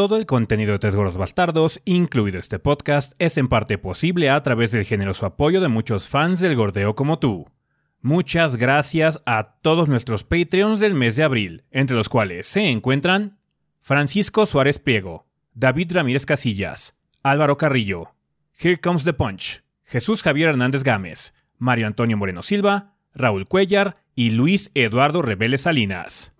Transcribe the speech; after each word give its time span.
Todo 0.00 0.16
el 0.16 0.24
contenido 0.24 0.72
de 0.72 0.78
Tres 0.78 0.96
Gordos 0.96 1.18
Bastardos, 1.18 1.82
incluido 1.84 2.38
este 2.38 2.58
podcast, 2.58 3.12
es 3.18 3.36
en 3.36 3.48
parte 3.48 3.76
posible 3.76 4.30
a 4.30 4.42
través 4.42 4.72
del 4.72 4.86
generoso 4.86 5.26
apoyo 5.26 5.60
de 5.60 5.68
muchos 5.68 6.08
fans 6.08 6.40
del 6.40 6.56
gordeo 6.56 6.94
como 6.94 7.18
tú. 7.18 7.44
Muchas 8.00 8.56
gracias 8.56 9.20
a 9.26 9.58
todos 9.60 9.90
nuestros 9.90 10.24
Patreons 10.24 10.80
del 10.80 10.94
mes 10.94 11.16
de 11.16 11.22
abril, 11.22 11.64
entre 11.70 11.96
los 11.96 12.08
cuales 12.08 12.46
se 12.46 12.70
encuentran 12.70 13.40
Francisco 13.82 14.46
Suárez 14.46 14.78
Priego, 14.78 15.26
David 15.52 15.92
Ramírez 15.92 16.24
Casillas, 16.24 16.96
Álvaro 17.22 17.58
Carrillo, 17.58 18.14
Here 18.58 18.80
Comes 18.80 19.04
the 19.04 19.12
Punch, 19.12 19.64
Jesús 19.84 20.22
Javier 20.22 20.48
Hernández 20.48 20.82
Gámez, 20.82 21.34
Mario 21.58 21.86
Antonio 21.86 22.16
Moreno 22.16 22.40
Silva, 22.40 22.94
Raúl 23.12 23.46
Cuellar 23.46 23.98
y 24.14 24.30
Luis 24.30 24.70
Eduardo 24.72 25.20
Rebeles 25.20 25.60
Salinas. 25.60 26.32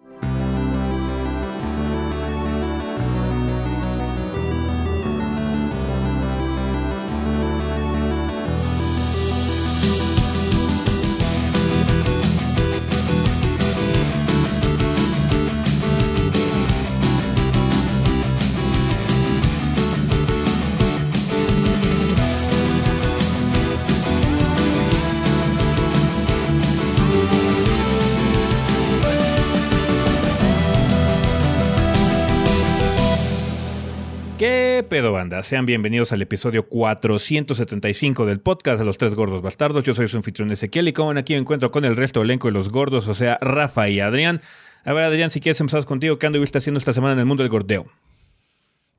Banda? 35.30 35.42
Sean 35.44 35.64
bienvenidos 35.64 36.12
al 36.12 36.22
episodio 36.22 36.66
475 36.68 38.26
del 38.26 38.40
podcast 38.40 38.80
de 38.80 38.84
los 38.84 38.98
tres 38.98 39.14
gordos 39.14 39.42
bastardos. 39.42 39.84
Yo 39.84 39.94
soy 39.94 40.08
su 40.08 40.16
anfitrión 40.16 40.50
Ezequiel 40.50 40.88
y 40.88 40.92
como 40.92 41.12
aquí 41.12 41.34
me 41.34 41.38
encuentro 41.38 41.70
con 41.70 41.84
el 41.84 41.96
resto 41.96 42.18
del 42.20 42.30
elenco 42.30 42.48
de 42.48 42.52
los 42.52 42.68
gordos, 42.68 43.06
o 43.06 43.14
sea, 43.14 43.38
Rafa 43.40 43.88
y 43.88 44.00
Adrián. 44.00 44.40
A 44.84 44.92
ver, 44.92 45.04
Adrián, 45.04 45.30
si 45.30 45.40
quieres 45.40 45.60
empezar 45.60 45.84
contigo, 45.84 46.18
¿qué 46.18 46.26
anduviste 46.26 46.58
haciendo 46.58 46.78
esta 46.78 46.92
semana 46.92 47.12
en 47.12 47.20
el 47.20 47.26
mundo 47.26 47.44
del 47.44 47.50
gordeo? 47.50 47.86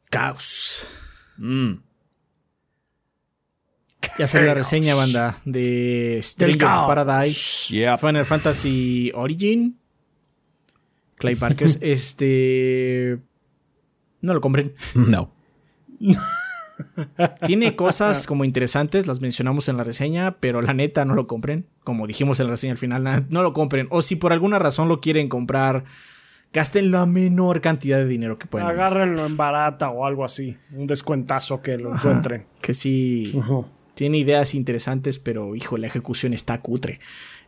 Caos. 0.09 0.95
Mm. 1.37 1.73
Ya 4.17 4.27
salió 4.27 4.47
la 4.47 4.53
reseña, 4.53 4.95
banda, 4.95 5.37
de 5.43 6.19
Stranger 6.23 6.59
Paradise, 6.59 7.73
Yeah. 7.73 7.97
Final 7.97 8.25
Fantasy 8.25 9.11
Origin, 9.15 9.77
Clay 11.15 11.35
Parkers. 11.35 11.79
este. 11.81 13.19
No 14.21 14.33
lo 14.33 14.41
compren. 14.41 14.75
No. 14.93 15.40
Tiene 17.45 17.75
cosas 17.75 18.25
como 18.25 18.43
interesantes, 18.43 19.05
las 19.05 19.21
mencionamos 19.21 19.69
en 19.69 19.77
la 19.77 19.83
reseña, 19.83 20.37
pero 20.39 20.61
la 20.61 20.73
neta 20.73 21.05
no 21.05 21.13
lo 21.13 21.27
compren. 21.27 21.65
Como 21.83 22.07
dijimos 22.07 22.39
en 22.39 22.47
la 22.47 22.51
reseña 22.51 22.73
al 22.73 22.79
final, 22.79 23.03
na- 23.03 23.25
no 23.29 23.43
lo 23.43 23.53
compren. 23.53 23.87
O 23.91 24.01
si 24.01 24.15
por 24.15 24.33
alguna 24.33 24.57
razón 24.57 24.87
lo 24.87 24.99
quieren 24.99 25.29
comprar, 25.29 25.83
gasten 26.53 26.89
la 26.89 27.05
menor 27.05 27.61
cantidad 27.61 27.97
de 27.99 28.07
dinero 28.07 28.39
que 28.39 28.47
puedan. 28.47 28.67
Agárrenlo 28.67 29.25
en 29.27 29.37
barata 29.37 29.89
o 29.89 30.05
algo 30.05 30.25
así. 30.25 30.57
Un 30.73 30.87
descuentazo 30.87 31.61
que 31.61 31.77
lo 31.77 31.93
encuentren. 31.93 32.45
Que 32.61 32.73
sí. 32.73 33.31
Tiene 33.93 34.17
ideas 34.17 34.55
interesantes, 34.55 35.19
pero 35.19 35.55
hijo, 35.55 35.77
la 35.77 35.85
ejecución 35.87 36.33
está 36.33 36.61
cutre. 36.61 36.99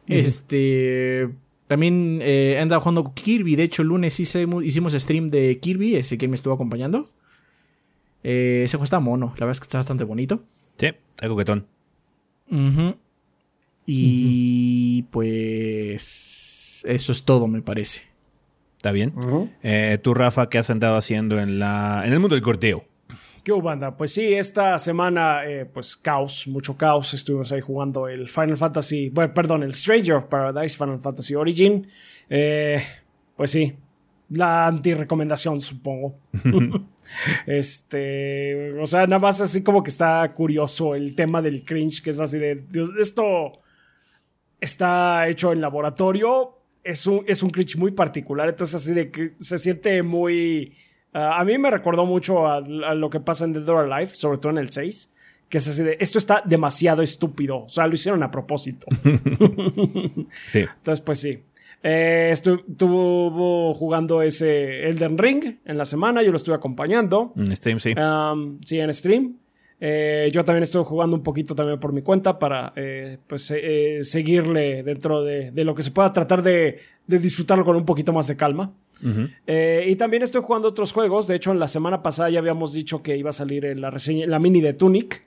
Este. 0.07 1.29
También 1.65 2.19
eh, 2.21 2.55
he 2.57 2.59
andado 2.59 2.81
jugando 2.81 3.03
con 3.05 3.13
Kirby. 3.13 3.55
De 3.55 3.63
hecho, 3.63 3.81
el 3.81 3.88
lunes 3.88 4.19
hice- 4.19 4.45
hicimos 4.63 4.93
stream 4.93 5.29
de 5.29 5.57
Kirby. 5.59 5.95
Ese 5.95 6.17
que 6.19 6.27
me 6.27 6.35
estuvo 6.35 6.53
acompañando. 6.53 7.07
Eh, 8.23 8.61
ese 8.63 8.77
juego 8.77 8.85
está 8.85 8.99
mono. 8.99 9.27
La 9.38 9.45
verdad 9.45 9.52
es 9.52 9.59
que 9.59 9.66
está 9.66 9.77
bastante 9.77 10.03
bonito. 10.03 10.43
Sí, 10.77 10.88
está 10.88 11.27
coquetón. 11.27 11.67
Y 13.85 15.03
pues. 15.11 16.84
Eso 16.88 17.11
es 17.11 17.23
todo, 17.23 17.47
me 17.47 17.61
parece. 17.61 18.03
¿Está 18.78 18.91
bien? 18.91 19.13
Eh, 19.63 19.97
tú, 20.01 20.13
Rafa, 20.13 20.50
¿qué 20.50 20.57
has 20.57 20.69
andado 20.69 20.97
haciendo 20.97 21.39
en, 21.39 21.57
la, 21.57 22.03
en 22.06 22.11
el 22.11 22.19
mundo 22.19 22.35
del 22.35 22.44
gordeo? 22.44 22.84
¿Qué 23.44 23.51
hubo, 23.51 23.61
banda? 23.61 23.95
Pues 23.95 24.13
sí, 24.13 24.34
esta 24.34 24.78
semana, 24.78 25.45
eh, 25.45 25.66
pues 25.66 25.95
caos, 25.95 26.47
mucho 26.47 26.78
caos. 26.78 27.13
Estuvimos 27.13 27.51
ahí 27.51 27.61
jugando 27.61 28.07
el 28.07 28.29
Final 28.29 28.57
Fantasy, 28.57 29.09
bueno, 29.09 29.34
perdón, 29.34 29.63
el 29.63 29.73
Stranger 29.73 30.16
of 30.16 30.25
Paradise, 30.25 30.78
Final 30.78 31.00
Fantasy 31.00 31.35
Origin. 31.35 31.88
Eh, 32.29 32.81
pues 33.35 33.51
sí, 33.51 33.73
la 34.29 34.67
anti-recomendación, 34.67 35.59
supongo. 35.61 36.16
este, 37.46 38.74
o 38.79 38.85
sea, 38.85 39.07
nada 39.07 39.19
más 39.19 39.41
así 39.41 39.63
como 39.63 39.84
que 39.84 39.90
está 39.90 40.31
curioso 40.34 40.96
el 40.96 41.16
tema 41.16 41.41
del 41.41 41.63
cringe, 41.66 42.01
que 42.01 42.09
es 42.09 42.19
así 42.19 42.40
de, 42.40 42.63
Dios, 42.69 42.91
esto 43.00 43.59
está 44.59 45.28
hecho 45.28 45.52
en 45.52 45.62
laboratorio. 45.62 46.59
Es 46.84 47.07
un, 47.07 47.23
es 47.28 47.44
un 47.44 47.50
cringe 47.50 47.78
muy 47.78 47.91
particular, 47.91 48.50
entonces 48.50 48.75
así 48.75 48.94
de 48.94 49.09
que 49.09 49.34
se 49.40 49.57
siente 49.57 50.03
muy... 50.03 50.75
ah, 51.13 51.40
a 51.40 51.46
mí 51.46 51.57
me 51.57 51.72
recordó 51.72 52.06
mucho 52.06 52.46
a, 52.46 52.57
a 52.57 52.96
lo 52.96 53.09
que 53.09 53.19
pasa 53.19 53.46
en 53.46 53.53
The 53.53 53.62
Door 53.62 53.91
Alive, 53.91 54.12
sobre 54.12 54.38
todo 54.38 54.52
en 54.52 54.57
el 54.57 54.72
6, 54.72 55.16
que 55.47 55.59
es 55.59 55.68
así 55.68 55.84
de, 55.84 55.97
esto 56.00 56.18
está 56.18 56.41
demasiado 56.44 57.02
estúpido, 57.02 57.63
o 57.63 57.69
sea, 57.69 57.88
lo 57.88 57.94
hicieron 57.94 58.23
a 58.23 58.31
propósito. 58.31 58.88
Sí. 60.47 60.59
Entonces, 60.59 61.02
pues 61.02 61.19
sí. 61.19 61.44
Eh, 61.85 62.29
estu- 62.33 62.63
estuvo 62.71 63.73
jugando 63.73 64.21
ese 64.21 64.88
Elden 64.88 65.17
Ring 65.17 65.57
en 65.66 65.77
la 65.77 65.83
semana, 65.85 66.23
yo 66.23 66.31
lo 66.31 66.38
estuve 66.38 66.55
acompañando. 66.55 67.33
En 67.35 67.53
stream, 67.55 67.79
sí. 67.79 67.94
Um, 67.94 68.59
sí, 68.63 68.79
en 68.79 68.94
stream. 68.94 69.38
Eh, 69.85 70.29
yo 70.31 70.45
también 70.45 70.63
estuve 70.63 70.85
jugando 70.85 71.13
un 71.17 71.23
poquito 71.23 71.55
también 71.55 71.77
por 71.77 71.91
mi 71.91 72.01
cuenta 72.01 72.39
para 72.39 72.72
eh, 72.77 73.17
pues, 73.27 73.51
eh, 73.53 73.99
seguirle 74.01 74.81
dentro 74.81 75.23
de, 75.23 75.51
de 75.51 75.66
lo 75.66 75.75
que 75.75 75.81
se 75.83 75.91
pueda 75.91 76.13
tratar 76.13 76.41
de, 76.41 76.79
de 77.05 77.19
disfrutarlo 77.19 77.66
con 77.66 77.75
un 77.75 77.83
poquito 77.83 78.13
más 78.13 78.27
de 78.27 78.38
calma. 78.38 78.72
Eh, 79.45 79.83
y 79.89 79.97
también 79.97 80.23
estoy 80.23 80.41
jugando 80.41 80.69
otros 80.69 80.93
juegos. 80.93 81.27
De 81.27 81.35
hecho, 81.35 81.51
en 81.51 81.59
la 81.59 81.67
semana 81.67 82.01
pasada 82.01 82.29
ya 82.29 82.39
habíamos 82.39 82.72
dicho 82.73 83.03
que 83.03 83.17
iba 83.17 83.31
a 83.31 83.33
salir 83.33 83.77
la 83.77 83.89
reseña, 83.89 84.25
la 84.27 84.39
mini 84.39 84.61
de 84.61 84.73
Tunic. 84.73 85.22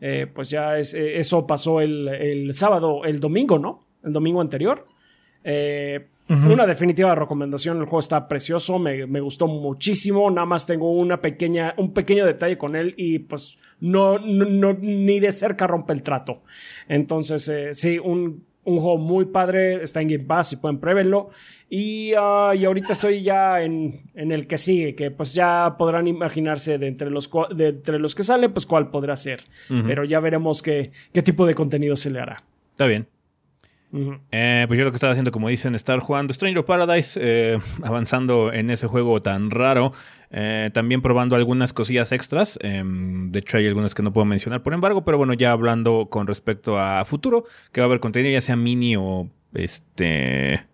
Eh, 0.00 0.26
pues 0.34 0.50
ya 0.50 0.76
es- 0.78 0.94
eso 0.94 1.46
pasó 1.46 1.80
el, 1.80 2.08
el 2.08 2.52
sábado, 2.52 3.04
el 3.04 3.20
domingo, 3.20 3.60
¿no? 3.60 3.84
El 4.02 4.12
domingo 4.12 4.40
anterior. 4.40 4.86
Eh, 5.44 6.06
Una 6.48 6.64
definitiva 6.64 7.12
recomendación, 7.16 7.78
el 7.78 7.84
juego 7.86 7.98
está 7.98 8.28
precioso, 8.28 8.78
me, 8.78 9.04
me 9.06 9.18
gustó 9.20 9.48
muchísimo, 9.48 10.30
nada 10.30 10.46
más 10.46 10.64
tengo 10.64 10.92
una 10.92 11.20
pequeña, 11.20 11.74
un 11.76 11.92
pequeño 11.92 12.24
detalle 12.24 12.56
con 12.56 12.76
él 12.76 12.94
y 12.96 13.18
pues 13.18 13.58
no, 13.80 14.16
no, 14.20 14.44
no- 14.44 14.74
ni 14.80 15.18
de 15.18 15.32
cerca 15.32 15.66
rompe 15.66 15.92
el 15.92 16.02
trato. 16.02 16.42
Entonces, 16.88 17.48
eh, 17.48 17.74
sí, 17.74 17.98
un, 17.98 18.44
un 18.62 18.76
juego 18.80 18.98
muy 18.98 19.24
padre, 19.24 19.82
está 19.82 20.00
en 20.02 20.08
Game 20.08 20.24
Pass 20.24 20.52
y 20.52 20.56
pueden 20.58 20.78
pruébenlo. 20.78 21.30
Y, 21.68 22.12
ah, 22.16 22.52
y 22.56 22.64
ahorita 22.64 22.92
estoy 22.92 23.22
ya 23.22 23.60
en, 23.62 24.00
en 24.14 24.30
el 24.30 24.46
que 24.46 24.56
sigue, 24.58 24.94
que 24.94 25.10
pues 25.10 25.34
ya 25.34 25.74
podrán 25.78 26.06
imaginarse 26.06 26.78
de 26.78 26.86
entre 26.86 27.10
los, 27.10 27.28
de 27.56 27.68
entre 27.68 27.98
los 27.98 28.14
que 28.14 28.22
sale, 28.22 28.48
pues 28.50 28.66
cuál 28.66 28.90
podrá 28.90 29.16
ser. 29.16 29.42
Pero 29.86 30.04
ya 30.04 30.20
veremos 30.20 30.62
qué, 30.62 30.92
qué 31.12 31.22
tipo 31.22 31.44
de 31.44 31.54
contenido 31.54 31.96
se 31.96 32.10
le 32.10 32.20
hará. 32.20 32.44
Está 32.72 32.86
bien. 32.86 33.08
Eh, 33.92 34.64
pues 34.68 34.78
yo 34.78 34.84
lo 34.84 34.92
que 34.92 34.96
estaba 34.96 35.12
haciendo, 35.12 35.32
como 35.32 35.48
dicen, 35.48 35.74
estar 35.74 35.98
jugando 35.98 36.32
Stranger 36.32 36.64
Paradise, 36.64 37.18
eh, 37.22 37.58
avanzando 37.82 38.52
en 38.52 38.70
ese 38.70 38.86
juego 38.86 39.20
tan 39.20 39.50
raro, 39.50 39.92
eh, 40.30 40.70
también 40.72 41.02
probando 41.02 41.36
algunas 41.36 41.72
cosillas 41.72 42.12
extras. 42.12 42.58
eh, 42.62 42.82
de 42.84 43.38
hecho, 43.38 43.56
hay 43.56 43.66
algunas 43.66 43.94
que 43.94 44.02
no 44.02 44.12
puedo 44.12 44.24
mencionar 44.24 44.62
por 44.62 44.74
embargo, 44.74 45.04
pero 45.04 45.18
bueno, 45.18 45.32
ya 45.32 45.52
hablando 45.52 46.06
con 46.08 46.26
respecto 46.26 46.78
a 46.78 47.04
futuro, 47.04 47.44
que 47.72 47.80
va 47.80 47.86
a 47.86 47.88
haber 47.88 48.00
contenido, 48.00 48.32
ya 48.32 48.40
sea 48.40 48.56
mini 48.56 48.96
o 48.96 49.28
este. 49.54 50.66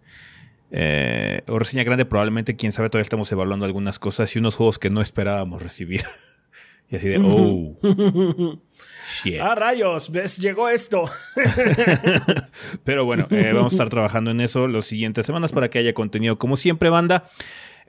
o 1.49 1.59
reseña 1.59 1.85
grande, 1.85 2.05
probablemente, 2.05 2.57
quién 2.57 2.73
sabe, 2.73 2.91
todavía 2.91 3.03
estamos 3.03 3.33
evaluando 3.33 3.65
algunas 3.65 3.99
cosas 3.99 4.35
y 4.37 4.39
unos 4.41 4.57
juegos 4.57 4.79
que 4.79 4.91
no 4.91 5.01
esperábamos 5.01 5.63
recibir. 5.63 6.05
y 6.91 6.97
así 6.97 7.09
de, 7.09 7.19
oh, 7.19 7.79
shit. 9.07 9.41
Ah, 9.41 9.55
rayos, 9.55 10.11
ves, 10.11 10.39
llegó 10.39 10.69
esto. 10.69 11.11
Pero 12.85 13.05
bueno, 13.05 13.27
eh, 13.31 13.53
vamos 13.55 13.73
a 13.73 13.77
estar 13.77 13.89
trabajando 13.89 14.31
en 14.31 14.41
eso 14.41 14.67
las 14.69 14.85
siguientes 14.85 15.27
semanas 15.27 15.53
para 15.53 15.71
que 15.71 15.79
haya 15.79 15.95
contenido 15.95 16.39
como 16.39 16.57
siempre, 16.57 16.91
banda. 16.91 17.25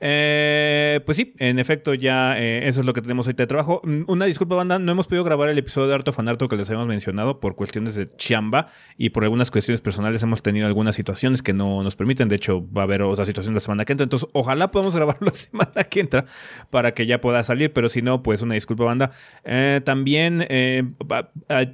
Eh, 0.00 1.00
pues 1.04 1.16
sí, 1.16 1.34
en 1.38 1.58
efecto, 1.58 1.92
ya 1.94 2.38
eh, 2.38 2.68
eso 2.68 2.80
es 2.80 2.86
lo 2.86 2.92
que 2.92 3.02
tenemos 3.02 3.26
ahorita 3.26 3.42
de 3.42 3.46
trabajo. 3.48 3.80
Mm, 3.84 4.02
Una 4.06 4.26
disculpa, 4.26 4.54
banda, 4.54 4.78
no 4.78 4.92
hemos 4.92 5.08
podido 5.08 5.24
grabar 5.24 5.48
el 5.48 5.58
episodio 5.58 5.88
de 5.88 5.94
Art 5.94 6.06
of 6.06 6.18
Anarto 6.18 6.48
que 6.48 6.56
les 6.56 6.68
habíamos 6.70 6.86
mencionado 6.88 7.40
por 7.40 7.56
cuestiones 7.56 7.96
de 7.96 8.08
chamba 8.16 8.68
y 8.96 9.10
por 9.10 9.24
algunas 9.24 9.50
cuestiones 9.50 9.80
personales 9.80 10.22
hemos 10.22 10.42
tenido 10.42 10.66
algunas 10.66 10.94
situaciones 10.94 11.42
que 11.42 11.52
no 11.52 11.82
nos 11.82 11.96
permiten. 11.96 12.28
De 12.28 12.36
hecho, 12.36 12.64
va 12.72 12.82
a 12.82 12.84
haber 12.84 13.02
otra 13.02 13.24
situación 13.24 13.54
la 13.54 13.60
semana 13.60 13.84
que 13.84 13.92
entra. 13.92 14.04
Entonces, 14.04 14.28
ojalá 14.32 14.70
podamos 14.70 14.94
grabarlo 14.94 15.26
la 15.26 15.34
semana 15.34 15.84
que 15.90 16.00
entra 16.00 16.24
para 16.70 16.92
que 16.92 17.06
ya 17.06 17.20
pueda 17.20 17.42
salir. 17.42 17.72
Pero 17.72 17.88
si 17.88 18.00
no, 18.02 18.22
pues 18.22 18.42
una 18.42 18.54
disculpa, 18.54 18.84
banda. 18.84 19.10
Eh, 19.44 19.80
también, 19.84 20.46
eh, 20.48 20.84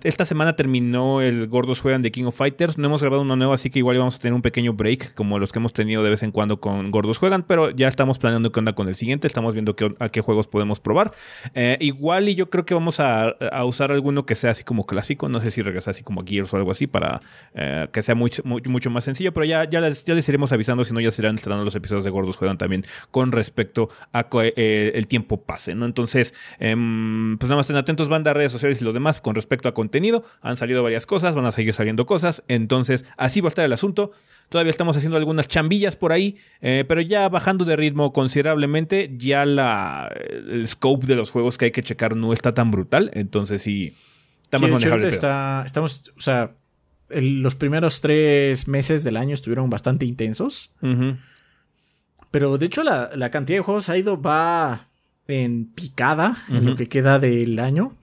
esta 0.03 0.25
semana 0.25 0.57
terminó 0.57 1.21
el 1.21 1.47
Gordos 1.49 1.81
Juegan 1.81 2.01
de 2.01 2.11
King 2.11 2.25
of 2.25 2.37
Fighters. 2.37 2.79
No 2.79 2.87
hemos 2.87 3.03
grabado 3.03 3.23
uno 3.23 3.37
nuevo, 3.37 3.53
así 3.53 3.69
que 3.69 3.81
igual 3.81 3.99
vamos 3.99 4.17
a 4.17 4.19
tener 4.19 4.33
un 4.35 4.43
pequeño 4.43 4.73
break 4.73 5.15
como 5.15 5.39
los 5.39 5.53
que 5.53 5.59
hemos 5.59 5.73
tenido 5.73 6.03
de 6.03 6.11
vez 6.11 6.23
en 6.23 6.31
cuando 6.31 6.61
con 6.61 6.91
Gordos 6.91 7.19
Juegan. 7.19 7.43
Pero 7.43 7.71
ya 7.71 7.89
estamos 7.89 8.14
estamos 8.15 8.19
planeando 8.21 8.53
qué 8.53 8.59
onda 8.61 8.73
con 8.75 8.89
el 8.89 8.95
siguiente, 8.95 9.27
estamos 9.27 9.55
viendo 9.55 9.75
qué, 9.77 9.95
a 9.99 10.09
qué 10.09 10.21
juegos 10.21 10.47
podemos 10.47 10.81
probar. 10.81 11.13
Eh, 11.55 11.77
igual 11.81 12.29
y 12.29 12.35
yo 12.35 12.49
creo 12.51 12.65
que 12.65 12.75
vamos 12.75 13.01
a, 13.01 13.35
usar 13.65 13.93
alguno 13.93 14.27
que 14.27 14.35
sea 14.35 14.51
así 14.51 14.65
como 14.65 14.87
clásico, 14.87 15.29
no 15.29 15.41
sé 15.41 15.51
si 15.51 15.63
regresa 15.63 15.91
así 15.91 16.03
como 16.03 16.23
Gears 16.25 16.53
o 16.55 16.57
algo 16.57 16.71
así 16.71 16.87
para 16.87 17.21
eh, 17.55 17.89
que 17.93 18.03
sea 18.03 18.15
mucho 18.15 18.43
mucho 18.45 18.91
más 18.91 19.05
sencillo, 19.05 19.33
pero 19.33 19.45
ya, 19.45 19.69
ya, 19.69 19.81
les, 19.81 20.05
ya 20.05 20.15
les 20.15 20.29
iremos 20.29 20.53
avisando, 20.53 20.85
si 20.85 20.93
no 20.93 21.01
ya 21.01 21.11
serán 21.11 21.35
estrenando 21.35 21.65
los 21.65 21.75
episodios 21.75 22.05
de 22.05 22.11
Gordos 22.11 22.37
Juegan 22.37 22.59
también 22.59 22.85
con 23.11 23.33
respecto 23.33 23.89
a 24.13 24.27
eh, 24.33 24.93
el 24.95 25.07
tiempo 25.07 25.43
pase, 25.43 25.75
¿no? 25.75 25.87
Entonces, 25.87 26.35
em, 26.59 27.37
pues 27.39 27.49
nada 27.49 27.57
más 27.57 27.67
estén 27.67 27.77
atentos, 27.77 28.09
banda, 28.09 28.33
redes 28.33 28.53
sociales 28.53 28.81
y 28.81 28.85
lo 28.85 28.93
demás 28.93 29.21
con 29.21 29.35
respecto 29.35 29.69
a 29.69 29.75
contenido. 29.75 30.25
Han 30.43 30.57
salido 30.57 30.83
varias 30.83 31.07
cosas, 31.07 31.35
van 31.35 31.47
a 31.47 31.53
seguir 31.53 31.73
saliendo 31.73 32.07
cosas, 32.07 32.45
entonces 32.49 33.05
así 33.17 33.41
va 33.41 33.49
a 33.49 33.51
estar 33.51 33.65
el 33.65 33.73
asunto. 33.73 34.13
Todavía 34.49 34.71
estamos 34.71 34.97
haciendo 34.97 35.17
algunas 35.17 35.49
chambillas 35.49 35.97
por 35.97 36.13
ahí, 36.13 36.37
eh, 36.61 36.85
pero 36.87 37.01
ya 37.01 37.29
bajando 37.29 37.65
de 37.65 37.77
ritmo 37.77 38.13
considerablemente, 38.13 39.13
ya 39.17 39.45
la, 39.45 40.15
el 40.31 40.67
scope 40.69 41.07
de 41.07 41.17
los 41.17 41.31
juegos 41.31 41.59
que 41.59 41.67
hay 41.67 41.71
que 41.71 41.83
checar 41.83 42.15
no 42.15 42.33
está 42.33 42.55
tan 42.55 42.71
brutal, 42.71 43.11
entonces 43.15 43.63
sí, 43.63 43.95
está 44.43 44.59
más 44.59 44.71
manejable. 44.71 45.09
estamos, 45.09 46.13
o 46.17 46.21
sea, 46.21 46.53
los 47.09 47.55
primeros 47.55 48.01
tres 48.01 48.69
meses 48.69 49.05
del 49.05 49.17
año 49.17 49.35
estuvieron 49.35 49.71
bastante 49.71 50.07
intensos. 50.07 50.73
Pero 52.31 52.59
de 52.59 52.67
hecho 52.67 52.83
la, 52.83 53.31
cantidad 53.31 53.59
de 53.59 53.63
juegos 53.63 53.89
ha 53.89 53.97
ido, 53.97 54.21
va 54.21 54.89
en 55.27 55.67
picada 55.67 56.37
en 56.49 56.67
lo 56.67 56.77
que 56.77 56.89
queda 56.89 57.19
del 57.19 57.59
año. 57.59 57.97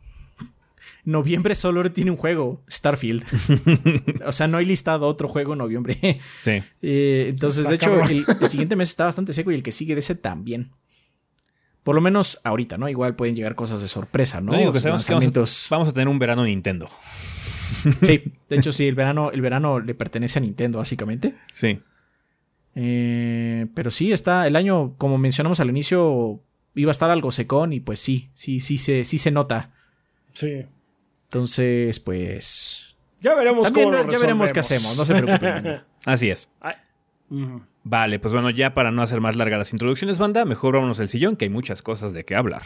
Noviembre 1.04 1.56
solo 1.56 1.92
tiene 1.94 2.12
un 2.12 2.18
juego, 2.18 2.64
Starfield. 2.70 3.24
o 4.26 4.32
sea, 4.32 4.48
no 4.48 4.58
hay 4.58 4.66
listado 4.66 5.08
otro 5.08 5.28
juego 5.28 5.54
en 5.54 5.60
noviembre. 5.60 6.20
Sí. 6.42 6.62
Eh, 6.82 7.28
entonces, 7.30 7.68
de 7.68 7.76
hecho, 7.76 8.02
el, 8.04 8.26
siguiente 8.48 8.76
mes 8.76 8.90
está 8.90 9.06
bastante 9.06 9.34
seco 9.34 9.52
y 9.52 9.56
el 9.56 9.64
que 9.64 9.72
sigue 9.72 9.96
de 9.96 10.00
ese 10.00 10.16
también. 10.16 10.72
Por 11.84 11.96
lo 11.96 12.02
menos 12.02 12.40
ahorita, 12.44 12.78
¿no? 12.78 12.88
Igual 12.90 13.16
pueden 13.16 13.36
llegar 13.36 13.56
cosas 13.56 13.82
de 13.82 13.88
sorpresa, 13.88 14.40
¿no? 14.40 14.52
que 14.52 14.58
vamos, 14.58 15.90
a, 15.90 15.94
tener 15.94 16.08
un 16.08 16.20
verano 16.20 16.44
Nintendo. 16.44 16.88
sí, 18.04 18.24
de 18.50 18.56
hecho, 18.56 18.72
sí, 18.72 18.88
el 18.88 18.94
verano, 18.94 19.32
el 19.32 19.42
verano 19.42 19.80
le 19.80 19.96
pertenece 19.96 20.38
a 20.38 20.42
Nintendo, 20.44 20.78
básicamente. 20.78 21.36
Sí. 21.54 21.80
Eh, 22.76 23.66
pero 23.74 23.90
sí, 23.90 24.12
está 24.12 24.46
el 24.46 24.56
año, 24.56 24.96
como 24.98 25.18
mencionamos 25.18 25.60
al 25.60 25.70
inicio, 25.70 26.44
iba 26.76 26.92
a 26.92 26.94
estar 26.94 27.10
algo 27.10 27.32
secón 27.32 27.74
y 27.74 27.80
pues 27.80 28.00
sí, 28.00 28.30
sí, 28.36 28.60
sí, 28.60 28.78
se, 28.78 29.04
sí 29.04 29.18
se 29.18 29.32
nota. 29.32 29.74
Sí. 30.34 30.66
Entonces, 31.32 32.02
pues. 32.02 32.94
Ya 33.22 33.34
veremos 33.36 33.72
cómo 33.72 33.90
Ya 33.90 34.20
veremos 34.20 34.52
qué 34.52 34.60
hacemos, 34.60 34.98
no 34.98 35.06
se 35.06 35.16
preocupen. 35.16 35.82
Así 36.06 36.30
es. 36.30 36.50
Vale, 37.84 38.20
pues 38.20 38.34
bueno, 38.34 38.50
ya 38.50 38.74
para 38.74 38.92
no 38.92 39.02
hacer 39.02 39.22
más 39.22 39.38
largas 39.38 39.58
las 39.58 39.72
introducciones, 39.72 40.18
banda, 40.18 40.44
mejor 40.44 40.74
vámonos 40.74 41.00
al 41.00 41.08
sillón, 41.08 41.38
que 41.38 41.46
hay 41.46 41.50
muchas 41.50 41.82
cosas 41.82 42.12
de 42.12 42.26
qué 42.26 42.36
hablar. 42.36 42.64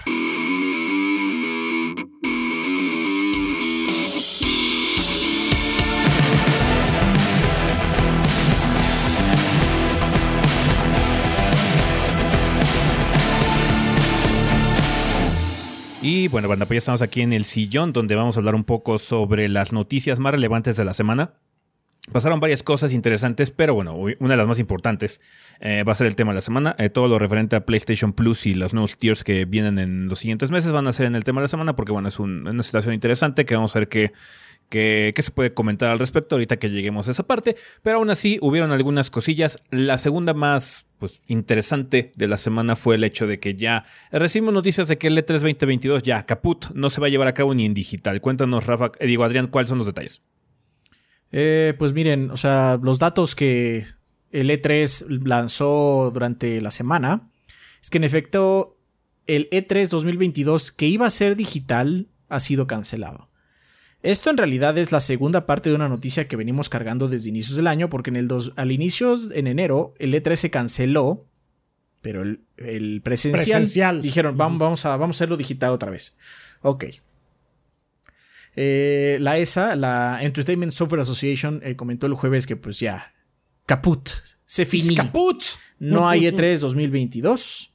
Y 16.08 16.28
bueno, 16.28 16.48
banda, 16.48 16.68
pues 16.68 16.76
ya 16.76 16.78
estamos 16.78 17.02
aquí 17.02 17.22
en 17.22 17.34
el 17.34 17.46
sillón 17.46 17.92
donde 17.92 18.14
vamos 18.14 18.38
a 18.38 18.40
hablar 18.40 18.54
un 18.54 18.64
poco 18.64 19.00
sobre 19.00 19.50
las 19.50 19.74
noticias 19.74 20.20
más 20.20 20.34
relevantes 20.34 20.78
de 20.78 20.86
la 20.86 20.94
semana. 20.94 21.34
Pasaron 22.12 22.40
varias 22.40 22.62
cosas 22.62 22.94
interesantes, 22.94 23.50
pero 23.50 23.74
bueno, 23.74 23.96
una 23.96 24.34
de 24.34 24.38
las 24.38 24.46
más 24.46 24.60
importantes 24.60 25.20
eh, 25.62 25.84
va 25.84 25.94
a 25.94 25.96
ser 25.96 26.06
el 26.06 26.16
tema 26.16 26.30
de 26.32 26.36
la 26.36 26.42
semana. 26.42 26.76
Eh, 26.78 26.92
todo 26.92 27.08
lo 27.08 27.18
referente 27.18 27.56
a 27.56 27.66
PlayStation 27.66 28.14
Plus 28.14 28.46
y 28.46 28.54
los 28.54 28.76
nuevos 28.76 29.00
tiers 29.00 29.24
que 29.24 29.46
vienen 29.46 29.80
en 29.80 30.08
los 30.08 30.20
siguientes 30.20 30.52
meses 30.52 30.72
van 30.72 30.86
a 30.86 30.94
ser 30.94 31.08
en 31.08 31.16
el 31.16 31.24
tema 31.24 31.42
de 31.42 31.46
la 31.46 31.48
semana 31.48 31.76
porque 31.76 31.92
bueno, 31.92 32.08
es 32.08 32.20
una 32.20 32.62
situación 32.62 32.94
interesante 32.94 33.44
que 33.44 33.56
vamos 33.56 33.76
a 33.76 33.80
ver 33.80 33.90
qué, 34.70 35.14
se 35.18 35.32
puede 35.32 35.54
comentar 35.54 35.90
al 35.90 36.00
respecto 36.00 36.36
ahorita 36.36 36.58
que 36.58 36.70
lleguemos 36.70 37.08
a 37.08 37.12
esa 37.12 37.24
parte. 37.24 37.56
Pero 37.82 37.98
aún 37.98 38.10
así 38.10 38.38
hubieron 38.42 38.72
algunas 38.72 39.10
cosillas. 39.10 39.60
La 39.72 39.98
segunda 39.98 40.34
más 40.34 40.86
pues, 41.00 41.22
interesante 41.28 42.12
de 42.16 42.28
la 42.28 42.38
semana 42.38 42.76
fue 42.76 42.96
el 42.96 43.04
hecho 43.04 43.28
de 43.28 43.40
que 43.40 43.56
ya 43.56 43.86
recibimos 44.12 44.54
noticias 44.54 44.88
de 44.88 44.98
que 44.98 45.08
el 45.08 45.18
E3 45.18 45.40
2022 45.40 46.04
ya 46.04 46.26
caput 46.26 46.68
no 46.74 46.90
se 46.90 47.02
va 47.02 47.08
a 47.08 47.10
llevar 47.10 47.28
a 47.28 47.34
cabo 47.34 47.54
ni 47.54 47.66
en 47.66 47.74
digital. 47.74 48.22
Cuéntanos, 48.22 48.66
Rafa, 48.66 48.92
eh, 49.00 49.08
digo 49.08 49.24
Adrián, 49.24 49.48
¿cuáles 49.48 49.70
son 49.70 49.78
los 49.78 49.88
detalles? 49.88 50.22
Eh, 51.32 51.74
pues 51.78 51.94
miren, 51.94 52.32
o 52.32 52.38
sea, 52.38 52.80
los 52.82 53.00
datos 53.00 53.36
que 53.36 53.86
el 54.32 54.50
E3 54.50 55.24
lanzó 55.26 56.12
durante 56.14 56.62
la 56.62 56.72
semana 56.72 57.30
es 57.82 57.90
que 57.90 57.98
en 57.98 58.04
efecto 58.04 58.78
el 59.28 59.50
E3 59.50 59.90
2022 59.90 60.72
que 60.72 60.88
iba 60.88 61.06
a 61.06 61.10
ser 61.10 61.36
digital 61.36 62.08
ha 62.30 62.40
sido 62.40 62.68
cancelado. 62.68 63.30
Esto 64.06 64.30
en 64.30 64.38
realidad 64.38 64.78
es 64.78 64.92
la 64.92 65.00
segunda 65.00 65.48
parte 65.48 65.70
de 65.70 65.76
una 65.76 65.90
noticia 65.90 66.28
que 66.28 66.36
venimos 66.36 66.70
cargando 66.70 67.08
desde 67.08 67.30
inicios 67.30 67.58
del 67.58 67.66
año, 67.66 67.90
porque 67.90 68.12
en 68.12 68.18
el 68.18 68.28
dos, 68.28 68.54
al 68.56 68.72
inicio, 68.72 69.16
en 69.34 69.48
enero, 69.48 69.96
el 69.98 70.14
E3 70.14 70.36
se 70.36 70.52
canceló, 70.52 71.26
pero 72.02 72.22
el, 72.22 73.02
presencial, 73.04 74.04
dijeron, 74.04 74.38
vamos, 74.38 74.60
vamos, 74.60 74.86
a, 74.86 74.96
vamos 74.96 75.16
a 75.16 75.18
hacerlo 75.18 75.38
digital 75.38 75.72
otra 75.72 75.90
vez. 75.90 76.18
Ok. 76.62 76.86
Eh, 78.56 79.18
la 79.22 79.40
ESA, 79.40 79.76
la 79.76 80.20
Entertainment 80.22 80.72
Software 80.72 81.02
Association, 81.02 81.60
eh, 81.64 81.76
comentó 81.76 82.06
el 82.06 82.14
jueves 82.14 82.46
que 82.46 82.56
pues 82.56 82.80
ya, 82.80 83.12
caput, 83.66 84.08
se 84.46 84.68
finí. 84.68 84.96
Caput. 84.96 85.44
No 85.80 86.08
hay 86.08 86.26
E3 86.26 86.60
2022. 86.60 87.72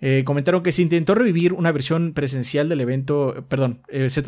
Eh, 0.00 0.24
comentaron 0.24 0.62
que 0.62 0.72
se 0.72 0.82
intentó 0.82 1.14
revivir 1.14 1.54
una 1.54 1.72
versión 1.72 2.12
presencial 2.12 2.68
del 2.68 2.82
evento, 2.82 3.46
perdón, 3.48 3.80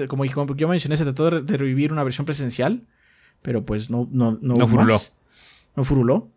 como 0.08 0.24
yo 0.24 0.68
mencioné, 0.68 0.96
se 0.96 1.04
trató 1.04 1.42
de 1.42 1.56
revivir 1.56 1.92
una 1.92 2.04
versión 2.04 2.24
presencial, 2.24 2.86
pero 3.42 3.64
pues 3.64 3.90
no, 3.90 4.08
no, 4.10 4.38
no, 4.40 4.54
no 4.54 4.66
furuló. 4.66 4.96
No 5.76 5.84
furuló. 5.84 6.30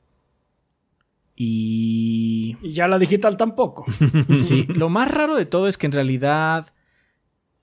Y... 1.36 2.58
y 2.62 2.74
ya 2.74 2.88
la 2.88 3.00
digital 3.00 3.38
tampoco. 3.38 3.86
sí, 4.38 4.68
lo 4.76 4.90
más 4.90 5.10
raro 5.10 5.36
de 5.36 5.46
todo 5.46 5.68
es 5.68 5.78
que 5.78 5.88
en 5.88 5.94
realidad 5.94 6.74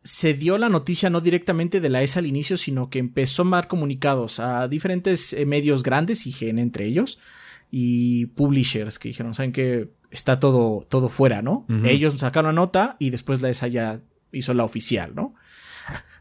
se 0.02 0.32
dio 0.32 0.56
la 0.56 0.70
noticia 0.70 1.10
no 1.10 1.20
directamente 1.20 1.80
de 1.80 1.90
la 1.90 2.02
ESA 2.02 2.20
al 2.20 2.26
inicio, 2.26 2.56
sino 2.56 2.88
que 2.88 2.98
empezó 2.98 3.42
a 3.42 3.50
dar 3.50 3.68
comunicados 3.68 4.40
a 4.40 4.66
diferentes 4.66 5.34
eh, 5.34 5.44
medios 5.44 5.82
grandes, 5.82 6.26
IGN 6.26 6.58
entre 6.58 6.86
ellos, 6.86 7.18
y 7.70 8.26
publishers 8.26 8.98
que 8.98 9.08
dijeron, 9.08 9.34
saben 9.34 9.52
que 9.52 9.90
está 10.10 10.40
todo, 10.40 10.86
todo 10.88 11.08
fuera, 11.08 11.42
¿no? 11.42 11.66
Ellos 11.84 12.14
sacaron 12.14 12.54
la 12.54 12.60
nota 12.60 12.96
y 12.98 13.10
después 13.10 13.40
la 13.42 13.50
ESA 13.50 13.68
ya 13.68 14.00
hizo 14.32 14.54
la 14.54 14.64
oficial, 14.64 15.14
¿no? 15.14 15.34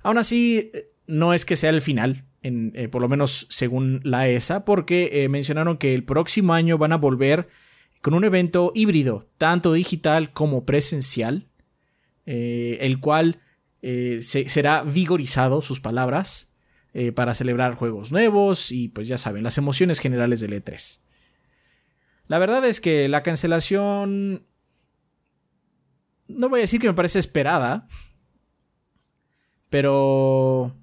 Aún 0.03 0.17
así, 0.17 0.72
eh, 0.74 0.89
no 1.08 1.34
es 1.34 1.46
que 1.46 1.56
sea 1.56 1.70
el 1.70 1.82
final, 1.82 2.25
en, 2.41 2.72
eh, 2.75 2.88
por 2.88 3.01
lo 3.01 3.10
menos 3.10 3.48
según 3.50 4.01
la 4.03 4.27
ESA, 4.27 4.65
porque 4.65 5.27
mencionaron 5.29 5.77
que 5.77 5.94
el 5.96 6.03
próximo 6.03 6.53
año 6.53 6.77
van 6.77 6.94
a 6.94 6.98
volver 6.98 7.48
con 8.01 8.13
un 8.13 8.24
evento 8.24 8.72
híbrido, 8.75 9.27
tanto 9.38 9.74
digital 9.74 10.32
como 10.32 10.65
presencial, 10.65 11.48
el 12.25 13.00
cual 13.00 13.41
eh, 13.82 14.20
será 14.22 14.84
vigorizado, 14.84 15.62
sus 15.62 15.79
palabras, 15.79 16.53
eh, 16.94 17.12
para 17.12 17.34
celebrar 17.34 17.75
juegos 17.75 18.12
nuevos 18.12 18.72
y 18.72 18.89
pues 18.89 19.08
ya 19.08 19.17
saben, 19.17 19.44
las 19.44 19.58
emociones 19.58 20.00
generales 20.00 20.39
del 20.39 20.53
E3. 20.53 21.01
La 22.27 22.39
verdad 22.39 22.65
es 22.65 22.81
que 22.81 23.07
la 23.07 23.24
cancelación... 23.24 24.46
No 26.27 26.50
voy 26.50 26.60
a 26.60 26.62
decir 26.62 26.81
que 26.81 26.88
me 26.88 26.93
parece 26.93 27.19
esperada, 27.19 27.88
pero 29.69 30.75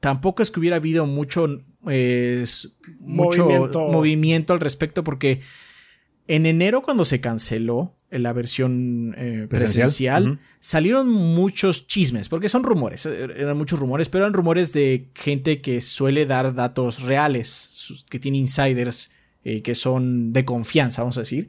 tampoco 0.00 0.42
es 0.42 0.50
que 0.50 0.58
hubiera 0.58 0.76
habido 0.76 1.06
mucho, 1.06 1.62
eh, 1.86 2.44
mucho 2.98 3.46
movimiento. 3.90 4.54
al 4.54 4.60
respecto 4.60 5.04
porque 5.04 5.40
en 6.28 6.46
enero 6.46 6.82
cuando 6.82 7.04
se 7.04 7.20
canceló, 7.20 7.94
la 8.10 8.32
versión 8.32 9.14
eh, 9.16 9.46
presencial, 9.48 10.40
salieron 10.60 11.10
muchos 11.10 11.86
chismes, 11.86 12.28
porque 12.28 12.48
son 12.48 12.62
rumores, 12.62 13.06
eh, 13.06 13.28
eran 13.36 13.56
muchos 13.56 13.78
rumores, 13.78 14.08
pero 14.08 14.24
eran 14.24 14.34
rumores 14.34 14.72
de 14.72 15.10
gente 15.14 15.60
que 15.60 15.80
suele 15.80 16.26
dar 16.26 16.54
datos 16.54 17.02
reales, 17.02 18.04
que 18.08 18.18
tiene 18.18 18.38
insiders 18.38 19.12
eh, 19.44 19.62
que 19.62 19.74
son 19.74 20.32
de 20.32 20.44
confianza, 20.44 21.02
vamos 21.02 21.18
a 21.18 21.22
decir. 21.22 21.48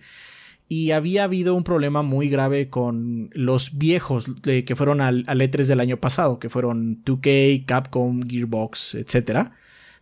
Y 0.69 0.91
había 0.91 1.25
habido 1.25 1.55
un 1.55 1.63
problema 1.63 2.01
muy 2.01 2.29
grave 2.29 2.69
con 2.69 3.29
los 3.33 3.77
viejos 3.77 4.31
que 4.43 4.75
fueron 4.75 5.01
al, 5.01 5.23
al, 5.27 5.41
E3 5.41 5.65
del 5.67 5.79
año 5.79 5.97
pasado, 5.97 6.39
que 6.39 6.49
fueron 6.49 7.03
2K, 7.03 7.65
Capcom, 7.65 8.21
Gearbox, 8.27 8.95
etcétera 8.95 9.53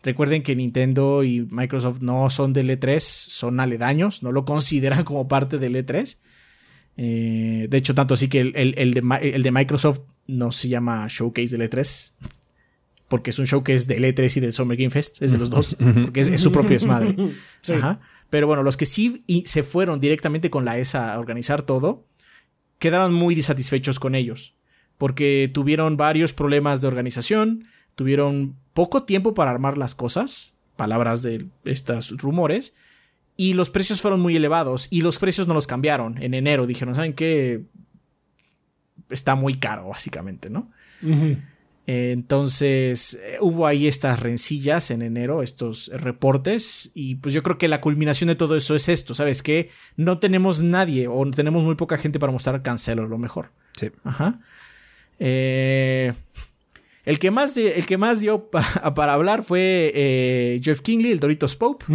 Recuerden 0.03 0.41
que 0.41 0.55
Nintendo 0.55 1.24
y 1.24 1.48
Microsoft 1.51 2.01
no 2.01 2.29
son 2.29 2.53
del 2.53 2.69
E3, 2.69 3.00
son 3.00 3.60
aledaños, 3.60 4.24
no 4.24 4.31
lo 4.31 4.45
consideran 4.45 5.03
como 5.03 5.27
parte 5.27 5.60
del 5.60 5.75
E3. 5.75 6.17
Eh, 6.98 7.67
de 7.69 7.77
hecho, 7.77 7.93
tanto 7.93 8.15
así 8.15 8.27
que 8.27 8.39
el, 8.39 8.93
de, 8.93 9.51
Microsoft 9.51 10.01
no 10.27 10.51
se 10.51 10.69
llama 10.69 11.05
Showcase 11.07 11.55
del 11.55 11.69
E3, 11.69 12.13
porque 13.12 13.32
es 13.32 13.39
un 13.39 13.46
showcase 13.46 13.94
del 13.94 14.06
E3 14.06 14.38
y 14.38 14.39
del 14.39 14.53
Summer 14.53 14.77
Game 14.77 14.89
Fest, 14.89 15.22
es 15.22 15.34
de 15.34 15.38
los 15.38 15.50
dos, 15.50 15.75
porque 15.77 16.22
es, 16.22 16.41
su 16.41 16.50
propio 16.53 16.72
desmadre. 16.72 17.13
Pero 18.30 18.48
bueno, 18.48 18.63
los 18.63 18.77
que 18.77 18.86
sí 18.86 19.25
se 19.46 19.63
fueron 19.63 20.00
directamente 20.00 20.50
con 20.50 20.63
la 20.63 20.77
ESA 20.77 21.13
a 21.13 21.20
organizar 21.20 21.63
todo, 21.63 22.08
quedaron 22.80 23.13
muy 23.13 23.36
disatisfechos 23.36 24.00
con 24.00 24.15
ellos, 24.15 24.56
porque 24.98 25.51
tuvieron 25.53 25.98
varios 25.98 26.32
problemas 26.32 26.80
de 26.80 26.88
organización, 26.88 27.65
tuvieron 27.96 28.56
poco 28.72 29.03
tiempo 29.03 29.34
para 29.34 29.51
armar 29.51 29.77
las 29.77 29.94
cosas, 29.94 30.56
palabras 30.77 31.22
de 31.22 31.48
estos 31.65 32.12
rumores, 32.12 32.77
y 33.36 33.56
los 33.56 33.70
precios 33.70 34.00
fueron 34.00 34.22
muy 34.22 34.38
elevados, 34.38 34.88
y 34.89 35.01
los 35.01 35.20
precios 35.20 35.50
no 35.50 35.53
los 35.53 35.68
cambiaron 35.68 36.18
en 36.24 36.34
enero, 36.34 36.65
dijeron, 36.65 36.96
¿saben 36.96 37.12
qué? 37.12 37.65
Está 39.10 39.36
muy 39.36 39.56
caro, 39.56 39.89
básicamente, 39.89 40.50
¿no? 40.50 40.72
Entonces 41.88 43.19
eh, 43.23 43.38
hubo 43.41 43.65
ahí 43.65 43.88
estas 43.88 44.19
rencillas 44.19 44.91
en 44.91 45.01
enero, 45.01 45.41
estos 45.41 45.89
reportes, 45.93 46.91
y 46.93 47.15
pues 47.15 47.33
yo 47.33 47.41
creo 47.43 47.57
que 47.57 47.67
la 47.67 47.81
culminación 47.81 48.27
de 48.27 48.35
todo 48.35 48.55
eso 48.55 48.75
es 48.75 48.88
esto, 48.88 49.13
¿sabes? 49.15 49.41
Que 49.41 49.69
no 49.97 50.19
tenemos 50.19 50.61
nadie 50.61 51.07
o 51.07 51.29
tenemos 51.31 51.63
muy 51.63 51.75
poca 51.75 51.97
gente 51.97 52.19
para 52.19 52.31
mostrar 52.31 52.61
Cancelo, 52.61 53.07
lo 53.07 53.17
mejor. 53.17 53.51
Sí. 53.77 53.89
Ajá. 54.03 54.39
Eh, 55.19 56.13
el, 57.05 57.19
que 57.19 57.31
más 57.31 57.57
el 57.57 57.85
que 57.85 57.97
más 57.97 58.21
dio 58.21 58.50
para 58.95 59.13
hablar 59.13 59.43
fue 59.43 59.91
eh, 59.95 60.59
Jeff 60.63 60.81
Kingley, 60.81 61.11
el 61.11 61.19
Doritos 61.19 61.55
Pope, 61.55 61.85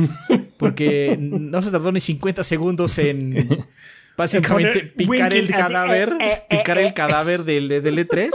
porque 0.59 1.17
no 1.21 1.63
se 1.63 1.71
tardó 1.71 1.93
ni 1.93 2.01
50 2.01 2.43
segundos 2.43 2.99
en 2.99 3.37
básicamente 4.17 4.83
picar 4.85 5.35
el 5.35 5.49
cadáver, 5.49 6.17
picar 6.49 6.79
el 6.79 6.95
cadáver 6.95 7.45
del, 7.45 7.69
del 7.69 7.99
E3 7.99 8.31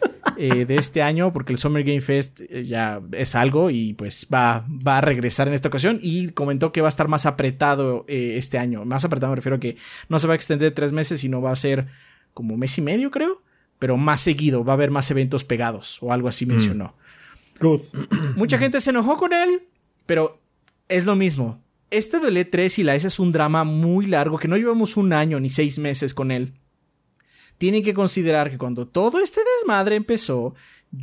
eh, 0.36 0.64
de 0.66 0.76
este 0.76 1.02
año, 1.02 1.32
porque 1.32 1.52
el 1.52 1.58
Summer 1.58 1.84
Game 1.84 2.00
Fest 2.00 2.40
eh, 2.48 2.64
ya 2.64 3.00
es 3.12 3.34
algo 3.34 3.70
y 3.70 3.94
pues 3.94 4.26
va, 4.32 4.66
va 4.68 4.98
a 4.98 5.00
regresar 5.00 5.48
en 5.48 5.54
esta 5.54 5.68
ocasión 5.68 5.98
y 6.02 6.28
comentó 6.28 6.72
que 6.72 6.80
va 6.80 6.88
a 6.88 6.90
estar 6.90 7.08
más 7.08 7.26
apretado 7.26 8.04
eh, 8.08 8.34
este 8.36 8.58
año. 8.58 8.84
Más 8.84 9.04
apretado 9.04 9.32
me 9.32 9.36
refiero 9.36 9.56
a 9.56 9.60
que 9.60 9.76
no 10.08 10.18
se 10.18 10.26
va 10.26 10.34
a 10.34 10.36
extender 10.36 10.72
tres 10.72 10.92
meses, 10.92 11.20
sino 11.20 11.40
va 11.40 11.52
a 11.52 11.56
ser 11.56 11.86
como 12.34 12.56
mes 12.56 12.76
y 12.78 12.82
medio, 12.82 13.10
creo, 13.10 13.42
pero 13.78 13.96
más 13.96 14.20
seguido, 14.20 14.64
va 14.64 14.72
a 14.72 14.74
haber 14.74 14.90
más 14.90 15.10
eventos 15.10 15.44
pegados 15.44 15.98
o 16.02 16.12
algo 16.12 16.28
así 16.28 16.44
mm. 16.46 16.48
mencionó. 16.48 16.94
Mucha 18.36 18.58
gente 18.58 18.80
se 18.80 18.90
enojó 18.90 19.16
con 19.16 19.32
él, 19.32 19.62
pero 20.04 20.40
es 20.88 21.04
lo 21.04 21.16
mismo. 21.16 21.62
Este 21.90 22.18
del 22.20 22.36
E3 22.36 22.78
y 22.78 22.82
la 22.82 22.94
S 22.94 23.06
es 23.06 23.18
un 23.18 23.32
drama 23.32 23.64
muy 23.64 24.06
largo 24.06 24.38
que 24.38 24.48
no 24.48 24.56
llevamos 24.56 24.96
un 24.96 25.12
año 25.12 25.38
ni 25.40 25.50
seis 25.50 25.78
meses 25.78 26.14
con 26.14 26.30
él 26.30 26.54
tienen 27.58 27.82
que 27.82 27.94
considerar 27.94 28.50
que 28.50 28.58
cuando 28.58 28.86
todo 28.86 29.20
este 29.20 29.40
desmadre 29.58 29.96
empezó, 29.96 30.54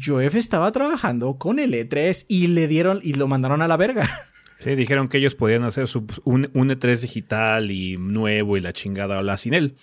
Joef 0.01 0.35
estaba 0.35 0.71
trabajando 0.71 1.37
con 1.37 1.59
el 1.59 1.73
E3 1.73 2.25
y 2.27 2.47
le 2.47 2.67
dieron 2.67 2.99
y 3.01 3.13
lo 3.13 3.27
mandaron 3.27 3.61
a 3.61 3.67
la 3.67 3.77
verga. 3.77 4.27
Sí, 4.59 4.75
dijeron 4.75 5.09
que 5.09 5.17
ellos 5.17 5.35
podían 5.35 5.63
hacer 5.63 5.85
un, 6.23 6.45
E3 6.45 7.01
digital 7.01 7.69
y 7.69 7.97
nuevo 7.97 8.55
y 8.55 8.61
la 8.61 8.71
chingada 8.71 9.17
habla 9.17 9.35
sin 9.35 9.53
él. 9.53 9.75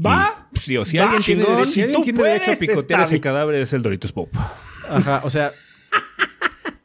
Va. 0.00 0.48
sí, 0.52 0.76
o 0.76 0.84
si 0.84 0.98
alguien 0.98 1.20
tiene, 1.20 1.44
derecho 1.44 2.52
a 2.52 2.54
picotear 2.54 3.00
ese 3.00 3.20
cadáver 3.20 3.56
es 3.56 3.72
el 3.72 3.82
Doritos 3.82 4.12
Pop. 4.12 4.32
Ajá, 4.88 5.22
o 5.24 5.30
sea, 5.30 5.50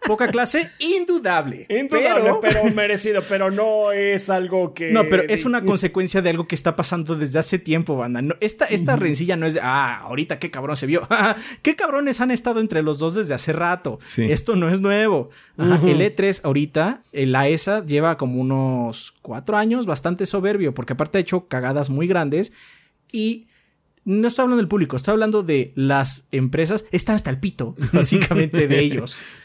poca 0.05 0.29
clase, 0.29 0.71
indudable. 0.79 1.65
Indudable, 1.69 2.31
pero, 2.41 2.63
merecido, 2.73 3.21
pero 3.27 3.51
no 3.51 3.91
es 3.91 4.29
algo 4.29 4.73
que... 4.73 4.91
No, 4.91 5.03
pero 5.09 5.23
es 5.23 5.45
una 5.45 5.63
consecuencia 5.63 6.21
de 6.21 6.29
algo 6.29 6.47
que 6.47 6.55
está 6.55 6.75
pasando 6.75 7.15
desde 7.15 7.39
hace 7.39 7.59
tiempo, 7.59 7.95
banda. 7.95 8.21
esta 8.39 8.65
esta 8.65 8.95
rencilla 8.95 9.35
no 9.35 9.45
es 9.45 9.55
de, 9.55 9.61
ah, 9.61 9.99
ahorita 10.03 10.39
qué 10.39 10.51
cabrón 10.51 10.75
se 10.75 10.85
vio. 10.85 11.07
qué 11.61 11.75
cabrones 11.75 12.21
han 12.21 12.31
estado 12.31 12.59
entre 12.59 12.83
los 12.83 12.99
dos 12.99 13.15
desde 13.15 13.33
hace 13.33 13.53
rato. 13.53 13.99
Esto 14.17 14.55
no 14.55 14.69
es 14.69 14.81
nuevo. 14.81 15.29
El 15.57 16.01
E3 16.01 16.41
ahorita, 16.43 17.03
la 17.11 17.47
ESA 17.47 17.85
lleva 17.85 18.17
como 18.17 18.39
unos 18.41 19.13
cuatro 19.21 19.57
años 19.57 19.85
bastante 19.85 20.25
soberbio, 20.25 20.73
porque 20.73 20.93
aparte 20.93 21.17
ha 21.17 21.21
hecho 21.21 21.47
cagadas 21.47 21.89
muy 21.89 22.07
grandes 22.07 22.53
y 23.11 23.47
no 24.05 24.27
estoy 24.27 24.43
hablando 24.43 24.61
del 24.61 24.67
público, 24.67 24.97
estoy 24.97 25.13
hablando 25.13 25.43
de 25.43 25.71
las 25.75 26.27
empresas, 26.31 26.85
están 26.91 27.15
hasta 27.15 27.29
el 27.29 27.39
pito, 27.39 27.75
básicamente, 27.93 28.67
de 28.67 28.79
ellos 28.79 29.21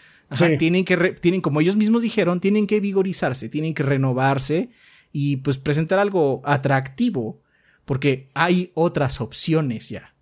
tienen 0.59 0.85
que, 0.85 0.97
tienen, 1.21 1.41
como 1.41 1.61
ellos 1.61 1.77
mismos 1.77 2.03
dijeron, 2.03 2.41
tienen 2.41 2.67
que 2.67 2.81
vigorizarse, 2.81 3.49
tienen 3.49 3.75
que 3.75 3.83
renovarse 3.83 4.71
y 5.13 5.37
pues 5.39 5.59
presentar 5.59 5.99
algo 5.99 6.43
atractivo, 6.45 7.41
porque 7.85 8.29
hay 8.35 8.71
otras 8.75 9.21
opciones 9.21 9.89
ya. 9.89 10.15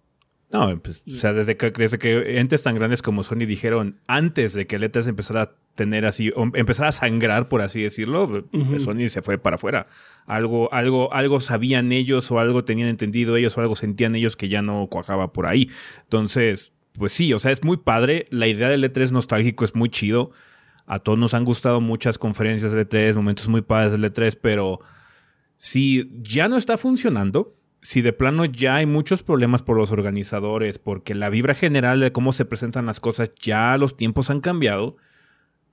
No, 0.52 0.80
pues, 0.80 1.02
o 1.12 1.16
sea, 1.16 1.32
desde 1.32 1.56
que, 1.56 1.72
desde 1.72 1.98
que 1.98 2.38
entes 2.38 2.62
tan 2.62 2.76
grandes 2.76 3.02
como 3.02 3.25
Sony 3.25 3.46
dijeron, 3.46 3.98
antes 4.06 4.54
de 4.54 4.68
que 4.68 4.78
E3 4.78 5.08
empezara 5.08 5.42
a 5.42 5.52
tener 5.75 6.06
así, 6.06 6.32
empezara 6.54 6.90
a 6.90 6.92
sangrar, 6.92 7.48
por 7.48 7.62
así 7.62 7.82
decirlo, 7.82 8.44
Sony 8.78 9.08
se 9.08 9.22
fue 9.22 9.38
para 9.38 9.56
afuera. 9.56 9.88
Algo, 10.25 10.72
algo, 10.72 11.12
algo 11.12 11.40
sabían 11.40 11.90
ellos 11.90 12.30
o 12.30 12.38
algo 12.38 12.64
tenían 12.64 12.88
entendido 12.88 13.36
ellos 13.36 13.58
o 13.58 13.60
algo 13.60 13.75
sentían 13.75 14.14
ellos 14.14 14.36
que 14.36 14.48
ya 14.48 14.62
no 14.62 14.86
cuajaba 14.86 15.32
por 15.32 15.46
ahí. 15.46 15.68
Entonces, 16.04 16.72
pues 16.98 17.12
sí, 17.12 17.32
o 17.32 17.38
sea, 17.38 17.52
es 17.52 17.64
muy 17.64 17.76
padre. 17.76 18.26
La 18.30 18.46
idea 18.46 18.68
del 18.68 18.84
E3 18.84 19.10
nostálgico 19.10 19.64
es 19.64 19.74
muy 19.74 19.88
chido. 19.88 20.30
A 20.86 21.00
todos 21.00 21.18
nos 21.18 21.34
han 21.34 21.44
gustado 21.44 21.80
muchas 21.80 22.18
conferencias 22.18 22.72
de 22.72 22.88
E3, 22.88 23.16
momentos 23.16 23.48
muy 23.48 23.62
padres 23.62 23.92
del 23.92 24.04
E3, 24.04 24.38
pero 24.40 24.80
si 25.56 26.10
ya 26.22 26.48
no 26.48 26.56
está 26.56 26.76
funcionando, 26.76 27.56
si 27.82 28.02
de 28.02 28.12
plano 28.12 28.44
ya 28.44 28.76
hay 28.76 28.86
muchos 28.86 29.22
problemas 29.22 29.62
por 29.62 29.76
los 29.76 29.92
organizadores, 29.92 30.78
porque 30.78 31.14
la 31.14 31.28
vibra 31.28 31.54
general 31.54 32.00
de 32.00 32.12
cómo 32.12 32.32
se 32.32 32.44
presentan 32.44 32.86
las 32.86 33.00
cosas, 33.00 33.32
ya 33.40 33.76
los 33.78 33.96
tiempos 33.96 34.30
han 34.30 34.40
cambiado, 34.40 34.96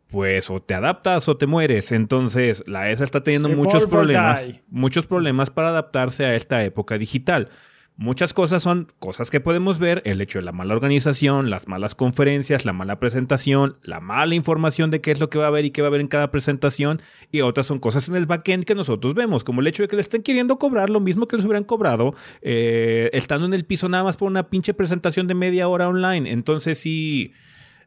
pues 0.07 0.49
o 0.49 0.61
te 0.61 0.75
adaptas 0.75 1.27
o 1.27 1.37
te 1.37 1.47
mueres. 1.47 1.91
Entonces, 1.91 2.63
la 2.67 2.89
ESA 2.91 3.03
está 3.03 3.23
teniendo 3.23 3.49
muchos 3.49 3.87
problemas, 3.87 4.53
muchos 4.69 5.07
problemas 5.07 5.49
para 5.49 5.69
adaptarse 5.69 6.25
a 6.25 6.35
esta 6.35 6.63
época 6.63 6.97
digital. 6.97 7.49
Muchas 7.95 8.33
cosas 8.33 8.63
son 8.63 8.87
cosas 8.97 9.29
que 9.29 9.39
podemos 9.39 9.77
ver, 9.77 10.01
el 10.05 10.19
hecho 10.19 10.39
de 10.39 10.45
la 10.45 10.51
mala 10.51 10.73
organización, 10.73 11.51
las 11.51 11.67
malas 11.67 11.93
conferencias, 11.93 12.65
la 12.65 12.73
mala 12.73 12.99
presentación, 12.99 13.77
la 13.83 13.99
mala 13.99 14.33
información 14.33 14.89
de 14.89 14.99
qué 14.99 15.11
es 15.11 15.19
lo 15.19 15.29
que 15.29 15.37
va 15.37 15.45
a 15.45 15.47
haber 15.49 15.65
y 15.65 15.69
qué 15.69 15.83
va 15.83 15.87
a 15.87 15.89
haber 15.89 16.01
en 16.01 16.07
cada 16.07 16.31
presentación, 16.31 17.03
y 17.31 17.41
otras 17.41 17.67
son 17.67 17.77
cosas 17.77 18.09
en 18.09 18.15
el 18.15 18.25
backend 18.25 18.65
que 18.65 18.73
nosotros 18.73 19.13
vemos, 19.13 19.43
como 19.43 19.61
el 19.61 19.67
hecho 19.67 19.83
de 19.83 19.89
que 19.89 19.95
le 19.95 20.01
estén 20.01 20.23
queriendo 20.23 20.57
cobrar 20.57 20.89
lo 20.89 21.01
mismo 21.01 21.27
que 21.27 21.35
les 21.37 21.45
hubieran 21.45 21.65
cobrado, 21.65 22.15
eh, 22.41 23.11
estando 23.13 23.45
en 23.45 23.53
el 23.53 23.63
piso 23.63 23.87
nada 23.87 24.03
más 24.03 24.17
por 24.17 24.27
una 24.27 24.49
pinche 24.49 24.73
presentación 24.73 25.27
de 25.27 25.35
media 25.35 25.67
hora 25.67 25.87
online. 25.87 26.31
Entonces 26.31 26.79
sí, 26.79 27.31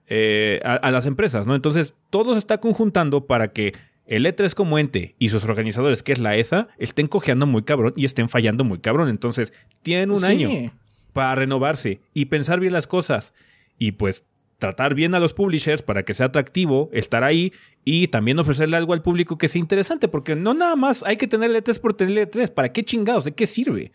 eh, 0.06 0.60
a 0.62 0.90
las 0.92 1.06
empresas, 1.06 1.48
¿no? 1.48 1.56
Entonces 1.56 1.94
todo 2.10 2.34
se 2.34 2.38
está 2.38 2.58
conjuntando 2.58 3.26
para 3.26 3.48
que 3.48 3.74
el 4.06 4.24
E3 4.24 4.54
como 4.54 4.78
ente 4.78 5.14
y 5.18 5.28
sus 5.28 5.44
organizadores, 5.44 6.02
que 6.02 6.12
es 6.12 6.18
la 6.18 6.36
ESA, 6.36 6.68
estén 6.78 7.08
cojeando 7.08 7.46
muy 7.46 7.62
cabrón 7.62 7.92
y 7.96 8.04
estén 8.04 8.28
fallando 8.28 8.64
muy 8.64 8.78
cabrón. 8.78 9.08
Entonces, 9.08 9.52
tienen 9.82 10.10
un 10.10 10.24
año 10.24 10.72
para 11.12 11.34
renovarse 11.34 12.00
y 12.14 12.26
pensar 12.26 12.60
bien 12.60 12.72
las 12.72 12.86
cosas. 12.86 13.34
Y 13.78 13.92
pues 13.92 14.24
tratar 14.58 14.94
bien 14.94 15.14
a 15.14 15.20
los 15.20 15.34
publishers 15.34 15.82
para 15.82 16.04
que 16.04 16.14
sea 16.14 16.26
atractivo, 16.26 16.88
estar 16.92 17.24
ahí 17.24 17.52
y 17.84 18.08
también 18.08 18.38
ofrecerle 18.38 18.76
algo 18.76 18.92
al 18.92 19.02
público 19.02 19.38
que 19.38 19.48
sea 19.48 19.60
interesante, 19.60 20.08
porque 20.08 20.34
no 20.34 20.54
nada 20.54 20.76
más 20.76 21.02
hay 21.02 21.16
que 21.16 21.26
tener 21.26 21.50
E3 21.50 21.80
por 21.80 21.94
tener 21.94 22.30
E3. 22.30 22.52
¿Para 22.52 22.72
qué 22.72 22.84
chingados? 22.84 23.24
¿De 23.24 23.32
qué 23.32 23.46
sirve? 23.46 23.92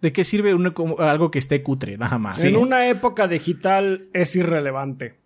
¿De 0.00 0.12
qué 0.12 0.22
sirve 0.22 0.50
algo 0.98 1.30
que 1.30 1.38
esté 1.38 1.62
cutre? 1.62 1.96
Nada 1.96 2.18
más. 2.18 2.44
En 2.44 2.56
una 2.56 2.88
época 2.88 3.26
digital 3.26 4.08
es 4.12 4.36
irrelevante. 4.36 5.23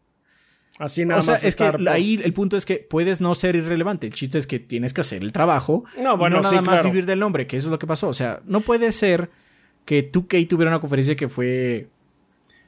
Así 0.79 1.05
nada 1.05 1.21
o 1.21 1.23
sea, 1.23 1.35
es 1.35 1.57
que 1.57 1.65
ahí 1.91 2.21
el 2.23 2.33
punto 2.33 2.57
es 2.57 2.65
que 2.65 2.77
puedes 2.77 3.21
no 3.21 3.35
ser 3.35 3.57
irrelevante. 3.57 4.07
El 4.07 4.15
chiste 4.15 4.39
es 4.39 4.47
que 4.47 4.61
tienes 4.61 4.95
que 4.95 5.01
hacer 5.01 5.23
el 5.23 5.33
trabajo. 5.33 5.85
No, 6.01 6.17
bueno, 6.17 6.37
y 6.37 6.41
no 6.41 6.51
nada 6.51 6.63
más 6.63 6.85
vivir 6.85 7.05
del 7.05 7.19
nombre, 7.19 7.47
que 7.47 7.57
eso 7.57 7.67
es 7.67 7.71
lo 7.73 7.79
que 7.79 7.87
pasó. 7.87 8.09
O 8.09 8.15
sea, 8.15 8.41
no 8.47 8.61
puede 8.61 8.93
ser 8.93 9.29
que 9.85 10.11
2K 10.11 10.47
tuviera 10.47 10.71
una 10.71 10.81
conferencia 10.81 11.17
que 11.17 11.29
fue 11.29 11.89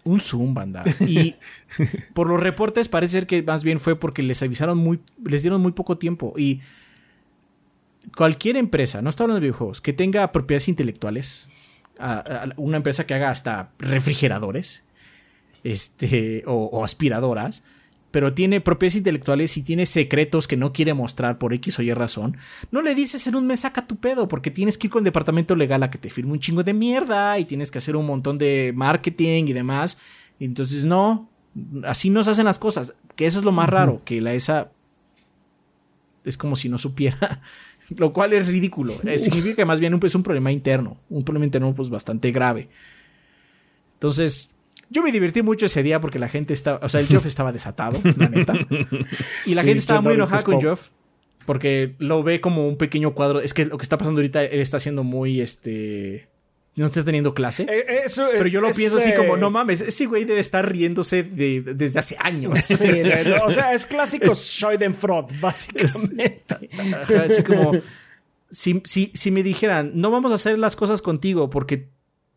un 0.02 0.18
Zoom, 0.18 0.54
banda. 0.54 0.84
Y 1.06 1.36
por 2.14 2.26
los 2.26 2.40
reportes 2.40 2.88
parece 2.88 3.12
ser 3.12 3.26
que 3.26 3.44
más 3.44 3.62
bien 3.62 3.78
fue 3.78 3.94
porque 3.94 4.22
les 4.22 4.42
avisaron 4.42 4.78
muy, 4.78 5.00
les 5.24 5.42
dieron 5.42 5.60
muy 5.60 5.72
poco 5.72 5.96
tiempo. 5.96 6.34
Y 6.36 6.60
cualquier 8.16 8.56
empresa, 8.56 9.02
no 9.02 9.10
estoy 9.10 9.24
hablando 9.24 9.40
de 9.40 9.46
videojuegos, 9.48 9.80
que 9.80 9.92
tenga 9.92 10.32
propiedades 10.32 10.68
intelectuales, 10.68 11.48
una 12.56 12.78
empresa 12.78 13.06
que 13.06 13.14
haga 13.14 13.30
hasta 13.30 13.70
refrigeradores, 13.78 14.88
este, 15.62 16.42
o 16.46 16.84
aspiradoras, 16.84 17.62
pero 18.10 18.34
tiene 18.34 18.60
propiedades 18.60 18.96
intelectuales 18.96 19.56
y 19.56 19.62
tiene 19.62 19.86
secretos 19.86 20.48
que 20.48 20.56
no 20.56 20.72
quiere 20.72 20.94
mostrar 20.94 21.38
por 21.38 21.54
X 21.54 21.78
o 21.78 21.82
Y 21.82 21.92
razón, 21.92 22.36
no 22.70 22.82
le 22.82 22.94
dices 22.94 23.26
en 23.26 23.36
un 23.36 23.46
mes 23.46 23.60
saca 23.60 23.86
tu 23.86 23.96
pedo, 23.96 24.28
porque 24.28 24.50
tienes 24.50 24.78
que 24.78 24.88
ir 24.88 24.90
con 24.90 25.00
el 25.00 25.04
departamento 25.04 25.54
legal 25.56 25.82
a 25.82 25.90
que 25.90 25.98
te 25.98 26.10
firme 26.10 26.32
un 26.32 26.40
chingo 26.40 26.62
de 26.62 26.74
mierda 26.74 27.38
y 27.38 27.44
tienes 27.44 27.70
que 27.70 27.78
hacer 27.78 27.96
un 27.96 28.06
montón 28.06 28.38
de 28.38 28.72
marketing 28.74 29.44
y 29.46 29.52
demás. 29.52 29.98
entonces, 30.38 30.84
no, 30.84 31.28
así 31.84 32.10
no 32.10 32.22
se 32.22 32.30
hacen 32.30 32.46
las 32.46 32.58
cosas. 32.58 32.98
Que 33.16 33.26
eso 33.26 33.38
es 33.38 33.44
lo 33.44 33.52
más 33.52 33.68
raro, 33.68 34.02
que 34.04 34.20
la 34.20 34.34
ESA 34.34 34.70
es 36.24 36.36
como 36.36 36.56
si 36.56 36.68
no 36.68 36.78
supiera, 36.78 37.40
lo 37.96 38.12
cual 38.12 38.32
es 38.32 38.48
ridículo. 38.48 38.94
Eh, 39.04 39.18
significa 39.18 39.56
que 39.56 39.64
más 39.64 39.80
bien 39.80 39.98
es 40.02 40.14
un 40.14 40.22
problema 40.22 40.52
interno, 40.52 40.96
un 41.08 41.24
problema 41.24 41.44
interno 41.44 41.74
pues 41.74 41.90
bastante 41.90 42.32
grave. 42.32 42.68
Entonces, 43.94 44.54
yo 44.90 45.02
me 45.02 45.12
divertí 45.12 45.42
mucho 45.42 45.66
ese 45.66 45.82
día 45.82 46.00
porque 46.00 46.18
la 46.18 46.28
gente 46.28 46.52
estaba, 46.52 46.80
o 46.82 46.88
sea, 46.88 47.00
el 47.00 47.06
Jeff 47.06 47.24
estaba 47.24 47.52
desatado, 47.52 47.98
la 48.16 48.28
neta. 48.28 48.52
Y 49.46 49.54
la 49.54 49.62
gente 49.62 49.78
estaba 49.78 50.00
muy 50.00 50.14
enojada 50.14 50.42
con 50.42 50.60
Jeff. 50.60 50.88
Porque 51.46 51.94
lo 51.98 52.22
ve 52.22 52.40
como 52.40 52.68
un 52.68 52.76
pequeño 52.76 53.14
cuadro. 53.14 53.40
Es 53.40 53.54
que 53.54 53.64
lo 53.64 53.78
que 53.78 53.82
está 53.82 53.96
pasando 53.98 54.20
ahorita, 54.20 54.44
él 54.44 54.60
está 54.60 54.76
haciendo 54.76 55.02
muy 55.04 55.40
este. 55.40 56.28
No 56.76 56.86
está 56.86 57.02
teniendo 57.04 57.34
clase. 57.34 57.64
Eh, 57.68 58.02
eso, 58.04 58.28
pero 58.30 58.46
yo 58.46 58.60
lo 58.60 58.70
pienso 58.70 58.98
así 58.98 59.12
como, 59.14 59.36
eh, 59.36 59.38
no 59.40 59.50
mames, 59.50 59.80
ese 59.80 60.06
güey 60.06 60.24
debe 60.24 60.38
estar 60.38 60.70
riéndose 60.70 61.24
de- 61.24 61.62
desde 61.74 61.98
hace 61.98 62.16
años. 62.20 62.60
Sí, 62.60 62.76
de- 62.84 63.40
o 63.44 63.50
sea, 63.50 63.74
es 63.74 63.86
clásico 63.86 64.32
Schadenfreude, 64.34 65.34
básicamente. 65.40 66.70
Así 67.24 67.42
como, 67.42 67.72
si, 68.50 68.80
si, 68.84 69.10
si 69.14 69.30
me 69.32 69.42
dijeran, 69.42 69.92
no 69.94 70.10
vamos 70.12 70.30
a 70.30 70.36
hacer 70.36 70.58
las 70.58 70.76
cosas 70.76 71.02
contigo 71.02 71.50
porque 71.50 71.88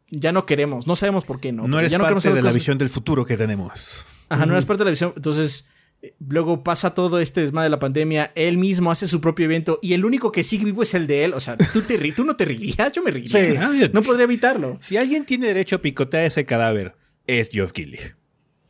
ya 0.09 0.31
no 0.31 0.45
queremos, 0.45 0.87
no 0.87 0.95
sabemos 0.95 1.25
por 1.25 1.39
qué 1.39 1.51
no. 1.51 1.67
No 1.67 1.79
eres 1.79 1.91
ya 1.91 1.97
no 1.97 2.03
queremos 2.03 2.23
parte 2.23 2.35
de 2.35 2.41
la 2.41 2.47
cosas- 2.49 2.55
visión 2.55 2.77
del 2.77 2.89
futuro 2.89 3.25
que 3.25 3.37
tenemos. 3.37 4.05
Ajá, 4.29 4.45
no 4.45 4.53
eres 4.53 4.65
parte 4.65 4.79
de 4.81 4.85
la 4.85 4.91
visión. 4.91 5.13
Entonces, 5.15 5.67
eh, 6.01 6.15
luego 6.27 6.63
pasa 6.63 6.93
todo 6.93 7.19
este 7.19 7.41
desmadre 7.41 7.65
de 7.65 7.69
la 7.71 7.79
pandemia. 7.79 8.31
Él 8.35 8.57
mismo 8.57 8.91
hace 8.91 9.07
su 9.07 9.21
propio 9.21 9.45
evento 9.45 9.79
y 9.81 9.93
el 9.93 10.05
único 10.05 10.31
que 10.31 10.43
sigue 10.43 10.65
vivo 10.65 10.83
es 10.83 10.93
el 10.93 11.07
de 11.07 11.23
él. 11.25 11.33
O 11.33 11.39
sea, 11.39 11.57
tú, 11.57 11.81
te 11.81 11.99
ri- 11.99 12.13
tú 12.15 12.23
no 12.25 12.35
te 12.35 12.45
reirías, 12.45 12.91
yo 12.93 13.03
me 13.03 13.11
reiría. 13.11 13.29
Sí. 13.29 13.89
No 13.93 14.01
podría 14.01 14.25
evitarlo. 14.25 14.77
Si 14.81 14.97
alguien 14.97 15.25
tiene 15.25 15.47
derecho 15.47 15.77
a 15.77 15.81
picotear 15.81 16.23
ese 16.25 16.45
cadáver, 16.45 16.95
es 17.27 17.49
Geoff 17.51 17.71
Keighley. 17.71 17.99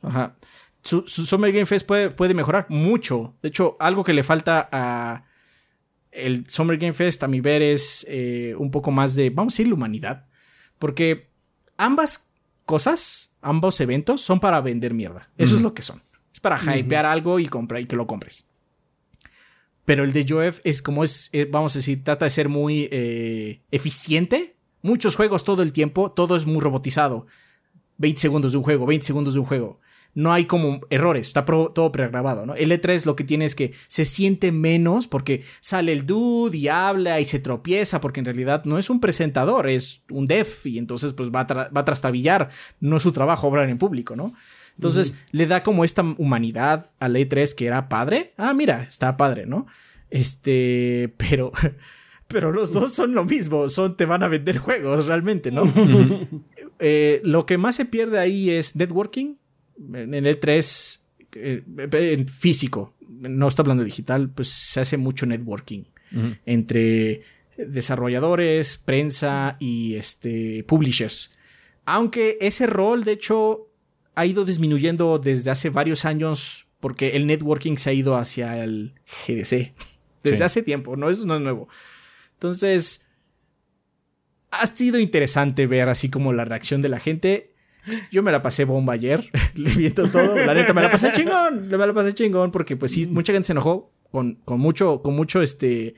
Ajá. 0.02 0.36
Su, 0.82 1.04
su 1.08 1.26
Summer 1.26 1.52
Game 1.54 1.66
Fest 1.66 1.88
puede, 1.88 2.10
puede 2.10 2.34
mejorar 2.34 2.66
mucho. 2.70 3.36
De 3.42 3.48
hecho, 3.50 3.78
algo 3.80 4.04
que 4.04 4.12
le 4.14 4.24
falta 4.24 4.68
a 4.72 5.24
el 6.12 6.46
Summer 6.50 6.78
Game 6.78 6.94
Fest, 6.94 7.24
a 7.24 7.28
mi 7.28 7.40
ver, 7.42 7.62
es 7.62 8.06
eh, 8.10 8.54
un 8.58 8.70
poco 8.70 8.92
más 8.92 9.16
de, 9.16 9.30
vamos 9.30 9.54
a 9.54 9.56
decir, 9.56 9.68
la 9.68 9.74
humanidad. 9.76 10.26
Porque 10.80 11.30
ambas 11.78 12.32
cosas, 12.66 13.36
ambos 13.42 13.80
eventos, 13.82 14.22
son 14.22 14.40
para 14.40 14.62
vender 14.62 14.94
mierda. 14.94 15.30
Eso 15.38 15.56
es 15.56 15.62
lo 15.62 15.74
que 15.74 15.82
son. 15.82 16.02
Es 16.34 16.40
para 16.40 16.60
hypear 16.78 17.06
algo 17.06 17.40
y, 17.40 17.48
comprar, 17.48 17.82
y 17.82 17.86
que 17.86 17.96
lo 17.96 18.08
compres. 18.08 18.50
Pero 19.86 20.04
el 20.04 20.14
de 20.14 20.26
Joef 20.28 20.60
es 20.64 20.82
como 20.82 21.04
es, 21.04 21.30
eh, 21.34 21.48
vamos 21.50 21.76
a 21.76 21.80
decir, 21.80 22.04
trata 22.04 22.26
de 22.26 22.32
ser 22.32 22.50
muy 22.50 22.88
eh, 22.92 23.62
eficiente. 23.72 24.56
Muchos 24.82 25.16
juegos 25.16 25.44
todo 25.44 25.62
el 25.62 25.74
tiempo, 25.74 26.12
todo 26.12 26.36
es 26.36 26.46
muy 26.46 26.60
robotizado. 26.60 27.28
20 27.98 28.20
segundos 28.20 28.52
de 28.54 28.58
un 28.58 28.64
juego, 28.64 28.86
20 28.86 29.06
segundos 29.06 29.34
de 29.34 29.40
un 29.42 29.46
juego. 29.46 29.80
No 30.16 30.32
hay 30.32 30.46
como 30.46 30.82
errores, 30.90 31.28
está 31.28 31.44
pro- 31.44 31.72
todo 31.74 31.92
pregrabado, 31.92 32.46
¿no? 32.46 32.54
El 32.56 32.72
E3 32.72 33.06
lo 33.06 33.16
que 33.16 33.24
tiene 33.24 33.46
es 33.46 33.56
que 33.56 33.74
se 33.88 34.06
siente 34.06 34.52
menos 34.52 35.08
porque 35.08 35.44
sale 35.60 35.92
el 35.92 36.06
dude 36.06 36.56
y 36.58 36.68
habla 36.68 37.20
y 37.20 37.26
se 37.26 37.40
tropieza 37.40 38.00
porque 38.00 38.20
en 38.20 38.26
realidad 38.28 38.64
no 38.66 38.78
es 38.78 38.90
un 38.92 39.00
presentador, 39.00 39.68
es 39.68 40.04
un 40.12 40.28
dev 40.28 40.48
y 40.66 40.78
entonces 40.78 41.14
pues 41.14 41.32
va 41.32 41.42
a, 41.42 41.48
tra- 41.48 41.76
va 41.76 41.82
a 41.82 41.86
trastabillar, 41.86 42.50
no 42.80 42.98
es 42.98 43.04
su 43.04 43.12
trabajo 43.12 43.48
hablar 43.48 43.70
en 43.70 43.78
público, 43.80 44.16
¿no? 44.16 44.34
Entonces 44.76 45.24
le 45.32 45.46
da 45.48 45.62
como 45.64 45.84
esta 45.84 46.02
humanidad 46.02 46.92
al 47.00 47.16
E3 47.16 47.54
que 47.56 47.66
era 47.68 47.90
padre. 47.90 48.34
Ah, 48.38 48.54
mira, 48.54 48.84
está 48.90 49.18
padre, 49.18 49.46
¿no? 49.46 49.66
Este, 50.10 51.14
pero... 51.18 51.52
Pero 52.26 52.52
los 52.52 52.74
dos 52.74 52.92
son 52.94 53.14
lo 53.14 53.26
mismo, 53.26 53.70
son 53.70 53.96
te 53.96 54.06
van 54.06 54.24
a 54.24 54.28
vender 54.28 54.58
juegos 54.58 55.06
realmente, 55.06 55.52
¿no? 55.52 55.66
Eh, 56.80 57.22
lo 57.24 57.46
que 57.46 57.58
más 57.60 57.76
se 57.76 57.86
pierde 57.86 58.18
ahí 58.18 58.50
es 58.50 58.76
networking. 58.76 59.36
En 59.78 60.14
el 60.14 60.26
E3, 60.26 61.00
eh, 61.36 61.64
en 61.92 62.28
físico, 62.28 62.94
no 63.08 63.48
está 63.48 63.62
hablando 63.62 63.84
digital, 63.84 64.30
pues 64.30 64.50
se 64.50 64.80
hace 64.82 64.98
mucho 64.98 65.26
networking 65.26 65.84
entre 66.46 67.24
desarrolladores, 67.58 68.78
prensa 68.78 69.58
y 69.60 69.96
este, 69.96 70.64
publishers. 70.68 71.32
Aunque 71.86 72.38
ese 72.40 72.68
rol, 72.68 73.04
de 73.04 73.14
hecho, 73.14 73.70
ha 74.16 74.26
ido 74.26 74.46
disminuyendo 74.46 75.18
desde 75.20 75.50
hace 75.52 75.70
varios 75.70 76.06
años 76.06 76.68
porque 76.80 77.16
el 77.16 77.26
networking 77.26 77.78
se 77.78 77.90
ha 77.90 77.94
ido 77.94 78.16
hacia 78.16 78.64
el 78.64 78.94
GDC. 79.28 79.74
Desde 80.24 80.38
Sí. 80.38 80.44
hace 80.44 80.64
tiempo, 80.64 80.96
no, 80.96 81.10
eso 81.10 81.26
no 81.26 81.36
es 81.36 81.42
nuevo. 81.42 81.68
Entonces, 82.34 83.08
ha 84.52 84.66
sido 84.68 85.00
interesante 85.00 85.66
ver 85.66 85.90
así 85.90 86.10
como 86.10 86.32
la 86.32 86.46
reacción 86.46 86.82
de 86.82 86.90
la 86.90 87.00
gente. 87.00 87.53
Yo 88.12 88.24
me 88.24 88.32
la 88.32 88.42
pasé 88.42 88.66
bomba 88.66 88.94
ayer, 88.94 89.30
viendo 89.56 90.10
todo. 90.10 90.38
La 90.38 90.54
neta, 90.54 90.74
me 90.74 90.82
la 90.82 90.90
pasé 90.92 91.12
chingón. 91.12 91.68
Me 91.68 91.78
la 91.78 91.94
pasé 91.94 92.14
chingón 92.14 92.52
porque, 92.52 92.76
pues 92.78 92.92
sí, 92.92 93.08
mucha 93.10 93.34
gente 93.34 93.48
se 93.48 93.54
enojó 93.54 93.92
con, 94.12 94.36
con 94.46 94.60
mucho, 94.60 95.02
con 95.02 95.16
mucho, 95.16 95.42
este, 95.42 95.96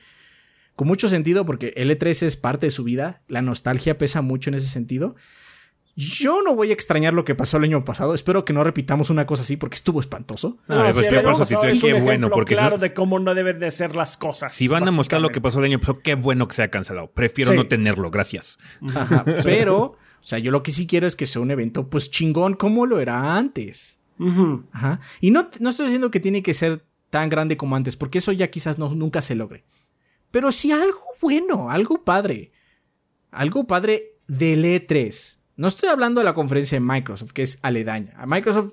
con 0.74 0.88
mucho 0.88 1.08
sentido 1.08 1.44
porque 1.46 1.72
el 1.76 1.90
E3 1.90 2.22
es 2.24 2.36
parte 2.36 2.66
de 2.66 2.70
su 2.70 2.84
vida. 2.84 3.22
La 3.28 3.42
nostalgia 3.42 3.98
pesa 3.98 4.22
mucho 4.22 4.50
en 4.50 4.54
ese 4.54 4.68
sentido. 4.68 5.16
Yo 5.98 6.42
no 6.42 6.54
voy 6.54 6.68
a 6.70 6.72
extrañar 6.74 7.14
lo 7.14 7.24
que 7.24 7.34
pasó 7.34 7.56
el 7.56 7.64
año 7.64 7.82
pasado. 7.82 8.12
Espero 8.12 8.44
que 8.44 8.52
no 8.52 8.62
repitamos 8.62 9.08
una 9.08 9.24
cosa 9.24 9.40
así 9.42 9.56
porque 9.56 9.76
estuvo 9.76 9.98
espantoso. 9.98 10.58
Ah, 10.68 10.90
pues 10.92 10.96
sí, 10.96 11.04
por 11.04 11.18
año 11.18 11.30
eso 11.30 11.44
sí 11.46 11.54
un 11.54 11.80
qué 11.80 11.94
bueno, 11.94 12.28
porque 12.28 12.54
claro 12.54 12.76
de 12.76 12.92
cómo 12.92 13.18
no 13.18 13.34
deben 13.34 13.58
de 13.60 13.70
ser 13.70 13.96
las 13.96 14.18
cosas. 14.18 14.52
Si 14.52 14.68
van 14.68 14.86
a 14.86 14.90
mostrar 14.90 15.22
lo 15.22 15.30
que 15.30 15.40
pasó 15.40 15.58
el 15.60 15.64
año 15.64 15.80
pasado, 15.80 16.00
qué 16.02 16.14
bueno 16.14 16.48
que 16.48 16.54
sea 16.54 16.70
cancelado. 16.70 17.10
Prefiero 17.12 17.52
Sí. 17.52 17.56
no 17.56 17.66
tenerlo, 17.66 18.10
gracias. 18.10 18.58
Ajá, 18.94 19.24
pero, 19.42 19.96
o 20.26 20.28
sea, 20.28 20.40
yo 20.40 20.50
lo 20.50 20.64
que 20.64 20.72
sí 20.72 20.88
quiero 20.88 21.06
es 21.06 21.14
que 21.14 21.24
sea 21.24 21.40
un 21.40 21.52
evento, 21.52 21.88
pues 21.88 22.10
chingón 22.10 22.54
como 22.54 22.84
lo 22.84 22.98
era 22.98 23.36
antes. 23.36 24.00
Ajá. 24.72 24.98
Y 25.20 25.30
no, 25.30 25.48
no 25.60 25.70
estoy 25.70 25.86
diciendo 25.86 26.10
que 26.10 26.18
tiene 26.18 26.42
que 26.42 26.52
ser 26.52 26.84
tan 27.10 27.28
grande 27.28 27.56
como 27.56 27.76
antes, 27.76 27.96
porque 27.96 28.18
eso 28.18 28.32
ya 28.32 28.50
quizás 28.50 28.76
no, 28.76 28.92
nunca 28.92 29.22
se 29.22 29.36
logre. 29.36 29.62
Pero 30.32 30.50
sí 30.50 30.72
algo 30.72 30.98
bueno, 31.20 31.70
algo 31.70 32.02
padre. 32.02 32.50
Algo 33.30 33.68
padre 33.68 34.16
del 34.26 34.64
E3. 34.64 35.38
No 35.54 35.68
estoy 35.68 35.90
hablando 35.90 36.20
de 36.20 36.24
la 36.24 36.34
conferencia 36.34 36.74
de 36.74 36.84
Microsoft, 36.84 37.30
que 37.30 37.42
es 37.42 37.60
aledaña. 37.62 38.14
A 38.16 38.26
Microsoft 38.26 38.72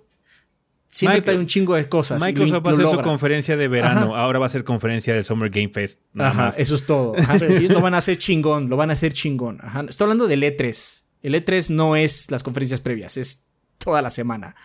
siempre 0.87 1.21
trae 1.21 1.37
un 1.37 1.45
chingo 1.45 1.75
de 1.75 1.87
cosas. 1.87 2.19
Microsoft 2.19 2.65
va 2.65 2.71
a 2.71 2.73
hacer 2.73 2.87
su 2.87 3.01
conferencia 3.01 3.55
de 3.55 3.67
verano. 3.67 4.15
Ajá. 4.15 4.23
Ahora 4.23 4.39
va 4.39 4.47
a 4.47 4.49
ser 4.49 4.63
conferencia 4.63 5.13
del 5.13 5.23
Summer 5.23 5.51
Game 5.51 5.69
Fest. 5.69 6.01
Nada 6.13 6.31
Ajá, 6.31 6.45
más. 6.45 6.57
eso 6.57 6.73
es 6.73 6.87
todo. 6.87 7.13
Ajá, 7.15 7.35
Ellos 7.35 7.73
lo 7.73 7.81
van 7.81 7.93
a 7.93 7.97
hacer 7.97 8.17
chingón, 8.17 8.69
lo 8.71 8.75
van 8.75 8.89
a 8.89 8.93
hacer 8.93 9.13
chingón. 9.13 9.59
Ajá. 9.61 9.85
Estoy 9.87 10.05
hablando 10.05 10.27
del 10.27 10.41
E3. 10.41 11.02
El 11.23 11.33
E3 11.33 11.69
no 11.69 11.95
es 11.95 12.29
las 12.29 12.43
conferencias 12.43 12.79
previas, 12.81 13.17
es 13.17 13.47
toda 13.79 14.01
la 14.03 14.11
semana. 14.11 14.55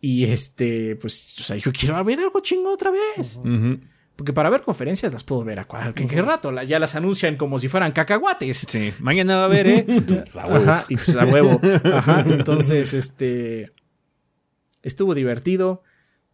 Y 0.00 0.24
este, 0.24 0.96
pues, 0.96 1.34
o 1.40 1.42
sea, 1.42 1.56
yo 1.56 1.72
quiero 1.72 2.02
ver 2.04 2.18
algo 2.20 2.40
chingón 2.40 2.74
otra 2.74 2.90
vez. 2.90 3.40
Porque 4.16 4.32
para 4.32 4.50
ver 4.50 4.60
conferencias 4.62 5.12
las 5.12 5.24
puedo 5.24 5.42
ver 5.44 5.58
a 5.60 5.64
cualquier 5.64 6.24
rato. 6.24 6.52
La- 6.52 6.62
ya 6.64 6.78
las 6.78 6.94
anuncian 6.94 7.36
como 7.36 7.58
si 7.58 7.68
fueran 7.68 7.90
cacahuates. 7.92 8.66
Sí. 8.68 8.92
Mañana 9.00 9.36
va 9.36 9.42
a 9.42 9.44
haber, 9.46 9.66
¿eh? 9.66 9.86
A 10.34 10.46
huevo. 10.46 10.70
Ajá, 10.70 10.84
y 10.88 10.96
pues 10.96 11.16
a 11.16 11.24
huevo. 11.24 11.60
Ajá, 11.92 12.20
entonces, 12.28 12.92
este. 12.94 13.72
Estuvo 14.82 15.14
divertido. 15.14 15.82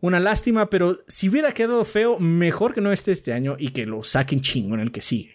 Una 0.00 0.18
lástima, 0.18 0.68
pero 0.70 0.98
si 1.08 1.28
hubiera 1.28 1.52
quedado 1.52 1.84
feo, 1.84 2.18
mejor 2.18 2.74
que 2.74 2.80
no 2.80 2.90
esté 2.92 3.12
este 3.12 3.32
año 3.32 3.56
y 3.58 3.68
que 3.70 3.86
lo 3.86 4.02
saquen 4.02 4.40
chingo 4.40 4.74
en 4.74 4.80
el 4.80 4.92
que 4.92 5.00
sigue. 5.02 5.34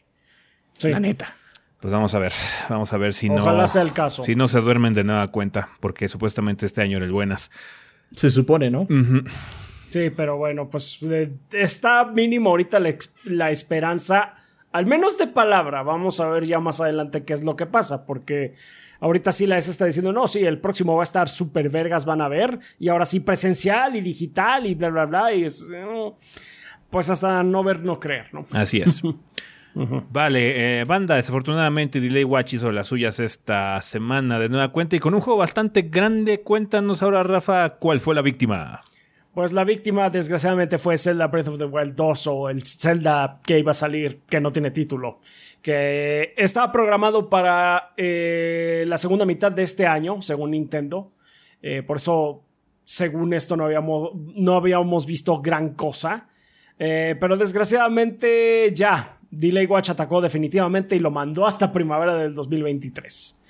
Sí. 0.77 0.89
La 0.89 0.99
neta. 0.99 1.37
Pues 1.85 1.93
vamos 1.93 2.15
a 2.15 2.19
ver. 2.19 2.33
Vamos 2.69 2.91
a 2.93 2.97
ver 2.97 3.13
si 3.13 3.29
no. 3.29 3.43
Ojalá 3.43 3.67
sea 3.67 3.83
el 3.83 3.93
caso. 3.93 4.23
Si 4.23 4.33
no 4.33 4.47
se 4.47 4.59
duermen 4.59 4.95
de 4.95 5.03
nueva 5.03 5.27
cuenta. 5.27 5.69
Porque 5.79 6.09
supuestamente 6.09 6.65
este 6.65 6.81
año 6.81 6.97
era 6.97 7.05
el 7.05 7.11
buenas. 7.11 7.51
Se 8.11 8.31
supone, 8.31 8.71
¿no? 8.71 8.87
Sí, 9.89 10.09
pero 10.09 10.35
bueno, 10.35 10.67
pues 10.67 10.97
eh, 11.03 11.31
está 11.51 12.05
mínimo 12.05 12.49
ahorita 12.49 12.79
la, 12.79 12.95
la 13.25 13.51
esperanza, 13.51 14.33
al 14.71 14.87
menos 14.87 15.19
de 15.19 15.27
palabra. 15.27 15.83
Vamos 15.83 16.19
a 16.19 16.27
ver 16.27 16.45
ya 16.45 16.59
más 16.59 16.81
adelante 16.81 17.23
qué 17.23 17.33
es 17.33 17.43
lo 17.43 17.55
que 17.55 17.67
pasa, 17.67 18.07
porque 18.07 18.55
ahorita 18.99 19.31
sí 19.31 19.45
la 19.45 19.59
S 19.59 19.69
está 19.69 19.85
diciendo, 19.85 20.11
no, 20.11 20.27
sí, 20.27 20.43
el 20.43 20.57
próximo 20.57 20.95
va 20.95 21.03
a 21.03 21.03
estar 21.03 21.29
super 21.29 21.69
vergas, 21.69 22.03
van 22.03 22.21
a 22.21 22.27
ver, 22.27 22.57
y 22.79 22.89
ahora 22.89 23.05
sí 23.05 23.19
presencial 23.19 23.95
y 23.95 24.01
digital 24.01 24.65
y 24.65 24.73
bla, 24.73 24.89
bla, 24.89 25.05
bla, 25.05 25.33
y 25.35 25.43
es, 25.43 25.69
eh, 25.71 25.85
pues 26.89 27.11
hasta 27.11 27.43
no 27.43 27.63
ver, 27.63 27.81
no 27.81 27.99
creer, 27.99 28.33
¿no? 28.33 28.43
Así 28.53 28.81
es. 28.81 29.03
Vale, 29.75 30.79
eh, 30.79 30.83
banda, 30.85 31.15
desafortunadamente 31.15 31.99
Delay 31.99 32.23
Watch 32.23 32.53
hizo 32.53 32.71
las 32.71 32.87
suyas 32.87 33.19
esta 33.19 33.81
semana 33.81 34.39
de 34.39 34.47
nueva 34.47 34.69
cuenta 34.69 34.95
y 34.95 34.99
con 34.99 35.13
un 35.13 35.19
juego 35.19 35.37
bastante 35.37 35.81
grande. 35.83 36.41
Cuéntanos 36.41 37.03
ahora, 37.03 37.23
Rafa, 37.23 37.71
cuál 37.71 37.99
fue 37.99 38.15
la 38.15 38.21
víctima. 38.21 38.79
Pues 39.33 39.51
la 39.51 39.65
víctima, 39.65 40.09
desgraciadamente, 40.09 40.77
fue 40.77 40.97
Zelda 40.97 41.27
Breath 41.27 41.49
of 41.49 41.57
the 41.57 41.65
Wild 41.65 41.93
2 41.93 42.27
o 42.27 42.49
el 42.49 42.63
Zelda 42.63 43.41
que 43.45 43.59
iba 43.59 43.71
a 43.71 43.73
salir, 43.73 44.21
que 44.29 44.39
no 44.39 44.49
tiene 44.49 44.71
título. 44.71 45.19
Que 45.61 46.33
estaba 46.37 46.71
programado 46.71 47.29
para 47.29 47.91
eh, 47.97 48.85
la 48.87 48.97
segunda 48.97 49.25
mitad 49.25 49.51
de 49.51 49.63
este 49.63 49.85
año, 49.85 50.21
según 50.21 50.51
Nintendo. 50.51 51.11
Eh, 51.61 51.83
por 51.83 51.97
eso, 51.97 52.43
según 52.85 53.33
esto, 53.33 53.57
no 53.57 53.65
habíamos, 53.65 54.11
no 54.15 54.55
habíamos 54.55 55.05
visto 55.05 55.41
gran 55.41 55.73
cosa. 55.73 56.29
Pero 56.77 57.37
desgraciadamente, 57.37 58.71
ya. 58.73 59.14
Delay 59.39 59.65
Watch 59.65 59.89
atacó 59.89 60.21
definitivamente 60.21 60.95
y 60.95 60.99
lo 60.99 61.11
mandó 61.11 61.45
hasta 61.45 61.71
primavera 61.73 62.15
del 62.15 62.33
2023. 62.33 63.41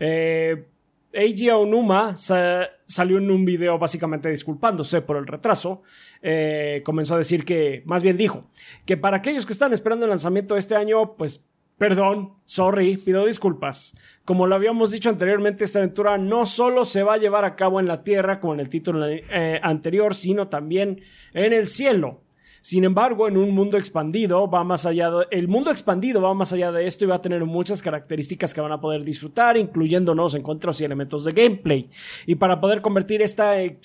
Eh, 0.00 0.64
Eiji 1.12 1.48
Onuma 1.50 2.16
sa- 2.16 2.68
salió 2.84 3.18
en 3.18 3.30
un 3.30 3.44
video 3.44 3.78
básicamente 3.78 4.28
disculpándose 4.28 5.00
por 5.02 5.16
el 5.16 5.26
retraso. 5.26 5.82
Eh, 6.22 6.82
comenzó 6.84 7.14
a 7.14 7.18
decir 7.18 7.44
que, 7.44 7.82
más 7.86 8.02
bien 8.02 8.16
dijo, 8.16 8.44
que 8.84 8.96
para 8.96 9.18
aquellos 9.18 9.46
que 9.46 9.52
están 9.52 9.72
esperando 9.72 10.06
el 10.06 10.10
lanzamiento 10.10 10.56
este 10.56 10.74
año, 10.74 11.14
pues 11.16 11.48
perdón, 11.78 12.34
sorry, 12.44 12.96
pido 12.96 13.26
disculpas. 13.26 13.96
Como 14.24 14.46
lo 14.46 14.54
habíamos 14.54 14.90
dicho 14.90 15.10
anteriormente, 15.10 15.64
esta 15.64 15.78
aventura 15.80 16.18
no 16.18 16.46
solo 16.46 16.84
se 16.84 17.02
va 17.02 17.14
a 17.14 17.18
llevar 17.18 17.44
a 17.44 17.56
cabo 17.56 17.78
en 17.78 17.86
la 17.86 18.02
Tierra, 18.02 18.40
como 18.40 18.54
en 18.54 18.60
el 18.60 18.68
título 18.68 19.06
eh, 19.08 19.60
anterior, 19.62 20.14
sino 20.14 20.48
también 20.48 21.02
en 21.32 21.52
el 21.52 21.66
cielo. 21.66 22.22
Sin 22.64 22.82
embargo, 22.84 23.28
en 23.28 23.36
un 23.36 23.50
mundo 23.50 23.76
expandido 23.76 24.48
va 24.48 24.64
más 24.64 24.86
allá 24.86 25.10
de, 25.10 25.26
el 25.32 25.48
mundo 25.48 25.70
expandido 25.70 26.22
va 26.22 26.32
más 26.32 26.54
allá 26.54 26.72
de 26.72 26.86
esto 26.86 27.04
y 27.04 27.08
va 27.08 27.16
a 27.16 27.20
tener 27.20 27.44
muchas 27.44 27.82
características 27.82 28.54
que 28.54 28.62
van 28.62 28.72
a 28.72 28.80
poder 28.80 29.04
disfrutar, 29.04 29.58
incluyendo 29.58 30.14
nuevos 30.14 30.34
encuentros 30.34 30.80
y 30.80 30.84
elementos 30.86 31.26
de 31.26 31.32
gameplay. 31.32 31.90
Y 32.24 32.36
para 32.36 32.62
poder 32.62 32.80
convertir 32.80 33.20
esta 33.20 33.60
eh, 33.60 33.76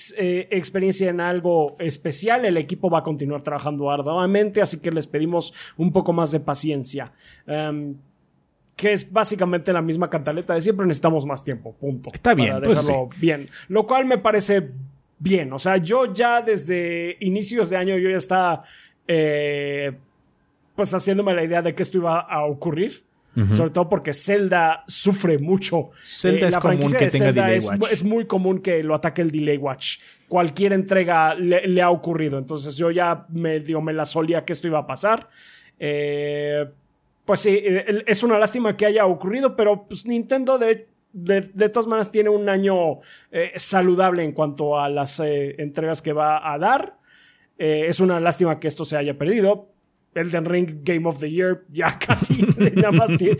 experiencia 0.50 1.10
en 1.10 1.20
algo 1.20 1.76
especial, 1.78 2.46
el 2.46 2.56
equipo 2.56 2.90
va 2.90 3.00
a 3.00 3.04
continuar 3.04 3.42
trabajando 3.42 3.92
arduamente, 3.92 4.62
así 4.62 4.82
que 4.82 4.92
les 4.92 5.08
pedimos 5.08 5.54
un 5.76 5.92
poco 5.92 6.14
más 6.14 6.32
de 6.32 6.40
paciencia. 6.40 7.12
Em, 7.48 7.98
que 8.78 8.94
es 8.94 9.12
básicamente 9.12 9.74
la 9.74 9.82
misma 9.82 10.10
cantaleta 10.10 10.54
de 10.54 10.62
siempre, 10.62 10.86
necesitamos 10.86 11.26
más 11.26 11.44
tiempo, 11.44 11.74
punto. 11.74 12.12
Está 12.14 12.34
bien, 12.34 12.52
para 12.54 12.66
pues 12.66 12.78
dejarlo 12.78 13.10
bien. 13.20 13.50
Lo 13.68 13.86
cual 13.86 14.06
me 14.06 14.20
parece 14.20 14.72
bien. 15.20 15.54
O 15.54 15.60
sea, 15.60 15.78
yo 15.78 16.12
ya 16.12 16.42
desde 16.42 17.18
inicios 17.20 17.70
de 17.70 17.78
año 17.78 17.98
yo 17.98 18.10
ya 18.10 18.18
estaba 18.18 18.64
eh, 19.08 19.92
pues 20.76 20.94
haciéndome 20.94 21.34
la 21.34 21.44
idea 21.44 21.62
de 21.62 21.76
que 21.76 21.84
esto 21.84 21.98
iba 21.98 22.20
a 22.22 22.46
ocurrir. 22.46 23.04
Sobre 23.56 23.70
todo 23.70 23.88
porque 23.88 24.12
Zelda 24.12 24.84
sufre 24.86 25.38
mucho. 25.38 25.92
Zelda 26.02 26.48
eh, 26.48 26.50
es 26.50 26.58
común 26.58 26.92
que 26.92 27.08
tenga 27.08 27.32
delay 27.32 27.56
es, 27.56 27.68
watch. 27.68 27.92
es, 27.92 28.04
muy 28.04 28.26
común 28.26 28.60
que 28.60 28.84
lo 28.84 28.96
ataque 28.96 29.22
el 29.22 29.32
delay 29.32 29.56
watch. 29.56 30.00
Cualquier 30.28 30.74
entrega 30.74 31.36
le, 31.36 31.82
ha 31.82 31.90
ocurrido. 31.90 32.38
Entonces 32.38 32.76
yo 32.76 32.92
ya 32.92 33.28
medio 33.30 33.80
me 33.80 33.94
la 33.94 34.04
solía 34.04 34.44
que 34.44 34.52
esto 34.52 34.68
iba 34.68 34.80
a 34.80 34.88
pasar. 34.88 35.30
Eh, 35.80 36.66
pues 37.24 37.40
sí, 37.40 37.58
es 37.64 38.24
una 38.24 38.38
lástima 38.38 38.76
que 38.76 38.88
haya 38.88 39.06
ocurrido, 39.06 39.56
pero 39.56 39.86
pues 39.88 40.06
Nintendo 40.06 40.58
de, 40.58 40.89
de, 41.12 41.70
todas 41.70 41.88
maneras 41.88 42.12
tiene 42.12 42.30
un 42.30 42.50
año 42.50 43.00
eh, 43.32 43.52
saludable 43.56 44.24
en 44.24 44.32
cuanto 44.32 44.80
a 44.80 44.90
las 44.90 45.20
eh, 45.20 45.56
entregas 45.58 46.02
que 46.02 46.14
va 46.14 46.54
a 46.54 46.58
dar. 46.58 46.98
Eh, 47.58 47.86
es 47.88 48.00
una 48.00 48.20
lástima 48.20 48.60
que 48.60 48.68
esto 48.68 48.86
se 48.86 48.98
haya 48.98 49.18
perdido. 49.18 49.74
Elden 50.16 50.46
Ring 50.46 50.80
Game 50.84 51.08
of 51.08 51.20
the 51.20 51.30
Year 51.30 51.66
ya 51.72 52.00
casi 52.00 52.42
nada 52.76 52.92
más 52.92 53.18
De 53.18 53.38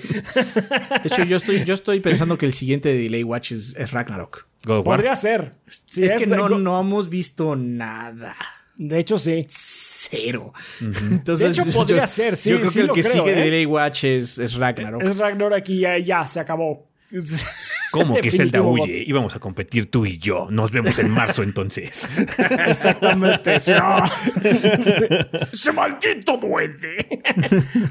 hecho, 1.04 1.24
yo 1.24 1.38
estoy, 1.38 1.64
yo 1.64 1.74
estoy 1.74 2.00
pensando 2.00 2.38
que 2.38 2.46
el 2.46 2.54
siguiente 2.54 2.90
de 2.90 3.00
Delay 3.00 3.24
Watch 3.24 3.52
es, 3.52 3.92
Ragnarok. 3.92 4.48
Podría 4.64 5.16
ser. 5.16 5.54
es, 5.66 6.16
que 6.18 6.28
no, 6.28 6.50
no 6.50 6.80
hemos 6.80 7.10
visto 7.10 7.56
nada. 7.56 8.36
De 8.80 8.98
hecho, 8.98 9.18
sí. 9.18 9.46
Cero. 9.50 10.54
Entonces, 11.12 11.56
de 11.56 11.62
hecho, 11.62 11.74
podría 11.74 12.08
ser, 12.08 12.38
sí. 12.38 12.50
Yo 12.50 12.60
creo 12.60 12.72
que 12.72 12.80
el 12.80 12.92
que 12.92 13.04
sigue 13.04 13.36
de 13.36 13.42
Delay 13.42 13.66
Watch 13.66 14.06
es, 14.06 14.38
es 14.38 14.56
Ragnarok. 14.56 15.04
Es 15.04 15.18
Ragnarok 15.18 15.68
y 15.68 15.82
ya, 15.82 15.98
ya 15.98 16.26
se 16.26 16.40
acabó. 16.40 16.89
¿Cómo 17.92 18.16
que 18.16 18.32
Zelda 18.32 18.62
huye? 18.62 19.04
Íbamos 19.08 19.36
a 19.36 19.40
competir 19.40 19.90
tú 19.90 20.06
y 20.06 20.18
yo. 20.18 20.48
Nos 20.52 20.72
vemos 20.72 21.00
en 21.00 21.12
marzo 21.12 21.42
entonces. 21.44 22.08
Exactamente. 22.68 23.56
¡Ese 25.52 25.72
maldito 25.74 26.38
duende! 26.38 27.22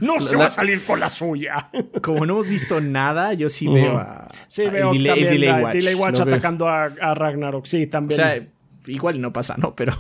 No 0.01 0.21
se 0.21 0.37
va 0.37 0.47
a 0.47 0.51
salir 0.51 0.85
con 0.85 1.01
la 1.01 1.11
suya. 1.11 1.71
Como 2.01 2.27
no 2.27 2.35
hemos 2.35 2.47
visto 2.47 2.81
nada, 2.81 3.35
yo 3.35 3.49
sí 3.49 3.67
veo 3.67 3.99
a. 3.99 4.29
Sí, 4.47 4.67
veo 4.67 4.93
delay, 4.93 5.25
Delay 5.25 5.63
Watch, 5.63 5.75
delay 5.75 5.95
watch 5.95 6.21
atacando 6.21 6.69
a, 6.69 6.89
Ragnarok. 6.89 7.67
Sí, 7.67 7.87
también. 7.89 8.21
O 8.21 8.25
sea, 8.25 8.47
igual 8.87 9.21
no 9.21 9.33
pasa, 9.33 9.57
¿no? 9.59 9.75
Pero. 9.75 9.95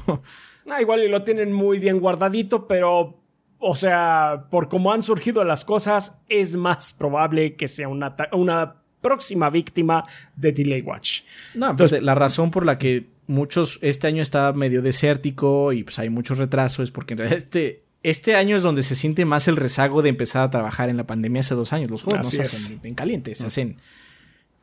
Ah, 0.70 0.80
igual 0.80 1.02
y 1.02 1.08
lo 1.08 1.24
tienen 1.24 1.52
muy 1.52 1.78
bien 1.78 1.98
guardadito, 1.98 2.68
pero 2.68 3.18
o 3.58 3.74
sea, 3.74 4.46
por 4.50 4.68
cómo 4.68 4.92
han 4.92 5.02
surgido 5.02 5.42
las 5.44 5.64
cosas, 5.64 6.22
es 6.28 6.54
más 6.54 6.92
probable 6.92 7.56
que 7.56 7.66
sea 7.66 7.88
una, 7.88 8.14
una 8.32 8.77
próxima 9.00 9.50
víctima 9.50 10.04
de 10.36 10.52
Delay 10.52 10.82
Watch. 10.82 11.22
No, 11.54 11.60
pues, 11.60 11.70
Entonces, 11.70 12.02
la 12.02 12.14
razón 12.14 12.50
por 12.50 12.66
la 12.66 12.78
que 12.78 13.06
muchos, 13.26 13.78
este 13.82 14.06
año 14.06 14.22
está 14.22 14.52
medio 14.52 14.82
desértico 14.82 15.72
y 15.72 15.84
pues 15.84 15.98
hay 15.98 16.10
mucho 16.10 16.34
retraso 16.34 16.82
es 16.82 16.90
porque 16.90 17.14
en 17.14 17.18
realidad 17.18 17.38
este, 17.38 17.84
este 18.02 18.34
año 18.36 18.56
es 18.56 18.62
donde 18.62 18.82
se 18.82 18.94
siente 18.94 19.24
más 19.24 19.48
el 19.48 19.56
rezago 19.56 20.02
de 20.02 20.08
empezar 20.08 20.42
a 20.42 20.50
trabajar 20.50 20.88
en 20.88 20.96
la 20.96 21.04
pandemia 21.04 21.40
hace 21.40 21.54
dos 21.54 21.72
años. 21.72 21.90
Los 21.90 22.02
juegos 22.02 22.24
no 22.24 22.30
se 22.30 22.42
hacen 22.42 22.80
en 22.82 22.94
caliente, 22.94 23.34
se 23.34 23.46
hacen, 23.46 23.76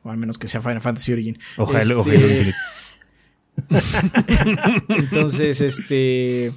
o 0.02 0.10
al 0.10 0.16
menos 0.16 0.36
que 0.36 0.48
sea 0.48 0.60
Final 0.60 0.80
Fantasy 0.80 1.12
Origin. 1.12 1.38
Ojalá, 1.56 1.82
este, 1.82 2.54
Entonces, 4.88 5.60
este, 5.60 6.52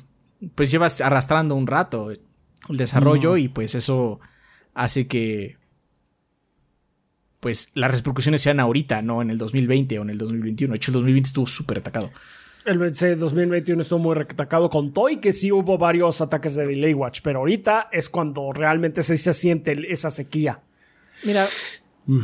pues 0.55 0.71
llevas 0.71 1.01
arrastrando 1.01 1.55
un 1.55 1.67
rato 1.67 2.11
el 2.11 2.77
desarrollo 2.77 3.37
y 3.37 3.47
pues 3.47 3.75
eso 3.75 4.19
hace 4.73 5.07
que 5.07 5.58
pues 7.39 7.71
las 7.75 7.91
repercusiones 7.91 8.41
sean 8.41 8.59
ahorita, 8.59 9.01
no 9.01 9.21
en 9.21 9.29
el 9.29 9.37
2020 9.37 9.99
o 9.99 10.01
en 10.03 10.09
el 10.09 10.17
2021. 10.17 10.73
De 10.73 10.77
hecho, 10.77 10.91
el 10.91 10.93
2020 10.93 11.27
estuvo 11.27 11.47
súper 11.47 11.79
atacado. 11.79 12.11
El 12.65 12.77
2021 12.77 13.81
estuvo 13.81 13.99
muy 13.99 14.17
atacado 14.17 14.69
con 14.69 14.93
Toy, 14.93 15.17
que 15.17 15.31
sí 15.31 15.51
hubo 15.51 15.77
varios 15.77 16.21
ataques 16.21 16.55
de 16.55 16.67
Delay 16.67 16.93
Watch, 16.93 17.21
pero 17.23 17.39
ahorita 17.39 17.89
es 17.91 18.09
cuando 18.09 18.51
realmente 18.51 19.01
se, 19.01 19.17
se 19.17 19.33
siente 19.33 19.91
esa 19.91 20.11
sequía. 20.11 20.61
Mira, 21.23 21.45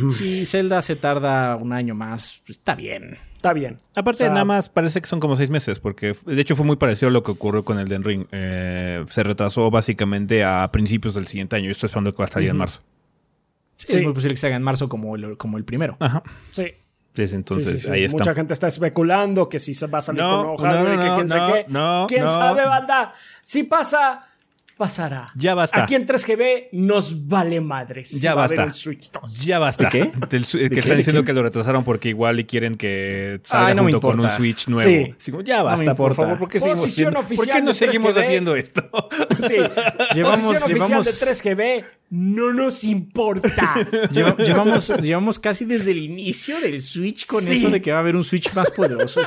si 0.09 0.45
Zelda 0.45 0.81
se 0.81 0.95
tarda 0.95 1.55
un 1.55 1.71
año 1.73 1.95
más, 1.95 2.41
pues, 2.45 2.57
está 2.57 2.75
bien. 2.75 3.17
Está 3.35 3.53
bien. 3.53 3.77
Aparte, 3.95 4.27
nada 4.29 4.45
más 4.45 4.69
parece 4.69 4.99
que 5.01 5.07
son 5.07 5.19
como 5.19 5.35
seis 5.35 5.51
meses, 5.51 5.79
porque 5.79 6.15
de 6.25 6.41
hecho 6.41 6.55
fue 6.55 6.65
muy 6.65 6.77
parecido 6.77 7.09
a 7.09 7.11
lo 7.11 7.23
que 7.23 7.31
ocurrió 7.31 7.63
con 7.63 7.77
el 7.77 7.87
Den 7.87 8.03
Ring. 8.03 8.25
Eh, 8.31 9.05
se 9.07 9.23
retrasó 9.23 9.69
básicamente 9.69 10.43
a 10.43 10.67
principios 10.71 11.13
del 11.13 11.27
siguiente 11.27 11.55
año. 11.55 11.69
Esto 11.69 11.85
estoy 11.85 11.87
esperando 11.89 12.11
que 12.11 12.17
va 12.17 12.25
a 12.25 12.29
salir 12.29 12.49
en 12.49 12.57
marzo. 12.57 12.81
Sí, 13.87 13.97
Es 13.97 14.03
muy 14.03 14.13
posible 14.13 14.33
que 14.33 14.39
se 14.41 14.47
haga 14.47 14.55
en 14.55 14.63
marzo 14.63 14.89
como 14.89 15.15
el, 15.15 15.37
como 15.37 15.57
el 15.57 15.65
primero. 15.65 15.97
Ajá. 15.99 16.23
Sí. 16.51 16.73
entonces 17.15 17.87
ahí 17.89 18.03
está. 18.03 18.17
Mucha 18.17 18.35
gente 18.35 18.53
está 18.53 18.67
especulando 18.67 19.47
que 19.47 19.59
si 19.59 19.73
se 19.73 19.87
va 19.87 19.99
a 19.99 20.01
salir 20.01 20.21
con 20.21 20.45
hoja, 20.47 20.83
no, 20.83 21.01
que 21.01 21.15
quién 21.15 21.27
sabe 21.27 21.65
qué. 21.65 22.05
¿Quién 22.07 22.27
sabe, 22.27 22.65
banda? 22.65 23.13
Si 23.41 23.63
pasa, 23.63 24.27
pasará. 24.77 25.31
Ya 25.35 25.53
basta. 25.53 25.83
Aquí 25.83 25.95
en 25.95 26.05
3GB 26.05 26.69
nos 26.73 27.27
vale 27.27 27.61
madres. 27.61 28.21
Ya 28.21 28.33
basta. 28.35 28.71
Ya 29.43 29.59
basta. 29.59 29.89
¿Qué? 29.89 30.11
que 30.29 30.79
están 30.79 30.97
diciendo 30.97 31.23
que 31.23 31.33
lo 31.33 31.43
retrasaron 31.43 31.83
porque 31.83 32.09
igual 32.09 32.39
y 32.39 32.45
quieren 32.45 32.75
que 32.75 33.39
salga 33.43 33.81
junto 33.81 33.99
con 33.99 34.19
un 34.19 34.29
Switch 34.29 34.67
nuevo. 34.67 35.15
Sí. 35.17 35.31
ya 35.43 35.63
basta, 35.63 35.95
por 35.95 36.15
favor. 36.15 36.37
¿Por 36.39 36.49
qué, 36.49 36.59
seguimos, 36.59 37.25
¿por 37.25 37.47
qué 37.47 37.61
no 37.61 37.73
seguimos 37.73 38.17
haciendo 38.17 38.55
esto? 38.55 38.83
Sí. 39.39 39.55
llevamos, 40.13 40.39
Posición 40.39 40.67
llevamos... 40.67 41.07
oficial 41.07 41.43
de 41.43 41.81
3GB 41.81 41.85
no 42.09 42.53
nos 42.53 42.83
importa. 42.83 43.75
llevamos, 44.11 44.89
llevamos 45.01 45.39
casi 45.39 45.65
desde 45.65 45.91
el 45.91 45.99
inicio 45.99 46.59
del 46.59 46.79
Switch 46.79 47.25
con 47.25 47.45
eso 47.45 47.69
de 47.69 47.81
que 47.81 47.91
va 47.91 47.97
a 47.97 47.99
haber 48.01 48.15
un 48.15 48.23
Switch 48.23 48.53
más 48.53 48.71
poderoso. 48.71 49.21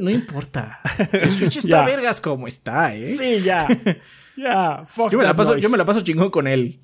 no 0.00 0.10
importa. 0.10 0.80
El 1.12 1.30
Switch 1.30 1.58
está 1.58 1.84
vergas 1.84 2.20
como 2.20 2.48
está, 2.48 2.94
¿eh? 2.94 3.14
Sí, 3.14 3.42
ya. 3.42 3.66
Ya, 4.36 4.84
yo, 5.10 5.18
me 5.18 5.24
la 5.24 5.36
paso, 5.36 5.56
yo 5.56 5.68
me 5.68 5.76
la 5.76 5.84
paso 5.84 6.00
chingón 6.00 6.30
con 6.30 6.46
él. 6.46 6.80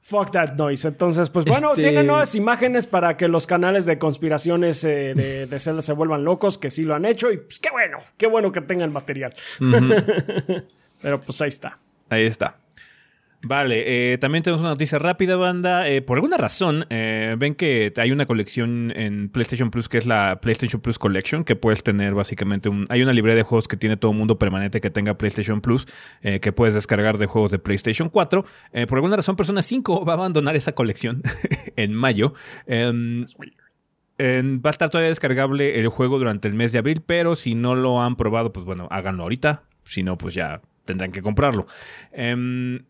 Fuck 0.00 0.30
that 0.32 0.54
noise. 0.54 0.88
Entonces, 0.88 1.28
pues 1.30 1.44
bueno, 1.44 1.72
este 1.72 1.82
tiene 1.82 2.02
nuevas 2.02 2.34
imágenes 2.34 2.86
para 2.86 3.16
que 3.16 3.28
los 3.28 3.46
canales 3.46 3.86
de 3.86 3.98
conspiraciones 3.98 4.82
eh, 4.84 5.12
de, 5.14 5.46
de, 5.46 5.58
Zelda 5.58 5.82
se 5.82 5.92
vuelvan 5.92 6.24
locos, 6.24 6.56
que 6.58 6.70
sí 6.70 6.84
lo 6.84 6.94
han 6.94 7.04
hecho. 7.04 7.30
Y 7.30 7.36
pues 7.36 7.60
qué 7.60 7.70
bueno, 7.70 7.98
qué 8.16 8.26
bueno 8.26 8.50
que 8.50 8.62
tengan 8.62 8.92
material. 8.92 9.34
Pero 11.02 11.20
pues 11.20 11.40
ahí 11.42 11.48
está. 11.48 11.78
Ahí 12.08 12.24
está. 12.24 12.56
Vale, 13.42 14.12
eh, 14.12 14.18
también 14.18 14.42
tenemos 14.42 14.60
una 14.60 14.70
noticia 14.70 14.98
rápida, 14.98 15.34
banda. 15.36 15.88
Eh, 15.88 16.02
por 16.02 16.18
alguna 16.18 16.36
razón, 16.36 16.84
eh, 16.90 17.36
ven 17.38 17.54
que 17.54 17.90
hay 17.96 18.12
una 18.12 18.26
colección 18.26 18.92
en 18.94 19.30
PlayStation 19.30 19.70
Plus 19.70 19.88
que 19.88 19.96
es 19.96 20.06
la 20.06 20.40
PlayStation 20.42 20.80
Plus 20.80 20.98
Collection, 20.98 21.44
que 21.44 21.56
puedes 21.56 21.82
tener 21.82 22.14
básicamente 22.14 22.68
un... 22.68 22.84
Hay 22.90 23.02
una 23.02 23.14
librería 23.14 23.36
de 23.36 23.42
juegos 23.42 23.66
que 23.66 23.78
tiene 23.78 23.96
todo 23.96 24.12
mundo 24.12 24.38
permanente 24.38 24.82
que 24.82 24.90
tenga 24.90 25.16
PlayStation 25.16 25.62
Plus, 25.62 25.86
que 26.20 26.52
puedes 26.52 26.74
descargar 26.74 27.16
de 27.16 27.26
juegos 27.26 27.50
de 27.50 27.58
PlayStation 27.58 28.10
4. 28.10 28.44
por 28.86 28.98
alguna 28.98 29.16
razón, 29.16 29.36
Persona 29.36 29.62
5 29.62 30.04
va 30.08 30.12
a 30.12 30.16
abandonar 30.16 30.54
esa 30.54 30.72
colección 30.72 31.22
en 31.76 31.94
mayo. 31.94 32.34
Em, 32.66 33.24
va 34.18 34.68
a 34.68 34.70
estar 34.70 34.90
todavía 34.90 35.08
descargable 35.08 35.80
el 35.80 35.88
juego 35.88 36.18
durante 36.18 36.46
el 36.46 36.52
mes 36.52 36.72
de 36.72 36.78
abril, 36.78 37.02
pero 37.06 37.36
si 37.36 37.54
no 37.54 37.74
lo 37.74 38.02
han 38.02 38.16
probado, 38.16 38.52
pues 38.52 38.66
bueno, 38.66 38.86
háganlo 38.90 39.22
ahorita. 39.22 39.62
Si 39.82 40.02
no, 40.02 40.18
pues 40.18 40.34
ya 40.34 40.60
tendrán 40.84 41.10
que 41.10 41.22
comprarlo. 41.22 41.66
Em, 42.12 42.80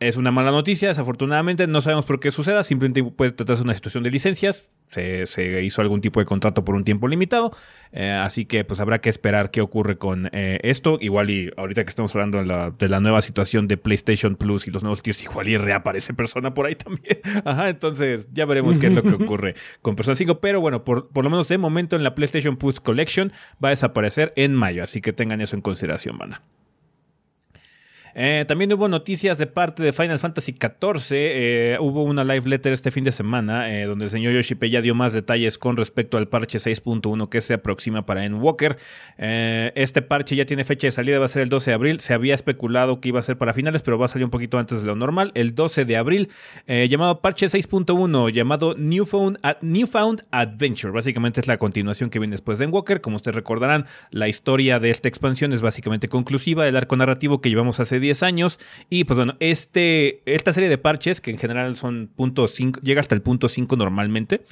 es 0.00 0.16
una 0.16 0.30
mala 0.32 0.50
noticia, 0.50 0.88
desafortunadamente 0.88 1.66
no 1.66 1.82
sabemos 1.82 2.06
por 2.06 2.20
qué 2.20 2.30
suceda, 2.30 2.62
simplemente 2.62 3.04
puede 3.04 3.32
tratarse 3.32 3.62
de 3.62 3.64
una 3.64 3.74
situación 3.74 4.02
de 4.02 4.10
licencias, 4.10 4.70
se, 4.88 5.62
hizo 5.62 5.82
algún 5.82 6.00
tipo 6.00 6.20
de 6.20 6.26
contrato 6.26 6.64
por 6.64 6.74
un 6.74 6.84
tiempo 6.84 7.06
limitado, 7.06 7.50
eh, 7.92 8.10
así 8.10 8.46
que 8.46 8.64
pues 8.64 8.80
habrá 8.80 9.02
que 9.02 9.10
esperar 9.10 9.50
qué 9.50 9.60
ocurre 9.60 9.98
con 9.98 10.30
eh, 10.32 10.58
esto, 10.62 10.96
igual 11.02 11.28
y 11.28 11.50
ahorita 11.54 11.84
que 11.84 11.90
estamos 11.90 12.14
hablando 12.14 12.38
de 12.72 12.88
la, 12.88 13.00
nueva 13.00 13.20
situación 13.20 13.68
de 13.68 13.76
PlayStation 13.76 14.36
Plus 14.36 14.66
y 14.66 14.70
los 14.70 14.82
nuevos 14.82 15.02
tiers, 15.02 15.22
igual 15.22 15.48
y 15.48 15.58
reaparece 15.58 16.14
Persona 16.14 16.54
por 16.54 16.66
ahí 16.66 16.76
también, 16.76 17.20
ajá, 17.44 17.68
entonces 17.68 18.28
ya 18.32 18.46
veremos 18.46 18.78
qué 18.78 18.86
es 18.86 18.94
lo 18.94 19.02
que 19.02 19.14
ocurre 19.22 19.54
con 19.82 19.96
Persona 19.96 20.14
5, 20.14 20.40
pero 20.40 20.62
bueno, 20.62 20.82
por, 20.82 21.10
por 21.10 21.24
lo 21.24 21.30
menos 21.30 21.46
de 21.48 21.58
momento 21.58 21.94
en 21.94 22.04
la 22.04 22.14
PlayStation 22.14 22.56
Plus 22.56 22.80
Collection 22.80 23.32
va 23.62 23.68
a 23.68 23.70
desaparecer 23.70 24.32
en 24.36 24.54
mayo, 24.54 24.82
así 24.82 25.02
que 25.02 25.12
tengan 25.12 25.42
eso 25.42 25.56
en 25.56 25.62
consideración, 25.62 26.16
banda. 26.16 26.42
Eh, 28.14 28.44
también 28.46 28.72
hubo 28.72 28.88
noticias 28.88 29.38
de 29.38 29.46
parte 29.46 29.82
de 29.82 29.92
Final 29.92 30.18
Fantasy 30.18 30.52
XIV. 30.52 31.12
Eh, 31.12 31.76
hubo 31.80 32.02
una 32.02 32.24
live 32.24 32.48
letter 32.48 32.72
este 32.72 32.90
fin 32.90 33.04
de 33.04 33.12
semana 33.12 33.72
eh, 33.72 33.84
donde 33.84 34.06
el 34.06 34.10
señor 34.10 34.32
Yoshipe 34.32 34.68
ya 34.70 34.80
dio 34.80 34.94
más 34.94 35.12
detalles 35.12 35.58
con 35.58 35.76
respecto 35.76 36.18
al 36.18 36.28
parche 36.28 36.58
6.1 36.58 37.28
que 37.28 37.40
se 37.40 37.54
aproxima 37.54 38.06
para 38.06 38.24
Endwalker. 38.24 38.78
este 39.18 40.02
parche 40.02 40.36
ya 40.36 40.44
tiene 40.44 40.64
fecha 40.64 40.86
de 40.86 40.90
salida, 40.90 41.18
va 41.18 41.26
a 41.26 41.28
ser 41.28 41.42
el 41.42 41.48
12 41.48 41.70
de 41.70 41.74
abril. 41.74 42.00
Se 42.00 42.14
había 42.14 42.34
especulado 42.34 43.00
que 43.00 43.08
iba 43.08 43.20
a 43.20 43.22
ser 43.22 43.38
para 43.38 43.54
finales, 43.54 43.82
pero 43.82 43.98
va 43.98 44.06
a 44.06 44.08
salir 44.08 44.24
un 44.24 44.30
poquito 44.30 44.58
antes 44.58 44.82
de 44.82 44.86
lo 44.86 44.96
normal. 44.96 45.32
El 45.34 45.54
12 45.54 45.84
de 45.84 45.96
abril, 45.96 46.28
llamado 46.66 47.20
parche 47.20 47.46
6.1, 47.46 48.30
llamado 48.30 48.74
Newfound, 48.76 49.38
Adventure. 50.30 50.92
Básicamente 50.92 51.40
es 51.40 51.46
la 51.46 51.58
continuación 51.58 52.10
que 52.10 52.18
viene 52.18 52.32
después 52.32 52.58
de 52.58 52.64
Endwalker. 52.66 53.00
Como 53.00 53.16
ustedes 53.16 53.34
recordarán, 53.34 53.86
la 54.10 54.28
historia 54.28 54.78
de 54.78 54.90
esta 54.90 55.08
expansión 55.08 55.52
es 55.52 55.60
básicamente 55.60 56.08
conclusiva 56.08 56.64
del 56.64 56.76
arco 56.76 56.96
narrativo 56.96 57.40
que 57.40 57.48
llevamos 57.48 57.80
hace 57.80 57.99
10 58.00 58.22
años. 58.22 58.58
Y 58.88 59.04
pues 59.04 59.16
bueno, 59.16 59.36
este, 59.40 60.22
esta 60.26 60.52
serie 60.52 60.68
de 60.68 60.78
parches, 60.78 61.20
que 61.20 61.30
en 61.30 61.38
general 61.38 61.76
son 61.76 62.10
punto 62.14 62.46
5, 62.48 62.80
llega 62.80 63.00
hasta 63.00 63.14
el 63.14 63.22
punto 63.22 63.48
5 63.48 63.76
normalmente. 63.76 64.42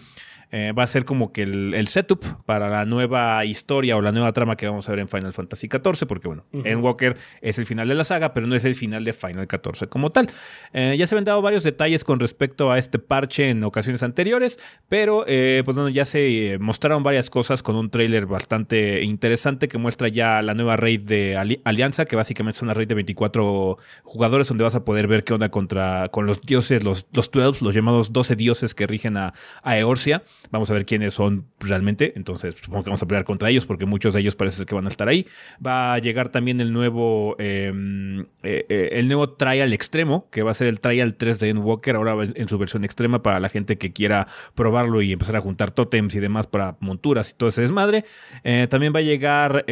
Eh, 0.51 0.73
va 0.73 0.83
a 0.83 0.87
ser 0.87 1.05
como 1.05 1.33
que 1.33 1.43
el, 1.43 1.87
setup 1.89 2.25
para 2.47 2.71
la 2.71 2.87
nueva 2.87 3.45
historia 3.45 3.97
o 3.97 4.01
la 4.01 4.13
nueva 4.13 4.33
trama 4.33 4.57
que 4.57 4.67
vamos 4.67 4.89
a 4.89 4.93
ver 4.93 5.01
en 5.01 5.09
Final 5.09 5.33
Fantasy 5.33 5.69
XIV, 5.69 6.07
porque 6.07 6.29
bueno, 6.29 6.45
Endwalker 6.65 7.17
es 7.43 7.59
el 7.59 7.67
final 7.67 7.89
de 7.89 7.95
la 7.95 8.05
saga, 8.05 8.33
pero 8.33 8.47
no 8.47 8.55
es 8.55 8.65
el 8.65 8.75
final 8.75 9.05
de 9.05 9.13
Final 9.13 9.47
XIV 9.47 9.89
como 9.89 10.11
tal. 10.11 10.31
Eh, 10.73 10.97
ya 10.99 11.07
se 11.07 11.17
han 11.17 11.25
dado 11.25 11.43
varios 11.43 11.65
detalles 11.65 12.03
con 12.03 12.19
respecto 12.19 12.71
a 12.73 12.79
este 12.79 12.99
parche 12.99 13.51
en 13.51 13.63
ocasiones 13.63 14.03
anteriores, 14.03 14.59
pero 14.89 15.25
eh, 15.27 15.63
pues 15.65 15.75
bueno, 15.75 15.91
ya 15.91 16.05
se 16.05 16.57
mostraron 16.61 17.03
varias 17.03 17.29
cosas 17.29 17.63
con 17.63 17.77
un 17.77 17.91
trailer 17.91 18.27
bastante 18.27 19.03
interesante 19.03 19.69
que 19.69 19.77
muestra 19.77 20.09
ya 20.09 20.41
la 20.41 20.55
nueva 20.55 20.77
raid 20.77 21.03
de 21.03 21.37
Alianza, 21.65 22.07
que 22.07 22.17
básicamente 22.17 22.57
es 22.57 22.63
una 22.63 22.73
raid 22.73 22.89
de 22.89 22.95
24 22.95 23.77
jugadores 24.03 24.49
donde 24.49 24.65
vas 24.65 24.75
a 24.75 24.85
poder 24.85 25.09
ver 25.09 25.25
qué 25.25 25.35
onda 25.35 25.51
contra 25.51 26.09
con 26.09 26.27
los 26.27 26.41
dioses, 26.43 26.85
los, 26.85 27.07
los 27.13 27.31
12, 27.31 27.65
los 27.65 27.75
llamados 27.75 28.13
12 28.13 28.37
dioses 28.37 28.75
que 28.75 28.87
rigen 28.87 29.19
a, 29.19 29.35
a 29.63 29.79
Eorcia. 29.79 30.23
Vamos 30.51 30.71
a 30.71 30.75
ver 30.75 30.87
quiénes 30.87 31.15
son 31.15 31.47
realmente. 31.61 32.13
Entonces, 32.17 32.55
supongo 32.55 32.85
que 32.85 32.91
vamos 32.91 33.03
a 33.03 33.07
pelear 33.07 33.25
contra 33.25 33.51
ellos 33.51 33.67
porque 33.67 33.87
muchos 33.87 34.15
de 34.15 34.21
ellos 34.21 34.35
parece 34.35 34.65
que 34.65 34.75
van 34.75 34.87
a 34.87 34.89
estar 34.89 35.09
ahí. 35.09 35.27
Va 35.65 35.95
a 35.95 35.99
llegar 35.99 36.31
también 36.31 36.61
el 36.61 36.73
nuevo, 36.73 37.37
em, 37.39 38.21
eh, 38.43 38.65
eh, 38.69 38.91
el 38.93 39.09
nuevo 39.09 39.31
Trial 39.31 39.73
Extremo, 39.73 40.29
que 40.31 40.43
va 40.43 40.51
a 40.51 40.55
ser 40.55 40.69
el 40.69 40.81
Trial 40.81 41.15
3 41.15 41.39
de 41.41 41.51
Endwalker, 41.51 41.97
ahora 41.97 42.17
en 42.35 42.49
su 42.49 42.59
versión 42.59 42.85
extrema 42.85 43.23
para 43.23 43.41
la 43.41 43.49
gente 43.49 43.77
que 43.77 43.93
quiera 43.93 44.27
probarlo 44.55 45.03
y 45.03 45.13
empezar 45.13 45.37
a 45.37 45.41
juntar 45.41 45.71
totems 45.71 46.15
y 46.15 46.21
demás 46.21 46.47
para 46.47 46.77
monturas 46.81 47.31
y 47.31 47.35
todo 47.35 47.51
ese 47.51 47.63
desmadre. 47.63 48.05
Eh, 48.45 48.67
también 48.71 48.95
va 48.95 49.01
a 49.01 49.03
llegar 49.03 49.65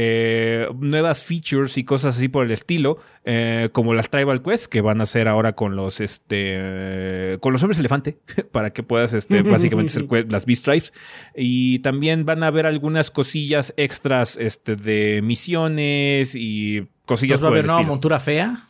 nuevas 0.79 1.23
features 1.23 1.79
y 1.79 1.85
cosas 1.85 2.17
así 2.17 2.29
por 2.29 2.45
el 2.45 2.53
estilo, 2.53 2.99
como 3.73 3.95
las 3.95 4.11
Tribal 4.11 4.43
Quests 4.43 4.69
que 4.69 4.81
van 4.81 5.01
a 5.01 5.07
ser 5.07 5.29
ahora 5.29 5.55
con 5.55 5.75
los, 5.75 6.01
este, 6.01 7.39
con 7.41 7.53
los 7.53 7.63
hombres 7.63 7.79
elefante, 7.79 8.19
para 8.53 8.71
que 8.71 8.83
puedas, 8.83 9.15
este, 9.15 9.43
básicamente 9.43 9.93
hacer 9.93 10.31
las 10.31 10.47
Stripes. 10.57 10.93
Y 11.35 11.81
también 11.81 12.25
van 12.25 12.43
a 12.43 12.49
haber 12.49 12.67
algunas 12.67 13.11
cosillas 13.11 13.75
extras 13.77 14.37
este, 14.37 14.77
de 14.77 15.21
misiones 15.23 16.35
y 16.35 16.87
cosillas 17.05 17.43
¿Va 17.43 17.49
a 17.49 17.51
haber 17.51 17.67
una 17.67 17.83
montura 17.83 18.19
fea? 18.21 18.69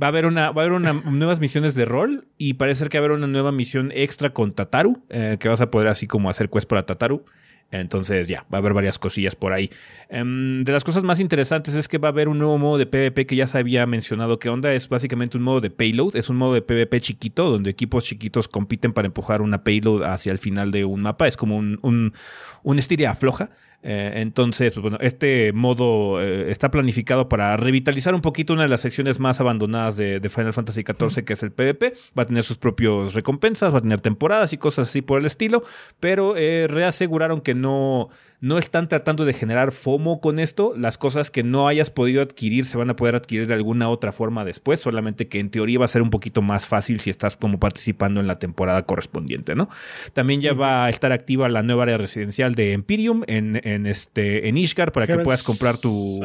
Va 0.00 0.06
a 0.06 0.08
haber 0.08 0.26
una, 0.26 0.50
va 0.50 0.62
a 0.62 0.64
haber 0.64 0.72
una, 0.72 0.92
nuevas 1.10 1.40
misiones 1.40 1.74
de 1.74 1.84
rol 1.84 2.28
y 2.38 2.54
parece 2.54 2.88
que 2.88 2.98
va 2.98 3.04
a 3.04 3.06
haber 3.06 3.18
una 3.18 3.26
nueva 3.26 3.52
misión 3.52 3.92
extra 3.94 4.30
con 4.30 4.52
Tataru, 4.52 5.02
eh, 5.08 5.36
que 5.40 5.48
vas 5.48 5.60
a 5.60 5.70
poder 5.70 5.88
así 5.88 6.06
como 6.06 6.30
hacer 6.30 6.48
quest 6.50 6.68
para 6.68 6.86
Tataru. 6.86 7.24
Entonces 7.70 8.28
ya, 8.28 8.46
va 8.52 8.56
a 8.56 8.60
haber 8.60 8.72
varias 8.72 8.98
cosillas 8.98 9.36
por 9.36 9.52
ahí. 9.52 9.70
Em, 10.08 10.64
de 10.64 10.72
las 10.72 10.84
cosas 10.84 11.02
más 11.04 11.20
interesantes 11.20 11.74
es 11.74 11.86
que 11.86 11.98
va 11.98 12.08
a 12.08 12.12
haber 12.12 12.28
un 12.28 12.38
nuevo 12.38 12.56
modo 12.56 12.78
de 12.78 12.86
PvP 12.86 13.26
que 13.26 13.36
ya 13.36 13.46
se 13.46 13.58
había 13.58 13.84
mencionado 13.86 14.38
que 14.38 14.48
onda. 14.48 14.72
Es 14.72 14.88
básicamente 14.88 15.36
un 15.36 15.44
modo 15.44 15.60
de 15.60 15.70
payload. 15.70 16.16
Es 16.16 16.30
un 16.30 16.36
modo 16.36 16.54
de 16.54 16.62
PvP 16.62 17.00
chiquito 17.00 17.50
donde 17.50 17.70
equipos 17.70 18.04
chiquitos 18.04 18.48
compiten 18.48 18.92
para 18.92 19.06
empujar 19.06 19.42
una 19.42 19.64
payload 19.64 20.04
hacia 20.04 20.32
el 20.32 20.38
final 20.38 20.70
de 20.70 20.86
un 20.86 21.02
mapa. 21.02 21.28
Es 21.28 21.36
como 21.36 21.56
un, 21.58 21.78
un, 21.82 22.14
un 22.62 22.78
estiria 22.78 23.14
floja. 23.14 23.50
Eh, 23.80 24.14
entonces, 24.16 24.72
pues, 24.72 24.82
bueno, 24.82 24.98
este 25.00 25.52
modo 25.52 26.20
eh, 26.20 26.50
está 26.50 26.70
planificado 26.70 27.28
para 27.28 27.56
revitalizar 27.56 28.14
un 28.14 28.20
poquito 28.20 28.52
una 28.52 28.62
de 28.62 28.68
las 28.68 28.80
secciones 28.80 29.20
más 29.20 29.40
abandonadas 29.40 29.96
de, 29.96 30.28
Final 30.28 30.52
Fantasy 30.52 30.82
XIV, 30.82 31.24
que 31.24 31.34
es 31.34 31.42
el 31.42 31.52
PvP. 31.52 31.94
Va 32.18 32.24
a 32.24 32.26
tener 32.26 32.42
sus 32.42 32.58
propios 32.58 33.14
recompensas, 33.14 33.72
va 33.72 33.78
a 33.78 33.82
tener 33.82 34.00
temporadas 34.00 34.52
y 34.52 34.58
cosas 34.58 34.88
así 34.88 35.00
por 35.00 35.20
el 35.20 35.26
estilo, 35.26 35.62
pero 36.00 36.36
eh, 36.36 36.66
reaseguraron 36.68 37.40
que 37.40 37.54
no, 37.54 38.08
no 38.40 38.58
están 38.58 38.88
tratando 38.88 39.24
de 39.24 39.32
generar 39.32 39.72
FOMO 39.72 40.20
con 40.20 40.38
esto. 40.38 40.74
Las 40.76 40.96
cosas 40.96 41.30
que 41.30 41.42
no 41.42 41.68
hayas 41.68 41.90
podido 41.90 42.22
adquirir 42.22 42.64
se 42.64 42.78
van 42.78 42.90
a 42.90 42.96
poder 42.96 43.16
adquirir 43.16 43.46
de 43.46 43.54
alguna 43.54 43.88
otra 43.88 44.12
forma 44.12 44.44
después, 44.44 44.80
solamente 44.80 45.28
que 45.28 45.40
en 45.40 45.50
teoría 45.50 45.80
va 45.80 45.84
a 45.84 45.88
ser 45.88 46.02
un 46.02 46.10
poquito 46.10 46.42
más 46.42 46.68
fácil 46.68 47.00
si 47.00 47.10
estás 47.10 47.36
como 47.36 47.58
participando 47.58 48.20
en 48.20 48.26
la 48.26 48.36
temporada 48.36 48.82
correspondiente, 48.84 49.54
¿no? 49.54 49.68
También 50.12 50.40
ya 50.40 50.52
va 50.54 50.84
a 50.84 50.88
estar 50.88 51.12
activa 51.12 51.48
la 51.48 51.62
nueva 51.62 51.82
área 51.84 51.98
residencial 51.98 52.54
de 52.54 52.72
Empyreum 52.72 53.24
en 53.26 53.48
en, 53.64 53.86
este, 53.86 54.48
en 54.48 54.56
Ishgard 54.56 54.92
para 54.92 55.06
que 55.06 55.18
puedas 55.18 55.42
comprar 55.42 55.76
tu, 55.76 56.20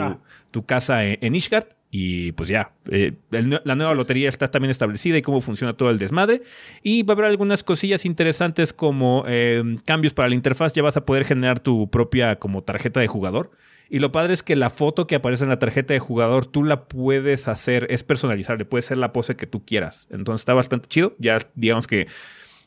tu 0.52 0.66
casa 0.66 1.06
en, 1.06 1.36
Ishgard. 1.36 1.68
Y 1.96 2.32
pues 2.32 2.50
ya, 2.50 2.74
eh, 2.90 3.14
la 3.30 3.76
nueva 3.76 3.94
lotería 3.94 4.28
está 4.28 4.50
también 4.50 4.72
establecida 4.72 5.16
y 5.16 5.22
cómo 5.22 5.42
funciona 5.42 5.74
todo 5.74 5.92
el 5.92 6.00
desmadre. 6.00 6.42
Y 6.82 7.04
va 7.04 7.12
a 7.12 7.16
haber 7.16 7.26
algunas 7.26 7.62
cosillas 7.64 8.06
interesantes 8.06 8.74
como 8.74 9.26
em, 9.28 9.78
cambios 9.78 10.16
para 10.16 10.28
la 10.28 10.34
interfaz. 10.34 10.74
Ya 10.74 10.82
vas 10.82 10.98
a 10.98 11.06
poder 11.06 11.24
generar 11.24 11.60
tu 11.60 11.92
propia 11.92 12.40
como 12.40 12.64
tarjeta 12.64 13.00
de 13.00 13.06
jugador. 13.06 13.52
Y 13.92 14.00
lo 14.00 14.12
padre 14.12 14.34
es 14.34 14.42
que 14.42 14.56
la 14.56 14.72
foto 14.72 15.06
que 15.06 15.14
aparece 15.14 15.44
en 15.44 15.52
la 15.52 15.60
tarjeta 15.60 15.94
de 15.94 16.00
jugador 16.00 16.48
tú 16.48 16.64
la 16.64 16.86
puedes 16.86 17.48
hacer, 17.48 17.86
es 17.92 18.04
personalizable, 18.04 18.66
puede 18.66 18.82
ser 18.82 18.98
la 18.98 19.14
pose 19.14 19.36
que 19.36 19.46
tú 19.46 19.64
quieras. 19.64 20.08
Entonces 20.10 20.42
está 20.42 20.56
bastante 20.56 20.90
chido. 20.90 21.16
Ya 21.20 21.38
digamos 21.54 21.86
que 21.86 22.08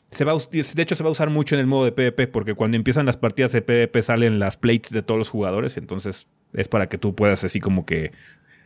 se 0.09 0.23
va 0.23 0.31
de 0.31 0.81
hecho, 0.81 0.95
se 0.95 1.03
va 1.03 1.09
a 1.09 1.11
usar 1.11 1.29
mucho 1.31 1.53
en 1.53 1.59
el 1.59 1.67
modo 1.67 1.83
de 1.83 1.91
PvP 1.91 2.27
porque 2.27 2.53
cuando 2.53 2.77
empiezan 2.77 3.05
las 3.05 3.17
partidas 3.17 3.51
de 3.51 3.61
PvP 3.61 4.01
salen 4.03 4.39
las 4.39 4.55
plates 4.55 4.91
de 4.91 5.01
todos 5.01 5.17
los 5.17 5.27
jugadores. 5.27 5.75
Entonces 5.75 6.29
es 6.53 6.69
para 6.69 6.87
que 6.87 6.97
tú 6.97 7.13
puedas 7.13 7.43
así 7.43 7.59
como 7.59 7.85
que 7.85 8.13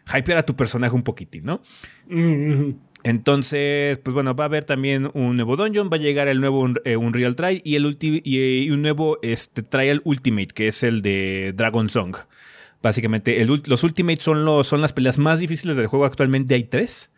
hypear 0.07 0.37
a 0.37 0.43
tu 0.43 0.55
personaje 0.55 0.95
un 0.95 1.03
poquitín, 1.03 1.45
¿no? 1.45 1.61
Entonces, 3.03 3.97
pues 3.97 4.13
bueno, 4.13 4.35
va 4.35 4.43
a 4.43 4.47
haber 4.47 4.63
también 4.63 5.09
un 5.13 5.35
nuevo 5.35 5.57
dungeon, 5.57 5.89
va 5.91 5.97
a 5.97 5.99
llegar 5.99 6.27
el 6.27 6.39
nuevo 6.39 6.67
eh, 6.85 6.97
Unreal 6.97 7.35
Trial 7.35 7.61
y, 7.63 7.75
el 7.75 7.97
y, 8.01 8.69
un 8.69 8.81
nuevo 8.81 9.17
este, 9.21 9.63
Trial 9.63 10.01
Ultimate, 10.03 10.49
que 10.49 10.67
es 10.67 10.83
el 10.83 11.01
de 11.01 11.53
Dragon 11.55 11.89
Song. 11.89 12.15
Básicamente, 12.81 13.45
los 13.45 13.83
Ultimates 13.83 14.23
son, 14.23 14.45
los, 14.45 14.67
son 14.67 14.81
las 14.81 14.93
peleas 14.93 15.17
más 15.17 15.39
difíciles 15.39 15.77
del 15.77 15.87
juego. 15.87 16.05
Actualmente 16.05 16.55
hay 16.55 16.63
tres 16.63 17.11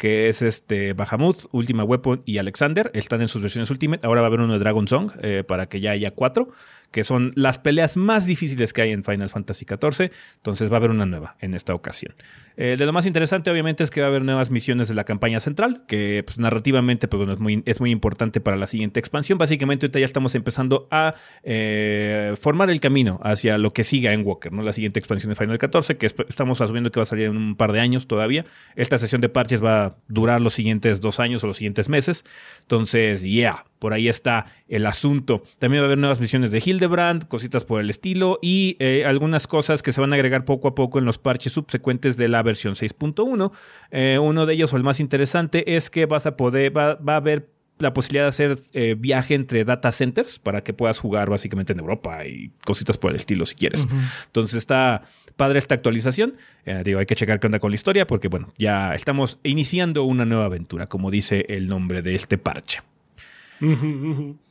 que 0.00 0.30
es 0.30 0.40
este 0.40 0.94
Bahamut, 0.94 1.36
Ultima 1.52 1.84
Weapon 1.84 2.22
y 2.24 2.38
Alexander. 2.38 2.90
Están 2.94 3.20
en 3.20 3.28
sus 3.28 3.42
versiones 3.42 3.70
Ultimate. 3.70 4.06
Ahora 4.06 4.22
va 4.22 4.28
a 4.28 4.28
haber 4.28 4.40
uno 4.40 4.54
de 4.54 4.58
Dragon 4.58 4.88
Song 4.88 5.12
eh, 5.20 5.44
para 5.46 5.68
que 5.68 5.80
ya 5.80 5.90
haya 5.90 6.10
cuatro 6.12 6.52
que 6.90 7.04
son 7.04 7.32
las 7.34 7.58
peleas 7.58 7.96
más 7.96 8.26
difíciles 8.26 8.72
que 8.72 8.82
hay 8.82 8.90
en 8.90 9.04
Final 9.04 9.28
Fantasy 9.28 9.64
XIV. 9.64 10.10
Entonces 10.36 10.70
va 10.70 10.74
a 10.74 10.78
haber 10.78 10.90
una 10.90 11.06
nueva 11.06 11.36
en 11.40 11.54
esta 11.54 11.74
ocasión. 11.74 12.14
Eh, 12.56 12.76
de 12.78 12.84
lo 12.84 12.92
más 12.92 13.06
interesante, 13.06 13.50
obviamente, 13.50 13.84
es 13.84 13.90
que 13.90 14.00
va 14.00 14.08
a 14.08 14.10
haber 14.10 14.22
nuevas 14.22 14.50
misiones 14.50 14.88
de 14.88 14.94
la 14.94 15.04
campaña 15.04 15.40
central, 15.40 15.82
que 15.86 16.22
pues, 16.26 16.38
narrativamente 16.38 17.08
pues, 17.08 17.18
bueno, 17.18 17.32
es, 17.32 17.38
muy, 17.38 17.62
es 17.64 17.80
muy 17.80 17.90
importante 17.90 18.40
para 18.40 18.56
la 18.56 18.66
siguiente 18.66 19.00
expansión. 19.00 19.38
Básicamente, 19.38 19.86
ahorita 19.86 19.98
ya 19.98 20.04
estamos 20.04 20.34
empezando 20.34 20.86
a 20.90 21.14
eh, 21.42 22.34
formar 22.38 22.70
el 22.70 22.80
camino 22.80 23.20
hacia 23.22 23.56
lo 23.56 23.72
que 23.72 23.84
siga 23.84 24.12
en 24.12 24.26
Walker, 24.26 24.52
¿no? 24.52 24.62
La 24.62 24.72
siguiente 24.72 24.98
expansión 24.98 25.30
de 25.30 25.36
Final 25.36 25.58
XIV, 25.58 25.96
que 25.96 26.06
estamos 26.06 26.60
asumiendo 26.60 26.90
que 26.90 27.00
va 27.00 27.04
a 27.04 27.06
salir 27.06 27.26
en 27.26 27.36
un 27.36 27.56
par 27.56 27.72
de 27.72 27.80
años 27.80 28.06
todavía. 28.06 28.44
Esta 28.76 28.98
sesión 28.98 29.20
de 29.20 29.28
parches 29.28 29.64
va 29.64 29.84
a 29.84 29.96
durar 30.08 30.40
los 30.40 30.52
siguientes 30.52 31.00
dos 31.00 31.20
años 31.20 31.42
o 31.44 31.46
los 31.46 31.56
siguientes 31.56 31.88
meses. 31.88 32.24
Entonces, 32.62 33.22
yeah, 33.22 33.64
por 33.80 33.94
ahí 33.94 34.08
está 34.08 34.46
el 34.68 34.86
asunto. 34.86 35.42
También 35.58 35.82
va 35.82 35.86
a 35.86 35.86
haber 35.86 35.98
nuevas 35.98 36.20
misiones 36.20 36.52
de 36.52 36.62
Hildebrand, 36.64 37.26
cositas 37.26 37.64
por 37.64 37.80
el 37.80 37.90
estilo 37.90 38.38
y 38.40 38.76
eh, 38.78 39.04
algunas 39.06 39.48
cosas 39.48 39.82
que 39.82 39.90
se 39.90 40.00
van 40.00 40.12
a 40.12 40.14
agregar 40.14 40.44
poco 40.44 40.68
a 40.68 40.74
poco 40.76 41.00
en 41.00 41.06
los 41.06 41.18
parches 41.18 41.52
subsecuentes 41.54 42.16
de 42.16 42.28
la 42.28 42.42
versión 42.44 42.74
6.1. 42.74 43.50
Eh, 43.90 44.18
uno 44.22 44.46
de 44.46 44.54
ellos, 44.54 44.72
o 44.72 44.76
el 44.76 44.84
más 44.84 45.00
interesante, 45.00 45.76
es 45.76 45.90
que 45.90 46.06
vas 46.06 46.26
a 46.26 46.36
poder, 46.36 46.76
va, 46.76 46.98
a 47.04 47.16
haber 47.16 47.48
la 47.78 47.94
posibilidad 47.94 48.24
de 48.24 48.28
hacer 48.28 48.58
eh, 48.74 48.94
viaje 48.98 49.34
entre 49.34 49.64
data 49.64 49.90
centers 49.90 50.38
para 50.38 50.62
que 50.62 50.74
puedas 50.74 50.98
jugar 50.98 51.30
básicamente 51.30 51.72
en 51.72 51.78
Europa 51.78 52.26
y 52.26 52.52
cositas 52.66 52.98
por 52.98 53.10
el 53.10 53.16
estilo 53.16 53.46
si 53.46 53.54
quieres. 53.54 53.86
Entonces 54.26 54.56
está 54.56 55.02
padre 55.36 55.58
esta 55.58 55.74
actualización. 55.74 56.36
digo, 56.84 56.98
hay 56.98 57.06
que 57.06 57.16
checar 57.16 57.40
qué 57.40 57.46
onda 57.46 57.58
con 57.58 57.70
la 57.70 57.76
historia 57.76 58.06
porque, 58.06 58.28
bueno, 58.28 58.48
ya 58.58 58.94
estamos 58.94 59.38
iniciando 59.42 60.04
una 60.04 60.26
nueva 60.26 60.44
aventura, 60.44 60.86
como 60.88 61.10
dice 61.10 61.46
el 61.48 61.68
nombre 61.68 62.02
de 62.02 62.14
este 62.14 62.36
parche. 62.36 62.82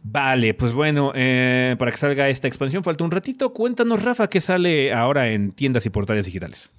Vale, 0.04 0.54
pues 0.54 0.74
bueno, 0.74 1.12
eh, 1.16 1.76
para 1.78 1.92
que 1.92 1.98
salga 1.98 2.30
esta 2.30 2.48
expansión 2.48 2.84
falta 2.84 3.04
un 3.04 3.12
ratito. 3.12 3.54
Cuéntanos, 3.54 4.04
Rafa, 4.04 4.30
qué 4.30 4.40
sale 4.40 4.94
ahora 4.94 5.30
en 5.30 5.52
tiendas 5.52 5.86
y 5.86 5.90
portales 5.90 6.26
digitales. 6.26 6.72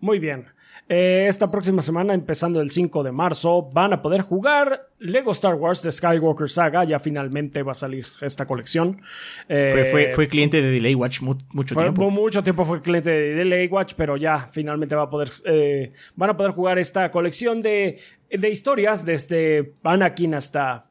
Muy 0.00 0.18
bien. 0.18 0.46
Eh, 0.92 1.26
esta 1.28 1.48
próxima 1.48 1.82
semana, 1.82 2.14
empezando 2.14 2.60
el 2.60 2.72
5 2.72 3.04
de 3.04 3.12
marzo, 3.12 3.70
van 3.72 3.92
a 3.92 4.02
poder 4.02 4.22
jugar 4.22 4.88
Lego 4.98 5.30
Star 5.30 5.54
Wars 5.54 5.82
The 5.82 5.92
Skywalker 5.92 6.50
Saga. 6.50 6.82
Ya 6.82 6.98
finalmente 6.98 7.62
va 7.62 7.70
a 7.70 7.76
salir 7.76 8.06
esta 8.20 8.44
colección. 8.44 9.00
Eh, 9.48 10.10
fue, 10.12 10.26
cliente 10.26 10.60
de 10.60 10.68
Delay 10.68 10.96
Watch 10.96 11.20
mucho 11.20 11.76
tiempo. 11.76 12.10
Mucho 12.10 12.42
tiempo 12.42 12.64
fue 12.64 12.82
cliente 12.82 13.08
de 13.08 13.34
Delay 13.36 13.68
Watch, 13.68 13.94
pero 13.96 14.16
ya 14.16 14.48
finalmente 14.50 14.96
va 14.96 15.04
a 15.04 15.10
poder, 15.10 15.30
eh, 15.44 15.92
van 16.16 16.30
a 16.30 16.36
poder 16.36 16.50
jugar 16.50 16.76
esta 16.80 17.12
colección 17.12 17.62
de, 17.62 18.00
de 18.28 18.50
historias 18.50 19.06
desde 19.06 19.74
Anakin 19.84 20.34
hasta 20.34 20.89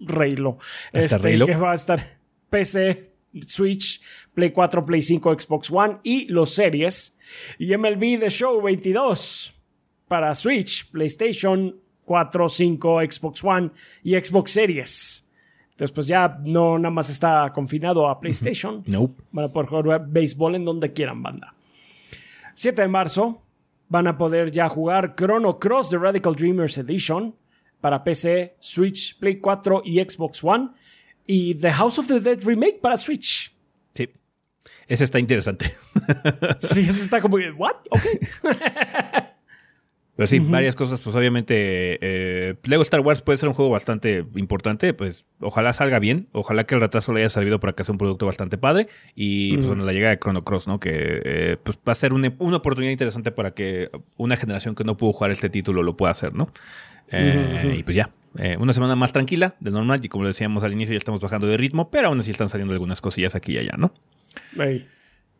Reylo. 0.00 0.58
Este, 0.92 1.38
Que 1.44 1.56
va 1.56 1.72
a 1.72 1.74
estar 1.74 2.18
PC, 2.50 3.10
Switch, 3.46 4.00
Play 4.34 4.50
4, 4.50 4.84
Play 4.84 5.02
5, 5.02 5.40
Xbox 5.40 5.70
One 5.70 5.98
y 6.02 6.26
los 6.28 6.54
series. 6.54 7.18
Y 7.58 7.76
MLB 7.76 8.20
The 8.20 8.30
Show 8.30 8.60
22 8.60 9.54
para 10.08 10.34
Switch, 10.34 10.90
PlayStation 10.90 11.76
4, 12.04 12.48
5, 12.48 13.00
Xbox 13.10 13.44
One 13.44 13.70
y 14.02 14.14
Xbox 14.14 14.50
Series. 14.50 15.30
Entonces, 15.70 15.92
pues 15.92 16.06
ya 16.06 16.38
no 16.44 16.78
nada 16.78 16.90
más 16.90 17.08
está 17.08 17.50
confinado 17.54 18.06
a 18.08 18.20
PlayStation. 18.20 18.82
No. 18.86 19.10
Van 19.30 19.46
a 19.46 19.48
poder 19.48 19.68
jugar 19.68 20.06
béisbol 20.06 20.54
en 20.54 20.64
donde 20.64 20.92
quieran, 20.92 21.22
banda. 21.22 21.54
7 22.54 22.82
de 22.82 22.88
marzo 22.88 23.42
van 23.88 24.06
a 24.06 24.16
poder 24.16 24.50
ya 24.50 24.68
jugar 24.68 25.14
Chrono 25.16 25.58
Cross 25.58 25.90
The 25.90 25.98
Radical 25.98 26.34
Dreamers 26.34 26.78
Edition 26.78 27.34
para 27.82 28.02
PC, 28.02 28.56
Switch, 28.58 29.18
Play 29.18 29.40
4 29.40 29.82
y 29.84 30.00
Xbox 30.00 30.42
One. 30.42 30.70
Y 31.26 31.56
The 31.56 31.72
House 31.72 31.98
of 31.98 32.06
the 32.06 32.20
Dead 32.20 32.38
Remake 32.42 32.80
para 32.80 32.96
Switch. 32.96 33.54
Sí. 33.92 34.08
Ese 34.88 35.04
está 35.04 35.18
interesante. 35.18 35.66
sí, 36.58 36.80
ese 36.80 37.02
está 37.02 37.20
como, 37.20 37.36
¿what? 37.58 37.76
Ok. 37.90 38.02
Pero 40.14 40.26
sí, 40.26 40.40
varias 40.40 40.76
cosas, 40.76 41.00
pues 41.00 41.16
obviamente 41.16 41.54
eh, 42.00 42.54
Lego 42.64 42.82
Star 42.82 43.00
Wars 43.00 43.22
puede 43.22 43.38
ser 43.38 43.48
un 43.48 43.54
juego 43.54 43.70
bastante 43.70 44.26
importante, 44.36 44.92
pues 44.92 45.24
ojalá 45.40 45.72
salga 45.72 45.98
bien, 45.98 46.28
ojalá 46.32 46.64
que 46.64 46.74
el 46.74 46.82
retraso 46.82 47.14
le 47.14 47.20
haya 47.20 47.30
servido 47.30 47.60
para 47.60 47.72
que 47.72 47.82
sea 47.82 47.92
un 47.92 47.98
producto 47.98 48.26
bastante 48.26 48.58
padre 48.58 48.88
y 49.14 49.54
pues 49.54 49.66
bueno, 49.66 49.84
la 49.84 49.92
llegada 49.92 50.10
de 50.14 50.18
Chrono 50.20 50.44
Cross, 50.44 50.68
¿no? 50.68 50.78
Que 50.78 51.22
eh, 51.24 51.56
pues 51.62 51.78
va 51.78 51.92
a 51.92 51.94
ser 51.94 52.12
una, 52.12 52.28
oportunidad 52.28 52.92
interesante 52.92 53.32
para 53.32 53.52
que 53.54 53.90
una 54.18 54.36
generación 54.36 54.74
que 54.74 54.84
no 54.84 54.98
pudo 54.98 55.14
jugar 55.14 55.30
este 55.30 55.48
título 55.48 55.82
lo 55.82 55.96
pueda 55.96 56.10
hacer, 56.10 56.34
¿no? 56.34 56.52
Eh, 57.12 57.76
y 57.78 57.82
pues 57.82 57.94
ya, 57.96 58.10
una 58.58 58.72
semana 58.72 58.96
más 58.96 59.12
tranquila, 59.12 59.54
de 59.60 59.70
normal, 59.70 60.00
y 60.02 60.08
como 60.08 60.26
decíamos 60.26 60.62
al 60.64 60.72
inicio 60.72 60.94
ya 60.94 60.98
estamos 60.98 61.20
bajando 61.20 61.46
de 61.46 61.56
ritmo, 61.56 61.90
pero 61.90 62.08
aún 62.08 62.20
así 62.20 62.30
están 62.30 62.48
saliendo 62.48 62.72
algunas 62.72 63.00
cosillas 63.00 63.34
aquí 63.34 63.52
y 63.52 63.58
allá, 63.58 63.74
¿no? 63.76 63.92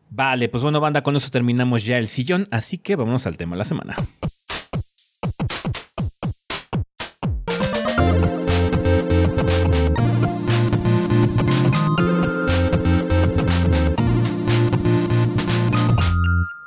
Vale, 0.09 0.47
pues 0.49 0.61
bueno, 0.61 0.79
banda, 0.79 1.01
con 1.01 1.15
eso 1.15 1.29
terminamos 1.31 1.85
ya 1.85 1.97
el 1.97 2.07
sillón, 2.07 2.45
así 2.51 2.77
que 2.77 2.95
vámonos 2.95 3.25
al 3.25 3.37
tema 3.37 3.55
de 3.55 3.57
la 3.57 3.65
semana. 3.65 3.95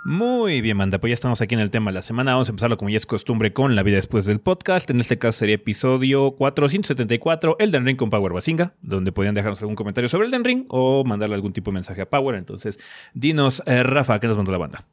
Muy 0.08 0.60
bien, 0.60 0.76
manda, 0.76 1.00
pues 1.00 1.10
ya 1.10 1.14
estamos 1.14 1.40
aquí 1.40 1.56
en 1.56 1.60
el 1.60 1.72
tema 1.72 1.90
de 1.90 1.96
la 1.96 2.00
semana. 2.00 2.30
Vamos 2.30 2.48
a 2.48 2.52
empezarlo 2.52 2.76
como 2.76 2.90
ya 2.90 2.96
es 2.96 3.06
costumbre 3.06 3.52
con 3.52 3.74
la 3.74 3.82
vida 3.82 3.96
después 3.96 4.24
del 4.24 4.38
podcast. 4.38 4.88
En 4.88 5.00
este 5.00 5.18
caso 5.18 5.40
sería 5.40 5.56
episodio 5.56 6.30
474, 6.36 7.56
Elden 7.58 7.84
Ring 7.84 7.96
con 7.96 8.08
Power 8.08 8.32
Basinga, 8.32 8.72
donde 8.82 9.10
podían 9.10 9.34
dejarnos 9.34 9.60
algún 9.62 9.74
comentario 9.74 10.08
sobre 10.08 10.28
Elden 10.28 10.44
Ring 10.44 10.64
o 10.68 11.02
mandarle 11.02 11.34
algún 11.34 11.52
tipo 11.52 11.72
de 11.72 11.74
mensaje 11.74 12.02
a 12.02 12.08
Power. 12.08 12.36
Entonces, 12.36 12.78
dinos, 13.14 13.64
eh, 13.66 13.82
Rafa, 13.82 14.20
¿qué 14.20 14.28
nos 14.28 14.36
mandó 14.36 14.52
la 14.52 14.58
banda? 14.58 14.84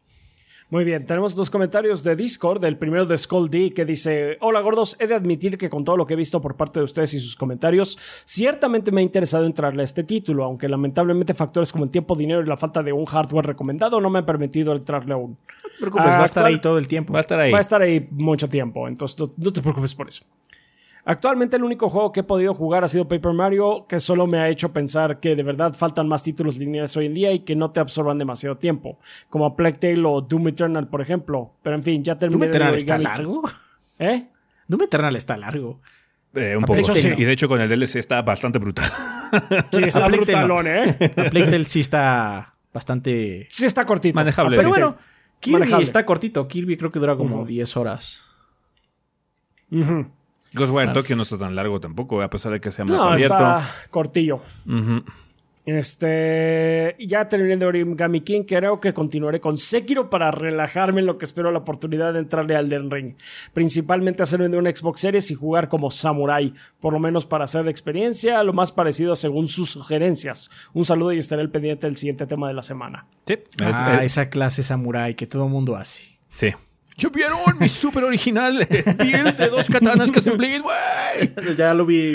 Muy 0.74 0.86
bien, 0.86 1.06
tenemos 1.06 1.36
dos 1.36 1.52
comentarios 1.52 2.04
de 2.04 2.16
Discord. 2.16 2.66
El 2.66 2.80
primero 2.80 3.06
de 3.06 3.16
Skull 3.16 3.48
D 3.48 3.76
que 3.76 3.86
dice: 3.86 4.40
Hola 4.42 4.60
gordos, 4.60 4.98
he 5.00 5.06
de 5.06 5.14
admitir 5.14 5.56
que 5.56 5.70
con 5.70 5.84
todo 5.84 5.98
lo 5.98 6.08
que 6.08 6.16
he 6.16 6.18
visto 6.18 6.42
por 6.42 6.58
parte 6.58 6.80
de 6.80 6.86
ustedes 6.86 7.14
y 7.14 7.20
sus 7.20 7.36
comentarios, 7.36 7.96
ciertamente 8.26 8.92
me 8.92 9.02
ha 9.02 9.04
interesado 9.04 9.46
entrarle 9.46 9.82
a 9.82 9.84
este 9.84 10.04
título, 10.04 10.44
aunque 10.44 10.68
lamentablemente 10.68 11.36
factores 11.36 11.72
como 11.72 11.84
el 11.84 11.92
tiempo, 11.92 12.16
dinero 12.16 12.42
y 12.42 12.48
la 12.48 12.58
falta 12.58 12.82
de 12.82 12.92
un 12.92 13.06
hardware 13.06 13.46
recomendado 13.46 14.02
no 14.02 14.10
me 14.10 14.18
han 14.18 14.26
permitido 14.26 14.74
entrarle 14.74 15.14
aún. 15.14 15.38
No 15.64 15.70
te 15.70 15.78
preocupes, 15.80 16.08
va 16.08 16.22
a 16.22 16.26
estar 16.26 16.44
ahí 16.44 16.60
todo 16.60 16.80
el 16.80 16.88
tiempo. 16.88 17.14
Va 17.14 17.20
a 17.20 17.22
estar 17.22 17.40
ahí. 17.40 17.52
Va 17.52 17.60
a 17.60 17.62
estar 17.62 17.80
ahí 17.80 18.08
mucho 18.10 18.50
tiempo, 18.50 18.88
entonces 18.88 19.30
no 19.38 19.54
te 19.54 19.62
preocupes 19.62 19.94
por 19.94 20.08
eso. 20.08 20.24
Actualmente 21.06 21.58
el 21.58 21.63
único 21.63 21.89
juego 21.89 22.13
que 22.13 22.22
he 22.22 22.24
podido 22.24 22.54
jugar 22.54 22.86
ha 22.86 22.88
sido 22.88 23.08
Paper 23.08 23.34
Mario, 23.34 23.86
que 23.89 24.00
solo 24.00 24.26
me 24.26 24.38
ha 24.39 24.48
hecho 24.48 24.72
pensar 24.72 25.20
que 25.20 25.36
de 25.36 25.44
verdad 25.44 25.74
faltan 25.74 26.08
más 26.08 26.24
títulos 26.24 26.58
lineales 26.58 26.96
hoy 26.96 27.08
en 27.08 27.13
día 27.13 27.34
y 27.34 27.39
que 27.39 27.58
no 27.58 27.72
te 27.72 27.82
absorban 27.82 28.18
demasiado 28.18 28.58
tiempo, 28.58 29.00
como 29.30 29.46
a 29.46 29.56
Plague 29.58 29.78
Tale 29.78 30.06
o 30.06 30.22
Doom 30.22 30.48
Eternal, 30.50 30.88
por 30.88 31.02
ejemplo. 31.02 31.56
Pero 31.62 31.76
en 31.76 31.84
fin, 31.84 32.04
ya 32.04 32.18
terminé 32.18 32.46
¿Doom 32.46 32.50
Eternal 32.50 32.76
está 32.76 32.98
largo? 32.98 33.44
¿Eh? 34.00 34.28
Doom 34.68 34.84
Eternal 34.84 35.16
está 35.18 35.36
largo. 35.36 35.82
Eh, 36.36 36.56
un 36.56 36.63
poco. 36.63 36.80
Y 36.96 37.26
de 37.26 37.32
hecho 37.32 37.50
con 37.50 37.60
el 37.60 37.68
DLC 37.68 37.98
está 37.98 38.22
bastante 38.22 38.60
brutal. 38.60 38.92
Sí, 39.72 39.82
está 39.84 40.06
brutalón, 40.08 40.68
¿eh? 40.68 40.84
A 41.18 41.24
Plague 41.32 41.48
Tale 41.48 41.66
sí 41.66 41.80
está 41.80 42.54
bastante... 42.72 43.48
Sí 43.50 43.66
está 43.66 43.84
cortito. 43.84 44.13
Manejable. 44.13 44.58
Pero 44.58 44.70
bueno, 44.70 44.96
Kirby 45.39 45.82
está 45.82 46.06
cortito. 46.06 46.48
Kirby 46.48 46.78
creo 46.78 46.92
que 46.92 47.00
dura 47.00 47.16
como 47.16 47.44
10 47.44 47.78
horas. 47.78 48.30
Ghostwire 50.54 50.89
ah. 50.89 50.94
Tokyo 50.94 51.16
no 51.16 51.24
está 51.24 51.38
tan 51.38 51.56
largo 51.56 51.80
tampoco, 51.80 52.22
a 52.22 52.30
pesar 52.30 52.52
de 52.52 52.62
que 52.62 52.72
sea 52.72 52.86
más 52.86 52.98
no, 52.98 53.16
Está 53.16 53.68
cortillo. 53.89 54.42
Este. 55.66 56.96
Ya 57.00 57.30
terminé 57.30 57.56
de 57.56 57.66
Origami 57.66 58.22
King. 58.22 58.44
Creo 58.44 58.82
que 58.82 58.94
continuaré 58.94 59.39
con 59.39 59.58
Sekiro 59.58 60.10
para 60.10 60.30
relajarme 60.30 61.00
en 61.00 61.06
lo 61.06 61.18
que 61.18 61.26
espero 61.26 61.52
la 61.52 61.60
oportunidad 61.60 62.13
de 62.13 62.20
entrarle 62.20 62.56
al 62.56 62.70
Den 62.70 62.92
Ring. 62.92 63.16
Principalmente 63.54 64.24
hacerme 64.24 64.50
de 64.50 64.58
un 64.58 64.66
Xbox 64.66 65.00
Series 65.00 65.32
y 65.32 65.36
jugar 65.36 65.70
como 65.70 65.89
Samurai. 65.89 66.54
Por 66.82 66.92
lo 66.92 67.00
menos 67.00 67.26
para 67.26 67.46
hacer 67.46 67.68
experiencia 67.68 68.44
lo 68.44 68.52
más 68.52 68.72
parecido 68.72 69.16
según 69.16 69.48
sus 69.48 69.72
sugerencias. 69.72 70.50
Un 70.74 70.84
saludo 70.84 71.13
y 71.13 71.18
estaré 71.18 71.42
al 71.42 71.50
pendiente 71.50 71.88
del 71.88 71.96
siguiente 71.96 72.28
tema 72.28 72.50
de 72.50 72.56
la 72.56 72.62
semana. 72.62 73.06
Sí. 73.26 73.39
Ah, 73.62 74.02
esa 74.04 74.30
clase 74.30 74.63
Samurai 74.63 75.16
que 75.16 75.28
todo 75.28 75.48
mundo 75.48 75.78
hace. 75.78 76.18
Sí. 76.30 76.50
¿Ya 76.98 77.10
vieron 77.10 77.40
mi 77.60 77.68
súper 77.68 78.04
original 78.04 78.68
build 78.98 79.36
de 79.36 79.50
dos 79.50 79.68
katanas 79.68 80.12
que 80.12 80.20
hacen 80.20 80.38
bleed, 80.38 80.62
güey? 80.62 81.56
Ya 81.58 81.74
lo 81.74 81.86
vi. 81.86 82.12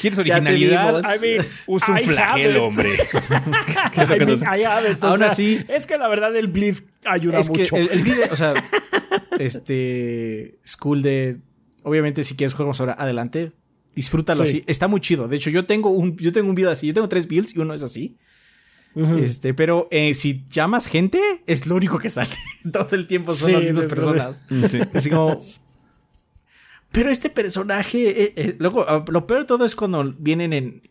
¿Quieres 0.00 0.18
originalidad? 0.18 1.02
I 1.02 1.20
mean, 1.20 1.46
Usa 1.66 1.94
un 1.94 2.00
flagelo, 2.00 2.66
hombre. 2.66 2.94
I 3.96 4.24
mean, 4.24 4.42
I 4.42 4.64
Aún 5.00 5.22
así. 5.22 5.64
Es 5.68 5.86
que 5.86 5.96
la 5.96 6.08
verdad 6.08 6.34
el 6.36 6.48
bleed 6.48 6.76
ayuda 7.04 7.40
es 7.40 7.48
mucho. 7.48 7.76
Que 7.76 7.82
el, 7.82 8.02
bleed, 8.02 8.18
o 8.30 8.36
sea, 8.36 8.54
este. 9.38 10.58
School 10.66 11.02
de. 11.02 11.38
Obviamente, 11.82 12.22
si 12.22 12.36
quieres 12.36 12.54
juegos 12.54 12.80
ahora, 12.80 12.94
adelante. 12.98 13.52
Disfrútalo 13.94 14.44
así. 14.44 14.62
Está 14.66 14.86
muy 14.88 15.00
chido. 15.00 15.26
De 15.26 15.36
hecho, 15.36 15.50
yo 15.50 15.64
tengo 15.64 15.90
un, 15.90 16.16
yo 16.18 16.30
tengo 16.32 16.48
un 16.48 16.54
build 16.54 16.70
así. 16.70 16.86
Yo 16.86 16.94
tengo 16.94 17.08
tres 17.08 17.26
builds 17.26 17.56
y 17.56 17.58
uno 17.58 17.74
es 17.74 17.82
así. 17.82 18.16
Este, 19.18 19.54
pero 19.54 19.86
eh, 19.90 20.14
si 20.14 20.44
llamas 20.50 20.86
gente, 20.86 21.20
es 21.46 21.66
lo 21.66 21.76
único 21.76 21.98
que 21.98 22.10
sale. 22.10 22.30
Todo 22.72 22.88
el 22.92 23.06
tiempo 23.06 23.32
son 23.32 23.52
las 23.52 23.62
mismas 23.62 23.86
personas. 23.86 24.42
Así 24.94 25.10
como. 25.10 25.36
Pero 26.90 27.10
este 27.10 27.28
personaje. 27.28 28.24
Eh, 28.24 28.32
eh, 28.36 28.56
luego, 28.58 28.86
ah, 28.88 29.04
lo 29.08 29.26
peor 29.26 29.40
de 29.40 29.46
todo 29.46 29.66
es 29.66 29.76
cuando 29.76 30.14
vienen 30.18 30.54
en 30.54 30.90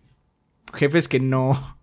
jefes 0.73 1.07
que 1.07 1.19
no. 1.19 1.79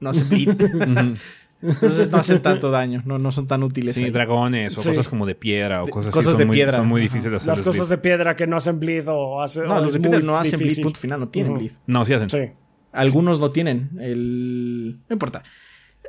No 0.00 0.10
hacen 0.10 0.26
Entonces 1.62 2.10
no 2.10 2.16
hacen 2.16 2.40
tanto 2.40 2.70
daño, 2.70 3.02
no, 3.04 3.18
no 3.18 3.30
son 3.32 3.46
tan 3.46 3.62
útiles. 3.62 3.94
Sí, 3.94 4.08
dragones 4.08 4.78
o 4.78 4.82
cosas 4.82 5.06
como 5.06 5.26
de 5.26 5.34
piedra 5.34 5.84
o 5.84 5.88
cosas, 5.88 6.14
cosas 6.14 6.38
de 6.38 6.46
muy, 6.46 6.56
piedra. 6.56 6.76
Son 6.76 6.88
muy 6.88 7.02
difíciles 7.02 7.32
de 7.32 7.36
hacer. 7.36 7.48
Las 7.48 7.60
cosas 7.60 7.90
de 7.90 7.98
piedra 7.98 8.34
que 8.34 8.46
no 8.46 8.56
hacen 8.56 8.80
bleed 8.80 9.06
o 9.08 9.42
hacen. 9.42 9.66
No, 9.66 9.78
los 9.78 9.92
de 9.92 10.00
piedra 10.00 10.20
no 10.20 10.38
hacen 10.38 10.58
bleed, 10.58 10.82
punto 10.82 10.98
final, 10.98 11.20
no 11.20 11.28
tienen 11.28 11.58
bleed. 11.58 11.72
No, 11.86 12.02
sí 12.06 12.14
hacen. 12.14 12.30
Sí. 12.30 12.52
Algunos 12.92 13.40
no 13.40 13.50
tienen. 13.50 13.90
El... 14.00 14.98
No 15.08 15.14
importa. 15.14 15.42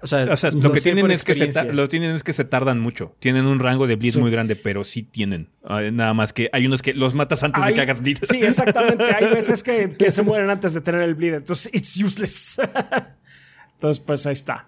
O 0.04 0.08
sea, 0.08 0.26
lo, 0.26 0.72
que 0.72 0.82
tienen 0.82 1.12
es 1.12 1.24
que 1.24 1.36
se 1.36 1.74
lo 1.74 1.88
tienen 1.88 2.16
es 2.16 2.24
que 2.24 2.34
se 2.34 2.44
tardan 2.44 2.80
mucho. 2.80 3.16
Tienen 3.20 3.46
un 3.46 3.60
rango 3.60 3.86
de 3.86 3.96
bleed 3.96 4.18
muy 4.18 4.32
grande, 4.32 4.56
pero 4.56 4.84
sí 4.84 5.04
tienen. 5.04 5.50
nada 5.64 6.14
más 6.14 6.34
que 6.34 6.50
hay 6.54 6.66
unos 6.66 6.82
que 6.82 6.94
los 6.94 7.14
matas 7.14 7.44
antes 7.44 7.64
de 7.64 7.74
que 7.74 7.82
hagas 7.82 8.02
bleed. 8.02 8.18
Sí, 8.24 8.38
exactamente. 8.38 9.04
Hay 9.04 9.30
veces 9.36 9.62
que, 9.62 9.94
se 10.10 10.22
mueren 10.24 10.50
antes 10.50 10.74
de 10.74 10.82
tener 10.82 11.02
el 11.02 11.14
bleed. 11.14 11.36
Entonces, 11.36 11.72
it's 11.74 11.98
useless. 11.98 12.58
Entonces, 13.74 14.04
pues 14.04 14.26
ahí 14.26 14.34
está. 14.34 14.68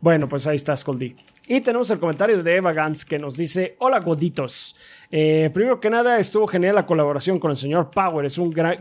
Bueno, 0.00 0.28
pues 0.28 0.46
ahí 0.46 0.56
está 0.56 0.76
Scoldy. 0.76 1.16
Y 1.46 1.60
tenemos 1.60 1.90
el 1.90 1.98
comentario 1.98 2.42
de 2.42 2.56
Eva 2.56 2.72
Gans 2.72 3.04
que 3.04 3.18
nos 3.18 3.36
dice: 3.36 3.76
Hola, 3.78 4.00
goditos. 4.00 4.76
Eh, 5.10 5.50
primero 5.52 5.78
que 5.78 5.90
nada, 5.90 6.18
estuvo 6.18 6.46
genial 6.46 6.74
la 6.74 6.86
colaboración 6.86 7.38
con 7.38 7.50
el 7.50 7.56
señor 7.56 7.90
Power. 7.90 8.24
Es 8.24 8.38
un 8.38 8.50
gran, 8.50 8.76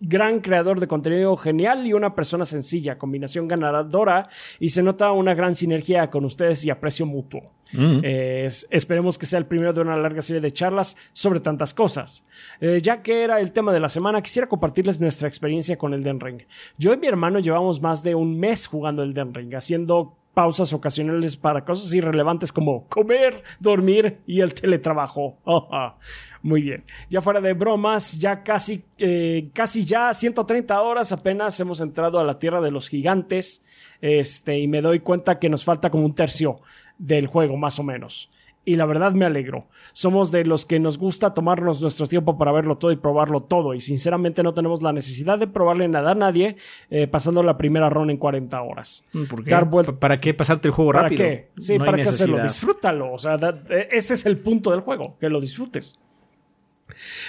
gran, 0.00 0.40
creador 0.40 0.80
de 0.80 0.88
contenido 0.88 1.36
genial 1.36 1.86
y 1.86 1.92
una 1.92 2.14
persona 2.14 2.44
sencilla, 2.44 2.98
combinación 2.98 3.46
ganadora 3.46 4.28
y 4.58 4.70
se 4.70 4.82
nota 4.82 5.12
una 5.12 5.34
gran 5.34 5.54
sinergia 5.54 6.10
con 6.10 6.24
ustedes 6.24 6.64
y 6.64 6.70
aprecio 6.70 7.06
mutuo. 7.06 7.52
Mm. 7.72 8.00
Eh, 8.02 8.48
esperemos 8.70 9.18
que 9.18 9.26
sea 9.26 9.38
el 9.38 9.46
primero 9.46 9.72
de 9.72 9.80
una 9.80 9.96
larga 9.96 10.22
serie 10.22 10.40
de 10.40 10.50
charlas 10.50 10.96
sobre 11.12 11.40
tantas 11.40 11.74
cosas. 11.74 12.26
Eh, 12.60 12.80
ya 12.82 13.02
que 13.02 13.22
era 13.22 13.40
el 13.40 13.52
tema 13.52 13.72
de 13.72 13.80
la 13.80 13.88
semana, 13.88 14.22
quisiera 14.22 14.48
compartirles 14.48 15.00
nuestra 15.00 15.28
experiencia 15.28 15.76
con 15.76 15.92
el 15.92 16.02
Den 16.02 16.20
Ring. 16.20 16.42
Yo 16.78 16.92
y 16.92 16.96
mi 16.96 17.06
hermano 17.06 17.38
llevamos 17.40 17.80
más 17.80 18.02
de 18.02 18.14
un 18.14 18.38
mes 18.38 18.66
jugando 18.66 19.02
el 19.02 19.14
Den 19.14 19.34
Ring, 19.34 19.54
haciendo 19.54 20.16
pausas 20.36 20.74
ocasionales 20.74 21.34
para 21.34 21.64
cosas 21.64 21.94
irrelevantes 21.94 22.52
como 22.52 22.86
comer, 22.88 23.42
dormir 23.58 24.18
y 24.26 24.42
el 24.42 24.52
teletrabajo. 24.52 25.38
Muy 26.42 26.60
bien. 26.60 26.84
Ya 27.08 27.22
fuera 27.22 27.40
de 27.40 27.54
bromas, 27.54 28.18
ya 28.18 28.42
casi, 28.42 28.84
eh, 28.98 29.48
casi 29.54 29.86
ya 29.86 30.12
130 30.12 30.78
horas 30.82 31.10
apenas 31.10 31.58
hemos 31.58 31.80
entrado 31.80 32.18
a 32.18 32.24
la 32.24 32.38
tierra 32.38 32.60
de 32.60 32.70
los 32.70 32.90
gigantes. 32.90 33.64
Este, 34.02 34.58
y 34.58 34.68
me 34.68 34.82
doy 34.82 35.00
cuenta 35.00 35.38
que 35.38 35.48
nos 35.48 35.64
falta 35.64 35.88
como 35.88 36.04
un 36.04 36.14
tercio 36.14 36.56
del 36.98 37.28
juego, 37.28 37.56
más 37.56 37.78
o 37.78 37.82
menos 37.82 38.28
y 38.66 38.76
la 38.76 38.84
verdad 38.84 39.12
me 39.12 39.24
alegro. 39.24 39.68
Somos 39.92 40.30
de 40.32 40.44
los 40.44 40.66
que 40.66 40.78
nos 40.78 40.98
gusta 40.98 41.32
tomarnos 41.32 41.80
nuestro 41.80 42.06
tiempo 42.06 42.36
para 42.36 42.52
verlo 42.52 42.76
todo 42.76 42.92
y 42.92 42.96
probarlo 42.96 43.44
todo 43.44 43.72
y 43.72 43.80
sinceramente 43.80 44.42
no 44.42 44.52
tenemos 44.52 44.82
la 44.82 44.92
necesidad 44.92 45.38
de 45.38 45.46
probarle 45.46 45.88
nada 45.88 46.10
a 46.10 46.14
nadie 46.14 46.56
eh, 46.90 47.06
pasando 47.06 47.42
la 47.42 47.56
primera 47.56 47.88
ronda 47.88 48.12
en 48.12 48.18
40 48.18 48.60
horas. 48.60 49.06
Mm, 49.14 49.24
¿Por 49.24 49.44
qué? 49.44 49.92
¿Para 49.98 50.18
qué 50.18 50.34
pasarte 50.34 50.68
el 50.68 50.74
juego 50.74 50.92
¿Para 50.92 51.04
rápido? 51.04 51.22
Qué? 51.22 51.50
Sí, 51.56 51.78
para 51.78 51.94
qué 51.94 52.02
hacerlo. 52.02 52.42
Disfrútalo. 52.42 53.12
O 53.12 53.18
sea, 53.18 53.36
e, 53.70 53.88
ese 53.92 54.14
es 54.14 54.26
el 54.26 54.36
punto 54.36 54.72
del 54.72 54.80
juego, 54.80 55.16
que 55.18 55.28
lo 55.28 55.40
disfrutes. 55.40 56.00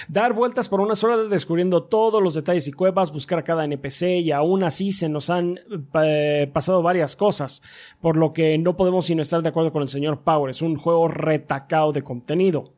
Dar 0.08 0.32
vueltas 0.32 0.68
por 0.68 0.80
unas 0.80 1.02
horas 1.04 1.30
descubriendo 1.30 1.82
todos 1.82 2.22
los 2.22 2.34
detalles 2.34 2.68
y 2.68 2.72
cuevas, 2.72 3.12
buscar 3.12 3.40
a 3.40 3.44
cada 3.44 3.64
NPC 3.64 4.20
y 4.20 4.32
aún 4.32 4.64
así 4.64 4.92
se 4.92 5.08
nos 5.08 5.30
han 5.30 5.60
eh, 6.02 6.50
pasado 6.52 6.82
varias 6.82 7.16
cosas, 7.16 7.62
por 8.00 8.16
lo 8.16 8.32
que 8.32 8.56
no 8.58 8.76
podemos 8.76 9.06
sino 9.06 9.22
estar 9.22 9.42
de 9.42 9.48
acuerdo 9.48 9.72
con 9.72 9.82
el 9.82 9.88
señor 9.88 10.20
Power. 10.22 10.50
Es 10.50 10.62
un 10.62 10.76
juego 10.76 11.08
retacado 11.08 11.92
de 11.92 12.02
contenido. 12.02 12.72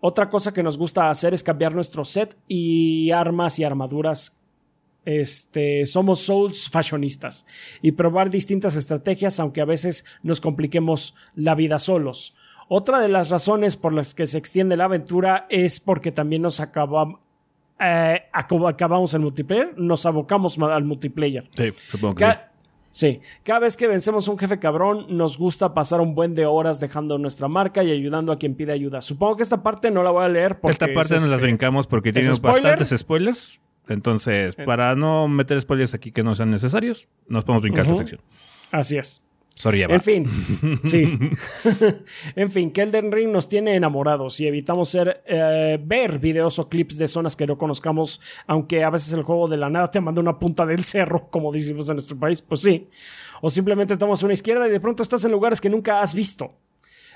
Otra 0.00 0.28
cosa 0.28 0.52
que 0.52 0.64
nos 0.64 0.78
gusta 0.78 1.10
hacer 1.10 1.32
es 1.32 1.44
cambiar 1.44 1.74
nuestro 1.74 2.04
set 2.04 2.36
y 2.48 3.10
armas 3.12 3.58
y 3.58 3.64
armaduras 3.64 4.42
este, 5.04 5.84
somos 5.84 6.20
souls 6.20 6.68
fashionistas 6.68 7.46
y 7.80 7.92
probar 7.92 8.30
distintas 8.30 8.76
estrategias, 8.76 9.40
aunque 9.40 9.60
a 9.60 9.64
veces 9.64 10.04
nos 10.22 10.40
compliquemos 10.40 11.14
la 11.34 11.54
vida 11.54 11.78
solos. 11.78 12.34
Otra 12.74 13.00
de 13.00 13.08
las 13.08 13.28
razones 13.28 13.76
por 13.76 13.92
las 13.92 14.14
que 14.14 14.24
se 14.24 14.38
extiende 14.38 14.78
la 14.78 14.84
aventura 14.84 15.46
es 15.50 15.78
porque 15.78 16.10
también 16.10 16.40
nos 16.40 16.58
acabamos, 16.58 17.20
eh, 17.78 18.22
acabamos 18.32 19.12
el 19.12 19.20
multiplayer, 19.20 19.74
nos 19.76 20.06
abocamos 20.06 20.58
al 20.58 20.82
multiplayer. 20.82 21.50
Sí, 21.52 21.70
supongo 21.90 22.14
que 22.14 22.34
sí. 22.90 23.20
cada 23.44 23.58
vez 23.58 23.76
que 23.76 23.86
vencemos 23.86 24.26
un 24.26 24.38
jefe 24.38 24.58
cabrón, 24.58 25.04
nos 25.10 25.36
gusta 25.36 25.74
pasar 25.74 26.00
un 26.00 26.14
buen 26.14 26.34
de 26.34 26.46
horas 26.46 26.80
dejando 26.80 27.18
nuestra 27.18 27.46
marca 27.46 27.84
y 27.84 27.90
ayudando 27.90 28.32
a 28.32 28.38
quien 28.38 28.54
pide 28.54 28.72
ayuda. 28.72 29.02
Supongo 29.02 29.36
que 29.36 29.42
esta 29.42 29.62
parte 29.62 29.90
no 29.90 30.02
la 30.02 30.10
voy 30.10 30.24
a 30.24 30.28
leer 30.28 30.58
porque. 30.58 30.72
Esta 30.72 30.86
parte 30.94 31.16
nos 31.16 31.28
las 31.28 31.42
brincamos 31.42 31.86
porque 31.86 32.10
tiene 32.10 32.30
bastantes 32.40 32.88
spoilers. 32.96 33.60
Entonces, 33.86 34.54
eh. 34.56 34.64
para 34.64 34.96
no 34.96 35.28
meter 35.28 35.60
spoilers 35.60 35.92
aquí 35.92 36.10
que 36.10 36.22
no 36.22 36.34
sean 36.34 36.50
necesarios, 36.50 37.06
nos 37.28 37.44
podemos 37.44 37.60
brincar 37.60 37.82
esta 37.82 37.96
sección. 37.96 38.22
Así 38.70 38.96
es. 38.96 39.22
En 39.94 40.00
fin, 40.00 40.26
sí. 40.82 41.18
en 42.36 42.50
fin, 42.50 42.70
que 42.72 42.82
Elden 42.82 43.12
Ring 43.12 43.30
nos 43.30 43.48
tiene 43.48 43.76
enamorados 43.76 44.40
y 44.40 44.46
evitamos 44.46 44.88
ser, 44.88 45.22
eh, 45.26 45.78
ver 45.82 46.18
videos 46.18 46.58
o 46.58 46.68
clips 46.68 46.98
de 46.98 47.08
zonas 47.08 47.36
que 47.36 47.46
no 47.46 47.58
conozcamos, 47.58 48.20
aunque 48.46 48.82
a 48.82 48.90
veces 48.90 49.12
el 49.12 49.22
juego 49.22 49.48
de 49.48 49.56
la 49.56 49.70
nada 49.70 49.90
te 49.90 50.00
manda 50.00 50.20
una 50.20 50.38
punta 50.38 50.66
del 50.66 50.84
cerro, 50.84 51.28
como 51.30 51.52
decimos 51.52 51.88
en 51.88 51.96
nuestro 51.96 52.18
país, 52.18 52.42
pues 52.42 52.62
sí. 52.62 52.88
O 53.40 53.50
simplemente 53.50 53.96
tomas 53.96 54.22
una 54.22 54.32
izquierda 54.32 54.66
y 54.66 54.70
de 54.70 54.80
pronto 54.80 55.02
estás 55.02 55.24
en 55.24 55.32
lugares 55.32 55.60
que 55.60 55.70
nunca 55.70 56.00
has 56.00 56.14
visto. 56.14 56.52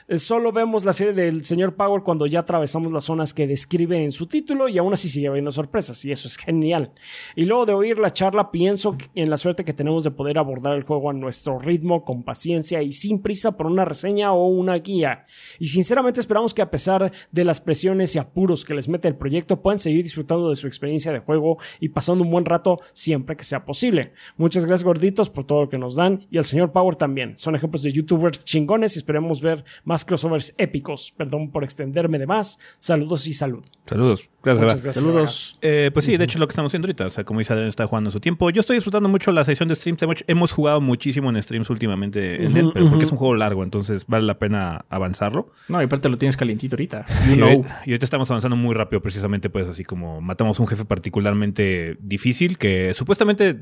Eh, 0.08 0.18
solo 0.18 0.52
vemos 0.52 0.84
la 0.84 0.92
serie 0.92 1.12
del 1.12 1.44
señor 1.44 1.74
Power 1.74 2.02
cuando 2.04 2.26
ya 2.26 2.38
atravesamos 2.38 2.92
las 2.92 3.02
zonas 3.02 3.34
que 3.34 3.48
describe 3.48 4.04
en 4.04 4.12
su 4.12 4.28
título 4.28 4.68
y 4.68 4.78
aún 4.78 4.92
así 4.92 5.08
sigue 5.08 5.26
habiendo 5.26 5.50
sorpresas 5.50 6.04
y 6.04 6.12
eso 6.12 6.28
es 6.28 6.36
genial. 6.36 6.92
Y 7.34 7.44
luego 7.44 7.66
de 7.66 7.72
oír 7.72 7.98
la 7.98 8.12
charla 8.12 8.52
pienso 8.52 8.96
en 9.16 9.30
la 9.30 9.36
suerte 9.36 9.64
que 9.64 9.72
tenemos 9.72 10.04
de 10.04 10.12
poder 10.12 10.38
abordar 10.38 10.76
el 10.76 10.84
juego 10.84 11.10
a 11.10 11.12
nuestro 11.12 11.58
ritmo, 11.58 12.04
con 12.04 12.22
paciencia 12.22 12.82
y 12.82 12.92
sin 12.92 13.20
prisa 13.20 13.56
por 13.56 13.66
una 13.66 13.84
reseña 13.84 14.32
o 14.32 14.46
una 14.46 14.74
guía. 14.76 15.24
Y 15.58 15.66
sinceramente 15.66 16.20
esperamos 16.20 16.54
que 16.54 16.62
a 16.62 16.70
pesar 16.70 17.10
de 17.32 17.44
las 17.44 17.60
presiones 17.60 18.14
y 18.14 18.20
apuros 18.20 18.64
que 18.64 18.74
les 18.74 18.88
mete 18.88 19.08
el 19.08 19.16
proyecto 19.16 19.60
puedan 19.60 19.80
seguir 19.80 20.04
disfrutando 20.04 20.50
de 20.50 20.54
su 20.54 20.68
experiencia 20.68 21.10
de 21.10 21.18
juego 21.18 21.58
y 21.80 21.88
pasando 21.88 22.22
un 22.22 22.30
buen 22.30 22.44
rato 22.44 22.78
siempre 22.92 23.34
que 23.34 23.42
sea 23.42 23.64
posible. 23.64 24.12
Muchas 24.36 24.66
gracias 24.66 24.84
gorditos 24.84 25.30
por 25.30 25.44
todo 25.44 25.62
lo 25.62 25.68
que 25.68 25.78
nos 25.78 25.96
dan 25.96 26.28
y 26.30 26.38
al 26.38 26.44
señor 26.44 26.70
Power 26.70 26.94
también. 26.94 27.34
Son 27.38 27.56
ejemplos 27.56 27.82
de 27.82 27.90
youtubers 27.90 28.44
chingones 28.44 28.94
y 28.94 29.00
esperemos 29.00 29.40
ver 29.40 29.64
más 29.82 29.95
crossovers 30.04 30.54
épicos. 30.58 31.12
Perdón 31.16 31.50
por 31.50 31.64
extenderme 31.64 32.18
de 32.18 32.26
más. 32.26 32.58
Saludos 32.78 33.26
y 33.26 33.32
salud. 33.32 33.64
Saludos. 33.86 34.28
Gracias, 34.42 34.82
gracias 34.82 35.04
Saludos. 35.04 35.58
Eh, 35.62 35.90
pues 35.92 36.04
sí, 36.04 36.16
de 36.16 36.24
hecho, 36.24 36.38
lo 36.38 36.46
que 36.46 36.52
estamos 36.52 36.70
haciendo 36.70 36.86
ahorita. 36.86 37.06
O 37.06 37.10
sea, 37.10 37.24
como 37.24 37.40
dice 37.40 37.52
Adrián, 37.52 37.68
está 37.68 37.86
jugando 37.86 38.10
su 38.10 38.20
tiempo. 38.20 38.50
Yo 38.50 38.60
estoy 38.60 38.76
disfrutando 38.76 39.08
mucho 39.08 39.32
la 39.32 39.44
sesión 39.44 39.68
de 39.68 39.74
streams. 39.74 40.00
Hemos 40.26 40.52
jugado 40.52 40.80
muchísimo 40.80 41.30
en 41.30 41.42
streams 41.42 41.68
últimamente, 41.70 42.38
pero 42.72 42.88
porque 42.88 43.04
es 43.04 43.12
un 43.12 43.18
juego 43.18 43.34
largo, 43.34 43.64
entonces 43.64 44.06
vale 44.06 44.24
la 44.24 44.38
pena 44.38 44.84
avanzarlo. 44.88 45.46
No, 45.68 45.80
y 45.80 45.84
aparte 45.84 46.08
lo 46.08 46.16
tienes 46.16 46.36
calientito 46.36 46.76
ahorita. 46.76 47.06
y, 47.36 47.40
ahorita 47.40 48.04
estamos 48.04 48.30
avanzando 48.30 48.56
muy 48.56 48.74
rápido, 48.74 49.02
precisamente, 49.02 49.50
pues 49.50 49.66
así 49.66 49.84
como 49.84 50.20
matamos 50.20 50.60
un 50.60 50.66
jefe 50.66 50.84
particularmente 50.84 51.96
difícil 52.00 52.58
que 52.58 52.94
supuestamente, 52.94 53.54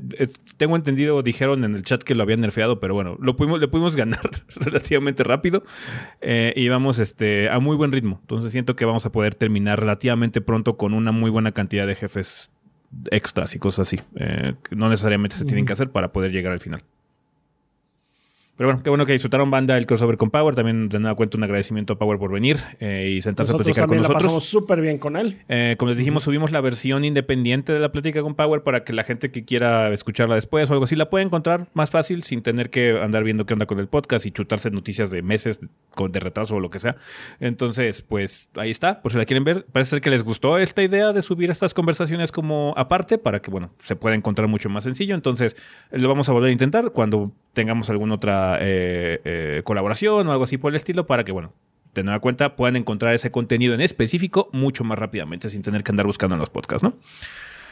tengo 0.57 0.75
entendido, 0.75 1.21
dijeron 1.23 1.63
en 1.63 1.75
el 1.75 1.83
chat 1.83 2.03
que 2.03 2.15
lo 2.15 2.23
habían 2.23 2.41
nerfeado, 2.41 2.79
pero 2.79 2.93
bueno, 2.93 3.17
lo 3.19 3.35
pudimos, 3.35 3.59
le 3.59 3.67
pudimos 3.67 3.95
ganar 4.05 4.29
relativamente 4.55 5.23
rápido 5.23 5.63
eh, 6.27 6.53
y 6.55 6.69
vamos 6.69 6.97
este, 6.97 7.49
a 7.49 7.59
muy 7.59 7.75
buen 7.75 7.91
ritmo. 7.91 8.17
Entonces 8.21 8.51
siento 8.51 8.75
que 8.75 8.83
vamos 8.83 9.05
a 9.05 9.11
poder 9.11 9.35
terminar 9.35 9.79
relativamente 9.79 10.41
pronto 10.41 10.75
con 10.75 10.95
una 10.95 11.11
muy 11.11 11.29
buena 11.29 11.51
cantidad 11.51 11.85
de 11.85 11.93
jefes 11.93 12.51
extras 13.11 13.53
y 13.55 13.59
cosas 13.59 13.87
así, 13.87 13.99
eh, 14.15 14.55
no 14.71 14.89
necesariamente 14.89 15.35
se 15.35 15.45
tienen 15.45 15.65
que 15.65 15.73
hacer 15.73 15.91
para 15.91 16.11
poder 16.11 16.31
llegar 16.31 16.51
al 16.53 16.59
final. 16.59 16.81
Pero 18.57 18.69
bueno, 18.69 18.83
qué 18.83 18.89
bueno 18.89 19.05
que 19.05 19.11
disfrutaron 19.11 19.51
banda 19.51 19.77
el 19.77 19.85
crossover 19.85 20.15
con 20.15 20.29
Power. 20.29 20.55
También 20.55 20.87
de 20.87 20.99
nueva 20.99 21.15
cuenta 21.15 21.37
un 21.37 21.43
agradecimiento 21.43 21.93
a 21.93 21.97
Power 21.97 22.17
por 22.17 22.31
venir 22.31 22.57
eh, 22.79 23.13
y 23.17 23.21
sentarse 23.21 23.51
a 23.51 23.55
platicar 23.55 23.85
con 23.87 23.97
nosotros. 23.97 24.23
La 24.23 24.27
pasamos 24.27 24.45
súper 24.45 24.79
bien 24.79 24.97
con 24.97 25.17
él. 25.17 25.41
Eh, 25.49 25.75
como 25.77 25.89
les 25.89 25.97
dijimos, 25.97 26.23
subimos 26.23 26.53
la 26.53 26.61
versión 26.61 27.03
independiente 27.03 27.73
de 27.73 27.79
la 27.79 27.91
plática 27.91 28.21
con 28.21 28.33
Power 28.33 28.63
para 28.63 28.85
que 28.85 28.93
la 28.93 29.03
gente 29.03 29.29
que 29.29 29.43
quiera 29.43 29.91
escucharla 29.91 30.35
después 30.35 30.69
o 30.69 30.73
algo 30.73 30.85
así 30.85 30.95
la 30.95 31.09
pueda 31.09 31.25
encontrar 31.25 31.67
más 31.73 31.91
fácil 31.91 32.23
sin 32.23 32.41
tener 32.43 32.69
que 32.69 32.97
andar 33.01 33.25
viendo 33.25 33.45
qué 33.45 33.53
onda 33.53 33.65
con 33.65 33.77
el 33.79 33.87
podcast 33.89 34.25
y 34.25 34.31
chutarse 34.31 34.71
noticias 34.71 35.11
de 35.11 35.21
meses 35.21 35.59
de 35.59 36.19
retraso 36.19 36.55
o 36.55 36.59
lo 36.61 36.69
que 36.69 36.79
sea. 36.79 36.95
Entonces, 37.41 38.03
pues 38.03 38.49
ahí 38.55 38.71
está, 38.71 39.01
por 39.01 39.11
si 39.11 39.17
la 39.17 39.25
quieren 39.25 39.43
ver. 39.43 39.65
Parece 39.65 39.91
ser 39.91 40.01
que 40.01 40.09
les 40.09 40.23
gustó 40.23 40.57
esta 40.57 40.81
idea 40.81 41.11
de 41.11 41.21
subir 41.21 41.51
estas 41.51 41.73
conversaciones 41.73 42.31
como 42.31 42.73
aparte 42.77 43.17
para 43.17 43.41
que, 43.41 43.51
bueno, 43.51 43.71
se 43.79 43.97
pueda 43.97 44.15
encontrar 44.15 44.47
mucho 44.47 44.69
más 44.69 44.85
sencillo. 44.85 45.13
Entonces, 45.15 45.57
lo 45.91 46.07
vamos 46.07 46.29
a 46.29 46.31
volver 46.31 46.49
a 46.49 46.53
intentar 46.53 46.91
cuando 46.91 47.33
tengamos 47.55 47.89
alguna 47.89 48.13
otra 48.13 48.59
eh, 48.61 49.19
eh, 49.25 49.61
colaboración 49.63 50.27
o 50.27 50.31
algo 50.31 50.43
así 50.43 50.59
por 50.59 50.71
el 50.71 50.75
estilo 50.75 51.07
para 51.07 51.23
que, 51.23 51.31
bueno, 51.31 51.49
de 51.95 52.03
nueva 52.03 52.19
cuenta 52.19 52.55
puedan 52.55 52.75
encontrar 52.75 53.15
ese 53.15 53.31
contenido 53.31 53.73
en 53.73 53.81
específico 53.81 54.49
mucho 54.53 54.83
más 54.83 54.99
rápidamente 54.99 55.49
sin 55.49 55.63
tener 55.63 55.83
que 55.83 55.91
andar 55.91 56.05
buscando 56.05 56.35
en 56.35 56.39
los 56.39 56.51
podcasts, 56.51 56.83
¿no? 56.83 56.99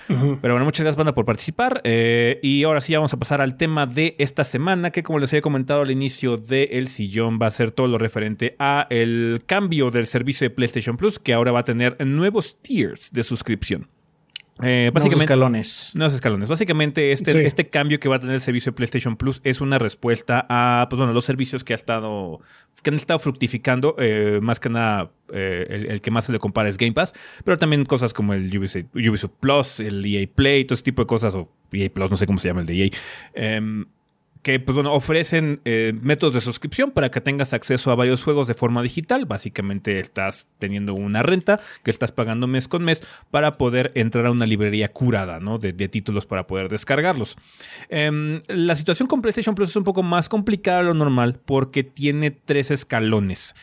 Pero 0.08 0.54
bueno, 0.54 0.66
muchas 0.66 0.82
gracias, 0.82 0.98
banda, 0.98 1.14
por 1.14 1.26
participar. 1.26 1.82
Eh, 1.86 2.40
y 2.42 2.64
ahora 2.64 2.82
sí, 2.82 2.94
vamos 2.94 3.14
a 3.14 3.18
pasar 3.18 3.40
al 3.40 3.56
tema 3.56 3.86
de 3.86 4.16
esta 4.20 4.44
semana, 4.44 4.92
que 4.92 5.02
como 5.02 5.20
les 5.20 5.32
había 5.32 5.42
comentado 5.42 5.82
al 5.82 5.92
inicio 5.92 6.36
del 6.36 6.68
El 6.72 6.88
Sillón, 6.88 7.40
va 7.42 7.48
a 7.48 7.52
ser 7.52 7.72
todo 7.72 7.88
lo 7.88 7.98
referente 7.98 8.56
a 8.60 8.86
el 8.90 9.44
cambio 9.46 9.92
del 9.92 10.06
servicio 10.06 10.46
de 10.46 10.50
PlayStation 10.50 10.98
Plus, 10.98 11.20
que 11.20 11.34
ahora 11.34 11.52
va 11.52 11.60
a 11.60 11.64
tener 11.64 12.06
nuevos 12.06 12.62
tiers 12.62 13.12
de 13.14 13.24
suscripción. 13.24 13.88
Eh, 14.62 14.92
básicamente, 14.94 15.26
escalones. 15.26 15.94
Escalones. 15.96 16.50
Básicamente, 16.50 17.12
este, 17.12 17.46
este 17.46 17.70
cambio 17.70 18.00
que 18.00 18.08
va 18.08 18.18
a 18.18 18.20
tener 18.20 18.36
el 18.36 18.42
servicio 18.42 18.72
de 18.72 18.76
PlayStation 18.76 19.18
Plus 19.18 19.42
es 19.44 19.62
una 19.62 19.80
respuesta 19.80 20.46
a 20.48 20.88
pues, 20.90 20.98
bueno, 20.98 21.12
los 21.12 21.26
servicios 21.26 21.64
que 21.64 21.74
ha 21.74 21.76
estado. 21.76 22.40
que 22.84 22.90
han 22.92 22.96
estado 22.96 23.20
fructificando. 23.20 23.96
Eh, 23.98 24.40
más 24.42 24.60
que 24.60 24.70
nada, 24.70 25.12
eh, 25.34 25.88
el, 25.90 26.02
que 26.02 26.12
más 26.12 26.26
se 26.26 26.32
le 26.32 26.40
compara 26.40 26.70
es 26.70 26.78
Game 26.78 26.94
Pass. 26.94 27.14
Pero 27.44 27.58
también 27.58 27.86
cosas 27.86 28.14
como 28.14 28.34
el 28.34 28.56
Ubisoft, 28.56 29.34
Plus, 29.40 29.80
el 29.80 30.06
EA 30.06 30.28
Play, 30.34 30.66
todo 30.66 30.76
ese 30.76 30.84
tipo 30.84 31.02
de 31.02 31.08
cosas. 31.08 31.34
O 31.34 31.50
EA 31.72 31.90
Plus, 31.90 32.12
no 32.12 32.18
sé 32.18 32.28
cómo 32.28 32.38
se 32.38 32.50
llama 32.50 32.62
el 32.62 32.68
de 32.68 32.92
EA. 33.34 33.60
Que 34.44 34.60
pues 34.60 34.76
bueno, 34.76 34.94
ofrecen 34.94 35.62
eh, 35.66 35.94
métodos 36.02 36.36
de 36.36 36.42
suscripción 36.42 36.92
para 36.92 37.10
que 37.10 37.22
tengas 37.22 37.54
acceso 37.54 37.92
a 37.92 37.96
varios 37.96 38.24
juegos 38.24 38.48
de 38.48 38.54
forma 38.54 38.84
digital. 38.84 39.26
Básicamente 39.26 40.00
estás 40.00 40.48
teniendo 40.60 40.94
una 40.94 41.24
renta 41.24 41.60
que 41.84 41.90
estás 41.90 42.12
pagando 42.12 42.46
mes 42.46 42.68
con 42.68 42.84
mes 42.84 43.02
para 43.32 43.58
poder 43.58 43.92
entrar 43.96 44.26
a 44.26 44.32
una 44.32 44.46
librería 44.46 44.92
curada 44.92 45.40
¿no? 45.40 45.58
de, 45.58 45.74
títulos 45.88 46.26
para 46.26 46.46
poder 46.46 46.70
descargarlos. 46.70 47.38
Em, 47.90 48.42
la 48.48 48.76
situación 48.76 49.08
con 49.08 49.22
PlayStation 49.22 49.56
Plus 49.56 49.70
es 49.70 49.76
un 49.76 49.84
poco 49.84 50.04
más 50.04 50.30
complicada 50.30 50.80
de 50.80 50.84
lo 50.86 50.94
normal 50.94 51.40
porque 51.46 51.84
tiene 51.84 52.32
tres 52.32 52.70
escalones. 52.70 53.56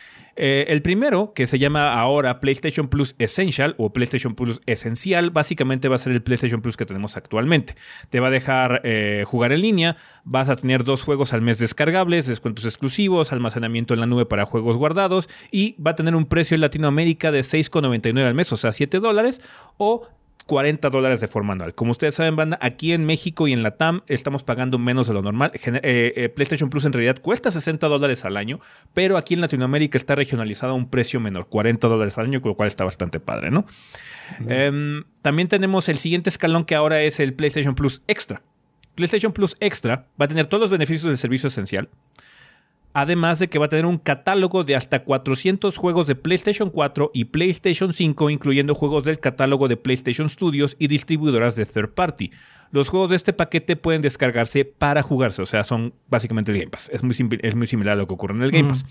Eh, 0.43 0.65
el 0.73 0.81
primero, 0.81 1.33
que 1.35 1.45
se 1.45 1.59
llama 1.59 1.93
ahora 1.93 2.39
PlayStation 2.39 2.87
Plus 2.87 3.13
Essential 3.19 3.75
o 3.77 3.93
PlayStation 3.93 4.33
Plus 4.33 4.59
Esencial, 4.65 5.29
básicamente 5.29 5.87
va 5.87 5.97
a 5.97 5.99
ser 5.99 6.13
el 6.13 6.23
PlayStation 6.23 6.63
Plus 6.63 6.77
que 6.77 6.85
tenemos 6.87 7.15
actualmente. 7.15 7.75
Te 8.09 8.19
va 8.19 8.29
a 8.29 8.31
dejar 8.31 8.81
eh, 8.83 9.23
jugar 9.27 9.51
en 9.51 9.61
línea, 9.61 9.97
vas 10.23 10.49
a 10.49 10.55
tener 10.55 10.83
dos 10.83 11.03
juegos 11.03 11.33
al 11.33 11.43
mes 11.43 11.59
descargables, 11.59 12.25
descuentos 12.25 12.65
exclusivos, 12.65 13.31
almacenamiento 13.31 13.93
en 13.93 13.99
la 13.99 14.07
nube 14.07 14.25
para 14.25 14.47
juegos 14.47 14.77
guardados 14.77 15.29
y 15.51 15.79
va 15.79 15.91
a 15.91 15.95
tener 15.95 16.15
un 16.15 16.25
precio 16.25 16.55
en 16.55 16.61
Latinoamérica 16.61 17.31
de 17.31 17.41
6,99 17.41 18.25
al 18.25 18.33
mes, 18.33 18.51
o 18.51 18.57
sea, 18.57 18.71
7 18.71 18.99
dólares, 18.99 19.41
o 19.77 20.07
40 20.43 20.89
dólares 20.89 21.21
de 21.21 21.27
forma 21.27 21.53
anual. 21.53 21.73
Como 21.75 21.91
ustedes 21.91 22.15
saben, 22.15 22.35
banda, 22.35 22.57
aquí 22.61 22.93
en 22.93 23.05
México 23.05 23.47
y 23.47 23.53
en 23.53 23.63
la 23.63 23.77
TAM 23.77 24.01
estamos 24.07 24.43
pagando 24.43 24.77
menos 24.77 25.07
de 25.07 25.13
lo 25.13 25.21
normal. 25.21 25.51
Eh, 25.53 26.13
eh, 26.15 26.29
PlayStation 26.29 26.69
Plus 26.69 26.85
en 26.85 26.93
realidad 26.93 27.17
cuesta 27.21 27.51
60 27.51 27.87
dólares 27.87 28.25
al 28.25 28.37
año, 28.37 28.59
pero 28.93 29.17
aquí 29.17 29.33
en 29.33 29.41
Latinoamérica 29.41 29.97
está 29.97 30.15
regionalizado 30.15 30.73
a 30.73 30.75
un 30.75 30.89
precio 30.89 31.19
menor, 31.19 31.47
40 31.47 31.87
dólares 31.87 32.17
al 32.17 32.25
año, 32.25 32.41
con 32.41 32.49
lo 32.49 32.55
cual 32.55 32.67
está 32.67 32.83
bastante 32.83 33.19
padre, 33.19 33.51
¿no? 33.51 33.65
Em, 34.47 35.03
también 35.21 35.47
tenemos 35.47 35.89
el 35.89 35.97
siguiente 35.97 36.29
escalón 36.29 36.65
que 36.65 36.75
ahora 36.75 37.01
es 37.01 37.19
el 37.19 37.33
PlayStation 37.33 37.75
Plus 37.75 38.01
Extra. 38.07 38.41
PlayStation 38.95 39.31
Plus 39.31 39.55
Extra 39.59 40.07
va 40.19 40.25
a 40.25 40.27
tener 40.27 40.47
todos 40.47 40.61
los 40.61 40.71
beneficios 40.71 41.07
del 41.07 41.17
servicio 41.17 41.47
esencial, 41.47 41.89
Además 42.93 43.39
de 43.39 43.47
que 43.47 43.59
va 43.59 43.65
a 43.65 43.69
tener 43.69 43.85
un 43.85 43.97
catálogo 43.97 44.63
de 44.63 44.75
hasta 44.75 45.03
400 45.03 45.77
juegos 45.77 46.07
de 46.07 46.15
PlayStation 46.15 46.69
4 46.69 47.11
y 47.13 47.25
PlayStation 47.25 47.93
5, 47.93 48.29
incluyendo 48.29 48.75
juegos 48.75 49.03
del 49.03 49.19
catálogo 49.19 49.67
de 49.67 49.77
PlayStation 49.77 50.27
Studios 50.27 50.75
y 50.79 50.87
distribuidoras 50.87 51.55
de 51.55 51.65
third 51.65 51.93
party. 51.93 52.31
Los 52.71 52.87
juegos 52.87 53.09
de 53.09 53.17
este 53.17 53.33
paquete 53.33 53.75
pueden 53.75 54.01
descargarse 54.01 54.63
para 54.63 55.01
jugarse, 55.01 55.41
o 55.41 55.45
sea, 55.45 55.65
son 55.65 55.93
básicamente 56.07 56.51
el 56.51 56.59
Game 56.59 56.71
Pass. 56.71 56.89
Es 56.93 57.03
muy, 57.03 57.15
es 57.41 57.55
muy 57.55 57.67
similar 57.67 57.93
a 57.93 57.95
lo 57.97 58.07
que 58.07 58.13
ocurre 58.13 58.35
en 58.35 58.43
el 58.43 58.51
Game 58.51 58.69
Pass. 58.69 58.85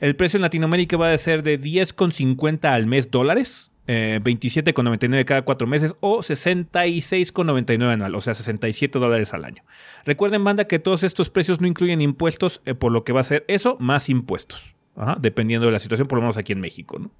El 0.00 0.16
precio 0.16 0.36
en 0.36 0.42
Latinoamérica 0.42 0.96
va 0.96 1.12
a 1.12 1.18
ser 1.18 1.44
de 1.44 1.60
10,50 1.60 2.64
al 2.64 2.86
mes 2.86 3.10
dólares, 3.10 3.69
27,99 3.90 5.18
eh, 5.18 5.24
cada 5.24 5.42
cuatro 5.42 5.66
meses 5.66 5.96
o 6.00 6.18
66,99 6.18 7.92
anual, 7.92 8.14
o 8.14 8.20
sea, 8.20 8.34
67 8.34 8.98
dólares 8.98 9.34
al 9.34 9.44
año. 9.44 9.64
Recuerden, 10.04 10.44
banda, 10.44 10.66
que 10.66 10.78
todos 10.78 11.02
estos 11.02 11.30
precios 11.30 11.60
no 11.60 11.66
incluyen 11.66 12.00
impuestos, 12.00 12.60
eh, 12.66 12.74
por 12.74 12.92
lo 12.92 13.04
que 13.04 13.12
va 13.12 13.20
a 13.20 13.24
ser 13.24 13.44
eso 13.48 13.76
más 13.80 14.08
impuestos, 14.08 14.74
dependiendo 15.18 15.66
de 15.66 15.72
la 15.72 15.78
situación, 15.78 16.08
por 16.08 16.18
lo 16.18 16.22
menos 16.22 16.36
aquí 16.36 16.52
en 16.52 16.60
México, 16.60 16.98
¿no? 16.98 17.10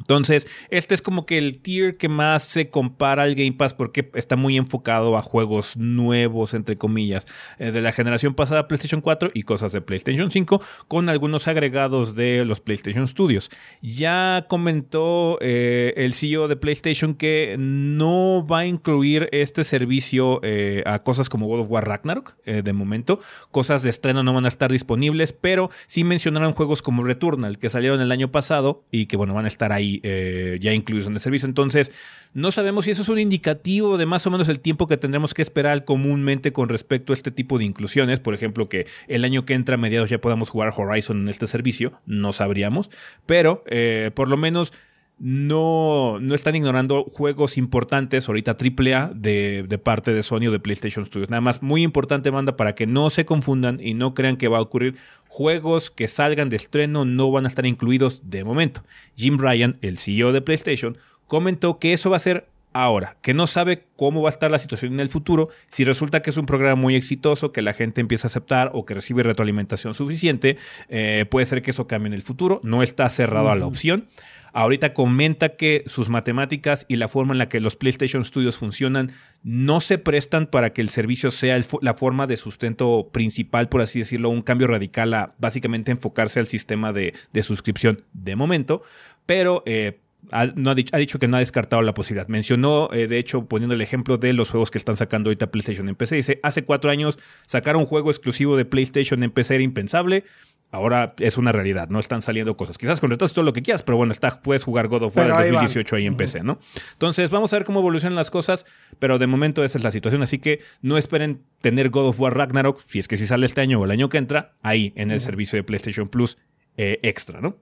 Entonces, 0.00 0.48
este 0.70 0.94
es 0.94 1.02
como 1.02 1.26
que 1.26 1.38
el 1.38 1.60
tier 1.60 1.96
que 1.96 2.08
más 2.08 2.42
se 2.42 2.70
compara 2.70 3.22
al 3.22 3.34
Game 3.34 3.52
Pass 3.52 3.74
porque 3.74 4.10
está 4.14 4.36
muy 4.36 4.56
enfocado 4.56 5.16
a 5.16 5.22
juegos 5.22 5.76
nuevos, 5.76 6.54
entre 6.54 6.76
comillas, 6.76 7.26
eh, 7.58 7.70
de 7.70 7.80
la 7.80 7.92
generación 7.92 8.34
pasada 8.34 8.66
PlayStation 8.66 9.00
4 9.00 9.30
y 9.34 9.42
cosas 9.42 9.72
de 9.72 9.80
PlayStation 9.80 10.30
5, 10.30 10.60
con 10.88 11.08
algunos 11.08 11.48
agregados 11.48 12.14
de 12.14 12.44
los 12.44 12.60
PlayStation 12.60 13.06
Studios. 13.06 13.50
Ya 13.82 14.46
comentó 14.48 15.38
eh, 15.40 15.92
el 15.96 16.14
CEO 16.14 16.48
de 16.48 16.56
PlayStation 16.56 17.14
que 17.14 17.56
no 17.58 18.46
va 18.46 18.60
a 18.60 18.66
incluir 18.66 19.28
este 19.32 19.64
servicio 19.64 20.40
eh, 20.42 20.82
a 20.86 20.98
cosas 21.00 21.28
como 21.28 21.46
God 21.46 21.60
of 21.60 21.70
War 21.70 21.86
Ragnarok, 21.86 22.36
de 22.44 22.72
momento. 22.72 23.20
Cosas 23.50 23.82
de 23.82 23.90
estreno 23.90 24.22
no 24.22 24.32
van 24.32 24.44
a 24.44 24.48
estar 24.48 24.72
disponibles, 24.72 25.32
pero 25.32 25.70
sí 25.86 26.04
mencionaron 26.04 26.52
juegos 26.52 26.82
como 26.82 27.04
Returnal, 27.04 27.58
que 27.58 27.68
salieron 27.68 28.00
el 28.00 28.12
año 28.12 28.30
pasado 28.30 28.84
y 28.90 29.06
que, 29.06 29.16
bueno, 29.16 29.34
van 29.34 29.44
a 29.44 29.48
estar 29.48 29.72
ahí 29.72 29.89
eh, 30.02 30.58
ya 30.60 30.72
incluidos 30.72 31.08
en 31.08 31.14
el 31.14 31.20
servicio. 31.20 31.48
Entonces, 31.48 31.90
no 32.32 32.52
sabemos 32.52 32.84
si 32.84 32.92
eso 32.92 33.02
es 33.02 33.08
un 33.08 33.18
indicativo 33.18 33.98
de 33.98 34.06
más 34.06 34.26
o 34.26 34.30
menos 34.30 34.48
el 34.48 34.60
tiempo 34.60 34.86
que 34.86 34.96
tendremos 34.96 35.34
que 35.34 35.42
esperar 35.42 35.84
comúnmente 35.84 36.52
con 36.52 36.68
respecto 36.68 37.12
a 37.12 37.14
este 37.14 37.32
tipo 37.32 37.58
de 37.58 37.64
inclusiones. 37.64 38.20
Por 38.20 38.34
ejemplo, 38.34 38.68
que 38.68 38.86
el 39.08 39.24
año 39.24 39.44
que 39.44 39.54
entra 39.54 39.74
a 39.74 39.78
mediados 39.78 40.10
ya 40.10 40.20
podamos 40.20 40.50
jugar 40.50 40.72
Horizon 40.76 41.22
en 41.22 41.28
este 41.28 41.46
servicio, 41.46 42.00
no 42.06 42.32
sabríamos. 42.32 42.90
Pero 43.26 43.64
eh, 43.66 44.10
por 44.14 44.28
lo 44.28 44.36
menos 44.36 44.72
no, 45.20 46.18
no 46.18 46.34
están 46.34 46.56
ignorando 46.56 47.04
juegos 47.04 47.58
importantes, 47.58 48.26
ahorita 48.26 48.56
AAA, 48.58 49.12
de, 49.14 49.64
de 49.68 49.78
parte 49.78 50.14
de 50.14 50.22
Sony 50.22 50.46
o 50.48 50.50
de 50.50 50.60
PlayStation 50.60 51.04
Studios. 51.04 51.28
Nada 51.28 51.42
más, 51.42 51.62
muy 51.62 51.82
importante, 51.82 52.30
manda 52.30 52.56
para 52.56 52.74
que 52.74 52.86
no 52.86 53.10
se 53.10 53.26
confundan 53.26 53.78
y 53.82 53.92
no 53.92 54.14
crean 54.14 54.38
que 54.38 54.48
va 54.48 54.58
a 54.58 54.62
ocurrir. 54.62 54.96
Juegos 55.28 55.90
que 55.90 56.08
salgan 56.08 56.48
de 56.48 56.56
estreno 56.56 57.04
no 57.04 57.30
van 57.30 57.44
a 57.44 57.48
estar 57.48 57.66
incluidos 57.66 58.30
de 58.30 58.44
momento. 58.44 58.82
Jim 59.14 59.38
Ryan, 59.38 59.76
el 59.82 59.98
CEO 59.98 60.32
de 60.32 60.40
PlayStation, 60.40 60.96
comentó 61.26 61.78
que 61.78 61.92
eso 61.92 62.08
va 62.08 62.16
a 62.16 62.20
ser 62.20 62.48
ahora, 62.72 63.16
que 63.20 63.34
no 63.34 63.46
sabe 63.46 63.84
cómo 63.96 64.22
va 64.22 64.28
a 64.28 64.30
estar 64.30 64.50
la 64.50 64.58
situación 64.58 64.94
en 64.94 65.00
el 65.00 65.08
futuro, 65.08 65.48
si 65.70 65.84
resulta 65.84 66.22
que 66.22 66.30
es 66.30 66.36
un 66.36 66.46
programa 66.46 66.80
muy 66.80 66.94
exitoso, 66.94 67.52
que 67.52 67.62
la 67.62 67.72
gente 67.72 68.00
empieza 68.00 68.26
a 68.26 68.30
aceptar 68.30 68.70
o 68.74 68.84
que 68.84 68.94
recibe 68.94 69.22
retroalimentación 69.22 69.92
suficiente, 69.92 70.56
eh, 70.88 71.26
puede 71.30 71.46
ser 71.46 71.62
que 71.62 71.72
eso 71.72 71.86
cambie 71.86 72.08
en 72.08 72.14
el 72.14 72.22
futuro, 72.22 72.60
no 72.62 72.82
está 72.82 73.08
cerrado 73.08 73.50
a 73.50 73.56
la 73.56 73.66
opción. 73.66 74.08
Ahorita 74.52 74.94
comenta 74.94 75.50
que 75.56 75.84
sus 75.86 76.08
matemáticas 76.08 76.86
y 76.88 76.96
la 76.96 77.08
forma 77.08 77.32
en 77.32 77.38
la 77.38 77.48
que 77.48 77.60
los 77.60 77.76
PlayStation 77.76 78.24
Studios 78.24 78.58
funcionan 78.58 79.12
no 79.42 79.80
se 79.80 79.98
prestan 79.98 80.46
para 80.46 80.72
que 80.72 80.80
el 80.80 80.88
servicio 80.88 81.30
sea 81.30 81.58
la 81.80 81.94
forma 81.94 82.26
de 82.26 82.36
sustento 82.36 83.08
principal, 83.12 83.68
por 83.68 83.80
así 83.80 84.00
decirlo, 84.00 84.28
un 84.30 84.42
cambio 84.42 84.66
radical 84.66 85.14
a 85.14 85.34
básicamente 85.38 85.92
enfocarse 85.92 86.40
al 86.40 86.46
sistema 86.46 86.92
de, 86.92 87.14
suscripción 87.42 88.04
de 88.12 88.36
momento, 88.36 88.82
pero... 89.26 89.62
Eh, 89.66 90.00
ha, 90.30 90.46
no 90.46 90.70
ha, 90.70 90.74
dicho, 90.74 91.18
que 91.18 91.28
no 91.28 91.36
ha 91.36 91.40
descartado 91.40 91.82
la 91.82 91.94
posibilidad. 91.94 92.28
Mencionó, 92.28 92.88
eh, 92.92 93.06
de 93.06 93.18
hecho, 93.18 93.46
poniendo 93.46 93.74
el 93.74 93.80
ejemplo 93.80 94.18
de 94.18 94.32
los 94.32 94.50
juegos 94.50 94.70
que 94.70 94.78
están 94.78 94.96
sacando 94.96 95.30
ahorita 95.30 95.50
PlayStation 95.50 95.88
en 95.88 95.96
PC. 95.96 96.16
Dice, 96.16 96.40
hace 96.42 96.64
cuatro 96.64 96.90
años 96.90 97.18
sacar 97.46 97.76
un 97.76 97.86
juego 97.86 98.10
exclusivo 98.10 98.56
de 98.56 98.64
PlayStation 98.64 99.22
en 99.22 99.30
PC 99.30 99.56
era 99.56 99.64
impensable 99.64 100.24
ahora 100.70 101.14
es 101.18 101.36
una 101.36 101.52
realidad, 101.52 101.88
¿no? 101.88 101.98
Están 101.98 102.22
saliendo 102.22 102.56
cosas. 102.56 102.78
Quizás 102.78 103.00
con 103.00 103.10
retraso 103.10 103.34
todo 103.34 103.44
lo 103.44 103.52
que 103.52 103.62
quieras, 103.62 103.82
pero 103.82 103.96
bueno, 103.96 104.12
está, 104.12 104.40
puedes 104.40 104.64
jugar 104.64 104.88
God 104.88 105.04
of 105.04 105.16
War 105.16 105.28
2018 105.28 105.96
ahí 105.96 106.06
en 106.06 106.16
PC, 106.16 106.42
¿no? 106.42 106.58
Entonces, 106.92 107.30
vamos 107.30 107.52
a 107.52 107.56
ver 107.56 107.64
cómo 107.64 107.80
evolucionan 107.80 108.16
las 108.16 108.30
cosas, 108.30 108.66
pero 108.98 109.18
de 109.18 109.26
momento 109.26 109.64
esa 109.64 109.78
es 109.78 109.84
la 109.84 109.90
situación, 109.90 110.22
así 110.22 110.38
que 110.38 110.60
no 110.82 110.96
esperen 110.96 111.42
tener 111.60 111.90
God 111.90 112.08
of 112.08 112.20
War 112.20 112.36
Ragnarok, 112.36 112.80
si 112.86 112.98
es 112.98 113.08
que 113.08 113.16
si 113.16 113.26
sale 113.26 113.46
este 113.46 113.60
año 113.60 113.80
o 113.80 113.84
el 113.84 113.90
año 113.90 114.08
que 114.08 114.18
entra, 114.18 114.56
ahí 114.62 114.92
en 114.96 115.10
el 115.10 115.20
servicio 115.20 115.56
de 115.56 115.64
PlayStation 115.64 116.08
Plus 116.08 116.38
eh, 116.76 117.00
extra, 117.02 117.40
¿no? 117.40 117.58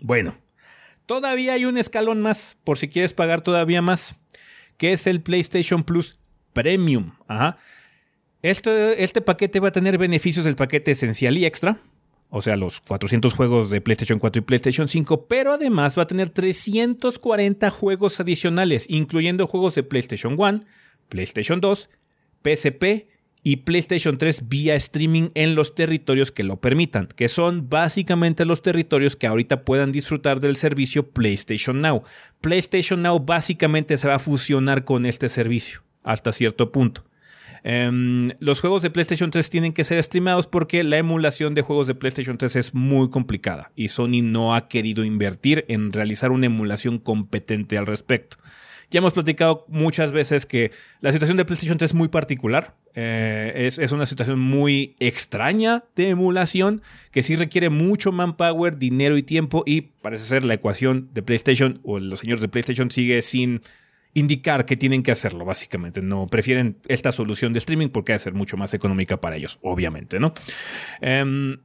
Bueno, 0.00 0.36
todavía 1.06 1.54
hay 1.54 1.64
un 1.64 1.78
escalón 1.78 2.20
más, 2.22 2.56
por 2.64 2.78
si 2.78 2.88
quieres 2.88 3.14
pagar 3.14 3.42
todavía 3.42 3.82
más, 3.82 4.16
que 4.76 4.92
es 4.92 5.06
el 5.06 5.20
PlayStation 5.20 5.84
Plus 5.84 6.18
Premium. 6.52 7.12
Ajá. 7.28 7.58
Este, 8.42 9.04
este 9.04 9.20
paquete 9.20 9.60
va 9.60 9.68
a 9.68 9.72
tener 9.72 9.98
beneficios 9.98 10.44
del 10.44 10.56
paquete 10.56 10.90
esencial 10.90 11.38
y 11.38 11.44
extra, 11.44 11.78
o 12.34 12.40
sea, 12.40 12.56
los 12.56 12.80
400 12.80 13.34
juegos 13.34 13.68
de 13.68 13.82
PlayStation 13.82 14.18
4 14.18 14.40
y 14.40 14.42
PlayStation 14.42 14.88
5, 14.88 15.26
pero 15.26 15.52
además 15.52 15.98
va 15.98 16.04
a 16.04 16.06
tener 16.06 16.30
340 16.30 17.70
juegos 17.70 18.18
adicionales, 18.20 18.86
incluyendo 18.88 19.46
juegos 19.46 19.74
de 19.74 19.82
PlayStation 19.82 20.34
1, 20.38 20.60
PlayStation 21.10 21.60
2, 21.60 21.90
PSP 22.42 23.11
y 23.42 23.56
PlayStation 23.56 24.18
3 24.18 24.48
vía 24.48 24.74
streaming 24.76 25.30
en 25.34 25.54
los 25.54 25.74
territorios 25.74 26.30
que 26.30 26.44
lo 26.44 26.60
permitan, 26.60 27.06
que 27.06 27.28
son 27.28 27.68
básicamente 27.68 28.44
los 28.44 28.62
territorios 28.62 29.16
que 29.16 29.26
ahorita 29.26 29.64
puedan 29.64 29.90
disfrutar 29.90 30.38
del 30.38 30.56
servicio 30.56 31.08
PlayStation 31.10 31.80
Now. 31.80 32.04
PlayStation 32.40 33.02
Now 33.02 33.18
básicamente 33.18 33.98
se 33.98 34.08
va 34.08 34.16
a 34.16 34.20
fusionar 34.20 34.84
con 34.84 35.06
este 35.06 35.28
servicio 35.28 35.82
hasta 36.04 36.32
cierto 36.32 36.70
punto. 36.70 37.04
Em, 37.64 38.30
los 38.40 38.60
juegos 38.60 38.82
de 38.82 38.90
PlayStation 38.90 39.30
3 39.30 39.48
tienen 39.48 39.72
que 39.72 39.84
ser 39.84 40.02
streamados 40.02 40.48
porque 40.48 40.82
la 40.82 40.98
emulación 40.98 41.54
de 41.54 41.62
juegos 41.62 41.86
de 41.86 41.94
PlayStation 41.94 42.36
3 42.36 42.56
es 42.56 42.74
muy 42.74 43.08
complicada 43.08 43.70
y 43.76 43.88
Sony 43.88 44.22
no 44.22 44.54
ha 44.54 44.66
querido 44.68 45.04
invertir 45.04 45.64
en 45.68 45.92
realizar 45.92 46.32
una 46.32 46.46
emulación 46.46 46.98
competente 46.98 47.78
al 47.78 47.86
respecto. 47.86 48.36
Ya 48.92 48.98
hemos 48.98 49.14
platicado 49.14 49.64
muchas 49.68 50.12
veces 50.12 50.44
que 50.44 50.70
la 51.00 51.12
situación 51.12 51.38
de 51.38 51.46
PlayStation 51.46 51.78
3 51.78 51.90
es 51.90 51.94
muy 51.94 52.08
particular. 52.08 52.76
Eh, 52.94 53.70
es, 53.80 53.90
una 53.90 54.04
situación 54.04 54.38
muy 54.38 54.96
extraña 55.00 55.84
de 55.96 56.10
emulación 56.10 56.82
que 57.10 57.22
sí 57.22 57.34
requiere 57.34 57.70
mucho 57.70 58.12
manpower, 58.12 58.76
dinero 58.76 59.16
y 59.16 59.22
tiempo 59.22 59.62
y 59.64 59.80
parece 59.80 60.26
ser 60.26 60.44
la 60.44 60.52
ecuación 60.52 61.08
de 61.14 61.22
PlayStation 61.22 61.80
o 61.84 61.98
los 61.98 62.18
señores 62.18 62.42
de 62.42 62.48
PlayStation 62.48 62.90
sigue 62.90 63.22
sin 63.22 63.62
indicar 64.12 64.66
que 64.66 64.76
tienen 64.76 65.02
que 65.02 65.10
hacerlo, 65.10 65.46
básicamente. 65.46 66.02
No 66.02 66.26
prefieren 66.26 66.76
esta 66.86 67.12
solución 67.12 67.54
de 67.54 67.60
streaming 67.60 67.88
porque 67.88 68.12
va 68.12 68.16
a 68.16 68.18
ser 68.18 68.34
mucho 68.34 68.58
más 68.58 68.74
económica 68.74 69.22
para 69.22 69.36
ellos, 69.36 69.58
obviamente, 69.62 70.20
¿no? 70.20 70.34
Em, 71.00 71.56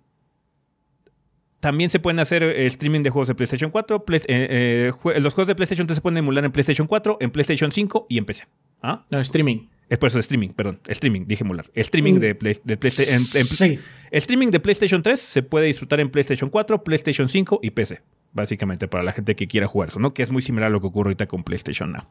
también 1.59 1.89
se 1.89 1.99
pueden 1.99 2.19
hacer 2.19 2.43
eh, 2.43 2.65
streaming 2.67 3.01
de 3.01 3.09
juegos 3.09 3.27
de 3.27 3.35
PlayStation 3.35 3.71
4. 3.71 4.05
Eh, 4.09 4.23
eh, 4.27 5.19
los 5.19 5.33
juegos 5.33 5.47
de 5.47 5.55
PlayStation 5.55 5.87
3 5.87 5.95
se 5.95 6.01
pueden 6.01 6.17
emular 6.17 6.45
en 6.45 6.51
PlayStation 6.51 6.87
4, 6.87 7.17
en 7.19 7.31
PlayStation 7.31 7.71
5 7.71 8.07
y 8.09 8.17
en 8.17 8.25
PC. 8.25 8.45
¿Ah? 8.81 9.05
No, 9.09 9.19
streaming. 9.19 9.67
Es 9.89 9.97
por 9.97 10.07
eso 10.07 10.19
streaming, 10.19 10.49
perdón. 10.49 10.79
Streaming, 10.87 11.25
dije 11.25 11.43
emular. 11.43 11.65
Streaming 11.73 12.15
mm. 12.15 12.19
de, 12.19 12.35
PlayStation. 12.35 13.19
sí. 13.19 13.79
streaming 14.11 14.49
de 14.49 14.59
PlayStation 14.59 15.01
3 15.01 15.19
se 15.19 15.43
puede 15.43 15.67
disfrutar 15.67 15.99
en 15.99 16.09
PlayStation 16.09 16.49
4, 16.49 16.83
PlayStation 16.83 17.29
5 17.29 17.59
y 17.63 17.71
PC 17.71 18.01
básicamente 18.33 18.87
para 18.87 19.03
la 19.03 19.11
gente 19.11 19.35
que 19.35 19.47
quiera 19.47 19.67
jugar 19.67 19.89
eso, 19.89 19.99
¿no? 19.99 20.13
Que 20.13 20.23
es 20.23 20.31
muy 20.31 20.41
similar 20.41 20.67
a 20.67 20.69
lo 20.69 20.79
que 20.79 20.87
ocurre 20.87 21.09
ahorita 21.09 21.25
con 21.27 21.43
PlayStation 21.43 21.91
Now. 21.91 22.03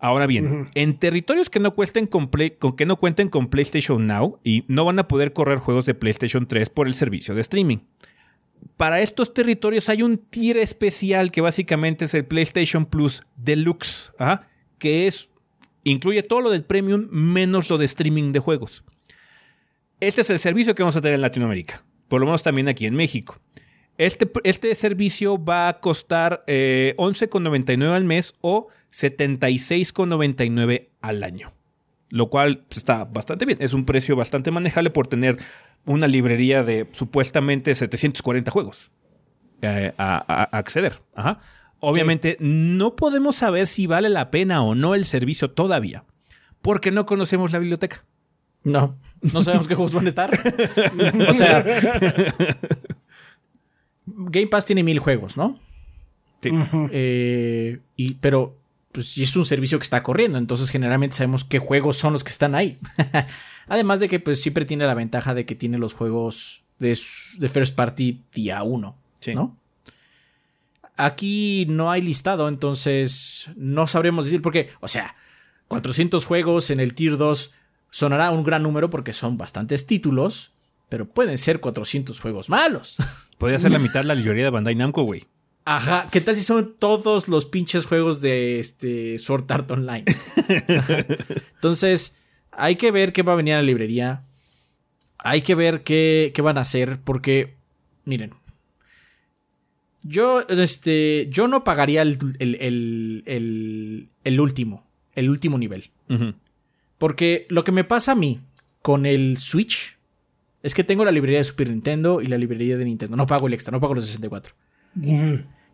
Ahora 0.00 0.26
bien, 0.26 0.66
en 0.74 0.98
territorios 0.98 1.48
que 1.48 1.60
no, 1.60 1.74
cuesten 1.74 2.08
con, 2.08 2.28
que 2.28 2.86
no 2.86 2.96
cuenten 2.96 3.28
con 3.28 3.48
PlayStation 3.48 4.04
Now 4.04 4.40
y 4.42 4.64
no 4.66 4.84
van 4.84 4.98
a 4.98 5.06
poder 5.06 5.32
correr 5.32 5.58
juegos 5.58 5.86
de 5.86 5.94
PlayStation 5.94 6.48
3 6.48 6.70
por 6.70 6.88
el 6.88 6.94
servicio 6.94 7.36
de 7.36 7.40
streaming. 7.40 7.78
Para 8.76 9.00
estos 9.00 9.34
territorios 9.34 9.88
hay 9.88 10.02
un 10.02 10.18
tier 10.18 10.56
especial 10.56 11.30
que 11.30 11.40
básicamente 11.40 12.04
es 12.06 12.14
el 12.14 12.24
PlayStation 12.24 12.86
Plus 12.86 13.22
Deluxe, 13.36 14.12
que 14.78 15.06
es 15.06 15.30
incluye 15.84 16.22
todo 16.22 16.40
lo 16.40 16.50
del 16.50 16.64
premium 16.64 17.08
menos 17.10 17.70
lo 17.70 17.78
de 17.78 17.84
streaming 17.86 18.32
de 18.32 18.38
juegos. 18.40 18.84
Este 20.00 20.22
es 20.22 20.30
el 20.30 20.38
servicio 20.38 20.74
que 20.74 20.82
vamos 20.82 20.96
a 20.96 21.00
tener 21.00 21.14
en 21.14 21.20
Latinoamérica, 21.20 21.84
por 22.08 22.20
lo 22.20 22.26
menos 22.26 22.42
también 22.42 22.68
aquí 22.68 22.86
en 22.86 22.94
México. 22.94 23.40
Este, 23.98 24.30
este 24.44 24.74
servicio 24.74 25.42
va 25.42 25.68
a 25.68 25.78
costar 25.80 26.42
eh, 26.46 26.94
11,99 26.98 27.94
al 27.94 28.04
mes 28.04 28.34
o 28.40 28.68
76,99 28.90 30.88
al 31.00 31.22
año. 31.22 31.51
Lo 32.12 32.28
cual 32.28 32.58
pues, 32.68 32.76
está 32.76 33.04
bastante 33.06 33.46
bien. 33.46 33.56
Es 33.62 33.72
un 33.72 33.86
precio 33.86 34.14
bastante 34.14 34.50
manejable 34.50 34.90
por 34.90 35.06
tener 35.06 35.38
una 35.86 36.06
librería 36.06 36.62
de 36.62 36.86
supuestamente 36.92 37.74
740 37.74 38.50
juegos 38.50 38.92
eh, 39.62 39.94
a, 39.96 40.42
acceder. 40.52 41.00
Obviamente 41.80 42.36
no 42.38 42.96
podemos 42.96 43.36
saber 43.36 43.66
si 43.66 43.86
vale 43.86 44.10
la 44.10 44.30
pena 44.30 44.62
o 44.62 44.74
no 44.74 44.94
el 44.94 45.06
servicio 45.06 45.52
todavía, 45.52 46.04
porque 46.60 46.90
no 46.90 47.06
conocemos 47.06 47.50
la 47.50 47.60
biblioteca. 47.60 48.04
No, 48.62 48.98
no 49.22 49.40
sabemos 49.40 49.66
qué 49.66 49.74
juegos 49.74 49.94
van 49.94 50.04
a 50.04 50.08
estar. 50.10 50.30
o 51.28 51.32
sea, 51.32 51.64
Game 54.04 54.48
Pass 54.48 54.66
tiene 54.66 54.82
mil 54.82 54.98
juegos, 54.98 55.38
¿no? 55.38 55.58
Sí. 56.42 56.50
Eh, 56.90 57.78
y, 57.96 58.14
pero 58.14 58.61
pues 58.92 59.16
es 59.16 59.34
un 59.36 59.44
servicio 59.44 59.78
que 59.78 59.84
está 59.84 60.02
corriendo, 60.02 60.38
entonces 60.38 60.70
generalmente 60.70 61.16
sabemos 61.16 61.44
qué 61.44 61.58
juegos 61.58 61.96
son 61.96 62.12
los 62.12 62.24
que 62.24 62.30
están 62.30 62.54
ahí. 62.54 62.78
Además 63.66 64.00
de 64.00 64.08
que 64.08 64.20
pues 64.20 64.40
siempre 64.40 64.64
tiene 64.64 64.86
la 64.86 64.94
ventaja 64.94 65.34
de 65.34 65.46
que 65.46 65.54
tiene 65.54 65.78
los 65.78 65.94
juegos 65.94 66.62
de, 66.78 66.94
First 66.96 67.74
Party 67.74 68.22
día 68.34 68.62
uno, 68.62 68.98
¿no? 69.34 69.58
Aquí 70.96 71.66
no 71.68 71.90
hay 71.90 72.02
listado, 72.02 72.48
entonces 72.48 73.50
no 73.56 73.86
sabremos 73.86 74.26
decir 74.26 74.42
porque, 74.42 74.68
o 74.80 74.88
sea, 74.88 75.16
400 75.68 76.26
juegos 76.26 76.70
en 76.70 76.80
el 76.80 76.92
Tier 76.92 77.16
2 77.16 77.54
sonará 77.90 78.30
un 78.30 78.44
gran 78.44 78.62
número 78.62 78.90
porque 78.90 79.14
son 79.14 79.38
bastantes 79.38 79.86
títulos, 79.86 80.52
pero 80.90 81.08
pueden 81.08 81.38
ser 81.38 81.60
400 81.60 82.20
juegos 82.20 82.50
malos. 82.50 82.98
Podría 83.38 83.58
ser 83.58 83.72
la 83.72 83.78
mitad 83.80 84.02
de 84.02 84.08
la 84.08 84.14
librería 84.14 84.44
de 84.44 84.50
Bandai 84.50 84.74
Namco, 84.74 85.02
güey. 85.04 85.24
Ajá, 85.64 86.08
¿qué 86.10 86.20
tal 86.20 86.34
si 86.34 86.42
son 86.42 86.74
todos 86.78 87.28
los 87.28 87.46
pinches 87.46 87.86
juegos 87.86 88.20
de 88.20 88.58
este 88.58 89.18
Sword 89.18 89.50
Art 89.52 89.70
Online? 89.70 90.04
Entonces, 91.54 92.20
hay 92.50 92.76
que 92.76 92.90
ver 92.90 93.12
qué 93.12 93.22
va 93.22 93.34
a 93.34 93.36
venir 93.36 93.54
a 93.54 93.58
la 93.58 93.62
librería. 93.62 94.24
Hay 95.18 95.42
que 95.42 95.54
ver 95.54 95.84
qué, 95.84 96.32
van 96.42 96.58
a 96.58 96.62
hacer. 96.62 96.98
Porque, 97.04 97.54
miren. 98.04 98.34
Yo, 100.02 100.40
este. 100.48 101.28
Yo 101.30 101.46
no 101.46 101.62
pagaría 101.62 102.02
el, 102.02 102.18
el, 102.40 104.40
último. 104.40 104.84
El 105.14 105.30
último 105.30 105.58
nivel. 105.58 105.90
Porque 106.98 107.46
lo 107.48 107.62
que 107.62 107.72
me 107.72 107.84
pasa 107.84 108.12
a 108.12 108.16
mí 108.16 108.40
con 108.82 109.06
el 109.06 109.38
Switch 109.38 109.96
es 110.64 110.74
que 110.74 110.82
tengo 110.82 111.04
la 111.04 111.12
librería 111.12 111.38
de 111.38 111.44
Super 111.44 111.70
Nintendo 111.70 112.20
y 112.20 112.26
la 112.26 112.36
librería 112.36 112.76
de 112.76 112.84
Nintendo. 112.84 113.16
No 113.16 113.26
pago 113.26 113.46
el 113.46 113.54
extra, 113.54 113.70
no 113.70 113.80
pago 113.80 113.94
los 113.94 114.04
64. 114.04 114.54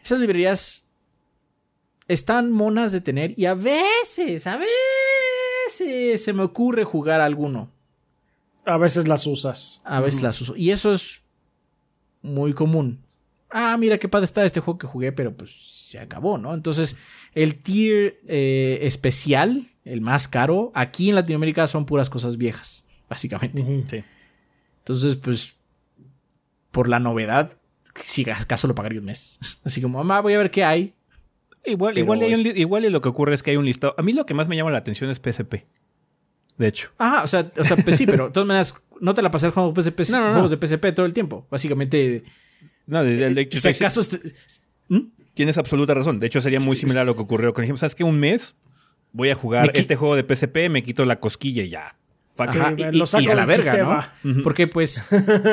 Esas 0.03 0.21
librerías 0.21 0.87
están 2.07 2.51
monas 2.51 2.93
de 2.93 3.01
tener 3.01 3.35
y 3.37 3.47
a 3.47 3.55
veces, 3.55 4.47
a 4.47 4.59
veces 4.59 6.23
se 6.25 6.33
me 6.33 6.43
ocurre 6.43 6.85
jugar 6.85 7.21
alguno. 7.21 7.71
A 8.65 8.77
veces 8.77 9.09
las 9.09 9.27
usas. 9.27 9.83
A 9.85 10.01
veces 10.01 10.23
las 10.23 10.41
uso. 10.41 10.55
Y 10.57 10.71
eso 10.71 10.93
es 10.93 11.23
muy 12.23 12.53
común. 12.53 13.05
Ah, 13.51 13.77
mira 13.79 13.99
qué 13.99 14.09
padre 14.09 14.27
está 14.27 14.45
este 14.45 14.61
juego 14.61 14.79
que 14.79 14.87
jugué, 14.87 15.11
pero 15.11 15.35
pues 15.35 15.53
se 15.53 15.99
acabó, 15.99 16.37
¿no? 16.37 16.53
Entonces, 16.53 16.99
el 17.35 17.59
tier 17.59 18.21
eh, 18.27 18.81
especial, 18.83 19.67
el 19.85 20.03
más 20.03 20.29
caro, 20.29 20.71
aquí 20.75 21.09
en 21.09 21.15
Latinoamérica 21.15 21.67
son 21.67 21.87
puras 21.87 22.11
cosas 22.11 22.37
viejas, 22.37 22.85
básicamente. 23.09 24.05
Entonces, 24.81 25.17
pues, 25.17 25.57
por 26.71 26.91
la 26.91 27.01
novedad, 27.01 27.59
si 28.03 28.29
acaso 28.29 28.69
lo 28.69 28.75
pagaría 28.75 29.01
un 29.01 29.07
mes. 29.07 29.39
Así 29.65 29.81
como, 29.81 29.99
mamá, 29.99 30.21
voy 30.21 30.35
a 30.35 30.39
ver 30.39 30.51
qué 30.51 30.65
hay. 30.65 30.95
Igual, 31.65 31.99
igual, 31.99 32.23
igual 32.23 32.93
lo 32.93 33.01
que 33.01 33.09
ocurre 33.09 33.35
es 33.35 33.43
que 33.43 33.51
hay 33.51 33.57
un 33.57 33.65
listado. 33.65 33.95
A 33.99 34.03
mí 34.03 34.13
lo 34.13 34.25
que 34.25 34.35
más 34.35 34.49
me 34.49 34.57
llama 34.57 34.71
la 34.71 34.79
atención 34.79 35.11
es 35.11 35.19
PSP. 35.19 35.65
De 36.57 36.67
hecho. 36.67 36.91
Ajá, 36.99 37.23
o 37.23 37.27
sea, 37.27 37.51
o 37.57 37.65
sea 37.65 37.77
pues 37.77 37.97
sí, 37.97 38.07
pero 38.07 38.27
de 38.27 38.33
todas 38.33 38.47
maneras, 38.47 38.75
no 39.01 39.15
te 39.15 39.23
la 39.23 39.31
pasas 39.31 39.53
jugando 39.53 39.81
PSP, 39.81 40.03
juegos 40.11 40.51
de 40.51 40.67
PSP 40.67 40.95
todo 40.95 41.07
el 41.07 41.13
tiempo. 41.13 41.47
Básicamente. 41.51 42.25
No, 42.87 43.05
de, 43.05 43.35
de, 43.35 43.49
si 43.51 43.69
acaso. 43.69 44.01
¿Mm? 44.89 45.01
Tienes 45.35 45.59
absoluta 45.59 45.95
razón. 45.95 46.19
De 46.19 46.27
hecho, 46.27 46.41
sería 46.41 46.61
muy 46.61 46.75
similar 46.75 47.03
a 47.03 47.05
lo 47.05 47.15
que 47.15 47.23
ocurrió 47.23 47.53
con 47.53 47.65
ejemplo. 47.65 47.79
¿Sabes 47.79 47.95
qué? 47.95 48.03
Un 48.03 48.19
mes 48.19 48.57
voy 49.13 49.31
a 49.31 49.35
jugar 49.35 49.71
este 49.75 49.97
juego 49.97 50.17
de 50.17 50.23
PSP, 50.23 50.71
me 50.71 50.83
quito 50.83 51.05
la 51.05 51.21
cosquilla 51.21 51.63
y 51.63 51.69
ya 51.69 51.97
y, 52.39 53.29
a 53.29 53.35
la 53.35 53.47
verga, 53.47 54.13
¿no? 54.23 54.43
Porque 54.43 54.67
pues 54.67 55.05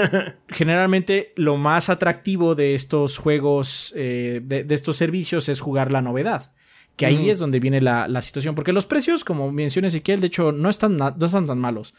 generalmente 0.50 1.34
lo 1.36 1.58
más 1.58 1.90
atractivo 1.90 2.56
de 2.56 2.76
estos 2.76 3.18
juegos, 3.18 3.94
eh, 3.96 4.42
de, 4.44 4.66
estos 4.70 4.96
servicios 4.96 5.50
es 5.50 5.62
jugar 5.62 5.92
la 5.92 6.02
novedad. 6.02 6.52
Que 6.96 7.06
ahí 7.06 7.30
es 7.30 7.40
donde 7.40 7.60
viene 7.60 7.82
la, 7.82 8.22
situación. 8.22 8.56
Porque 8.56 8.72
los 8.72 8.86
precios, 8.86 9.26
como 9.26 9.52
menciona 9.52 9.88
Ezequiel, 9.88 10.22
de 10.22 10.28
hecho 10.28 10.52
no 10.52 10.70
están, 10.70 10.96
no 10.96 11.26
están 11.26 11.46
tan 11.46 11.60
malos. 11.60 11.94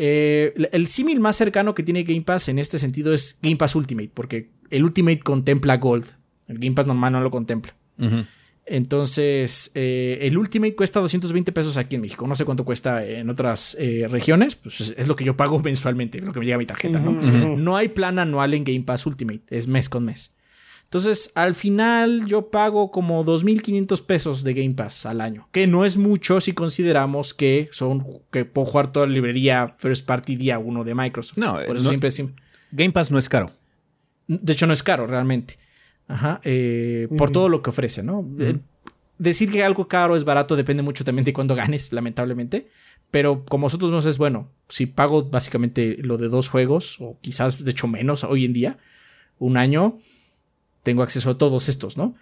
Eh, 0.00 0.54
el 0.70 0.86
símil 0.86 1.18
más 1.18 1.34
cercano 1.34 1.74
que 1.74 1.82
tiene 1.82 2.04
Game 2.04 2.22
Pass 2.22 2.48
en 2.48 2.60
este 2.60 2.78
sentido 2.78 3.12
es 3.12 3.40
Game 3.42 3.56
Pass 3.56 3.74
Ultimate, 3.74 4.10
porque 4.14 4.50
el 4.70 4.84
Ultimate 4.84 5.20
contempla 5.20 5.76
Gold. 5.78 6.06
El 6.46 6.58
Game 6.58 6.74
Pass 6.74 6.86
normal 6.86 7.12
no 7.12 7.20
lo 7.20 7.30
contempla. 7.32 7.74
Entonces, 8.70 9.70
eh, 9.74 10.18
el 10.22 10.36
Ultimate 10.36 10.74
cuesta 10.74 11.00
220 11.00 11.52
pesos 11.52 11.76
aquí 11.76 11.96
en 11.96 12.02
México. 12.02 12.26
No 12.26 12.34
sé 12.34 12.44
cuánto 12.44 12.64
cuesta 12.64 13.04
en 13.04 13.30
otras 13.30 13.76
eh, 13.78 14.06
regiones. 14.08 14.56
Pues 14.56 14.94
es 14.96 15.08
lo 15.08 15.16
que 15.16 15.24
yo 15.24 15.36
pago 15.36 15.58
mensualmente, 15.64 16.18
es 16.18 16.24
lo 16.24 16.32
que 16.32 16.40
me 16.40 16.44
llega 16.44 16.56
a 16.56 16.58
mi 16.58 16.66
tarjeta, 16.66 17.00
¿no? 17.00 17.12
No 17.12 17.76
hay 17.76 17.88
plan 17.88 18.18
anual 18.18 18.54
en 18.54 18.64
Game 18.64 18.82
Pass 18.82 19.06
Ultimate, 19.06 19.42
es 19.50 19.68
mes 19.68 19.88
con 19.88 20.04
mes. 20.04 20.34
Entonces, 20.84 21.32
al 21.34 21.54
final 21.54 22.24
yo 22.26 22.50
pago 22.50 22.90
como 22.90 23.22
2.500 23.22 24.06
pesos 24.06 24.42
de 24.42 24.54
Game 24.54 24.74
Pass 24.74 25.04
al 25.04 25.20
año, 25.20 25.46
que 25.52 25.66
no 25.66 25.84
es 25.84 25.98
mucho 25.98 26.40
si 26.40 26.54
consideramos 26.54 27.34
que 27.34 27.68
son 27.72 28.02
que 28.30 28.46
puedo 28.46 28.66
jugar 28.66 28.90
toda 28.90 29.06
la 29.06 29.12
librería 29.12 29.68
First 29.76 30.06
Party 30.06 30.36
día 30.36 30.58
1 30.58 30.84
de 30.84 30.94
Microsoft. 30.94 31.36
No, 31.36 31.58
Por 31.66 31.76
eso 31.76 31.88
siempre, 31.88 32.10
siempre... 32.10 32.42
Game 32.72 32.92
Pass 32.92 33.10
no 33.10 33.18
es 33.18 33.28
caro. 33.28 33.52
De 34.28 34.52
hecho, 34.52 34.66
no 34.66 34.72
es 34.72 34.82
caro 34.82 35.06
realmente. 35.06 35.58
Ajá, 36.08 36.40
eh, 36.42 37.06
por 37.16 37.30
todo 37.30 37.48
lo 37.50 37.62
que 37.62 37.70
ofrece, 37.70 38.02
¿no? 38.02 38.26
Eh, 38.38 38.56
decir 39.18 39.52
que 39.52 39.62
algo 39.62 39.88
caro 39.88 40.16
es 40.16 40.24
barato 40.24 40.56
depende 40.56 40.82
mucho 40.82 41.04
también 41.04 41.24
de 41.24 41.34
cuándo 41.34 41.54
ganes, 41.54 41.92
lamentablemente. 41.92 42.68
Pero 43.10 43.44
como 43.44 43.66
nosotros 43.66 43.90
vemos 43.90 44.06
es 44.06 44.18
bueno, 44.18 44.50
si 44.68 44.86
pago 44.86 45.24
básicamente 45.24 45.98
lo 46.00 46.16
de 46.18 46.28
dos 46.28 46.48
juegos, 46.48 46.96
o 47.00 47.18
quizás 47.20 47.64
de 47.64 47.70
hecho 47.70 47.88
menos 47.88 48.24
hoy 48.24 48.44
en 48.44 48.52
día, 48.52 48.78
un 49.38 49.56
año, 49.56 49.98
tengo 50.82 51.02
acceso 51.02 51.30
a 51.30 51.38
todos 51.38 51.68
estos, 51.68 51.96
¿no? 51.96 52.16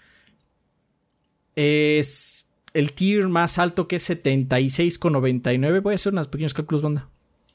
Es 1.56 2.50
el 2.74 2.92
tier 2.92 3.28
más 3.28 3.58
alto 3.58 3.88
que 3.88 3.96
es 3.96 4.10
76,99. 4.10 5.82
Voy 5.82 5.92
a 5.92 5.94
hacer 5.94 6.12
unos 6.12 6.28
pequeños 6.28 6.54
cálculos, 6.54 6.82
banda. 6.82 7.08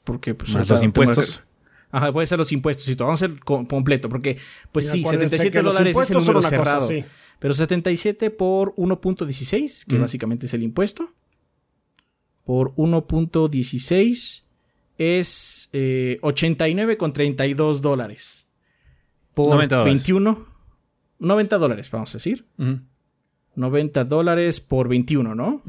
Porque 0.04 0.34
pues, 0.34 0.52
los 0.52 0.82
impuestos. 0.82 1.44
Ajá, 1.92 2.10
puede 2.10 2.26
ser 2.26 2.38
los 2.38 2.50
impuestos 2.52 2.88
y 2.88 2.96
todo. 2.96 3.08
Vamos 3.08 3.22
a 3.22 3.26
hacer 3.26 3.38
completo, 3.40 4.08
porque, 4.08 4.38
pues 4.72 4.90
sí, 4.90 5.04
77 5.04 5.62
dólares 5.62 5.96
es 5.96 6.10
el 6.10 6.16
número 6.16 6.42
cerrado. 6.42 6.88
pero 7.38 7.54
77 7.54 8.30
por 8.30 8.74
1.16, 8.76 9.86
que 9.86 9.98
básicamente 9.98 10.46
es 10.46 10.54
el 10.54 10.62
impuesto. 10.62 11.12
Por 12.44 12.74
1.16 12.74 14.42
es 14.98 15.68
eh, 15.72 16.18
89,32 16.22 17.80
dólares. 17.80 18.48
Por 19.34 19.48
90 19.48 19.84
21. 19.84 20.46
90 21.18 21.58
dólares, 21.58 21.90
vamos 21.90 22.14
a 22.14 22.18
decir. 22.18 22.46
90 23.54 24.04
dólares 24.04 24.60
por 24.60 24.88
21, 24.88 25.34
¿no? 25.34 25.62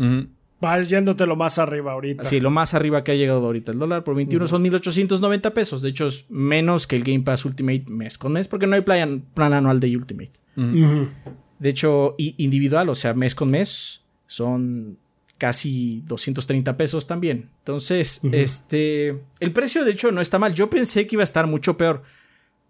Va 0.64 0.82
yéndote 0.82 1.26
lo 1.26 1.36
más 1.36 1.60
arriba 1.60 1.92
ahorita. 1.92 2.24
Sí, 2.24 2.40
lo 2.40 2.50
más 2.50 2.74
arriba 2.74 3.04
que 3.04 3.12
ha 3.12 3.16
llegado 3.16 3.46
ahorita. 3.46 3.72
El 3.72 3.80
dólar 3.80 4.04
por 4.04 4.16
21 4.16 4.48
son 4.48 4.62
1890 4.62 5.54
pesos. 5.54 5.82
De 5.82 5.90
hecho, 5.90 6.08
es 6.08 6.30
menos 6.30 6.88
que 6.88 6.96
el 6.96 7.04
Game 7.04 7.22
Pass 7.22 7.46
Ultimate 7.46 7.86
mes 7.88 8.18
con 8.18 8.34
mes, 8.34 8.48
porque 8.48 8.68
no 8.68 8.76
hay 8.76 8.82
plan, 8.82 9.26
anual 9.36 9.80
de 9.80 9.96
Ultimate. 9.98 10.32
De 10.56 11.70
hecho, 11.70 12.16
individual, 12.18 12.90
o 12.90 12.96
sea, 12.96 13.14
mes 13.14 13.36
con 13.36 13.52
mes, 13.52 14.06
son 14.28 14.98
casi 15.38 16.02
230 16.06 16.78
pesos 16.78 17.08
también. 17.08 17.50
Entonces, 17.60 18.22
este. 18.32 19.20
El 19.40 19.52
precio, 19.52 19.84
de 19.84 19.92
hecho, 19.92 20.12
no 20.12 20.22
está 20.22 20.40
mal. 20.40 20.54
Yo 20.54 20.70
pensé 20.70 21.06
que 21.08 21.16
iba 21.16 21.24
a 21.24 21.26
estar 21.26 21.48
mucho 21.48 21.78
peor. 21.78 22.04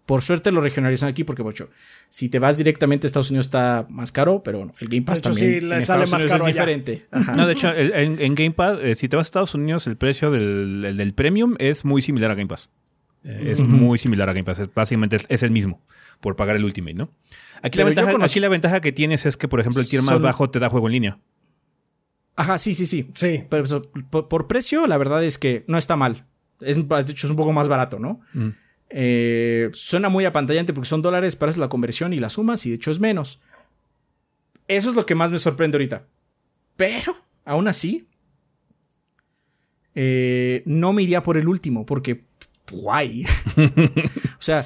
Por 0.06 0.20
suerte 0.20 0.52
lo 0.52 0.60
regionalizan 0.60 1.08
aquí 1.08 1.24
porque, 1.24 1.42
bocho, 1.42 1.70
si 2.10 2.28
te 2.28 2.38
vas 2.38 2.58
directamente 2.58 3.06
a 3.06 3.08
Estados 3.08 3.30
Unidos 3.30 3.46
está 3.46 3.86
más 3.88 4.12
caro, 4.12 4.42
pero 4.42 4.70
el 4.78 4.88
Game 4.88 5.02
Pass 5.02 5.22
también 5.22 5.68
le 5.68 5.80
sale 5.80 6.06
más 6.06 6.24
caro 6.26 6.46
es 6.46 6.54
diferente. 6.54 7.06
No, 7.34 7.46
de 7.46 7.54
hecho, 7.54 7.72
en, 7.74 8.34
Game 8.34 8.50
Pass, 8.50 8.78
eh, 8.82 8.94
si 8.96 9.08
te 9.08 9.16
vas 9.16 9.26
a 9.26 9.28
Estados 9.28 9.54
Unidos, 9.54 9.86
el 9.86 9.96
precio 9.96 10.30
del, 10.30 11.12
Premium 11.14 11.54
es 11.58 11.84
muy 11.84 12.02
similar 12.02 12.30
a 12.30 12.34
Game 12.34 12.48
Pass. 12.48 12.68
Eh, 13.24 13.52
es 13.52 13.60
muy 13.60 13.96
similar 13.96 14.28
a 14.28 14.34
Game 14.34 14.44
Pass. 14.44 14.60
básicamente 14.74 15.16
es, 15.28 15.42
el 15.42 15.50
mismo 15.50 15.82
por 16.20 16.36
pagar 16.36 16.56
el 16.56 16.64
Ultimate, 16.64 16.94
¿no? 16.94 17.10
Aquí 17.62 17.78
la, 17.78 17.84
ventaja, 17.84 18.12
la, 18.12 18.48
ventaja, 18.48 18.80
que 18.82 18.92
tienes 18.92 19.24
es 19.24 19.38
que, 19.38 19.48
por 19.48 19.60
ejemplo, 19.60 19.80
el 19.80 19.88
tier 19.88 20.02
más 20.02 20.20
bajo 20.20 20.50
te 20.50 20.58
da 20.58 20.68
juego 20.68 20.88
en 20.88 20.92
línea. 20.92 21.18
Ajá, 22.36 22.58
sí, 22.58 22.74
sí, 22.74 22.84
sí. 22.84 23.08
Sí. 23.14 23.44
Pero 23.48 23.82
por, 24.10 24.46
precio, 24.46 24.86
la 24.86 24.98
verdad 24.98 25.24
es 25.24 25.38
que 25.38 25.64
no 25.66 25.78
está 25.78 25.96
mal. 25.96 26.26
Es, 26.60 26.76
de 26.76 27.00
hecho, 27.00 27.26
es 27.26 27.30
un 27.30 27.36
poco 27.36 27.52
más 27.52 27.68
barato, 27.68 27.98
¿no? 27.98 28.20
Mm. 28.34 28.48
Eh, 28.96 29.70
suena 29.72 30.08
muy 30.08 30.24
apantallante 30.24 30.72
porque 30.72 30.88
son 30.88 31.02
dólares, 31.02 31.34
para 31.34 31.50
la 31.56 31.68
conversión 31.68 32.12
y 32.12 32.18
las 32.18 32.34
sumas 32.34 32.64
y 32.64 32.70
de 32.70 32.76
hecho 32.76 32.92
es 32.92 33.00
menos. 33.00 33.40
Eso 34.68 34.88
es 34.88 34.94
lo 34.94 35.04
que 35.04 35.16
más 35.16 35.32
me 35.32 35.38
sorprende 35.38 35.76
ahorita. 35.76 36.06
Pero, 36.76 37.16
aún 37.44 37.66
así, 37.66 38.06
eh, 39.96 40.62
no 40.64 40.92
me 40.92 41.02
iría 41.02 41.24
por 41.24 41.36
el 41.36 41.48
último 41.48 41.84
porque, 41.84 42.22
guay. 42.70 43.26
o 44.38 44.42
sea, 44.42 44.64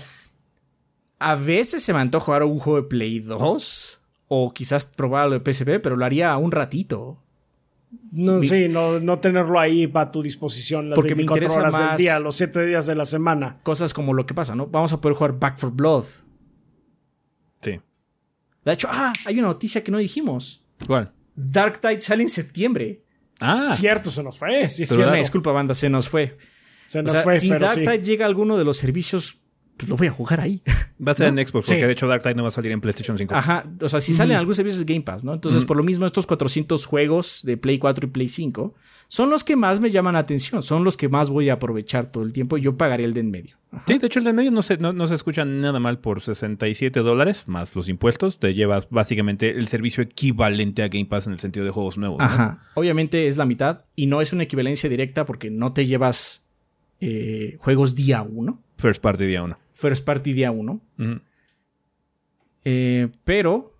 a 1.18 1.34
veces 1.34 1.82
se 1.82 1.94
me 1.94 2.00
antoja 2.00 2.26
jugar 2.26 2.42
un 2.42 2.58
juego 2.58 2.82
de 2.82 2.88
Play 2.88 3.20
2 3.20 4.02
o 4.28 4.52
quizás 4.52 4.84
probar 4.84 5.30
lo 5.30 5.38
de 5.38 5.52
PSP, 5.52 5.80
pero 5.82 5.96
lo 5.96 6.04
haría 6.04 6.36
un 6.36 6.52
ratito. 6.52 7.18
No, 8.10 8.40
sí, 8.40 8.68
no, 8.68 9.00
no, 9.00 9.18
tenerlo 9.18 9.60
ahí 9.60 9.86
para 9.86 10.10
tu 10.10 10.22
disposición 10.22 10.88
las 10.88 10.96
Porque 10.96 11.14
me 11.14 11.22
interesa 11.22 11.60
horas 11.60 11.74
más 11.74 11.90
del 11.90 11.98
día, 11.98 12.20
los 12.20 12.36
7 12.36 12.66
días 12.66 12.86
de 12.86 12.94
la 12.94 13.04
semana. 13.04 13.60
Cosas 13.62 13.92
como 13.92 14.14
lo 14.14 14.24
que 14.24 14.34
pasa, 14.34 14.54
¿no? 14.54 14.66
Vamos 14.66 14.92
a 14.92 15.00
poder 15.00 15.16
jugar 15.16 15.38
Back 15.38 15.58
for 15.58 15.70
Blood. 15.70 16.04
Sí. 17.60 17.80
De 18.64 18.72
hecho, 18.72 18.88
ah, 18.90 19.12
hay 19.26 19.38
una 19.38 19.48
noticia 19.48 19.84
que 19.84 19.90
no 19.90 19.98
dijimos. 19.98 20.64
¿Cuál? 20.86 21.12
Dark 21.34 21.80
Tide 21.80 22.00
sale 22.00 22.22
en 22.22 22.28
septiembre. 22.28 23.04
Ah. 23.40 23.68
Cierto, 23.70 24.10
se 24.10 24.22
nos 24.22 24.38
fue. 24.38 24.68
Sí, 24.68 24.86
cierto. 24.86 25.12
disculpa, 25.12 25.52
banda, 25.52 25.74
se 25.74 25.88
nos 25.88 26.08
fue. 26.08 26.36
Se 26.86 27.00
O 27.00 27.02
nos 27.02 27.12
sea, 27.12 27.22
fue, 27.22 27.38
si 27.38 27.48
pero 27.48 27.60
Dark 27.60 27.74
sí. 27.74 27.80
Tide 27.82 28.02
llega 28.02 28.24
a 28.24 28.28
alguno 28.28 28.56
de 28.56 28.64
los 28.64 28.76
servicios, 28.76 29.40
pues 29.78 29.88
lo 29.88 29.96
voy 29.96 30.08
a 30.08 30.10
jugar 30.10 30.40
ahí. 30.40 30.60
Va 31.06 31.12
a 31.12 31.14
ser 31.14 31.28
en 31.28 31.36
Xbox, 31.36 31.66
porque 31.68 31.80
Sí. 31.80 31.86
de 31.86 31.92
hecho 31.92 32.08
Dark 32.08 32.22
Tide 32.24 32.34
no 32.34 32.42
va 32.42 32.48
a 32.48 32.52
salir 32.52 32.72
en 32.72 32.80
PlayStation 32.80 33.16
5. 33.16 33.32
Ajá, 33.32 33.64
o 33.80 33.88
sea, 33.88 34.00
si 34.00 34.12
salen 34.12 34.36
algunos 34.36 34.56
servicios 34.56 34.84
Game 34.84 35.02
Pass, 35.02 35.22
¿no? 35.22 35.32
Entonces, 35.32 35.64
por 35.64 35.76
lo 35.76 35.84
mismo, 35.84 36.04
estos 36.04 36.26
400 36.26 36.84
juegos 36.86 37.42
de 37.44 37.56
Play 37.56 37.78
4 37.78 38.08
y 38.08 38.10
Play 38.10 38.26
5 38.26 38.74
son 39.06 39.30
los 39.30 39.44
que 39.44 39.54
más 39.54 39.78
me 39.78 39.90
llaman 39.90 40.14
la 40.14 40.18
atención, 40.18 40.60
son 40.60 40.82
los 40.82 40.96
que 40.96 41.08
más 41.08 41.30
voy 41.30 41.50
a 41.50 41.54
aprovechar 41.54 42.06
todo 42.10 42.24
el 42.24 42.32
tiempo 42.32 42.58
y 42.58 42.62
yo 42.62 42.76
pagaré 42.76 43.04
el 43.04 43.14
de 43.14 43.20
en 43.20 43.30
medio. 43.30 43.56
Sí, 43.86 43.96
de 43.98 44.06
hecho 44.08 44.18
el 44.18 44.24
de 44.24 44.30
en 44.30 44.36
medio 44.36 44.50
no 44.50 44.60
se, 44.60 44.76
no, 44.78 44.92
no 44.92 45.06
se 45.06 45.14
escucha 45.14 45.44
nada 45.44 45.78
mal 45.78 46.00
por 46.00 46.20
67 46.20 46.98
dólares 46.98 47.44
más 47.46 47.76
los 47.76 47.88
impuestos. 47.88 48.40
Te 48.40 48.54
llevas 48.54 48.88
básicamente 48.90 49.50
el 49.50 49.68
servicio 49.68 50.02
equivalente 50.02 50.82
a 50.82 50.88
Game 50.88 51.06
Pass 51.06 51.28
en 51.28 51.34
el 51.34 51.38
sentido 51.38 51.64
de 51.64 51.70
juegos 51.70 51.96
nuevos. 51.96 52.18
¿no? 52.18 52.24
Ajá. 52.24 52.64
Obviamente 52.74 53.28
es 53.28 53.36
la 53.36 53.44
mitad 53.44 53.84
y 53.94 54.06
no 54.06 54.20
es 54.20 54.32
una 54.32 54.42
equivalencia 54.42 54.90
directa 54.90 55.24
porque 55.24 55.48
no 55.48 55.72
te 55.72 55.86
llevas 55.86 56.48
eh, 57.00 57.56
juegos 57.60 57.94
día 57.94 58.22
1, 58.22 58.60
First 58.78 59.00
Party 59.00 59.26
día 59.26 59.42
uno. 59.42 59.58
First 59.78 60.04
party 60.04 60.32
día 60.32 60.50
1, 60.50 60.80
Ujú. 60.98 61.20
Eh, 62.64 63.08
pero 63.24 63.74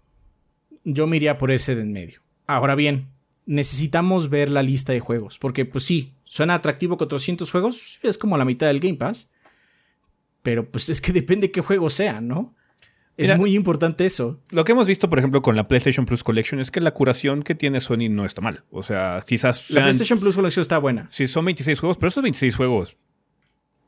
yo 0.85 1.07
me 1.07 1.17
iría 1.17 1.37
por 1.37 1.51
ese 1.51 1.75
de 1.75 1.83
en 1.83 1.93
medio. 1.93 2.23
Ahora 2.47 2.75
bien, 2.75 3.09
necesitamos 3.45 4.31
ver 4.31 4.49
la 4.49 4.63
lista 4.63 4.93
de 4.93 5.01
juegos. 5.01 5.39
Porque, 5.39 5.67
pues 5.67 5.85
sí, 5.85 6.15
suena 6.25 6.55
atractivo 6.55 6.97
400 6.97 7.51
juegos. 7.51 7.99
Es 8.03 8.17
como 8.17 8.39
la 8.39 8.45
mitad 8.45 8.69
del 8.69 8.81
Game 8.81 8.95
Pass. 8.95 9.31
Pero 10.43 10.71
pues 10.71 10.89
es 10.89 11.01
que 11.01 11.13
depende 11.21 11.51
qué 11.51 11.61
juegos 11.61 11.95
sean, 11.95 12.29
¿no? 12.29 12.55
Es 13.17 13.37
muy 13.37 13.57
importante 13.57 14.07
eso. 14.07 14.41
Lo 14.53 14.65
que 14.65 14.71
hemos 14.71 14.87
visto, 14.87 15.11
por 15.11 15.19
ejemplo, 15.19 15.43
con 15.43 15.57
la 15.57 15.67
PlayStation 15.67 16.07
Plus 16.07 16.23
Collection 16.23 16.61
es 16.61 16.71
que 16.71 16.81
la 16.81 16.95
curación 16.95 17.43
que 17.43 17.57
tiene 17.57 17.81
Sony 17.81 18.09
no 18.09 18.25
está 18.25 18.41
mal. 18.41 18.63
O 18.71 18.81
sea, 18.85 19.25
quizás 19.27 19.71
La 19.71 19.83
PlayStation 19.83 20.21
Plus 20.21 20.37
Collection 20.37 20.63
está 20.63 20.79
buena. 20.79 21.09
Sí, 21.11 21.27
son 21.27 21.45
26 21.45 21.81
juegos, 21.81 21.99
pero 21.99 22.09
esos 22.09 22.23
26 22.23 22.55
juegos 22.55 22.97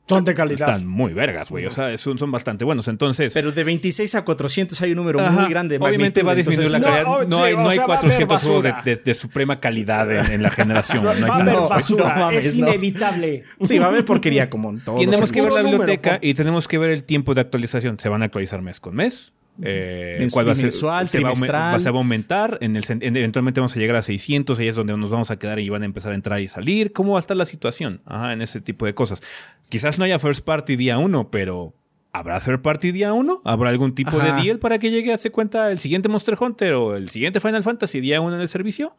Son 0.07 0.25
de 0.25 0.33
calidad. 0.35 0.67
están 0.69 0.85
muy 0.87 1.13
vergas, 1.13 1.49
güey. 1.49 1.65
O 1.65 1.69
sea, 1.69 1.95
son, 1.97 2.17
son 2.17 2.29
bastante 2.31 2.65
buenos. 2.65 2.87
Entonces, 2.89 3.33
Pero 3.33 3.51
de 3.53 3.63
26 3.63 4.15
a 4.15 4.25
400 4.25 4.81
hay 4.81 4.91
un 4.91 4.97
número 4.97 5.21
Ajá, 5.21 5.31
muy 5.41 5.49
grande. 5.49 5.79
de 5.79 5.85
Obviamente 5.85 6.21
va 6.21 6.33
a 6.33 6.35
disminuir 6.35 6.69
la 6.69 6.77
entonces- 6.79 7.03
calidad. 7.05 7.27
No, 7.29 7.37
sí, 7.37 7.43
hay, 7.43 7.55
no 7.55 7.69
hay 7.69 7.75
sea, 7.77 7.85
va 7.87 7.95
a 7.95 7.97
haber 7.99 8.11
400 8.11 8.43
juegos 8.43 8.63
de, 8.63 8.71
basura. 8.71 8.83
de- 8.83 8.95
de 8.97 9.13
suprema 9.13 9.59
calidad 9.61 10.11
en, 10.11 10.31
en 10.33 10.43
la 10.43 10.49
generación. 10.49 11.03
No 11.05 11.11
hay 11.11 11.21
Va 11.21 11.37
tantos, 11.37 11.69
basura. 11.69 12.13
No 12.15 12.19
mames, 12.25 12.45
es 12.45 12.57
no. 12.57 12.67
inevitable. 12.67 13.43
Sí, 13.61 13.79
va 13.79 13.85
a 13.85 13.89
haber 13.89 14.03
porquería 14.03 14.49
como 14.49 14.71
en 14.71 14.79
todos 14.83 14.99
Tenemos 14.99 15.31
que 15.31 15.41
ver 15.41 15.53
la 15.53 15.61
número, 15.63 15.77
biblioteca 15.79 16.19
y 16.21 16.33
tenemos 16.33 16.67
que 16.67 16.77
ver 16.77 16.89
el 16.91 17.03
tiempo 17.05 17.33
de 17.33 17.41
actualización. 17.41 17.97
Se 17.99 18.09
van 18.09 18.21
a 18.21 18.25
actualizar 18.25 18.61
mes 18.61 18.79
con 18.81 18.95
mes. 18.95 19.33
Eh, 19.63 20.27
¿Cuál 20.31 20.47
va 20.47 20.51
a 20.53 20.55
ser? 20.55 20.65
mensual, 20.65 21.09
se 21.09 21.19
va 21.19 21.29
a 21.29 21.31
aumen- 21.31 21.35
trimestral. 21.35 21.75
va- 21.75 21.79
se 21.79 21.89
va 21.91 21.97
a 21.97 22.01
aumentar. 22.01 22.57
En 22.61 22.75
el, 22.75 22.83
en- 22.87 23.15
eventualmente 23.17 23.59
vamos 23.59 23.75
a 23.75 23.79
llegar 23.79 23.95
a 23.97 24.01
600. 24.01 24.57
Ahí 24.59 24.67
es 24.67 24.75
donde 24.75 24.95
nos 24.97 25.09
vamos 25.09 25.29
a 25.31 25.37
quedar 25.37 25.59
y 25.59 25.69
van 25.69 25.81
a 25.83 25.85
empezar 25.85 26.11
a 26.13 26.15
entrar 26.15 26.39
y 26.41 26.47
salir. 26.47 26.93
¿Cómo 26.93 27.13
va 27.13 27.19
a 27.19 27.21
estar 27.21 27.35
la 27.37 27.45
situación? 27.45 28.01
Ajá, 28.05 28.33
en 28.33 28.41
ese 28.41 28.61
tipo 28.61 28.85
de 28.85 28.93
cosas. 28.93 29.21
Quizás 29.69 29.97
no 29.99 30.05
haya 30.05 30.19
first 30.19 30.43
party 30.45 30.75
día 30.75 30.97
uno, 30.97 31.29
pero 31.29 31.73
¿habrá 32.13 32.39
third 32.39 32.61
party 32.61 32.91
día 32.91 33.13
uno? 33.13 33.41
¿Habrá 33.45 33.69
algún 33.69 33.93
tipo 33.93 34.17
Ajá. 34.19 34.35
de 34.37 34.43
deal 34.43 34.59
para 34.59 34.79
que 34.79 34.89
llegue 34.89 35.11
a 35.11 35.15
hacer 35.15 35.31
cuenta 35.31 35.71
el 35.71 35.79
siguiente 35.79 36.09
Monster 36.09 36.35
Hunter 36.39 36.73
o 36.73 36.95
el 36.95 37.09
siguiente 37.09 37.39
Final 37.39 37.63
Fantasy 37.63 37.99
día 37.99 38.19
uno 38.21 38.35
en 38.35 38.41
el 38.41 38.47
servicio? 38.49 38.95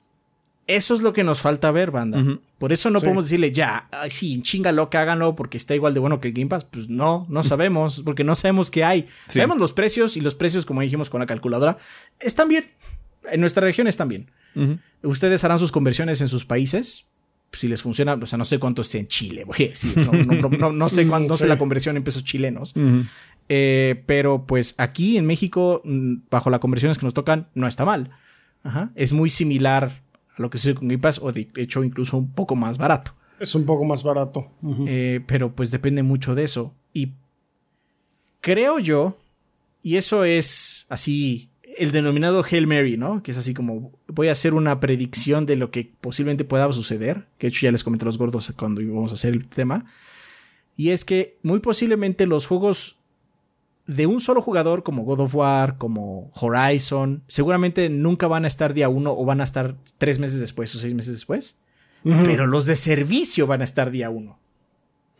Eso 0.68 0.94
es 0.94 1.02
lo 1.02 1.12
que 1.12 1.24
nos 1.24 1.40
falta 1.40 1.70
ver, 1.72 1.90
banda. 1.90 2.22
Por 2.58 2.72
eso 2.72 2.88
no 2.90 3.00
Sí. 3.00 3.04
podemos 3.04 3.24
decirle 3.24 3.50
ya, 3.50 3.88
ay, 3.90 4.10
sí, 4.10 4.40
chingalo, 4.42 4.88
que 4.90 4.96
háganlo 4.96 5.34
porque 5.34 5.56
está 5.56 5.74
igual 5.74 5.92
de 5.92 6.00
bueno 6.00 6.20
que 6.20 6.28
el 6.28 6.34
Game 6.34 6.46
Pass. 6.48 6.64
Pues 6.64 6.88
no, 6.88 7.26
no 7.28 7.42
sabemos, 7.42 8.02
porque 8.04 8.22
no 8.22 8.34
sabemos 8.36 8.70
qué 8.70 8.84
hay. 8.84 9.02
Sí. 9.26 9.36
Sabemos 9.38 9.58
los 9.58 9.72
precios 9.72 10.16
y 10.16 10.20
los 10.20 10.34
precios, 10.36 10.64
como 10.64 10.80
dijimos 10.80 11.10
con 11.10 11.18
la 11.20 11.26
calculadora, 11.26 11.78
están 12.20 12.48
bien. 12.48 12.66
En 13.30 13.40
nuestra 13.40 13.62
región 13.64 13.86
están 13.88 14.08
bien. 14.08 14.30
Ustedes 15.02 15.42
harán 15.44 15.58
sus 15.58 15.72
conversiones 15.72 16.20
en 16.20 16.28
sus 16.28 16.44
países. 16.44 17.06
Si 17.52 17.68
les 17.68 17.82
funciona, 17.82 18.14
o 18.14 18.26
sea, 18.26 18.38
no 18.38 18.44
sé 18.44 18.58
cuánto 18.58 18.82
es 18.82 18.94
en 18.94 19.08
Chile, 19.08 19.44
voy 19.44 19.56
a 19.66 19.68
decir. 19.70 19.96
No, 19.98 20.12
no, 20.12 20.48
no, 20.48 20.48
no, 20.56 20.72
no 20.72 20.88
sé 20.88 21.06
cuánto, 21.06 21.34
sé 21.34 21.44
Sí. 21.44 21.48
la 21.48 21.58
conversión 21.58 21.96
en 21.96 22.04
pesos 22.04 22.24
chilenos. 22.24 22.72
Eh, 23.48 24.02
pero 24.06 24.46
pues 24.46 24.74
aquí 24.78 25.16
en 25.16 25.26
México, 25.26 25.82
mm, 25.84 26.14
bajo 26.30 26.48
las 26.50 26.60
conversiones 26.60 26.98
que 26.98 27.04
nos 27.04 27.14
tocan, 27.14 27.48
no 27.54 27.66
está 27.66 27.84
mal. 27.84 28.10
Ajá. 28.62 28.90
Es 28.94 29.12
muy 29.12 29.28
similar 29.28 30.01
a 30.36 30.42
lo 30.42 30.50
que 30.50 30.58
sucede 30.58 30.74
con 30.74 30.88
Game 30.88 31.00
Pass, 31.00 31.20
o 31.22 31.32
de 31.32 31.48
hecho 31.56 31.84
incluso 31.84 32.16
un 32.16 32.32
poco 32.32 32.56
más 32.56 32.78
barato. 32.78 33.12
Es 33.38 33.54
un 33.54 33.64
poco 33.64 33.84
más 33.84 34.02
barato. 34.02 34.50
Eh, 34.86 35.20
pero 35.26 35.54
pues 35.54 35.70
depende 35.70 36.02
mucho 36.02 36.34
de 36.34 36.44
eso. 36.44 36.74
Y 36.92 37.12
creo 38.40 38.78
yo, 38.78 39.18
y 39.82 39.96
eso 39.96 40.24
es 40.24 40.86
así, 40.88 41.50
el 41.76 41.90
denominado 41.90 42.44
Hail 42.48 42.66
Mary, 42.66 42.96
¿no? 42.96 43.22
Que 43.22 43.32
es 43.32 43.38
así 43.38 43.52
como 43.54 43.92
voy 44.06 44.28
a 44.28 44.32
hacer 44.32 44.54
una 44.54 44.78
predicción 44.78 45.44
de 45.46 45.56
lo 45.56 45.70
que 45.70 45.90
posiblemente 46.00 46.44
pueda 46.44 46.70
suceder, 46.72 47.26
que 47.38 47.46
de 47.46 47.48
hecho 47.48 47.66
ya 47.66 47.72
les 47.72 47.82
comenté 47.82 48.04
a 48.04 48.06
los 48.06 48.18
gordos 48.18 48.52
cuando 48.56 48.80
íbamos 48.80 49.10
a 49.10 49.14
hacer 49.14 49.32
el 49.32 49.48
tema. 49.48 49.84
Y 50.76 50.90
es 50.90 51.04
que 51.04 51.38
muy 51.42 51.60
posiblemente 51.60 52.26
los 52.26 52.46
juegos 52.46 53.01
de 53.96 54.06
un 54.06 54.20
solo 54.20 54.42
jugador, 54.42 54.82
como 54.82 55.04
God 55.04 55.20
of 55.20 55.34
War, 55.34 55.78
como 55.78 56.30
Horizon, 56.34 57.22
seguramente 57.28 57.88
nunca 57.88 58.26
van 58.26 58.44
a 58.44 58.48
estar 58.48 58.74
día 58.74 58.88
uno 58.88 59.12
o 59.12 59.24
van 59.24 59.40
a 59.40 59.44
estar 59.44 59.76
tres 59.98 60.18
meses 60.18 60.40
después 60.40 60.74
o 60.74 60.78
seis 60.78 60.94
meses 60.94 61.12
después. 61.14 61.58
Pero 62.04 62.46
los 62.48 62.66
de 62.66 62.74
servicio 62.74 63.46
van 63.46 63.60
a 63.60 63.64
estar 63.64 63.90
día 63.92 64.10
uno. 64.10 64.38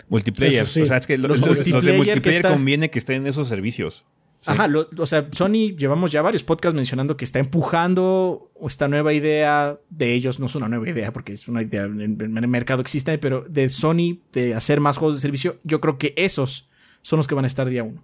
Multiplayer. 0.09 0.67
Sí. 0.67 0.83
O 0.83 0.87
sea, 0.87 0.97
es 0.97 1.07
que 1.07 1.17
lo- 1.17 1.29
Los 1.29 1.39
los, 1.41 1.49
los 1.49 1.59
multiplayer 1.59 1.85
de 1.85 1.91
que 1.93 1.97
multiplayer 1.99 2.37
está- 2.41 2.51
conviene 2.51 2.91
que 2.91 2.99
estén 2.99 3.17
en 3.23 3.27
esos 3.29 3.47
servicios. 3.49 4.05
Sí. 4.41 4.51
Ajá, 4.51 4.67
lo- 4.67 4.89
o 4.99 5.07
sea, 5.07 5.29
Sony 5.33 5.77
llevamos 5.79 6.11
ya 6.11 6.21
varios 6.21 6.43
podcasts 6.43 6.75
mencionando 6.75 7.17
que 7.17 7.25
está 7.25 7.39
empujando 7.39 8.51
esta 8.67 8.89
nueva 8.89 9.13
idea 9.13 9.79
de 9.89 10.13
ellos, 10.15 10.41
no 10.41 10.47
es 10.47 10.57
una 10.57 10.69
nueva 10.69 10.89
idea 10.91 11.13
porque 11.13 11.33
es 11.33 11.47
una 11.47 11.63
idea 11.63 11.85
en 11.85 12.01
en 12.01 12.37
el 12.37 12.49
mercado 12.49 12.83
existe, 12.83 13.17
pero 13.19 13.45
de 13.49 13.69
Sony 13.69 14.19
de 14.33 14.55
hacer 14.57 14.81
más 14.81 14.97
juegos 14.99 15.15
de 15.15 15.21
servicio, 15.21 15.59
yo 15.63 15.81
creo 15.81 15.97
que 15.97 16.13
esos 16.17 16.69
son 17.03 17.19
los 17.19 17.27
que 17.29 17.35
van 17.35 17.45
a 17.45 17.49
estar 17.49 17.69
día 17.69 17.85
uno. 17.85 18.03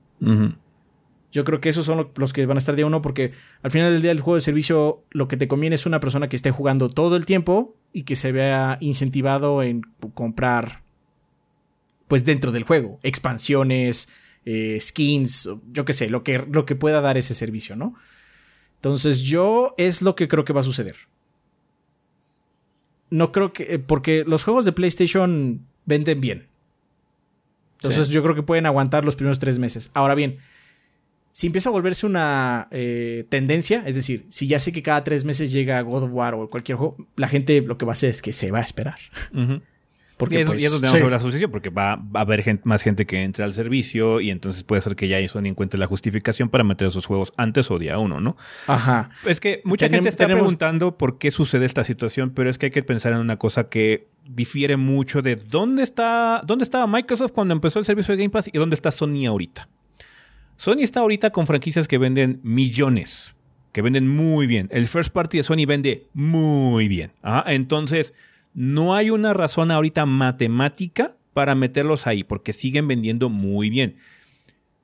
Yo 1.30 1.44
creo 1.44 1.61
que 1.61 1.68
esos 1.68 1.84
son 1.84 1.99
lo- 1.99 2.11
los 2.16 2.32
que 2.32 2.46
van 2.46 2.57
a 2.57 2.59
estar 2.59 2.74
día 2.74 2.86
uno 2.86 3.03
porque 3.03 3.32
al 3.62 3.70
final 3.70 3.92
del 3.92 4.01
día 4.03 4.11
el 4.12 4.20
juego 4.20 4.36
de 4.36 4.40
servicio 4.40 5.05
lo 5.11 5.28
que 5.28 5.36
te 5.36 5.46
conviene 5.49 5.74
es 5.76 5.84
una 5.86 6.01
persona 6.01 6.28
que 6.28 6.36
esté 6.36 6.51
jugando 6.51 6.88
todo 6.88 7.16
el 7.16 7.26
tiempo 7.26 7.76
y 7.92 8.03
que 8.05 8.16
se 8.16 8.32
vea 8.32 8.78
incentivado 8.80 9.62
en 9.62 9.82
comprar 10.14 10.82
pues 12.07 12.24
dentro 12.24 12.51
del 12.53 12.62
juego, 12.64 12.99
expansiones, 13.03 14.09
eh, 14.46 14.78
skins, 14.80 15.51
yo 15.72 15.84
qué 15.84 15.92
sé, 15.92 16.09
lo 16.09 16.22
que, 16.22 16.38
lo 16.51 16.64
que 16.64 16.74
pueda 16.74 17.03
dar 17.03 17.18
ese 17.18 17.34
servicio, 17.34 17.76
¿no? 17.76 17.94
Entonces 18.76 19.20
yo 19.22 19.74
es 19.76 20.01
lo 20.01 20.14
que 20.16 20.26
creo 20.28 20.46
que 20.46 20.55
va 20.55 20.61
a 20.61 20.64
suceder. 20.64 20.96
No 23.11 23.32
creo 23.32 23.53
que, 23.53 23.74
eh, 23.74 23.78
porque 23.78 24.24
los 24.26 24.44
juegos 24.44 24.64
de 24.64 24.72
PlayStation 24.72 25.66
venden 25.84 26.20
bien. 26.22 26.47
Entonces 27.82 28.08
yo 28.08 28.22
creo 28.22 28.34
que 28.34 28.42
pueden 28.42 28.66
aguantar 28.66 29.04
los 29.04 29.14
primeros 29.14 29.38
tres 29.38 29.58
meses. 29.58 29.90
Ahora 29.94 30.14
bien, 30.14 30.36
si 31.32 31.46
empieza 31.46 31.68
a 31.68 31.72
volverse 31.72 32.06
una 32.06 32.66
eh, 32.72 33.24
tendencia, 33.28 33.84
es 33.86 33.94
decir, 33.94 34.26
si 34.28 34.48
ya 34.48 34.58
sé 34.58 34.72
que 34.72 34.82
cada 34.82 35.04
tres 35.04 35.24
meses 35.24 35.52
llega 35.52 35.80
God 35.82 36.02
of 36.04 36.10
War 36.12 36.34
o 36.34 36.48
cualquier 36.48 36.76
juego, 36.76 36.96
la 37.14 37.28
gente 37.28 37.60
lo 37.60 37.78
que 37.78 37.86
va 37.86 37.92
a 37.92 37.94
hacer 37.94 38.10
es 38.10 38.22
que 38.22 38.32
se 38.32 38.50
va 38.50 38.58
a 38.58 38.62
esperar. 38.62 38.98
Porque 40.18 40.34
y 40.34 40.38
eso, 40.40 40.50
pues, 40.50 40.62
y 40.62 40.66
eso 40.66 40.74
tenemos 40.76 40.90
sí. 40.90 40.96
que 40.98 41.02
ver 41.04 41.12
la 41.12 41.18
sucesión, 41.20 41.50
porque 41.50 41.70
va, 41.70 41.96
va 41.96 42.20
a 42.20 42.22
haber 42.22 42.60
más 42.64 42.82
gente 42.82 43.06
que 43.06 43.22
entre 43.22 43.44
al 43.44 43.52
servicio 43.52 44.20
y 44.20 44.30
entonces 44.30 44.64
puede 44.64 44.82
ser 44.82 44.96
que 44.96 45.06
ya 45.08 45.26
Sony 45.28 45.44
encuentre 45.46 45.78
la 45.78 45.86
justificación 45.86 46.48
para 46.48 46.64
meter 46.64 46.88
esos 46.88 47.06
juegos 47.06 47.32
antes 47.36 47.70
o 47.70 47.78
día 47.78 47.98
uno, 47.98 48.20
¿no? 48.20 48.36
Ajá. 48.66 49.10
Es 49.26 49.38
que 49.40 49.62
mucha 49.64 49.86
Tenem- 49.86 49.90
gente 49.94 50.08
está 50.10 50.24
tenemos- 50.24 50.42
preguntando 50.42 50.98
por 50.98 51.18
qué 51.18 51.30
sucede 51.30 51.64
esta 51.66 51.84
situación, 51.84 52.30
pero 52.34 52.50
es 52.50 52.58
que 52.58 52.66
hay 52.66 52.72
que 52.72 52.82
pensar 52.82 53.12
en 53.12 53.20
una 53.20 53.36
cosa 53.38 53.68
que 53.68 54.08
difiere 54.28 54.76
mucho 54.76 55.22
de 55.22 55.36
dónde 55.36 55.82
está, 55.84 56.42
dónde 56.44 56.64
estaba 56.64 56.86
Microsoft 56.86 57.30
cuando 57.32 57.54
empezó 57.54 57.78
el 57.78 57.84
servicio 57.84 58.12
de 58.14 58.18
Game 58.24 58.30
Pass 58.30 58.50
y 58.52 58.58
dónde 58.58 58.74
está 58.74 58.90
Sony 58.90 59.24
ahorita. 59.26 59.68
Sony 60.56 60.80
está 60.80 61.00
ahorita 61.00 61.30
con 61.30 61.46
franquicias 61.46 61.86
que 61.86 61.98
venden 61.98 62.40
millones, 62.42 63.34
que 63.72 63.82
venden 63.82 64.08
muy 64.08 64.46
bien. 64.48 64.68
El 64.72 64.88
first 64.88 65.12
party 65.12 65.38
de 65.38 65.42
Sony 65.44 65.64
vende 65.66 66.08
muy 66.12 66.88
bien. 66.88 67.12
Ajá, 67.22 67.44
Entonces, 67.52 68.12
no 68.55 68.94
hay 68.94 69.11
una 69.11 69.34
razón 69.34 69.70
ahorita 69.70 70.07
matemática 70.07 71.16
para 71.32 71.55
meterlos 71.55 72.07
ahí, 72.07 72.24
porque 72.24 72.53
siguen 72.53 72.88
vendiendo 72.88 73.28
muy 73.28 73.70
bien. 73.70 73.96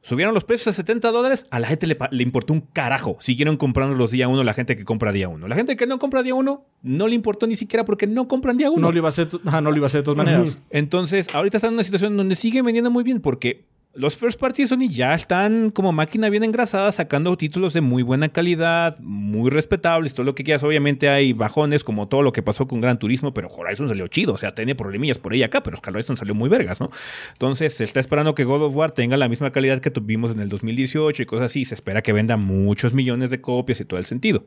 Subieron 0.03 0.35
los 0.35 0.45
precios 0.45 0.69
a 0.69 0.73
70 0.73 1.11
dólares, 1.13 1.47
a 1.51 1.59
la 1.59 1.67
gente 1.67 1.87
le, 1.87 1.97
le, 2.11 2.23
importó 2.23 2.53
un 2.53 2.61
carajo. 2.61 3.17
Siguieron 3.21 3.57
comprando 3.57 3.97
los 3.97 4.11
día 4.11 4.29
uno 4.29 4.45
la 4.45 4.53
gente 4.53 4.77
que 4.77 4.85
compra 4.85 5.13
día 5.13 5.31
uno. 5.31 5.49
La 5.49 5.57
gente 5.57 5.77
que 5.77 5.87
no 5.87 5.99
compra 5.99 6.23
día 6.23 6.35
uno 6.35 6.67
no 6.83 7.09
le 7.09 7.15
importó 7.15 7.47
ni 7.47 7.57
siquiera 7.57 7.87
porque 7.87 8.07
no 8.07 8.29
compran 8.29 8.59
día 8.59 8.71
uno. 8.71 8.83
No 8.83 8.93
lo 8.93 8.99
iba 8.99 9.09
a 9.09 9.11
hacer, 9.11 9.29
no 9.43 9.63
lo 9.63 9.77
iba 9.77 9.87
a 9.87 9.87
hacer 9.87 10.03
de 10.03 10.05
todas 10.05 10.19
maneras. 10.19 10.59
Entonces, 10.69 11.35
ahorita 11.35 11.57
están 11.57 11.69
en 11.69 11.75
una 11.75 11.85
situación 11.85 12.19
donde 12.19 12.35
sigue 12.35 12.61
vendiendo 12.61 12.91
muy 12.91 13.03
bien 13.03 13.21
porque 13.21 13.65
los 13.97 14.17
first 14.17 14.41
party 14.41 14.63
de 14.63 14.69
Sony 14.69 14.89
ya 14.89 15.15
están 15.15 15.71
como 15.71 15.93
máquina 15.93 16.29
bien 16.29 16.43
engrasada 16.43 16.91
sacando 16.91 17.37
títulos 17.37 17.73
de 17.75 17.81
muy 17.81 18.03
buena 18.03 18.29
calidad, 18.29 18.99
muy 18.99 19.51
respetables, 19.51 20.15
todo 20.15 20.25
lo 20.25 20.35
que 20.35 20.43
quieras. 20.43 20.65
Obviamente 20.65 21.09
hay 21.09 21.33
bajones 21.33 21.85
como 21.85 22.09
todo 22.09 22.23
lo 22.23 22.33
que 22.33 22.43
pasó 22.43 22.67
con 22.67 22.81
Gran 22.81 22.99
Turismo, 22.99 23.33
pero 23.33 23.49
Horizon 23.49 23.89
salió 23.89 24.09
chido, 24.09 24.35
o 24.35 24.37
sea, 24.37 24.53
tiene 24.55 24.75
problemillas 24.75 25.19
por 25.19 25.33
ahí 25.33 25.43
acá, 25.43 25.63
pero 25.63 25.79
Horizon 25.87 26.17
salió 26.17 26.35
muy 26.35 26.49
vergas, 26.49 26.81
¿no? 26.81 26.91
Entonces 27.33 27.75
se 27.75 27.85
está 27.85 28.01
esperando 28.01 28.35
que 28.35 28.45
God 28.45 28.65
of 28.65 28.75
War 28.75 28.91
tenga 28.91 29.17
la 29.17 29.29
misma 29.29 29.53
calidad 29.53 29.81
que 29.81 29.91
tuvimos 29.91 30.33
en 30.33 30.41
el 30.41 30.49
2018 30.49 31.23
y 31.23 31.27
cosas 31.27 31.47
así. 31.47 31.65
Se 31.65 31.75
espera 31.75 32.03
que 32.03 32.13
venda 32.13 32.37
muchos 32.37 32.95
millones 32.95 33.31
de 33.31 33.41
copias 33.41 33.81
y 33.81 33.85
todo 33.85 33.99
el 33.99 34.07
sentido. 34.07 34.47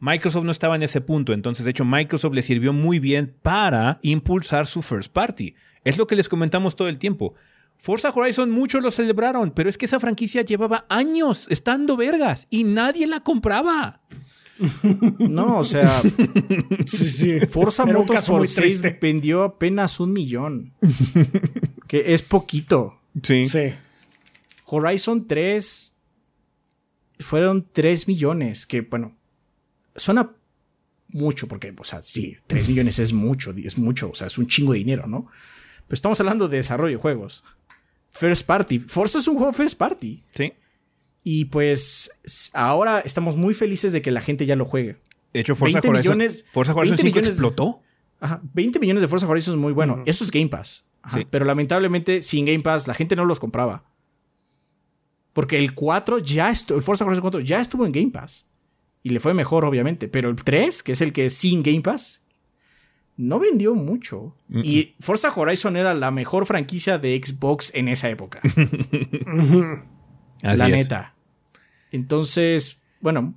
Microsoft 0.00 0.44
no 0.44 0.50
estaba 0.50 0.76
en 0.76 0.82
ese 0.82 1.00
punto, 1.00 1.32
entonces 1.32 1.64
de 1.64 1.70
hecho 1.70 1.84
Microsoft 1.84 2.34
le 2.34 2.42
sirvió 2.42 2.72
muy 2.72 2.98
bien 2.98 3.34
para 3.42 4.00
impulsar 4.02 4.66
su 4.66 4.82
first 4.82 5.12
party. 5.12 5.54
Es 5.84 5.96
lo 5.96 6.06
que 6.06 6.16
les 6.16 6.28
comentamos 6.28 6.76
todo 6.76 6.88
el 6.88 6.98
tiempo. 6.98 7.34
Forza 7.82 8.10
Horizon 8.10 8.48
muchos 8.48 8.80
lo 8.80 8.92
celebraron, 8.92 9.50
pero 9.50 9.68
es 9.68 9.76
que 9.76 9.86
esa 9.86 9.98
franquicia 9.98 10.42
llevaba 10.42 10.86
años 10.88 11.48
estando 11.50 11.96
vergas 11.96 12.46
y 12.48 12.62
nadie 12.62 13.08
la 13.08 13.20
compraba. 13.20 14.00
No, 15.18 15.58
o 15.58 15.64
sea, 15.64 16.02
sí, 16.86 17.10
sí. 17.10 17.40
Forza 17.40 17.84
Motorsport 17.84 18.46
6 18.46 18.82
vendió 19.00 19.42
apenas 19.42 19.98
un 19.98 20.12
millón. 20.12 20.72
que 21.88 22.14
es 22.14 22.22
poquito. 22.22 23.00
Sí. 23.20 23.44
sí. 23.46 23.72
Horizon 24.66 25.26
3 25.26 25.94
fueron 27.18 27.66
3 27.72 28.06
millones, 28.06 28.66
que 28.66 28.82
bueno, 28.82 29.16
suena 29.96 30.30
mucho, 31.08 31.48
porque, 31.48 31.74
o 31.76 31.84
sea, 31.84 32.02
sí, 32.02 32.36
3 32.46 32.68
millones 32.68 33.00
es 33.00 33.12
mucho, 33.12 33.52
es 33.56 33.78
mucho, 33.78 34.10
o 34.10 34.14
sea, 34.14 34.28
es 34.28 34.38
un 34.38 34.46
chingo 34.46 34.74
de 34.74 34.78
dinero, 34.78 35.08
¿no? 35.08 35.26
Pero 35.88 35.94
estamos 35.94 36.20
hablando 36.20 36.48
de 36.48 36.58
desarrollo 36.58 36.96
de 36.96 37.02
juegos. 37.02 37.42
First 38.12 38.46
Party. 38.46 38.78
Forza 38.78 39.18
es 39.18 39.26
un 39.26 39.36
juego 39.36 39.52
First 39.52 39.78
Party. 39.78 40.22
Sí. 40.30 40.52
Y 41.24 41.46
pues 41.46 42.20
ahora 42.52 43.00
estamos 43.00 43.36
muy 43.36 43.54
felices 43.54 43.92
de 43.92 44.02
que 44.02 44.10
la 44.10 44.20
gente 44.20 44.46
ya 44.46 44.54
lo 44.54 44.64
juegue. 44.66 44.98
De 45.32 45.40
hecho, 45.40 45.56
Forza 45.56 45.78
Horizon, 45.78 45.96
millones, 45.96 46.44
Forza 46.52 46.74
Horizon 46.74 46.98
5 46.98 47.06
millones, 47.06 47.30
explotó. 47.30 47.80
Ajá, 48.20 48.40
20 48.52 48.78
millones 48.80 49.00
de 49.00 49.08
Forza 49.08 49.26
Horizon 49.26 49.54
es 49.54 49.60
muy 49.60 49.72
bueno. 49.72 50.02
Eso 50.06 50.24
es 50.24 50.30
Game 50.30 50.48
Pass. 50.48 50.84
sí. 51.12 51.26
Pero 51.28 51.44
lamentablemente, 51.44 52.22
sin 52.22 52.44
Game 52.44 52.60
Pass, 52.60 52.86
la 52.86 52.94
gente 52.94 53.16
no 53.16 53.24
los 53.24 53.40
compraba. 53.40 53.84
Porque 55.32 55.58
el 55.58 55.74
4 55.74 56.18
ya 56.18 56.50
estuvo, 56.50 56.76
el 56.76 56.84
Forza 56.84 57.04
Horizon 57.06 57.22
4 57.22 57.40
ya 57.40 57.60
estuvo 57.60 57.86
en 57.86 57.92
Game 57.92 58.10
Pass. 58.10 58.48
Y 59.02 59.08
le 59.08 59.20
fue 59.20 59.32
mejor, 59.32 59.64
obviamente. 59.64 60.06
Pero 60.06 60.28
el 60.28 60.36
3, 60.36 60.82
que 60.82 60.92
es 60.92 61.00
el 61.00 61.12
que 61.12 61.26
es 61.26 61.34
sin 61.34 61.62
Game 61.62 61.80
Pass, 61.80 62.26
no 63.16 63.38
vendió 63.38 63.74
mucho. 63.74 64.36
Y 64.48 64.94
Forza 65.00 65.32
Horizon 65.34 65.76
era 65.76 65.94
la 65.94 66.10
mejor 66.10 66.46
franquicia 66.46 66.98
de 66.98 67.20
Xbox 67.22 67.74
en 67.74 67.88
esa 67.88 68.08
época. 68.08 68.40
la 70.42 70.68
neta. 70.68 71.14
Entonces, 71.90 72.80
bueno, 73.00 73.34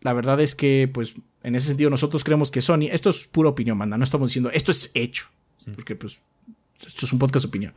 la 0.00 0.12
verdad 0.12 0.40
es 0.40 0.54
que, 0.54 0.90
pues, 0.92 1.14
en 1.42 1.54
ese 1.54 1.68
sentido, 1.68 1.90
nosotros 1.90 2.24
creemos 2.24 2.50
que 2.50 2.60
Sony, 2.60 2.88
esto 2.90 3.10
es 3.10 3.26
pura 3.26 3.50
opinión, 3.50 3.76
manda, 3.76 3.98
no 3.98 4.04
estamos 4.04 4.30
diciendo, 4.30 4.50
esto 4.52 4.72
es 4.72 4.90
hecho, 4.94 5.26
porque, 5.74 5.96
pues, 5.96 6.22
esto 6.86 7.06
es 7.06 7.12
un 7.12 7.18
podcast 7.18 7.44
de 7.44 7.48
opinión. 7.48 7.74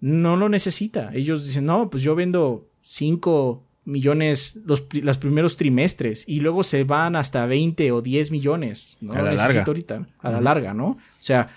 No 0.00 0.36
lo 0.36 0.48
necesita. 0.48 1.10
Ellos 1.14 1.46
dicen, 1.46 1.64
no, 1.64 1.90
pues 1.90 2.02
yo 2.02 2.14
vendo 2.14 2.68
5 2.82 3.65
millones 3.86 4.60
los, 4.66 4.82
primeros 4.82 5.56
trimestres 5.56 6.28
y 6.28 6.40
luego 6.40 6.62
se 6.62 6.84
van 6.84 7.16
hasta 7.16 7.46
20 7.46 7.92
o 7.92 8.02
10 8.02 8.30
millones. 8.32 8.98
¿no? 9.00 9.14
A 9.14 9.22
la 9.22 9.32
larga. 9.32 9.64
Ahorita, 9.66 10.06
a 10.20 10.30
la 10.30 10.40
larga, 10.40 10.74
¿no? 10.74 10.88
O 10.88 10.98
sea, 11.20 11.48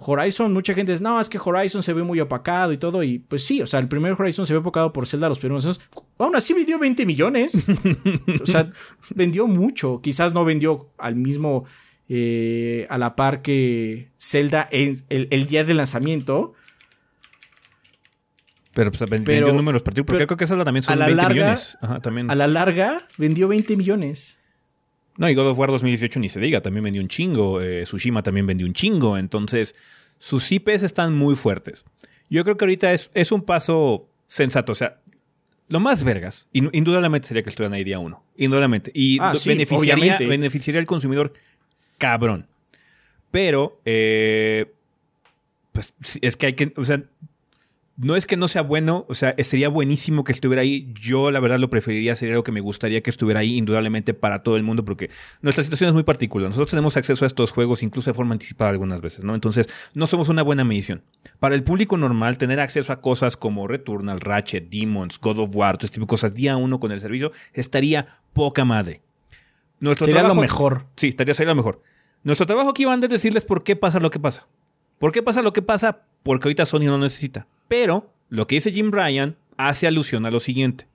Horizon, 0.00 0.52
mucha 0.52 0.74
gente 0.74 0.92
dice, 0.92 1.02
no, 1.02 1.20
es 1.20 1.28
que 1.28 1.38
Horizon 1.42 1.82
se 1.82 1.92
ve 1.92 2.02
muy 2.02 2.20
opacado 2.20 2.72
y 2.72 2.76
todo. 2.78 3.02
Y 3.02 3.20
pues 3.20 3.44
sí, 3.44 3.62
o 3.62 3.66
sea, 3.66 3.80
el 3.80 3.88
primer 3.88 4.12
Horizon 4.12 4.46
se 4.46 4.52
ve 4.52 4.58
opacado 4.58 4.92
por 4.92 5.06
Zelda 5.06 5.28
los 5.28 5.38
primeros 5.38 5.64
años. 5.64 5.80
Aún 6.18 6.36
así 6.36 6.54
vendió 6.54 6.78
20 6.78 7.06
millones. 7.06 7.66
o 8.42 8.46
sea, 8.46 8.70
vendió 9.14 9.46
mucho. 9.46 10.00
Quizás 10.02 10.34
no 10.34 10.44
vendió 10.44 10.88
al 10.98 11.16
mismo, 11.16 11.64
eh, 12.08 12.86
a 12.90 12.98
la 12.98 13.16
par 13.16 13.42
que 13.42 14.10
Zelda 14.18 14.68
el, 14.70 15.04
el 15.08 15.46
día 15.46 15.64
de 15.64 15.74
lanzamiento. 15.74 16.54
Pero 18.78 18.92
pues 18.92 19.10
vendió 19.10 19.52
números 19.52 19.82
partidos, 19.82 20.06
porque 20.06 20.24
creo 20.24 20.36
que 20.36 20.44
eso 20.44 20.56
también 20.62 20.84
son 20.84 20.96
20 20.96 21.28
millones. 21.30 21.76
A 21.80 22.34
la 22.36 22.46
larga 22.46 22.98
vendió 23.16 23.48
20 23.48 23.76
millones. 23.76 24.38
No, 25.16 25.28
y 25.28 25.34
God 25.34 25.48
of 25.48 25.58
War 25.58 25.70
2018 25.70 26.20
ni 26.20 26.28
se 26.28 26.38
diga, 26.38 26.60
también 26.60 26.84
vendió 26.84 27.02
un 27.02 27.08
chingo. 27.08 27.60
Eh, 27.60 27.82
Tsushima 27.82 28.22
también 28.22 28.46
vendió 28.46 28.68
un 28.68 28.74
chingo. 28.74 29.18
Entonces, 29.18 29.74
sus 30.18 30.52
IPs 30.52 30.84
están 30.84 31.12
muy 31.12 31.34
fuertes. 31.34 31.84
Yo 32.30 32.44
creo 32.44 32.56
que 32.56 32.66
ahorita 32.66 32.92
es, 32.92 33.10
es 33.14 33.32
un 33.32 33.42
paso 33.42 34.08
sensato. 34.28 34.70
O 34.70 34.76
sea, 34.76 35.00
lo 35.66 35.80
más 35.80 36.04
vergas, 36.04 36.46
indudablemente 36.52 37.26
sería 37.26 37.42
que 37.42 37.48
estuvieran 37.48 37.72
ahí 37.72 37.82
día 37.82 37.98
uno. 37.98 38.22
Indudablemente. 38.36 38.92
Y 38.94 39.18
ah, 39.20 39.32
beneficiaría, 39.44 40.18
beneficiaría 40.18 40.80
al 40.80 40.86
consumidor 40.86 41.32
cabrón. 41.98 42.46
Pero, 43.32 43.80
eh, 43.84 44.72
pues 45.72 45.94
es 46.22 46.36
que 46.36 46.46
hay 46.46 46.52
que. 46.52 46.72
O 46.76 46.84
sea, 46.84 47.02
no 47.98 48.14
es 48.14 48.26
que 48.26 48.36
no 48.36 48.46
sea 48.46 48.62
bueno, 48.62 49.04
o 49.08 49.14
sea, 49.14 49.34
sería 49.40 49.68
buenísimo 49.68 50.22
que 50.22 50.30
estuviera 50.30 50.62
ahí. 50.62 50.92
Yo, 50.94 51.32
la 51.32 51.40
verdad, 51.40 51.58
lo 51.58 51.68
preferiría, 51.68 52.14
sería 52.14 52.34
algo 52.34 52.44
que 52.44 52.52
me 52.52 52.60
gustaría 52.60 53.02
que 53.02 53.10
estuviera 53.10 53.40
ahí, 53.40 53.56
indudablemente, 53.56 54.14
para 54.14 54.44
todo 54.44 54.56
el 54.56 54.62
mundo, 54.62 54.84
porque 54.84 55.10
nuestra 55.42 55.64
situación 55.64 55.88
es 55.88 55.94
muy 55.94 56.04
particular. 56.04 56.48
Nosotros 56.48 56.70
tenemos 56.70 56.96
acceso 56.96 57.24
a 57.24 57.26
estos 57.26 57.50
juegos, 57.50 57.82
incluso 57.82 58.08
de 58.10 58.14
forma 58.14 58.34
anticipada 58.34 58.70
algunas 58.70 59.00
veces, 59.00 59.24
¿no? 59.24 59.34
Entonces, 59.34 59.66
no 59.94 60.06
somos 60.06 60.28
una 60.28 60.42
buena 60.42 60.62
medición. 60.62 61.02
Para 61.40 61.56
el 61.56 61.64
público 61.64 61.96
normal, 61.96 62.38
tener 62.38 62.60
acceso 62.60 62.92
a 62.92 63.00
cosas 63.00 63.36
como 63.36 63.66
Returnal, 63.66 64.20
Ratchet, 64.20 64.70
Demons, 64.70 65.18
God 65.18 65.40
of 65.40 65.56
War, 65.56 65.76
todo 65.76 65.86
este 65.86 65.96
tipo 65.96 66.06
de 66.06 66.10
cosas, 66.10 66.32
día 66.34 66.56
uno 66.56 66.78
con 66.78 66.92
el 66.92 67.00
servicio, 67.00 67.32
estaría 67.52 68.20
poca 68.32 68.64
madre. 68.64 69.02
Nuestro 69.80 70.06
sería 70.06 70.22
lo 70.22 70.36
mejor. 70.36 70.86
Sí, 70.94 71.08
estaría 71.08 71.34
sería 71.34 71.52
lo 71.52 71.56
mejor. 71.56 71.82
Nuestro 72.22 72.46
trabajo 72.46 72.70
aquí 72.70 72.84
van 72.84 73.02
a 73.02 73.08
decirles 73.08 73.44
por 73.44 73.64
qué 73.64 73.74
pasa 73.74 73.98
lo 73.98 74.10
que 74.10 74.20
pasa. 74.20 74.46
¿Por 74.98 75.10
qué 75.10 75.20
pasa 75.22 75.42
lo 75.42 75.52
que 75.52 75.62
pasa? 75.62 76.02
Porque 76.22 76.46
ahorita 76.46 76.64
Sony 76.64 76.86
no 76.86 76.98
necesita. 76.98 77.48
Pero 77.68 78.12
lo 78.28 78.46
que 78.46 78.56
dice 78.56 78.72
Jim 78.72 78.90
Bryan 78.90 79.36
hace 79.56 79.86
alusión 79.86 80.26
a 80.26 80.30
lo 80.30 80.40
siguiente. 80.40 80.86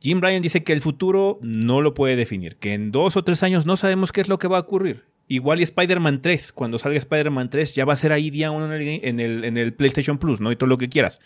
Jim 0.00 0.20
Bryan 0.20 0.42
dice 0.42 0.62
que 0.62 0.72
el 0.72 0.80
futuro 0.80 1.38
no 1.42 1.80
lo 1.80 1.92
puede 1.94 2.14
definir, 2.14 2.56
que 2.56 2.72
en 2.72 2.92
dos 2.92 3.16
o 3.16 3.24
tres 3.24 3.42
años 3.42 3.66
no 3.66 3.76
sabemos 3.76 4.12
qué 4.12 4.20
es 4.20 4.28
lo 4.28 4.38
que 4.38 4.46
va 4.46 4.58
a 4.58 4.60
ocurrir. 4.60 5.04
Igual 5.26 5.60
y 5.60 5.64
Spider-Man 5.64 6.22
3, 6.22 6.52
cuando 6.52 6.78
salga 6.78 6.96
Spider-Man 6.96 7.50
3 7.50 7.74
ya 7.74 7.84
va 7.84 7.92
a 7.92 7.96
ser 7.96 8.12
ahí 8.12 8.30
día 8.30 8.50
uno 8.50 8.72
en 8.72 9.20
el, 9.20 9.44
en 9.44 9.56
el 9.58 9.74
PlayStation 9.74 10.18
Plus, 10.18 10.40
¿no? 10.40 10.50
Y 10.52 10.56
todo 10.56 10.68
lo 10.68 10.78
que 10.78 10.88
quieras. 10.88 11.20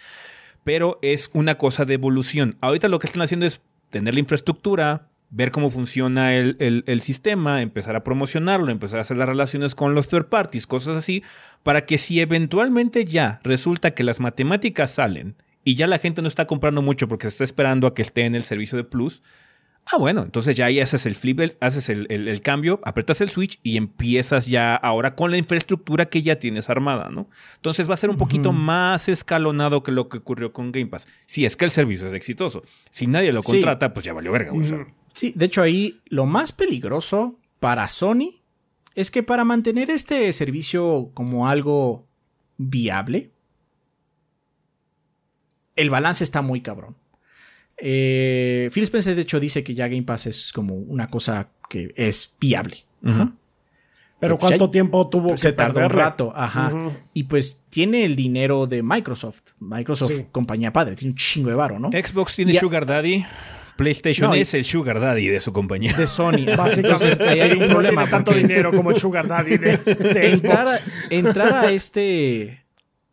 Pero 0.65 0.99
es 1.03 1.31
una 1.35 1.57
cosa 1.57 1.85
de 1.85 1.95
evolución. 1.95 2.57
Ahorita 2.61 2.89
lo 2.89 2.99
que 2.99 3.07
están 3.07 3.23
haciendo 3.23 3.47
es 3.47 3.61
tener 3.91 4.15
la 4.15 4.21
infraestructura, 4.21 5.12
ver 5.33 5.51
cómo 5.51 5.71
funciona 5.71 6.35
el, 6.37 7.01
sistema, 7.01 7.63
empezar 7.63 7.97
a 7.97 8.05
promocionarlo, 8.05 8.71
empezar 8.71 8.99
a 8.99 9.01
hacer 9.01 9.17
las 9.17 9.29
relaciones 9.29 9.75
con 9.75 9.95
los 9.95 10.09
third 10.09 10.27
parties, 10.27 10.67
cosas 10.67 10.97
así, 10.97 11.25
para 11.63 11.87
que 11.87 11.97
si 11.97 12.21
eventualmente 12.21 13.07
ya 13.07 13.41
resulta 13.43 13.93
que 13.93 14.05
las 14.05 14.21
matemáticas 14.21 14.91
salen 14.91 15.35
y 15.65 15.75
ya 15.75 15.87
la 15.87 15.99
gente 15.99 16.21
no 16.21 16.29
está 16.29 16.47
comprando 16.47 16.83
mucho 16.83 17.09
porque 17.09 17.25
se 17.25 17.31
está 17.31 17.45
esperando 17.45 17.87
a 17.87 17.95
que 17.95 18.03
esté 18.03 18.27
en 18.27 18.35
el 18.35 18.43
servicio 18.43 18.77
de 18.77 18.85
Plus, 18.85 19.23
ah, 19.87 19.97
bueno, 19.97 20.23
entonces 20.23 20.55
ya 20.55 20.67
ahí 20.67 20.81
haces 20.81 21.07
el 21.07 21.15
flip, 21.15 21.41
haces 21.61 21.89
el, 21.89 22.41
cambio, 22.43 22.83
apretas 22.85 23.23
el 23.23 23.31
switch 23.31 23.59
y 23.63 23.79
empiezas 23.79 24.47
ya 24.49 24.75
ahora 24.75 25.15
con 25.15 25.31
la 25.31 25.39
infraestructura 25.39 26.05
que 26.07 26.21
ya 26.21 26.39
tienes 26.39 26.69
armada, 26.69 27.09
¿no? 27.11 27.31
Entonces 27.55 27.89
va 27.89 27.95
a 27.95 27.97
ser 27.97 28.11
un 28.11 28.19
poquito 28.19 28.53
más 28.53 29.09
escalonado 29.09 29.83
que 29.83 29.93
lo 29.93 30.11
que 30.11 30.19
ocurrió 30.19 30.53
con 30.53 30.73
Game 30.73 30.89
Pass. 30.89 31.09
Si 31.27 31.47
es 31.47 31.57
que 31.57 31.65
el 31.65 31.71
servicio 31.71 32.07
es 32.07 32.13
exitoso. 32.13 32.63
Si 32.91 33.07
nadie 33.07 33.33
lo 33.33 33.43
contrata, 33.43 33.91
pues 33.93 34.05
ya 34.05 34.13
valió 34.13 34.31
verga. 34.31 34.53
Sí, 35.13 35.33
de 35.37 35.47
hecho 35.47 35.63
ahí 35.63 36.01
lo 36.07 36.27
más 36.27 36.53
peligroso 36.53 37.39
para 37.61 37.89
Sony 37.89 38.41
es 38.95 39.11
que 39.11 39.23
para 39.23 39.45
mantener 39.45 39.91
este 39.91 40.33
servicio 40.33 41.11
como 41.15 41.49
algo 41.49 42.07
viable, 42.59 43.31
el 45.77 45.91
balance 45.91 46.25
está 46.25 46.43
muy 46.43 46.61
cabrón. 46.61 46.97
Eh, 47.79 48.71
Phil 48.73 48.85
Spencer 48.85 49.15
de 49.15 49.23
hecho 49.23 49.41
dice 49.41 49.65
que 49.65 49.75
ya 49.75 49.89
Game 49.89 50.05
Pass 50.05 50.27
es 50.27 50.53
como 50.53 50.75
una 50.75 51.07
cosa 51.07 51.51
que 51.69 51.93
es 51.97 52.37
viable. 52.41 52.85
Pero 54.21 54.39
pues 54.39 54.51
¿cuánto 54.51 54.71
tiempo 54.71 55.09
tuvo 55.09 55.31
que 55.31 55.39
Se 55.39 55.53
tardó 55.53 55.81
un 55.81 55.91
rato, 55.91 56.33
ajá. 56.35 56.73
Y 57.13 57.25
pues 57.25 57.65
tiene 57.71 58.05
el 58.05 58.15
dinero 58.15 58.67
de 58.69 58.83
Microsoft. 58.83 59.43
Microsoft, 59.59 60.13
compañía 60.31 60.73
padre, 60.73 60.95
tiene 60.95 61.11
un 61.13 61.17
chingo 61.17 61.49
de 61.49 61.57
varo, 61.57 61.81
¿no? 61.81 61.91
Xbox 61.91 62.37
tiene 62.37 62.55
Sugar 62.55 62.87
Daddy. 62.87 63.25
PlayStation 63.77 64.35
es 64.35 64.55
el 64.55 64.65
Sugar 64.65 65.01
Daddy 65.01 65.29
de 65.29 65.41
su 65.41 65.53
compañía. 65.53 65.93
De 65.95 66.07
Sony. 66.07 66.47
Básicamente 66.57 67.25
hay 67.43 67.53
un 67.53 67.69
problema. 67.69 68.07
tanto 68.07 68.33
dinero 68.33 68.71
como 68.73 68.91
el 68.91 68.97
Sugar 68.97 69.27
Daddy 69.27 69.57
de, 69.57 69.73
entrar, 70.33 70.69
entrar, 71.11 71.53
a 71.53 71.71
este. 71.73 72.65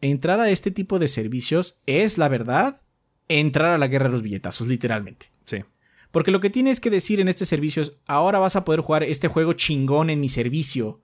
Entrar 0.01 0.39
a 0.39 0.49
este 0.49 0.72
tipo 0.72 0.99
de 0.99 1.07
servicios 1.07 1.80
es, 1.86 2.18
la 2.18 2.28
verdad, 2.28 2.82
entrar 3.28 3.74
a 3.74 3.78
la 3.78 3.88
guerra 3.88 4.05
de 4.07 4.14
los 4.14 4.22
billetazos, 4.22 4.68
literalmente. 4.68 5.32
Sí. 5.45 5.64
Porque 6.12 6.32
lo 6.32 6.39
que 6.39 6.49
tienes 6.49 6.80
que 6.80 6.89
decir 6.89 7.20
en 7.20 7.28
este 7.28 7.45
servicio 7.45 7.82
es, 7.82 7.97
ahora 8.07 8.39
vas 8.39 8.55
a 8.55 8.66
poder 8.66 8.82
jugar 8.82 9.03
este 9.03 9.28
juego 9.28 9.53
chingón 9.53 10.10
en 10.10 10.20
mi 10.20 10.30
servicio. 10.30 11.01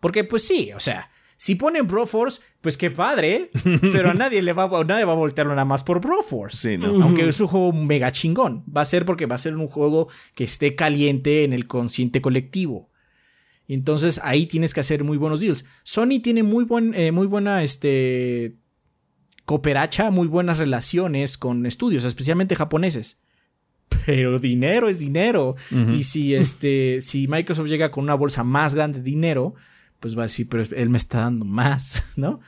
Porque 0.00 0.24
pues 0.24 0.46
sí, 0.46 0.72
o 0.74 0.80
sea, 0.80 1.11
si 1.42 1.56
ponen 1.56 1.88
Broforce, 1.88 2.40
pues 2.60 2.76
qué 2.76 2.92
padre, 2.92 3.50
pero 3.92 4.10
a 4.10 4.14
nadie 4.14 4.42
le 4.42 4.52
va, 4.52 4.84
nadie 4.84 5.04
va 5.04 5.10
a 5.10 5.16
voltearlo 5.16 5.52
nada 5.56 5.64
más 5.64 5.82
por 5.82 6.00
Broforce. 6.00 6.56
Sí, 6.56 6.78
¿no? 6.78 7.02
Aunque 7.02 7.28
es 7.28 7.40
un 7.40 7.48
juego 7.48 7.72
mega 7.72 8.12
chingón. 8.12 8.62
Va 8.64 8.82
a 8.82 8.84
ser 8.84 9.04
porque 9.04 9.26
va 9.26 9.34
a 9.34 9.38
ser 9.38 9.56
un 9.56 9.66
juego 9.66 10.06
que 10.36 10.44
esté 10.44 10.76
caliente 10.76 11.42
en 11.42 11.52
el 11.52 11.66
consciente 11.66 12.20
colectivo. 12.20 12.90
Entonces 13.66 14.20
ahí 14.22 14.46
tienes 14.46 14.72
que 14.72 14.78
hacer 14.78 15.02
muy 15.02 15.16
buenos 15.16 15.40
deals. 15.40 15.64
Sony 15.82 16.20
tiene 16.22 16.44
muy, 16.44 16.62
buen, 16.62 16.94
eh, 16.94 17.10
muy 17.10 17.26
buena 17.26 17.64
este, 17.64 18.54
cooperacha, 19.44 20.12
muy 20.12 20.28
buenas 20.28 20.58
relaciones 20.58 21.36
con 21.38 21.66
estudios, 21.66 22.04
especialmente 22.04 22.54
japoneses. 22.54 23.20
Pero 24.06 24.38
dinero 24.38 24.88
es 24.88 25.00
dinero. 25.00 25.56
Y 25.92 26.04
si, 26.04 26.36
este, 26.36 27.02
si 27.02 27.26
Microsoft 27.26 27.66
llega 27.66 27.90
con 27.90 28.04
una 28.04 28.14
bolsa 28.14 28.44
más 28.44 28.76
grande 28.76 29.00
de 29.00 29.04
dinero, 29.04 29.56
pues 30.02 30.18
va 30.18 30.22
a 30.22 30.24
decir, 30.24 30.48
pero 30.50 30.64
él 30.76 30.90
me 30.90 30.98
está 30.98 31.20
dando 31.20 31.44
más, 31.44 32.12
¿no? 32.16 32.40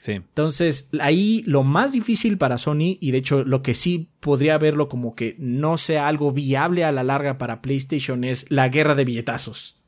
Sí. 0.00 0.12
Entonces, 0.12 0.88
ahí 0.98 1.44
lo 1.46 1.62
más 1.62 1.92
difícil 1.92 2.38
para 2.38 2.58
Sony, 2.58 2.96
y 3.00 3.12
de 3.12 3.18
hecho 3.18 3.44
lo 3.44 3.62
que 3.62 3.74
sí 3.74 4.08
podría 4.18 4.58
verlo 4.58 4.88
como 4.88 5.14
que 5.14 5.36
no 5.38 5.76
sea 5.76 6.08
algo 6.08 6.32
viable 6.32 6.82
a 6.82 6.90
la 6.90 7.04
larga 7.04 7.38
para 7.38 7.62
PlayStation, 7.62 8.24
es 8.24 8.50
la 8.50 8.68
guerra 8.68 8.96
de 8.96 9.04
billetazos. 9.04 9.80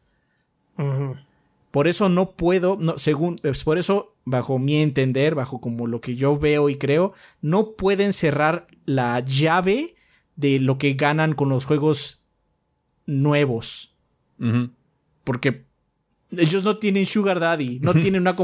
Por 1.70 1.88
eso 1.88 2.08
no 2.08 2.32
puedo, 2.32 2.76
no, 2.80 2.98
según, 2.98 3.40
es 3.42 3.64
por 3.64 3.78
eso, 3.78 4.10
bajo 4.24 4.60
mi 4.60 4.76
entender, 4.76 5.34
bajo 5.34 5.60
como 5.60 5.88
lo 5.88 6.00
que 6.00 6.14
yo 6.14 6.38
veo 6.38 6.68
y 6.68 6.76
creo, 6.76 7.14
no 7.40 7.72
pueden 7.72 8.12
cerrar 8.12 8.68
la 8.84 9.18
llave 9.18 9.96
de 10.36 10.60
lo 10.60 10.78
que 10.78 10.92
ganan 10.92 11.32
con 11.32 11.48
los 11.48 11.64
juegos 11.64 12.24
nuevos. 13.06 13.96
Porque 15.24 15.64
ellos 16.38 16.64
no 16.64 16.78
tienen 16.78 17.06
Sugar 17.06 17.40
Daddy, 17.40 17.78
no 17.80 17.94
tienen 17.94 18.22
una 18.22 18.36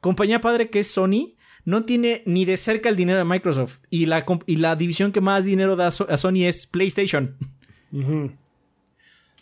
compañía 0.00 0.40
padre 0.40 0.70
que 0.70 0.80
es 0.80 0.90
Sony, 0.90 1.34
no 1.64 1.84
tiene 1.84 2.22
ni 2.26 2.44
de 2.44 2.56
cerca 2.56 2.88
el 2.88 2.96
dinero 2.96 3.18
de 3.18 3.24
Microsoft. 3.24 3.78
Y 3.90 4.06
la, 4.06 4.24
y 4.46 4.56
la 4.56 4.76
división 4.76 5.12
que 5.12 5.20
más 5.20 5.44
dinero 5.44 5.76
da 5.76 5.86
a 5.88 5.90
Sony 5.90 6.44
es 6.44 6.66
PlayStation. 6.66 7.36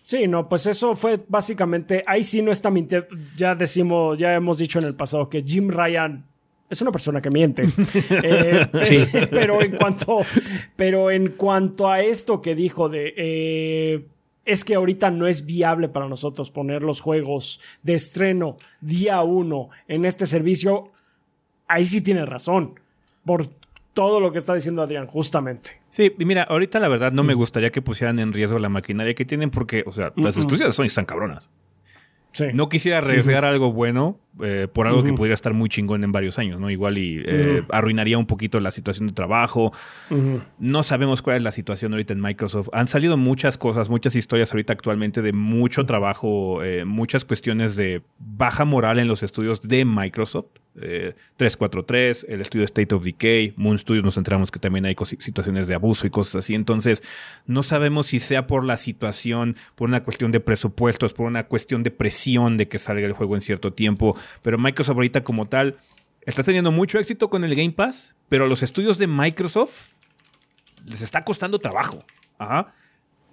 Sí, 0.05 0.27
no, 0.27 0.49
pues 0.49 0.67
eso 0.67 0.95
fue 0.95 1.21
básicamente. 1.29 2.03
Ahí 2.07 2.23
sí 2.23 2.43
no 2.43 2.53
está 2.53 2.71
mintiendo. 2.71 3.07
Ya 3.37 3.55
decimos, 3.55 4.19
ya 4.19 4.35
hemos 4.35 4.59
dicho 4.59 4.79
en 4.79 4.85
el 4.85 4.95
pasado 4.95 5.29
que 5.29 5.43
Jim 5.43 5.69
Ryan 5.71 6.27
es 6.69 6.81
una 6.81 6.91
persona 6.91 7.21
que 7.21 7.31
miente. 7.31 7.63
Eh, 8.25 8.67
sí. 8.85 9.05
pero 9.31 9.63
en 9.63 9.77
cuanto, 9.77 10.19
pero 10.77 11.11
en 11.11 11.29
cuanto 11.33 11.89
a 11.89 12.01
esto 12.01 12.41
que 12.41 12.55
dijo 12.55 12.89
de 12.89 13.15
eh, 13.17 14.07
es 14.45 14.65
que 14.65 14.75
ahorita 14.75 15.11
no 15.11 15.27
es 15.27 15.47
viable 15.47 15.89
para 15.89 16.09
nosotros 16.09 16.51
poner 16.51 16.83
los 16.83 17.01
juegos 17.01 17.61
de 17.83 17.95
estreno 17.95 18.57
día 18.81 19.23
uno 19.23 19.71
en 19.89 20.05
este 20.05 20.27
servicio, 20.27 20.89
ahí 21.69 21.85
sí 21.85 22.01
tiene 22.01 22.27
razón. 22.27 22.81
Por 23.25 23.49
todo 23.95 24.21
lo 24.21 24.33
que 24.33 24.39
está 24.39 24.55
diciendo 24.55 24.83
Adrián, 24.83 25.07
justamente. 25.07 25.79
Sí, 25.91 26.13
y 26.19 26.25
mira, 26.25 26.43
ahorita 26.45 26.81
la 26.81 26.89
verdad 26.89 27.13
no 27.13 27.23
me 27.23 27.35
gustaría 27.35 27.71
que 27.71 27.83
pusieran 27.83 28.19
en 28.19 28.33
riesgo 28.33 28.59
la 28.59 28.69
maquinaria 28.69 29.15
que 29.15 29.25
tienen 29.25 29.51
porque, 29.51 29.85
o 29.87 29.93
sea, 29.93 30.13
las 30.17 30.37
exclusivas 30.37 30.71
de 30.71 30.77
Sony 30.77 30.87
están 30.87 31.05
cabronas. 31.05 31.49
No 32.55 32.69
quisiera 32.69 32.99
arriesgar 32.99 33.45
algo 33.45 33.73
bueno 33.73 34.19
eh, 34.41 34.67
por 34.73 34.87
algo 34.87 35.03
que 35.03 35.13
pudiera 35.13 35.35
estar 35.35 35.53
muy 35.53 35.69
chingón 35.69 36.03
en 36.05 36.13
varios 36.13 36.39
años, 36.39 36.59
¿no? 36.59 36.71
Igual 36.71 36.97
y 36.97 37.23
eh, 37.25 37.63
arruinaría 37.71 38.17
un 38.17 38.27
poquito 38.27 38.59
la 38.61 38.71
situación 38.71 39.09
de 39.09 39.13
trabajo. 39.13 39.73
No 40.59 40.83
sabemos 40.83 41.21
cuál 41.21 41.37
es 41.37 41.43
la 41.43 41.53
situación 41.53 41.93
ahorita 41.93 42.15
en 42.15 42.21
Microsoft. 42.21 42.69
Han 42.73 42.89
salido 42.89 43.17
muchas 43.17 43.59
cosas, 43.59 43.91
muchas 43.91 44.15
historias 44.15 44.53
ahorita 44.53 44.73
actualmente 44.73 45.21
de 45.21 45.33
mucho 45.33 45.85
trabajo, 45.85 46.63
eh, 46.63 46.85
muchas 46.85 47.25
cuestiones 47.25 47.77
de 47.77 48.03
baja 48.19 48.65
moral 48.65 48.99
en 48.99 49.09
los 49.09 49.23
estudios 49.23 49.69
de 49.69 49.85
Microsoft. 49.85 50.47
343, 50.75 52.27
el 52.29 52.41
estudio 52.41 52.65
State 52.65 52.95
of 52.95 53.05
Decay, 53.05 53.53
Moon 53.57 53.77
Studios 53.77 54.05
nos 54.05 54.17
enteramos 54.17 54.51
que 54.51 54.59
también 54.59 54.87
hay 54.87 54.97
situaciones 55.19 55.69
de 55.69 55.75
abuso 55.75 56.07
y 56.07 56.11
cosas 56.11 56.37
así. 56.37 56.55
Entonces, 56.55 57.03
no 57.47 57.63
sabemos 57.63 58.07
si 58.07 58.21
sea 58.21 58.47
por 58.47 58.65
la 58.65 58.77
situación, 58.77 59.57
por 59.75 59.89
una 59.89 60.03
cuestión 60.03 60.33
de 60.33 60.41
presupuestos, 60.41 61.13
por 61.13 61.27
una 61.27 61.47
cuestión 61.47 61.83
de 61.83 61.91
presión 61.91 62.57
de 62.57 62.69
que 62.69 62.79
salga 62.79 63.07
el 63.07 63.13
juego 63.13 63.35
en 63.35 63.43
cierto 63.43 63.73
tiempo. 63.73 64.17
Pero 64.43 64.59
Microsoft 64.59 64.97
ahorita 64.97 65.23
como 65.23 65.47
tal 65.47 65.77
está 66.23 66.43
teniendo 66.43 66.73
mucho 66.73 66.99
éxito 66.99 67.29
con 67.29 67.45
el 67.45 67.55
Game 67.55 67.73
Pass, 67.73 68.15
pero 68.29 68.45
a 68.45 68.49
los 68.49 68.63
estudios 68.63 68.97
de 68.97 69.07
Microsoft 69.07 69.91
les 70.87 71.03
está 71.03 71.25
costando 71.25 71.59
trabajo. 71.59 72.03
Ajá. 72.39 72.73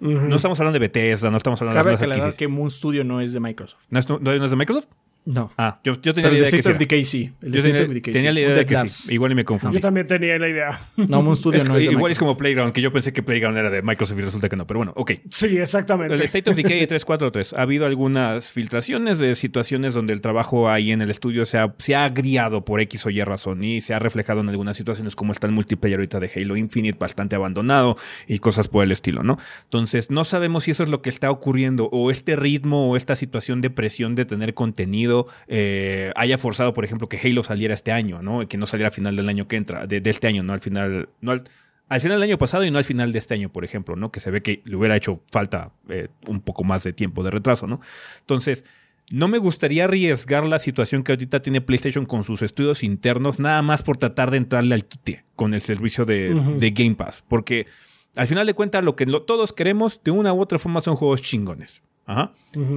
No 0.00 0.34
estamos 0.34 0.58
hablando 0.58 0.78
de 0.78 0.86
Bethesda, 0.86 1.30
no 1.30 1.36
estamos 1.36 1.60
hablando 1.60 1.96
de 1.96 2.06
las 2.06 2.36
que 2.36 2.48
Moon 2.48 2.70
Studio 2.70 3.04
no 3.04 3.20
es 3.20 3.34
de 3.34 3.40
Microsoft. 3.40 3.84
¿No 3.90 3.98
es, 3.98 4.08
no 4.08 4.32
es 4.32 4.50
de 4.50 4.56
Microsoft? 4.56 4.88
No. 5.24 5.52
Ah, 5.58 5.80
yo, 5.84 6.00
yo 6.00 6.14
tenía 6.14 6.30
la 6.30 6.38
idea 6.38 6.50
de 6.50 6.86
que 6.88 7.04
sí. 7.04 7.04
sí. 7.04 7.32
El 7.42 7.52
yo 7.52 7.62
tenía, 7.62 8.02
tenía, 8.02 8.32
la 8.32 8.40
idea 8.40 8.54
de 8.54 8.66
que 8.66 8.88
sí. 8.88 9.14
Igual 9.14 9.32
y 9.32 9.34
me 9.34 9.44
confundí. 9.44 9.76
Yo 9.76 9.80
también 9.80 10.06
tenía 10.06 10.38
la 10.38 10.48
idea. 10.48 10.80
No, 10.96 11.22
Moon 11.22 11.36
Studio 11.36 11.62
no 11.64 11.76
es 11.76 11.86
de 11.86 11.92
Igual 11.92 12.12
es 12.12 12.18
como 12.18 12.36
Playground, 12.36 12.72
que 12.72 12.80
yo 12.80 12.90
pensé 12.90 13.12
que 13.12 13.22
Playground 13.22 13.56
era 13.58 13.70
de 13.70 13.82
Microsoft 13.82 14.18
y 14.18 14.22
resulta 14.22 14.48
que 14.48 14.56
no. 14.56 14.66
Pero 14.66 14.78
bueno, 14.78 14.92
ok. 14.96 15.12
Sí, 15.28 15.58
exactamente. 15.58 16.14
El 16.14 16.22
State 16.22 16.50
of 16.50 16.56
Decay 16.56 16.86
343. 16.86 17.54
Ha 17.54 17.62
habido 17.62 17.86
algunas 17.86 18.50
filtraciones 18.52 19.18
de 19.18 19.34
situaciones 19.34 19.94
donde 19.94 20.12
el 20.12 20.20
trabajo 20.20 20.70
ahí 20.70 20.90
en 20.92 21.02
el 21.02 21.10
estudio 21.10 21.44
se 21.44 21.58
ha, 21.58 21.74
se 21.78 21.94
ha 21.94 22.04
agriado 22.04 22.64
por 22.64 22.80
X 22.80 23.06
o 23.06 23.10
Y 23.10 23.22
razón 23.22 23.62
y 23.62 23.80
se 23.80 23.94
ha 23.94 23.98
reflejado 23.98 24.40
en 24.40 24.48
algunas 24.48 24.76
situaciones 24.76 25.16
como 25.16 25.32
está 25.32 25.46
el 25.46 25.52
multiplayer 25.52 25.98
ahorita 25.98 26.20
de 26.20 26.30
Halo 26.34 26.56
Infinite 26.56 26.98
bastante 26.98 27.36
abandonado 27.36 27.96
y 28.26 28.38
cosas 28.38 28.68
por 28.68 28.84
el 28.84 28.92
estilo, 28.92 29.22
¿no? 29.22 29.38
Entonces, 29.64 30.10
no 30.10 30.24
sabemos 30.24 30.64
si 30.64 30.70
eso 30.70 30.82
es 30.82 30.90
lo 30.90 31.02
que 31.02 31.10
está 31.10 31.30
ocurriendo 31.30 31.88
o 31.92 32.10
este 32.10 32.36
ritmo 32.36 32.90
o 32.90 32.96
esta 32.96 33.16
situación 33.16 33.60
de 33.60 33.70
presión 33.70 34.14
de 34.14 34.24
tener 34.24 34.54
contenido. 34.54 35.09
Eh, 35.46 35.90
eh, 36.00 36.12
haya 36.16 36.38
forzado, 36.38 36.72
por 36.72 36.84
ejemplo, 36.84 37.08
que 37.08 37.18
Halo 37.18 37.42
saliera 37.42 37.74
este 37.74 37.92
año, 37.92 38.22
¿no? 38.22 38.46
Que 38.48 38.56
no 38.56 38.66
saliera 38.66 38.88
al 38.88 38.94
final 38.94 39.16
del 39.16 39.28
año 39.28 39.46
que 39.46 39.56
entra, 39.56 39.86
de, 39.86 40.02
este 40.04 40.26
año, 40.26 40.42
no 40.42 40.52
al 40.52 40.60
final, 40.60 41.08
no 41.20 41.32
al, 41.32 41.40
final 42.00 42.20
del 42.20 42.30
año 42.30 42.38
pasado 42.38 42.64
y 42.64 42.70
no 42.70 42.78
al 42.78 42.84
final 42.84 43.12
de 43.12 43.18
este 43.18 43.34
año, 43.34 43.50
por 43.50 43.64
ejemplo, 43.64 43.96
¿no? 43.96 44.10
Que 44.10 44.20
se 44.20 44.30
ve 44.30 44.42
que 44.42 44.62
le 44.64 44.76
hubiera 44.76 44.96
hecho 44.96 45.22
falta 45.30 45.72
eh, 45.88 46.08
un 46.28 46.40
poco 46.40 46.64
más 46.64 46.82
de 46.82 46.92
tiempo 46.92 47.22
de 47.22 47.30
retraso, 47.30 47.66
¿no? 47.66 47.80
Entonces, 48.20 48.64
no 49.10 49.28
me 49.28 49.38
gustaría 49.38 49.84
arriesgar 49.84 50.44
la 50.44 50.58
situación 50.58 51.02
que 51.02 51.12
ahorita 51.12 51.42
tiene 51.42 51.60
PlayStation 51.60 52.06
con 52.06 52.24
sus 52.24 52.42
estudios 52.42 52.82
internos, 52.82 53.38
nada 53.38 53.60
más 53.60 53.82
por 53.82 53.96
tratar 53.96 54.30
de 54.30 54.38
entrarle 54.38 54.74
al 54.74 54.86
quite 54.86 55.24
con 55.34 55.52
el 55.52 55.60
servicio 55.60 56.04
de, 56.04 56.72
Game 56.74 56.94
Pass, 56.94 57.24
porque 57.26 57.66
al 58.16 58.26
final 58.26 58.46
de 58.46 58.54
cuentas 58.54 58.84
lo 58.84 58.96
que 58.96 59.06
todos 59.06 59.52
queremos 59.52 60.02
de 60.02 60.12
una 60.12 60.32
u 60.32 60.40
otra 60.40 60.58
forma 60.58 60.80
son 60.80 60.96
juegos 60.96 61.22
chingones. 61.22 61.82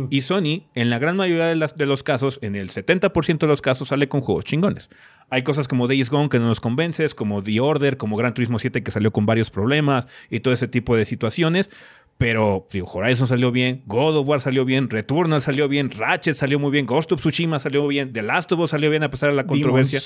Y 0.10 0.22
Sony, 0.22 0.64
en 0.76 0.92
la 0.92 1.00
gran 1.00 1.18
mayoría 1.18 1.48
de, 1.48 1.56
las, 1.56 1.76
de, 1.76 1.88
los 1.88 2.04
casos, 2.04 2.38
en 2.44 2.56
el 2.56 2.70
70% 2.70 3.40
de 3.40 3.48
los 3.48 3.62
casos, 3.62 3.88
sale 3.88 4.08
con 4.08 4.22
juegos 4.22 4.46
chingones. 4.46 4.90
Hay 5.30 5.42
cosas 5.42 5.68
como 5.68 5.88
Days 5.88 6.12
Gone 6.12 6.30
que 6.30 6.38
no 6.38 6.46
nos 6.46 6.60
convences, 6.60 7.16
como 7.16 7.42
The 7.42 7.60
Order, 7.60 7.98
como 7.98 8.16
Gran 8.16 8.36
Turismo 8.36 8.60
7 8.60 8.84
que 8.84 8.92
salió 8.92 9.12
con 9.12 9.26
varios 9.26 9.50
problemas 9.50 10.08
y 10.30 10.42
todo 10.42 10.54
ese 10.54 10.68
tipo 10.68 10.96
de 10.96 11.06
situaciones. 11.06 11.72
Pero 12.18 12.68
digo, 12.72 12.88
Horizon 12.88 13.28
salió 13.28 13.52
bien, 13.52 13.82
God 13.88 14.18
of 14.18 14.28
War 14.28 14.40
salió 14.40 14.66
bien, 14.66 14.90
Returnal 14.90 15.42
salió 15.42 15.68
bien, 15.68 15.90
Ratchet 15.90 16.36
salió 16.36 16.60
muy 16.60 16.70
bien, 16.70 16.86
Ghost 16.86 17.12
of 17.12 17.20
Tsushima 17.20 17.58
salió 17.58 17.88
bien, 17.88 18.14
The 18.14 18.22
Last 18.22 18.52
of 18.52 18.60
Us 18.60 18.70
salió 18.70 18.92
bien 18.92 19.04
a 19.04 19.10
pesar 19.10 19.32
de 19.32 19.36
la 19.36 19.48
controversia. 19.48 20.00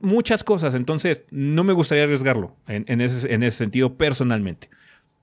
Muchas 0.00 0.42
cosas, 0.42 0.74
entonces 0.74 1.24
no 1.30 1.64
me 1.64 1.74
gustaría 1.74 2.04
arriesgarlo 2.04 2.56
en, 2.66 3.00
ese, 3.02 3.32
en 3.34 3.42
ese 3.42 3.58
sentido 3.58 3.98
personalmente. 3.98 4.70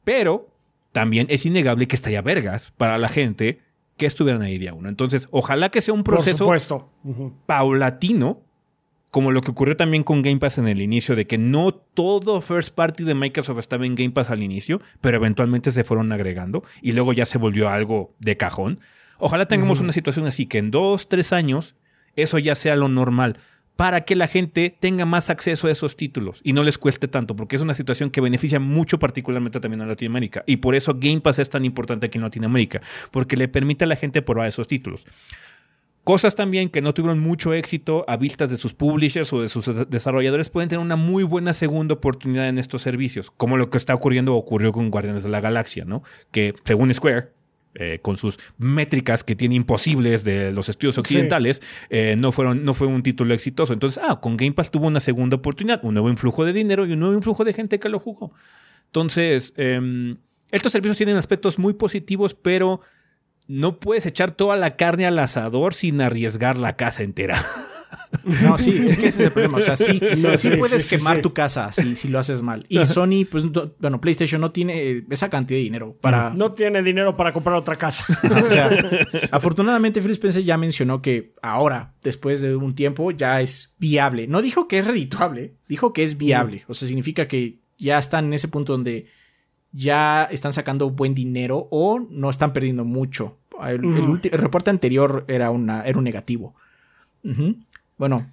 Pero 0.03 0.54
también 0.95 1.27
es 1.29 1.45
innegable 1.45 1.89
que 1.89 1.95
estaría 1.97 2.21
vergas 2.21 2.71
para 2.77 2.97
la 2.97 3.09
gente 3.09 3.59
que 3.97 4.05
estuvieran 4.05 4.41
ahí 4.43 4.57
día 4.57 4.73
uno. 4.73 4.87
Entonces, 4.87 5.27
ojalá 5.29 5.67
que 5.67 5.81
sea 5.81 5.93
un 5.93 6.05
proceso 6.05 6.49
paulatino, 7.45 8.41
como 9.11 9.33
lo 9.33 9.41
que 9.41 9.51
ocurrió 9.51 9.75
también 9.75 10.03
con 10.03 10.21
Game 10.21 10.37
Pass 10.37 10.57
en 10.57 10.69
el 10.69 10.81
inicio, 10.81 11.17
de 11.17 11.27
que 11.27 11.37
no 11.37 11.73
todo 11.73 12.39
first 12.39 12.73
party 12.73 13.03
de 13.03 13.13
Microsoft 13.13 13.59
estaba 13.59 13.85
en 13.85 13.95
Game 13.95 14.11
Pass 14.11 14.29
al 14.29 14.41
inicio, 14.41 14.79
pero 15.01 15.17
eventualmente 15.17 15.69
se 15.71 15.83
fueron 15.83 16.13
agregando 16.13 16.63
y 16.81 16.93
luego 16.93 17.11
ya 17.11 17.25
se 17.25 17.39
volvió 17.39 17.67
algo 17.67 18.15
de 18.19 18.37
cajón. 18.37 18.79
Ojalá 19.17 19.49
tengamos 19.49 19.81
una 19.81 19.91
situación 19.91 20.25
así, 20.27 20.45
que 20.45 20.59
en 20.59 20.71
dos, 20.71 21.09
tres 21.09 21.33
años 21.33 21.75
eso 22.15 22.39
ya 22.39 22.55
sea 22.55 22.77
lo 22.77 22.87
normal 22.87 23.37
para 23.76 24.01
que 24.01 24.15
la 24.15 24.28
gente 24.28 24.76
tenga 24.80 25.05
más 25.05 25.30
acceso 25.30 25.67
a 25.67 25.71
esos 25.71 25.95
títulos 25.95 26.39
y 26.43 26.53
no 26.53 26.63
les 26.63 26.78
cueste 26.78 27.07
tanto, 27.07 27.36
porque 27.36 27.55
es 27.55 27.61
una 27.61 27.73
situación 27.73 28.09
que 28.09 28.21
beneficia 28.21 28.59
mucho 28.59 28.99
particularmente 28.99 29.59
también 29.59 29.82
a 29.82 29.86
Latinoamérica. 29.86 30.43
Y 30.45 30.57
por 30.57 30.76
eso 30.76 30.95
Game 30.97 31.21
Pass 31.21 31.39
es 31.39 31.49
tan 31.49 31.65
importante 31.65 32.05
aquí 32.05 32.17
en 32.17 32.23
Latinoamérica, 32.23 32.82
porque 33.11 33.36
le 33.36 33.47
permite 33.47 33.86
a 33.86 33.88
la 33.88 33.95
gente 33.95 34.21
probar 34.21 34.47
esos 34.47 34.67
títulos. 34.67 35.05
Cosas 36.05 36.36
también 36.36 36.69
que 36.69 36.84
no 36.84 36.93
tuvieron 36.93 37.19
mucho 37.19 37.51
éxito 37.53 38.05
a 38.07 38.15
vistas 38.15 38.51
de 38.51 38.57
sus 38.57 38.76
publishers 38.76 39.34
o 39.34 39.41
de 39.41 39.49
sus 39.49 39.89
desarrolladores 39.89 40.51
pueden 40.51 40.69
tener 40.69 40.86
una 40.86 40.95
muy 40.95 41.23
buena 41.23 41.51
segunda 41.51 41.95
oportunidad 41.95 42.47
en 42.47 42.59
estos 42.59 42.84
servicios, 42.84 43.32
como 43.32 43.57
lo 43.57 43.71
que 43.71 43.80
está 43.80 43.95
ocurriendo 43.95 44.36
o 44.36 44.38
ocurrió 44.38 44.71
con 44.71 44.91
Guardianes 44.91 45.23
de 45.23 45.30
la 45.30 45.41
Galaxia, 45.41 45.84
¿no? 45.84 46.03
Que 46.30 46.53
según 46.63 46.93
Square, 46.93 47.30
eh, 47.78 47.99
con 48.01 48.15
sus 48.15 48.39
métricas 48.57 49.23
que 49.26 49.36
tiene 49.36 49.55
imposibles 49.55 50.23
de 50.23 50.51
los 50.51 50.69
estudios 50.69 50.97
occidentales, 50.97 51.61
eh, 51.89 52.15
no, 52.17 52.32
fueron, 52.32 52.63
no 52.63 52.73
fue 52.73 52.88
un 52.88 53.03
título 53.03 53.34
exitoso. 53.34 53.73
Entonces, 53.73 54.01
ah, 54.01 54.21
con 54.21 54.38
Game 54.38 54.53
Pass 54.53 54.71
tuvo 54.71 54.88
una 54.88 55.01
segunda 55.01 55.36
oportunidad, 55.36 55.84
un 55.84 55.93
nuevo 55.93 56.09
influjo 56.09 56.45
de 56.45 56.53
dinero 56.53 56.86
y 56.86 56.93
un 56.93 56.99
nuevo 56.99 57.13
influjo 57.15 57.43
de 57.43 57.51
gente 57.51 57.78
que 57.80 57.89
lo 57.89 57.99
jugó. 57.99 58.32
Entonces, 58.86 59.53
em, 59.57 60.15
estos 60.51 60.71
servicios 60.71 60.95
tienen 60.95 61.17
aspectos 61.17 61.59
muy 61.59 61.73
positivos, 61.73 62.34
pero 62.34 62.80
no 63.47 63.80
puedes 63.80 64.05
echar 64.05 64.32
toda 64.32 64.55
la 64.55 64.71
carne 64.71 65.05
al 65.05 65.19
asador 65.19 65.73
sin 65.73 65.99
arriesgar 65.99 66.57
la 66.57 66.78
casa 66.78 67.03
entera. 67.03 67.38
No, 68.43 68.57
sí, 68.57 68.83
es 68.87 68.97
que 68.97 69.07
ese 69.07 69.23
es 69.23 69.27
el 69.27 69.31
problema. 69.31 69.57
O 69.57 69.61
sea, 69.61 69.75
sí, 69.75 69.99
sí, 70.37 70.49
puedes 70.57 70.89
quemar 70.89 71.21
tu 71.21 71.33
casa 71.33 71.71
si, 71.71 71.95
si 71.95 72.07
lo 72.07 72.19
haces 72.19 72.41
mal. 72.41 72.65
Y 72.69 72.83
Sony, 72.85 73.25
pues, 73.29 73.45
bueno, 73.79 74.01
PlayStation 74.01 74.41
no 74.41 74.51
tiene 74.51 75.03
esa 75.09 75.29
cantidad 75.29 75.57
de 75.57 75.63
dinero 75.63 75.95
para. 76.01 76.31
No 76.31 76.53
tiene 76.53 76.81
dinero 76.81 77.15
para 77.15 77.33
comprar 77.33 77.55
otra 77.55 77.75
casa. 77.75 78.05
o 78.45 78.49
sea, 78.49 78.69
afortunadamente, 79.31 80.01
Phil 80.01 80.11
Spencer 80.11 80.43
ya 80.43 80.57
mencionó 80.57 81.01
que 81.01 81.33
ahora, 81.41 81.93
después 82.03 82.41
de 82.41 82.55
un 82.55 82.75
tiempo, 82.75 83.11
ya 83.11 83.41
es 83.41 83.75
viable. 83.77 84.27
No 84.27 84.41
dijo 84.41 84.67
que 84.67 84.79
es 84.79 84.87
redituable, 84.87 85.55
dijo 85.67 85.93
que 85.93 86.03
es 86.03 86.17
viable. 86.17 86.65
O 86.67 86.73
sea, 86.73 86.87
significa 86.87 87.27
que 87.27 87.59
ya 87.77 87.99
están 87.99 88.25
en 88.25 88.33
ese 88.33 88.47
punto 88.47 88.73
donde 88.73 89.07
ya 89.71 90.23
están 90.31 90.53
sacando 90.53 90.89
buen 90.89 91.13
dinero 91.13 91.67
o 91.69 91.99
no 92.09 92.29
están 92.29 92.53
perdiendo 92.53 92.85
mucho. 92.85 93.37
El, 93.67 94.21
reporte 94.31 94.69
anterior 94.69 95.25
era, 95.27 95.51
una, 95.51 95.83
era 95.83 95.97
un 95.97 96.03
negativo. 96.03 96.55
Bueno, 97.97 98.29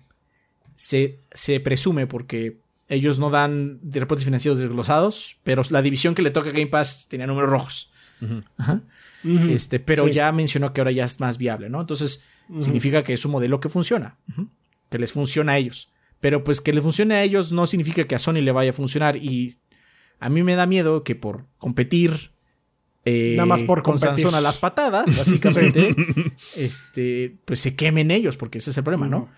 se, 0.74 1.18
se, 1.32 1.60
presume 1.60 2.06
porque 2.06 2.58
ellos 2.88 3.18
no 3.18 3.30
dan 3.30 3.80
reportes 3.84 4.24
financieros 4.24 4.60
desglosados, 4.60 5.38
pero 5.44 5.62
la 5.70 5.82
división 5.82 6.14
que 6.14 6.22
le 6.22 6.30
toca 6.30 6.50
a 6.50 6.52
Game 6.52 6.66
Pass 6.66 7.08
tenía 7.08 7.26
números 7.26 7.50
rojos. 7.50 7.92
Este, 9.24 9.80
pero 9.80 10.08
ya 10.08 10.30
mencionó 10.32 10.72
que 10.72 10.80
ahora 10.80 10.92
ya 10.92 11.04
es 11.04 11.20
más 11.20 11.38
viable, 11.38 11.70
¿no? 11.70 11.80
Entonces, 11.80 12.24
significa 12.60 13.02
que 13.02 13.12
es 13.12 13.24
un 13.24 13.32
modelo 13.32 13.60
que 13.60 13.68
funciona, 13.68 14.16
que 14.90 14.98
les 14.98 15.12
funciona 15.12 15.52
a 15.52 15.58
ellos. 15.58 15.90
Pero 16.20 16.44
pues 16.44 16.60
que 16.60 16.72
les 16.72 16.82
funcione 16.82 17.16
a 17.16 17.22
ellos 17.22 17.50
no 17.50 17.66
significa 17.66 18.04
que 18.04 18.14
a 18.14 18.18
Sony 18.18 18.40
le 18.42 18.52
vaya 18.52 18.70
a 18.70 18.74
funcionar 18.74 19.16
y 19.16 19.52
a 20.20 20.28
mí 20.28 20.44
me 20.44 20.54
da 20.54 20.66
miedo 20.66 21.02
que 21.02 21.16
por 21.16 21.46
competir 21.58 22.30
eh, 23.04 23.34
Nada 23.36 23.46
más 23.46 23.62
por 23.62 23.82
con 23.82 23.98
Sansón 23.98 24.34
a 24.36 24.40
las 24.40 24.58
patadas, 24.58 25.16
básicamente, 25.16 25.94
este, 26.56 27.36
pues 27.44 27.58
se 27.58 27.74
quemen 27.74 28.12
ellos, 28.12 28.36
porque 28.36 28.58
ese 28.58 28.70
es 28.70 28.78
el 28.78 28.84
problema, 28.84 29.08
¿no? 29.08 29.28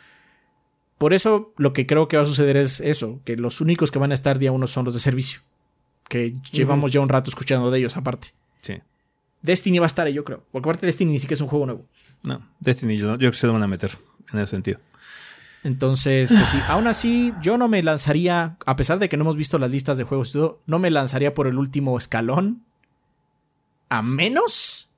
Por 1.05 1.13
eso 1.13 1.53
lo 1.59 1.75
que 1.75 1.87
creo 1.87 2.09
que 2.09 2.17
va 2.17 2.23
a 2.23 2.27
suceder 2.27 2.57
es 2.57 2.81
eso, 2.81 3.21
que 3.27 3.37
los 3.37 3.61
únicos 3.61 3.91
que 3.91 3.99
van 3.99 4.11
a 4.11 4.15
estar 4.15 4.39
día 4.39 4.53
uno 4.53 4.67
son 4.67 4.87
los 4.87 4.95
de 4.95 5.01
servicio, 5.01 5.41
que 6.09 6.35
llevamos 6.51 6.93
ya 6.93 7.01
un 7.01 7.11
rato 7.11 7.29
escuchando 7.29 7.71
de 7.71 7.79
ellos 7.79 7.99
aparte. 7.99 8.29
Sí. 8.63 8.79
Destiny 9.43 9.81
va 9.81 9.85
a 9.85 9.87
estar 9.89 10.07
ahí, 10.07 10.15
yo 10.15 10.25
creo, 10.25 10.43
porque 10.51 10.67
aparte 10.67 10.87
Destiny 10.87 11.13
ni 11.13 11.19
siquiera 11.19 11.35
es 11.35 11.41
un 11.43 11.49
juego 11.49 11.67
nuevo. 11.67 11.85
No, 12.23 12.49
Destiny 12.59 12.97
yo, 12.97 13.11
yo 13.11 13.19
creo 13.19 13.33
que 13.33 13.37
se 13.37 13.47
lo 13.47 13.53
van 13.53 13.63
a 13.63 13.67
meter 13.67 13.99
en 14.33 14.39
ese 14.39 14.53
sentido. 14.53 14.81
Entonces, 15.63 16.33
pues 16.33 16.49
sí, 16.49 16.59
aún 16.69 16.87
así, 16.87 17.35
yo 17.43 17.59
no 17.59 17.69
me 17.69 17.83
lanzaría, 17.83 18.57
a 18.65 18.75
pesar 18.75 18.99
de 18.99 19.11
que 19.11 19.19
no 19.19 19.25
hemos 19.25 19.37
visto 19.37 19.59
las 19.59 19.71
listas 19.71 19.99
de 19.99 20.05
juegos 20.05 20.31
y 20.31 20.33
todo, 20.33 20.63
no 20.65 20.79
me 20.79 20.91
lanzaría 20.91 21.35
por 21.35 21.49
el 21.49 21.59
último 21.59 21.99
escalón. 21.99 22.65
A 23.91 24.01
menos 24.01 24.91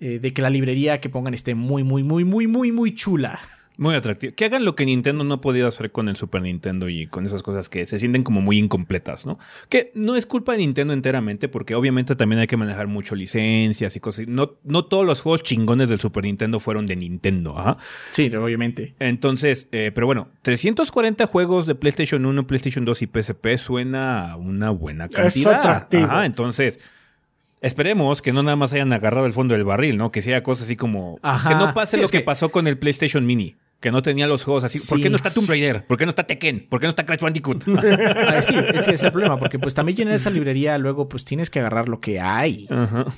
eh, 0.00 0.18
de 0.18 0.34
que 0.34 0.42
la 0.42 0.50
librería 0.50 1.00
que 1.00 1.08
pongan 1.08 1.32
esté 1.32 1.54
muy, 1.54 1.82
muy, 1.82 2.02
muy, 2.02 2.26
muy, 2.26 2.46
muy, 2.46 2.72
muy 2.72 2.94
chula. 2.94 3.40
Muy 3.80 3.94
atractivo. 3.94 4.34
Que 4.36 4.44
hagan 4.44 4.66
lo 4.66 4.74
que 4.74 4.84
Nintendo 4.84 5.24
no 5.24 5.32
ha 5.32 5.40
podido 5.40 5.66
hacer 5.66 5.90
con 5.90 6.10
el 6.10 6.16
Super 6.16 6.42
Nintendo 6.42 6.90
y 6.90 7.06
con 7.06 7.24
esas 7.24 7.42
cosas 7.42 7.70
que 7.70 7.86
se 7.86 7.98
sienten 7.98 8.22
como 8.24 8.42
muy 8.42 8.58
incompletas, 8.58 9.24
¿no? 9.24 9.38
Que 9.70 9.90
no 9.94 10.16
es 10.16 10.26
culpa 10.26 10.52
de 10.52 10.58
Nintendo 10.58 10.92
enteramente, 10.92 11.48
porque 11.48 11.74
obviamente 11.74 12.14
también 12.14 12.40
hay 12.40 12.46
que 12.46 12.58
manejar 12.58 12.88
mucho 12.88 13.14
licencias 13.14 13.96
y 13.96 14.00
cosas. 14.00 14.28
No, 14.28 14.58
no 14.64 14.84
todos 14.84 15.06
los 15.06 15.22
juegos 15.22 15.42
chingones 15.44 15.88
del 15.88 15.98
Super 15.98 16.24
Nintendo 16.24 16.60
fueron 16.60 16.84
de 16.84 16.94
Nintendo, 16.94 17.54
¿ah? 17.56 17.78
Sí, 18.10 18.30
obviamente. 18.36 18.96
Entonces, 18.98 19.66
eh, 19.72 19.92
pero 19.94 20.06
bueno, 20.06 20.28
340 20.42 21.26
juegos 21.26 21.64
de 21.64 21.74
PlayStation 21.74 22.26
1, 22.26 22.46
PlayStation 22.46 22.84
2 22.84 23.00
y 23.00 23.06
PSP 23.06 23.56
suena 23.56 24.32
a 24.32 24.36
una 24.36 24.68
buena 24.68 25.08
cantidad. 25.08 25.26
Es 25.26 25.46
atractivo. 25.46 26.04
Ajá, 26.04 26.26
entonces. 26.26 26.80
Esperemos 27.62 28.22
que 28.22 28.32
no 28.32 28.42
nada 28.42 28.56
más 28.56 28.72
hayan 28.72 28.92
agarrado 28.92 29.26
el 29.26 29.34
fondo 29.34 29.54
del 29.54 29.64
barril, 29.64 29.96
¿no? 29.96 30.10
Que 30.10 30.20
sea 30.20 30.42
cosa 30.42 30.64
así 30.64 30.76
como. 30.76 31.18
que 31.48 31.54
no 31.54 31.72
pase 31.72 31.98
lo 31.98 32.08
que 32.08 32.20
pasó 32.20 32.50
con 32.50 32.66
el 32.66 32.78
PlayStation 32.78 33.24
Mini 33.24 33.56
que 33.80 33.90
no 33.90 34.02
tenía 34.02 34.26
los 34.26 34.44
juegos 34.44 34.64
así. 34.64 34.78
¿Por 34.88 35.00
qué 35.00 35.08
no 35.08 35.16
está 35.16 35.30
Tomb 35.30 35.48
Raider? 35.48 35.86
¿Por 35.86 35.96
qué 35.96 36.04
no 36.04 36.10
está 36.10 36.26
Tekken? 36.26 36.66
¿Por 36.68 36.80
qué 36.80 36.86
no 36.86 36.90
está 36.90 37.06
Crash 37.06 37.20
Bandicoot? 37.20 37.64
sí, 38.42 38.54
ese 38.74 38.92
es 38.92 39.02
el 39.02 39.10
problema, 39.10 39.38
porque 39.38 39.58
pues 39.58 39.72
también 39.72 40.00
en 40.02 40.10
esa 40.10 40.28
librería 40.28 40.76
luego 40.76 41.08
pues 41.08 41.24
tienes 41.24 41.48
que 41.48 41.60
agarrar 41.60 41.88
lo 41.88 42.00
que 42.00 42.20
hay. 42.20 42.68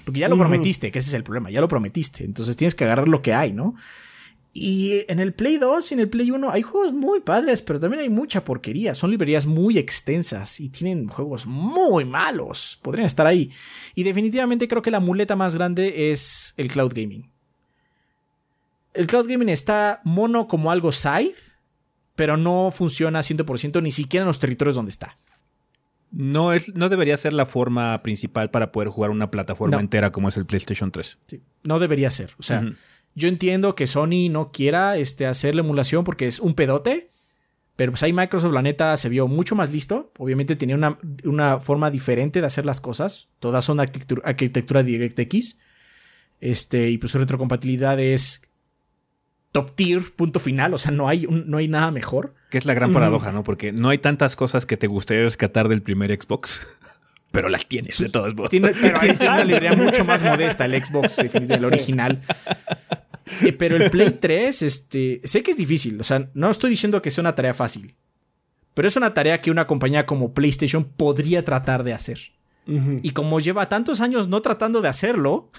Porque 0.05 0.21
ya 0.21 0.29
lo 0.29 0.39
prometiste, 0.39 0.93
que 0.93 1.01
ese 1.01 1.09
es 1.09 1.15
el 1.15 1.25
problema, 1.25 1.51
ya 1.51 1.61
lo 1.61 1.69
prometiste. 1.69 2.25
Entonces 2.25 2.57
tienes 2.57 2.77
que 2.77 2.85
agarrar 2.85 3.09
lo 3.09 3.23
que 3.23 3.35
hay, 3.35 3.53
¿no? 3.53 3.75
Y 4.55 5.05
en 5.09 5.19
el 5.19 5.33
Play 5.33 5.57
2 5.57 5.91
y 5.91 5.95
en 5.95 6.01
el 6.01 6.11
Play 6.11 6.31
1 6.31 6.51
hay 6.51 6.63
juegos 6.63 6.93
muy 6.93 7.21
padres, 7.21 7.63
pero 7.63 7.81
también 7.81 8.03
hay 8.03 8.11
mucha 8.11 8.45
porquería. 8.45 8.95
Son 8.95 9.11
librerías 9.11 9.47
muy 9.47 9.79
extensas 9.79 10.61
y 10.61 10.69
tienen 10.69 11.09
juegos 11.09 11.47
muy 11.47 12.05
malos. 12.05 12.79
Podrían 12.83 13.07
estar 13.07 13.27
ahí. 13.27 13.51
Y 13.95 14.03
definitivamente 14.03 14.69
creo 14.69 14.83
que 14.83 14.91
la 14.91 15.01
muleta 15.01 15.37
más 15.37 15.57
grande 15.57 16.13
es 16.13 16.55
el 16.59 16.71
cloud 16.71 16.93
gaming 16.95 17.32
el 18.95 19.07
cloud 19.07 19.29
gaming 19.29 19.49
está 19.49 20.01
mono 20.05 20.49
como 20.49 20.71
algo 20.71 20.93
side, 20.93 21.35
pero 22.15 22.37
no 22.37 22.71
funciona 22.73 23.21
100% 23.21 23.83
ni 23.83 23.91
siquiera 23.91 24.23
en 24.23 24.29
los 24.29 24.39
territorios 24.39 24.77
donde 24.77 24.91
está. 24.91 25.19
No, 26.11 26.53
es, 26.53 26.75
no 26.75 26.91
debería 26.91 27.17
ser 27.17 27.33
la 27.33 27.47
forma 27.47 28.03
principal 28.03 28.51
para 28.51 28.71
poder 28.71 28.91
jugar 28.91 29.11
una 29.11 29.31
plataforma 29.31 29.81
entera 29.81 30.13
como 30.13 30.29
es 30.29 30.37
el 30.37 30.45
PlayStation 30.45 30.93
3. 30.93 31.19
Sí, 31.27 31.43
no 31.63 31.79
debería 31.79 32.11
ser. 32.11 32.35
O 32.39 32.43
sea, 32.43 32.71
yo 33.15 33.29
entiendo 33.29 33.75
que 33.75 33.87
Sony 33.87 34.29
no 34.31 34.53
quiera 34.53 34.99
este, 34.99 35.27
hacer 35.27 35.55
la 35.55 35.63
emulación 35.63 36.05
porque 36.05 36.27
es 36.27 36.39
un 36.39 36.55
pedote, 36.55 37.11
pero 37.77 37.93
pues 37.93 38.03
ahí 38.03 38.13
Microsoft, 38.13 38.53
la 38.53 38.61
neta, 38.61 38.95
se 38.99 39.09
vio 39.09 39.27
mucho 39.27 39.55
más 39.55 39.73
listo. 39.73 40.13
Obviamente 40.19 40.55
tenía 40.55 40.77
una, 40.77 40.99
una 41.25 41.61
forma 41.61 41.91
diferente 41.91 42.43
de 42.43 42.47
hacer 42.47 42.67
las 42.67 42.83
cosas. 42.83 43.31
Todas 43.39 43.65
son 43.65 43.81
arquitectura, 43.81 44.21
arquitectura 44.27 44.83
DirectX. 44.83 45.61
Este, 46.43 46.91
y 46.91 46.99
pues 46.99 47.13
su 47.13 47.19
retrocompatibilidad 47.19 47.99
es 47.99 48.52
top 49.53 49.77
tier, 49.77 50.03
punto 50.17 50.41
final. 50.41 50.75
O 50.75 50.79
sea, 50.79 50.91
no 50.91 51.09
hay, 51.09 51.27
no 51.29 51.59
hay 51.59 51.69
nada 51.69 51.91
mejor. 51.91 52.35
Que 52.51 52.59
es 52.59 52.67
la 52.67 52.75
gran 52.75 52.93
paradoja, 52.93 53.33
¿no? 53.33 53.45
Porque 53.45 53.73
no 53.73 53.91
hay 53.91 53.99
tantas 53.99 54.35
cosas 54.35 54.67
que 54.67 54.77
te 54.77 54.87
gustaría 54.87 55.23
rescatar 55.23 55.69
del 55.69 55.83
primer 55.83 56.11
Xbox. 56.21 56.67
Pero 57.31 57.49
las 57.49 57.67
tienes 57.67 57.99
de 57.99 58.11
todos 58.11 58.35
modos. 58.35 58.51
Tiene, 58.51 58.73
una 58.73 59.45
librería 59.45 59.73
mucho 59.73 60.05
más 60.05 60.23
modesta 60.23 60.67
el 60.67 60.85
Xbox, 60.85 61.17
definitivamente, 61.17 61.55
el 61.55 61.65
original. 61.65 62.23
Eh, 63.41 63.55
pero 63.55 63.77
el 63.77 63.91
Play 63.91 64.11
3, 64.11 64.63
este, 64.63 65.23
sé 65.25 65.43
que 65.43 65.53
es 65.53 65.57
difícil. 65.57 65.99
O 65.99 66.05
sea, 66.05 66.29
no 66.35 66.51
estoy 66.51 66.69
diciendo 66.69 67.01
que 67.01 67.11
sea 67.11 67.23
una 67.23 67.35
tarea 67.35 67.55
fácil. 67.55 67.95
Pero 68.75 68.87
es 68.87 68.97
una 68.97 69.15
tarea 69.15 69.41
que 69.41 69.51
una 69.51 69.67
compañía 69.67 70.05
como 70.05 70.35
PlayStation 70.35 70.85
podría 70.85 71.43
tratar 71.43 71.85
de 71.85 71.95
hacer. 71.95 72.19
Y 72.67 73.11
como 73.11 73.41
lleva 73.41 73.69
tantos 73.69 74.01
años 74.01 74.29
no 74.29 74.43
tratando 74.43 74.83
de 74.83 74.89
hacerlo, 74.89 75.51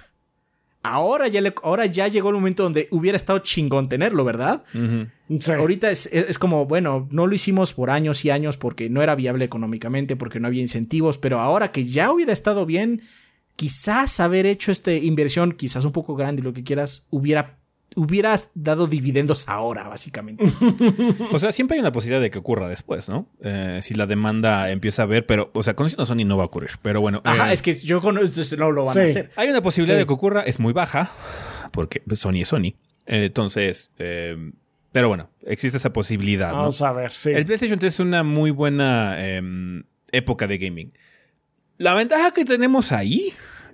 Ahora 0.83 1.29
ya, 1.29 1.41
ahora 1.63 1.85
ya 1.85 2.09
llegó 2.09 2.29
el 2.29 2.35
momento 2.35 2.63
donde 2.63 2.89
hubiera 2.91 3.15
estado 3.15 3.39
chingón 3.39 3.87
tenerlo, 3.87 4.25
¿verdad? 4.25 4.63
Ahorita 5.57 5.89
es, 5.89 6.07
es, 6.07 6.37
como, 6.37 6.65
bueno, 6.65 7.07
no 7.09 7.25
lo 7.25 7.33
hicimos 7.33 7.73
por 7.73 7.89
años 7.89 8.25
y 8.25 8.29
años 8.29 8.57
porque 8.57 8.89
no 8.89 9.01
era 9.01 9.15
viable 9.15 9.45
económicamente, 9.45 10.17
porque 10.17 10.41
no 10.41 10.47
había 10.47 10.61
incentivos, 10.61 11.17
pero 11.17 11.39
ahora 11.39 11.71
que 11.71 11.85
ya 11.85 12.11
hubiera 12.11 12.33
estado 12.33 12.65
bien, 12.65 13.01
quizás 13.55 14.19
haber 14.19 14.45
hecho 14.45 14.71
esta 14.71 14.93
inversión, 14.93 15.53
quizás 15.53 15.85
un 15.85 15.93
poco 15.93 16.15
grande, 16.15 16.43
lo 16.43 16.53
que 16.53 16.65
quieras, 16.65 17.07
hubiera 17.09 17.62
hubieras 17.95 18.51
dado 18.55 18.87
dividendos 18.87 19.47
ahora, 19.49 19.87
básicamente. 19.87 20.43
o 21.31 21.39
sea, 21.39 21.51
siempre 21.51 21.75
hay 21.75 21.81
una 21.81 21.91
posibilidad 21.91 22.21
de 22.21 22.31
que 22.31 22.39
ocurra 22.39 22.67
después, 22.67 23.09
¿no? 23.09 23.27
Eh, 23.41 23.79
si 23.81 23.93
la 23.93 24.05
demanda 24.05 24.71
empieza 24.71 25.03
a 25.03 25.05
ver, 25.05 25.25
pero, 25.25 25.51
o 25.53 25.63
sea, 25.63 25.75
con 25.75 25.89
Sony 25.89 26.25
no 26.25 26.37
va 26.37 26.43
a 26.43 26.47
ocurrir. 26.47 26.71
Pero 26.81 27.01
bueno. 27.01 27.21
Ajá, 27.23 27.49
eh, 27.49 27.53
es 27.53 27.61
que 27.61 27.73
yo 27.73 28.01
con 28.01 28.15
no 28.15 28.71
lo 28.71 28.85
van 28.85 28.97
a 28.97 29.03
hacer. 29.03 29.31
Hay 29.35 29.49
una 29.49 29.61
posibilidad 29.61 29.97
de 29.97 30.05
que 30.05 30.13
ocurra, 30.13 30.41
es 30.41 30.59
muy 30.59 30.73
baja, 30.73 31.11
porque 31.71 32.01
Sony 32.13 32.41
es 32.41 32.49
Sony. 32.49 32.75
entonces, 33.05 33.91
eh, 33.97 34.51
pero 34.91 35.07
bueno, 35.07 35.29
existe 35.45 35.77
esa 35.77 35.91
posibilidad. 35.91 36.53
Vamos 36.53 36.81
a 36.81 36.91
ver, 36.91 37.11
sí. 37.11 37.31
El 37.31 37.45
PlayStation 37.45 37.79
3 37.79 37.93
es 37.93 37.99
una 37.99 38.23
muy 38.23 38.51
buena 38.51 39.17
em, 39.25 39.83
época 40.11 40.47
de 40.47 40.57
gaming. 40.57 40.93
La 41.77 41.95
ventaja 41.95 42.31
que 42.31 42.45
tenemos 42.45 42.91
ahí 42.91 43.33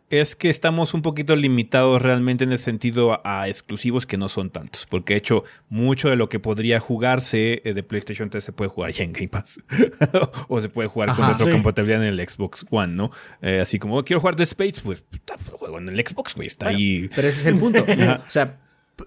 es 0.10 0.36
que 0.36 0.49
estamos 0.49 0.94
un 0.94 1.02
poquito 1.02 1.36
limitados 1.36 2.02
realmente 2.02 2.44
en 2.44 2.52
el 2.52 2.60
sentido 2.60 3.22
a, 3.23 3.48
exclusivos 3.48 4.06
que 4.06 4.18
no 4.18 4.27
son 4.27 4.49
tantos, 4.49 4.88
porque 4.90 5.14
de 5.14 5.19
hecho 5.19 5.44
mucho 5.69 6.10
de 6.10 6.15
lo 6.15 6.30
que 6.30 6.40
podría 6.40 6.80
jugarse 6.80 7.61
eh, 7.64 7.73
de 7.73 7.84
PlayStation 7.84 8.30
3 8.30 8.44
se 8.44 8.52
puede 8.52 8.69
jugar 8.69 8.91
ya 8.91 9.03
en 9.03 9.14
Game 9.14 9.30
Pass 9.30 9.61
o 10.48 10.60
se 10.60 10.69
puede 10.69 10.90
jugar 10.90 11.15
con 11.15 11.27
retrocompatibilidad 11.30 12.03
en 12.03 12.19
el 12.19 12.27
Xbox 12.27 12.65
One, 12.69 12.94
¿no? 12.94 13.11
Eh, 13.41 13.60
así 13.61 13.80
como 13.80 14.03
quiero 14.03 14.19
jugar 14.19 14.36
The 14.36 14.44
Space, 14.44 14.81
pues 14.84 15.03
juego 15.52 15.77
en 15.77 15.90
el 15.90 16.06
Xbox, 16.06 16.36
güey, 16.36 16.48
está 16.48 16.69
ahí. 16.69 17.10
Pero 17.15 17.27
ese 17.27 17.41
es 17.41 17.45
el 17.45 17.56
punto. 17.60 17.84
o 18.27 18.31
sea, 18.31 18.60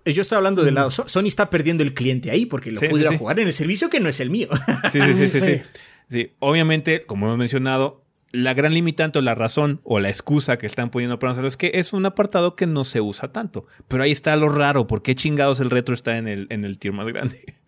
yo 0.04 0.22
estoy 0.22 0.36
hablando 0.36 0.62
del 0.62 0.74
lado. 0.74 0.90
Sony 0.90 1.26
está 1.26 1.50
perdiendo 1.50 1.82
el 1.82 1.94
cliente 1.94 2.30
ahí 2.30 2.46
porque 2.46 2.70
lo 2.70 2.80
pudiera 2.80 3.16
jugar 3.16 3.40
en 3.40 3.46
el 3.46 3.52
servicio 3.52 3.90
que 3.90 4.00
no 4.00 4.08
es 4.08 4.20
el 4.20 4.30
mío. 4.30 4.48
sí, 4.90 5.00
sí, 5.00 5.14
sí, 5.14 5.28
sí, 5.28 5.40
sí. 5.40 5.62
Sí, 6.08 6.32
obviamente, 6.40 7.00
como 7.00 7.26
hemos 7.26 7.38
mencionado, 7.38 8.01
la 8.32 8.54
gran 8.54 8.72
limitante 8.72 9.18
o 9.18 9.22
la 9.22 9.34
razón 9.34 9.80
o 9.84 10.00
la 10.00 10.09
excusa 10.09 10.59
que 10.59 10.66
están 10.66 10.90
poniendo 10.90 11.18
para 11.18 11.32
hacerlo 11.32 11.48
es 11.48 11.56
que 11.56 11.72
es 11.74 11.92
un 11.92 12.06
apartado 12.06 12.56
que 12.56 12.66
no 12.66 12.82
se 12.82 13.00
usa 13.00 13.30
tanto. 13.32 13.66
Pero 13.88 14.02
ahí 14.02 14.10
está 14.10 14.34
lo 14.36 14.48
raro. 14.48 14.86
¿Por 14.86 15.02
qué 15.02 15.14
chingados 15.14 15.60
el 15.60 15.70
retro 15.70 15.94
está 15.94 16.16
en 16.16 16.26
el, 16.26 16.46
en 16.50 16.64
el 16.64 16.78
tier 16.78 16.94
más 16.94 17.06
grande? 17.06 17.44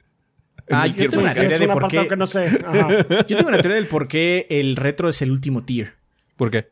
Ah, 0.71 0.87
yo 0.87 0.95
tengo 0.95 1.25
una 1.25 1.35
teoría 1.35 1.59
de 1.59 1.69
por 1.69 1.89
qué. 1.89 2.09
Que 2.09 2.17
no 2.17 2.27
sé. 2.27 2.51
yo 3.29 3.37
tengo 3.37 3.49
una 3.49 3.61
teoría 3.61 3.77
del 3.77 3.87
por 3.87 4.09
qué 4.09 4.47
el 4.49 4.77
retro 4.77 5.11
es 5.11 5.21
el 5.21 5.31
último 5.31 5.63
tier. 5.63 5.93
¿Por 6.37 6.51
qué? 6.51 6.71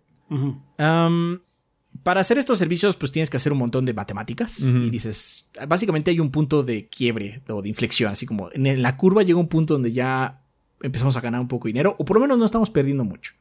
para 2.02 2.23
hacer 2.23 2.39
estos 2.39 2.59
servicios, 2.59 2.97
pues 2.97 3.12
tienes 3.12 3.28
que 3.28 3.36
hacer 3.36 3.52
un 3.52 3.59
montón 3.59 3.85
de 3.85 3.93
matemáticas. 3.93 4.62
Y 4.62 4.89
dices, 4.89 5.51
básicamente 5.69 6.10
hay 6.10 6.20
un 6.20 6.31
punto 6.31 6.62
de 6.62 6.89
quiebre 6.89 7.43
o 7.51 7.60
de 7.60 7.69
inflexión. 7.69 8.14
Así 8.14 8.24
como 8.24 8.48
en 8.55 8.81
la 8.81 8.97
curva 8.97 9.24
llega 9.24 9.39
un 9.39 9.48
punto 9.48 9.74
donde 9.74 9.93
ya 9.93 10.40
empezamos 10.81 11.14
a 11.19 11.20
ganar 11.20 11.43
un 11.43 11.48
poco 11.48 11.69
de 11.69 11.74
dinero. 11.74 11.94
O 11.98 12.06
por 12.06 12.16
lo 12.16 12.23
menos 12.23 12.39
no 12.39 12.47
estamos 12.47 12.70
perdiendo 12.70 13.05
mucho. 13.05 13.35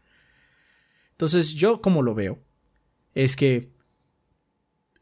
Entonces, 1.21 1.53
yo 1.53 1.81
como 1.81 2.01
lo 2.01 2.15
veo, 2.15 2.39
es 3.13 3.35
que 3.35 3.69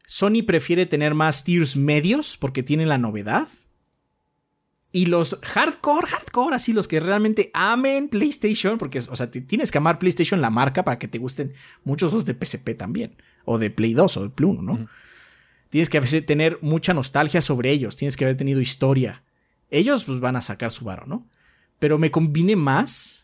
Sony 0.04 0.42
prefiere 0.46 0.84
tener 0.84 1.14
más 1.14 1.44
tiers 1.44 1.76
medios 1.76 2.36
porque 2.36 2.62
tiene 2.62 2.84
la 2.84 2.98
novedad. 2.98 3.48
Y 4.92 5.06
los 5.06 5.38
hardcore, 5.42 6.06
hardcore, 6.06 6.54
así 6.54 6.74
los 6.74 6.88
que 6.88 7.00
realmente 7.00 7.50
amen 7.54 8.10
PlayStation, 8.10 8.76
porque, 8.76 8.98
o 8.98 9.16
sea, 9.16 9.30
tienes 9.30 9.70
que 9.70 9.78
amar 9.78 9.98
PlayStation, 9.98 10.42
la 10.42 10.50
marca, 10.50 10.84
para 10.84 10.98
que 10.98 11.08
te 11.08 11.16
gusten 11.16 11.54
muchos 11.84 12.12
los 12.12 12.26
de 12.26 12.34
PSP 12.34 12.76
también, 12.76 13.16
o 13.46 13.56
de 13.56 13.70
Play 13.70 13.94
2 13.94 14.18
o 14.18 14.22
de 14.24 14.28
Play 14.28 14.50
1, 14.50 14.60
¿no? 14.60 14.90
Tienes 15.70 15.88
que 15.88 16.02
tener 16.20 16.58
mucha 16.60 16.92
nostalgia 16.92 17.40
sobre 17.40 17.70
ellos, 17.70 17.96
tienes 17.96 18.18
que 18.18 18.26
haber 18.26 18.36
tenido 18.36 18.60
historia. 18.60 19.24
Ellos, 19.70 20.04
pues, 20.04 20.20
van 20.20 20.36
a 20.36 20.42
sacar 20.42 20.70
su 20.70 20.84
varo, 20.84 21.06
¿no? 21.06 21.26
Pero 21.78 21.96
me 21.96 22.10
conviene 22.10 22.56
más 22.56 23.19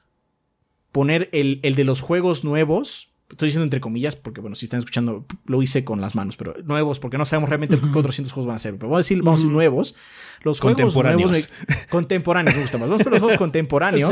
poner 0.97 1.29
el, 1.33 1.61
de 1.61 1.85
los 1.85 2.01
juegos 2.01 2.43
nuevos, 2.43 3.13
estoy 3.29 3.49
diciendo 3.49 3.65
entre 3.65 3.83
comillas, 3.83 4.17
porque 4.17 4.41
bueno, 4.41 4.57
si 4.57 4.65
están 4.65 4.79
escuchando, 4.79 5.27
lo 5.45 5.63
hice 5.63 5.85
con 5.85 6.01
las 6.01 6.15
manos, 6.15 6.39
pero 6.39 6.55
nuevos, 6.65 7.01
porque 7.01 7.19
no 7.19 7.27
sabemos 7.27 7.51
realmente 7.51 7.79
qué 7.79 7.91
400 7.93 8.33
juegos 8.33 8.47
van 8.47 8.57
a 8.57 8.59
ser. 8.59 8.77
Pero 8.77 8.89
vamos 8.89 8.97
a 8.97 9.01
decir, 9.01 9.19
vamos 9.19 9.41
a 9.41 9.43
decir 9.43 9.53
nuevos. 9.53 9.95
Los 10.41 10.59
contemporáneos. 10.59 11.29
Juegos 11.29 11.51
nuevos, 11.51 11.87
contemporáneos, 11.91 12.55
me 12.55 12.63
gusta 12.63 12.79
más. 12.79 12.89
Vamos 12.89 13.07
a 13.07 13.11
los 13.11 13.19
juegos 13.19 13.37
contemporáneos 13.37 14.11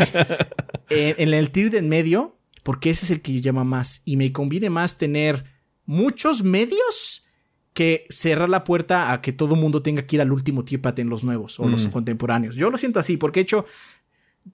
en, 0.91 1.33
el 1.33 1.51
tier 1.53 1.71
de 1.71 1.79
en 1.79 1.89
medio, 1.89 2.37
porque 2.63 2.91
ese 2.91 3.07
es 3.07 3.13
el 3.13 3.23
que 3.23 3.33
yo 3.33 3.41
llama 3.41 3.65
más. 3.65 4.03
Y 4.05 4.19
me 4.19 4.31
conviene 4.31 4.69
más 4.69 4.99
tener 4.99 5.43
muchos 5.87 6.43
medios 6.43 7.25
que 7.73 8.05
cerrar 8.11 8.51
la 8.51 8.63
puerta 8.63 9.11
a 9.11 9.23
que 9.23 9.33
todo 9.33 9.55
el 9.55 9.61
mundo 9.63 9.81
tenga 9.81 10.03
que 10.03 10.17
ir 10.17 10.21
al 10.21 10.33
último 10.33 10.67
tier 10.67 10.83
tener 10.83 11.09
los 11.09 11.25
nuevos 11.25 11.59
o 11.59 11.67
los 11.67 11.87
contemporáneos. 11.87 12.57
Yo 12.57 12.71
lo 12.71 12.77
siento 12.77 13.01
así, 13.01 13.17
porque 13.17 13.41
de 13.41 13.45
hecho 13.45 13.65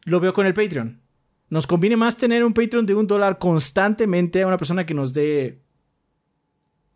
lo 0.05 0.21
veo 0.21 0.33
con 0.33 0.47
el 0.47 0.55
Patreon. 0.55 1.10
Nos 1.51 1.67
conviene 1.67 1.97
más 1.97 2.17
tener 2.17 2.45
un 2.45 2.55
Patreon 2.55 2.87
de 2.87 2.95
un 2.95 3.07
dólar 3.07 3.39
constantemente 3.39 4.43
a 4.43 4.47
una 4.47 4.57
persona 4.57 4.87
que 4.87 4.95
nos 4.95 5.13
dé 5.13 5.61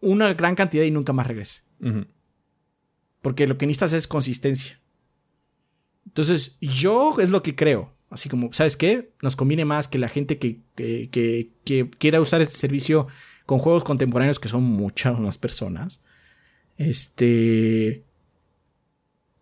una 0.00 0.32
gran 0.34 0.54
cantidad 0.54 0.84
y 0.84 0.90
nunca 0.90 1.12
más 1.12 1.26
regrese. 1.26 1.62
Porque 3.20 3.46
lo 3.46 3.58
que 3.58 3.66
necesitas 3.66 3.92
es 3.94 4.06
consistencia. 4.06 4.78
Entonces, 6.06 6.56
yo 6.60 7.16
es 7.18 7.30
lo 7.30 7.42
que 7.42 7.56
creo. 7.56 7.92
Así 8.10 8.28
como, 8.28 8.52
¿sabes 8.52 8.76
qué? 8.76 9.12
Nos 9.22 9.34
conviene 9.34 9.64
más 9.64 9.88
que 9.88 9.98
la 9.98 10.08
gente 10.08 10.38
que, 10.38 10.60
que, 10.76 11.90
quiera 11.98 12.20
usar 12.20 12.40
este 12.40 12.54
servicio 12.54 13.08
con 13.46 13.58
juegos 13.58 13.82
contemporáneos, 13.82 14.38
que 14.38 14.48
son 14.48 14.62
muchas 14.62 15.18
más 15.18 15.36
personas, 15.36 16.04
este, 16.76 18.04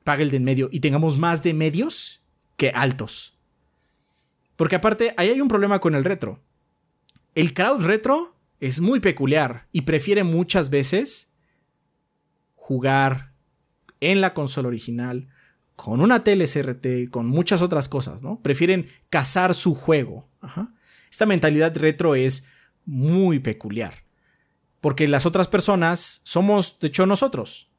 pague 0.04 0.22
el 0.22 0.30
de 0.30 0.38
en 0.38 0.44
medio 0.44 0.68
y 0.72 0.80
tengamos 0.80 1.18
más 1.18 1.42
de 1.42 1.52
medios 1.52 2.22
que 2.56 2.70
altos. 2.70 3.36
Porque 4.56 4.76
aparte, 4.76 5.14
ahí 5.16 5.28
hay 5.30 5.40
un 5.40 5.48
problema 5.48 5.80
con 5.80 5.94
el 5.94 6.04
retro. 6.04 6.40
El 7.34 7.54
crowd 7.54 7.84
retro 7.84 8.36
es 8.60 8.80
muy 8.80 9.00
peculiar 9.00 9.68
y 9.72 9.82
prefiere 9.82 10.24
muchas 10.24 10.70
veces 10.70 11.34
jugar 12.54 13.32
en 14.00 14.20
la 14.20 14.34
consola 14.34 14.68
original, 14.68 15.28
con 15.76 16.00
una 16.00 16.22
tele 16.22 16.46
CRT, 16.46 17.10
con 17.10 17.26
muchas 17.26 17.62
otras 17.62 17.88
cosas, 17.88 18.22
¿no? 18.22 18.40
Prefieren 18.40 18.86
cazar 19.10 19.54
su 19.54 19.74
juego. 19.74 20.28
Esta 21.10 21.26
mentalidad 21.26 21.76
retro 21.76 22.14
es 22.14 22.48
muy 22.84 23.38
peculiar. 23.38 24.04
Porque 24.80 25.08
las 25.08 25.26
otras 25.26 25.48
personas 25.48 26.20
somos, 26.24 26.78
de 26.80 26.88
hecho, 26.88 27.06
nosotros. 27.06 27.70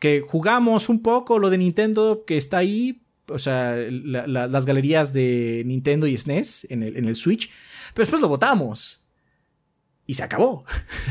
Que 0.00 0.20
jugamos 0.26 0.88
un 0.88 1.02
poco 1.02 1.38
lo 1.38 1.50
de 1.50 1.58
Nintendo 1.58 2.24
que 2.26 2.36
está 2.36 2.58
ahí, 2.58 3.02
o 3.28 3.38
sea, 3.38 3.76
las 3.76 4.66
galerías 4.66 5.12
de 5.12 5.62
Nintendo 5.66 6.06
y 6.06 6.16
SNES 6.16 6.64
e 6.64 6.74
en 6.74 6.82
el, 6.82 6.96
en 6.96 7.04
el 7.06 7.16
Switch, 7.16 7.50
pero 7.94 8.04
después 8.04 8.20
lo 8.20 8.28
votamos. 8.28 9.06
Y 10.06 10.14
se 10.14 10.24
acabó. 10.24 10.64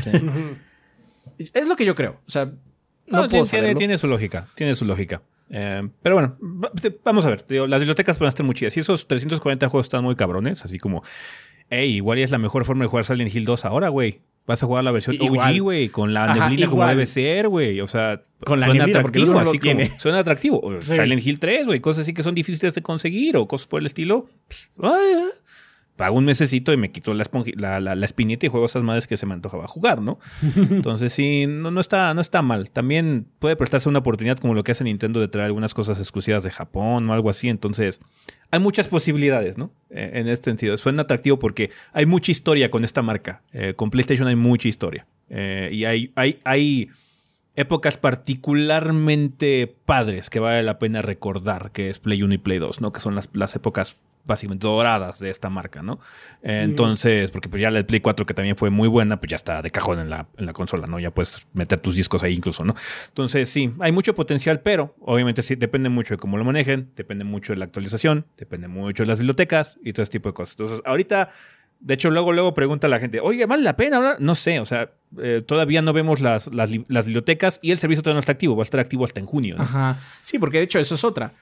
es 1.38 1.68
lo 1.68 1.76
que 1.76 1.84
yo 1.84 1.94
creo. 1.94 2.20
O 2.26 2.30
sea, 2.30 2.52
no, 3.06 3.28
tiene, 3.28 3.74
tiene, 3.74 3.98
su 3.98 4.06
lógica. 4.06 4.48
Tiene 4.54 4.74
su 4.74 4.84
lógica. 4.84 5.22
Eh, 5.50 5.88
pero 6.02 6.16
bueno, 6.16 6.36
vamos 7.04 7.24
a 7.24 7.30
ver. 7.30 7.44
las 7.68 7.80
bibliotecas 7.80 8.18
pueden 8.18 8.28
estar 8.28 8.44
muy 8.44 8.54
chidas. 8.54 8.76
Y 8.76 8.80
esos 8.80 9.06
340 9.06 9.68
juegos 9.68 9.86
están 9.86 10.04
muy 10.04 10.16
cabrones, 10.16 10.64
así 10.64 10.78
como, 10.78 11.02
hey, 11.70 11.94
igual 11.94 12.18
es 12.18 12.30
la 12.30 12.38
mejor 12.38 12.64
forma 12.64 12.84
de 12.84 12.88
jugar 12.88 13.04
Silent 13.04 13.34
Hill 13.34 13.44
2 13.44 13.64
ahora, 13.64 13.88
güey. 13.88 14.20
Vas 14.48 14.62
a 14.62 14.66
jugar 14.66 14.82
la 14.82 14.92
versión 14.92 15.14
OG, 15.20 15.60
güey, 15.60 15.90
con 15.90 16.14
la 16.14 16.34
neblina 16.34 16.70
como 16.70 16.86
debe 16.86 17.04
ser, 17.04 17.48
güey. 17.48 17.82
O 17.82 17.86
sea, 17.86 18.22
con 18.46 18.58
la 18.58 18.66
suena 18.66 18.84
atractivo, 18.84 19.38
así 19.38 19.58
como, 19.58 19.80
suena 19.98 20.20
atractivo. 20.20 20.62
Silent 20.80 21.24
Hill 21.24 21.38
3, 21.38 21.66
güey, 21.66 21.80
cosas 21.80 22.02
así 22.02 22.14
que 22.14 22.22
son 22.22 22.34
difíciles 22.34 22.74
de 22.74 22.80
conseguir 22.80 23.36
o 23.36 23.46
cosas 23.46 23.66
por 23.66 23.80
el 23.80 23.86
estilo. 23.86 24.26
Pues, 24.48 24.70
ah, 24.82 25.26
pago 25.98 26.16
un 26.16 26.24
mesecito 26.24 26.72
y 26.72 26.76
me 26.76 26.92
quito 26.92 27.12
la, 27.12 27.26
la, 27.80 27.94
la, 27.96 28.06
espinita 28.06 28.46
y 28.46 28.48
juego 28.48 28.64
esas 28.64 28.84
madres 28.84 29.08
que 29.08 29.16
se 29.16 29.26
me 29.26 29.34
antojaba 29.34 29.66
jugar, 29.66 30.00
¿no? 30.00 30.20
Entonces 30.70 31.12
sí, 31.12 31.46
no, 31.48 31.72
no, 31.72 31.80
está, 31.80 32.14
no 32.14 32.20
está 32.20 32.40
mal. 32.40 32.70
También 32.70 33.26
puede 33.40 33.56
prestarse 33.56 33.88
una 33.88 33.98
oportunidad 33.98 34.38
como 34.38 34.54
lo 34.54 34.62
que 34.62 34.70
hace 34.70 34.84
Nintendo 34.84 35.18
de 35.18 35.26
traer 35.26 35.46
algunas 35.46 35.74
cosas 35.74 35.98
exclusivas 35.98 36.44
de 36.44 36.52
Japón 36.52 37.10
o 37.10 37.12
algo 37.12 37.30
así. 37.30 37.48
Entonces 37.48 38.00
hay 38.52 38.60
muchas 38.60 38.86
posibilidades, 38.86 39.58
¿no? 39.58 39.72
Eh, 39.90 40.12
en 40.14 40.28
este 40.28 40.50
sentido. 40.50 40.76
Suena 40.76 41.02
atractivo 41.02 41.40
porque 41.40 41.70
hay 41.92 42.06
mucha 42.06 42.30
historia 42.30 42.70
con 42.70 42.84
esta 42.84 43.02
marca. 43.02 43.42
Eh, 43.52 43.74
con 43.74 43.90
PlayStation 43.90 44.28
hay 44.28 44.36
mucha 44.36 44.68
historia. 44.68 45.04
Eh, 45.28 45.68
y 45.72 45.84
hay, 45.84 46.12
hay, 46.14 46.38
hay 46.44 46.90
épocas 47.56 47.96
particularmente 47.96 49.74
padres 49.84 50.30
que 50.30 50.38
vale 50.38 50.62
la 50.62 50.78
pena 50.78 51.02
recordar, 51.02 51.72
que 51.72 51.90
es 51.90 51.98
Play 51.98 52.22
1 52.22 52.34
y 52.34 52.38
Play 52.38 52.60
2, 52.60 52.80
¿no? 52.82 52.92
Que 52.92 53.00
son 53.00 53.16
las, 53.16 53.28
las 53.32 53.56
épocas 53.56 53.98
básicamente 54.28 54.66
doradas 54.66 55.18
de 55.18 55.30
esta 55.30 55.50
marca, 55.50 55.82
¿no? 55.82 55.98
Entonces, 56.42 57.32
porque 57.32 57.48
pues 57.48 57.60
ya 57.60 57.72
la 57.72 57.84
Play 57.84 58.00
4 58.00 58.26
que 58.26 58.34
también 58.34 58.54
fue 58.56 58.70
muy 58.70 58.86
buena, 58.86 59.18
pues 59.18 59.30
ya 59.30 59.36
está 59.36 59.60
de 59.62 59.70
cajón 59.70 59.98
en 59.98 60.10
la, 60.10 60.28
en 60.36 60.46
la 60.46 60.52
consola, 60.52 60.86
¿no? 60.86 61.00
Ya 61.00 61.10
puedes 61.10 61.48
meter 61.54 61.80
tus 61.80 61.96
discos 61.96 62.22
ahí 62.22 62.34
incluso, 62.34 62.64
¿no? 62.64 62.74
Entonces, 63.08 63.48
sí, 63.48 63.72
hay 63.80 63.90
mucho 63.90 64.14
potencial, 64.14 64.60
pero 64.60 64.94
obviamente 65.00 65.42
sí, 65.42 65.56
depende 65.56 65.88
mucho 65.88 66.14
de 66.14 66.18
cómo 66.18 66.36
lo 66.36 66.44
manejen, 66.44 66.92
depende 66.94 67.24
mucho 67.24 67.52
de 67.52 67.58
la 67.58 67.64
actualización, 67.64 68.26
depende 68.36 68.68
mucho 68.68 69.02
de 69.02 69.08
las 69.08 69.18
bibliotecas 69.18 69.78
y 69.82 69.92
todo 69.92 70.04
ese 70.04 70.12
tipo 70.12 70.28
de 70.28 70.34
cosas. 70.34 70.54
Entonces, 70.60 70.82
ahorita... 70.84 71.30
De 71.80 71.94
hecho, 71.94 72.10
luego, 72.10 72.32
luego 72.32 72.54
pregunta 72.54 72.88
la 72.88 72.98
gente, 72.98 73.20
oye, 73.20 73.46
¿vale 73.46 73.62
la 73.62 73.76
pena 73.76 73.98
hablar? 73.98 74.16
No 74.18 74.34
sé, 74.34 74.58
o 74.58 74.64
sea, 74.64 74.90
eh, 75.22 75.44
todavía 75.46 75.80
no 75.80 75.92
vemos 75.92 76.20
las, 76.20 76.52
las, 76.52 76.72
las, 76.88 77.04
bibliotecas 77.04 77.60
y 77.62 77.70
el 77.70 77.78
servicio 77.78 78.02
todavía 78.02 78.16
no 78.16 78.18
está 78.18 78.32
activo, 78.32 78.56
va 78.56 78.62
a 78.62 78.64
estar 78.64 78.80
activo 78.80 79.04
hasta 79.04 79.20
en 79.20 79.26
junio. 79.26 79.54
¿no? 79.56 79.62
Ajá. 79.62 79.96
Sí, 80.20 80.40
porque 80.40 80.58
de 80.58 80.64
hecho 80.64 80.80
eso 80.80 80.96
es 80.96 81.04
otra 81.04 81.34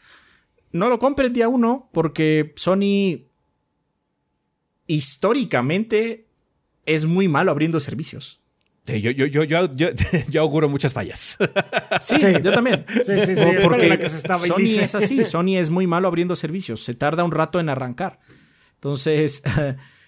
no 0.76 0.88
lo 0.88 0.98
compren 0.98 1.32
día 1.32 1.48
uno 1.48 1.88
porque 1.92 2.52
Sony 2.56 3.26
históricamente 4.86 6.28
es 6.84 7.04
muy 7.04 7.28
malo 7.28 7.50
abriendo 7.50 7.80
servicios. 7.80 8.40
yo, 8.86 9.10
yo, 9.10 9.26
yo, 9.26 9.44
yo, 9.44 10.40
auguro 10.40 10.68
muchas 10.68 10.92
fallas. 10.92 11.36
Sí, 12.00 12.16
yo 12.42 12.52
también. 12.52 12.84
Sí, 13.02 13.18
sí, 13.18 13.34
sí. 13.34 13.48
Porque 13.62 14.08
Sony 14.08 14.80
es 14.80 14.94
así. 14.94 15.24
Sony 15.24 15.56
es 15.56 15.70
muy 15.70 15.86
malo 15.86 16.08
abriendo 16.08 16.36
servicios. 16.36 16.84
Se 16.84 16.94
tarda 16.94 17.24
un 17.24 17.32
rato 17.32 17.58
en 17.58 17.68
arrancar. 17.68 18.20
Entonces, 18.74 19.42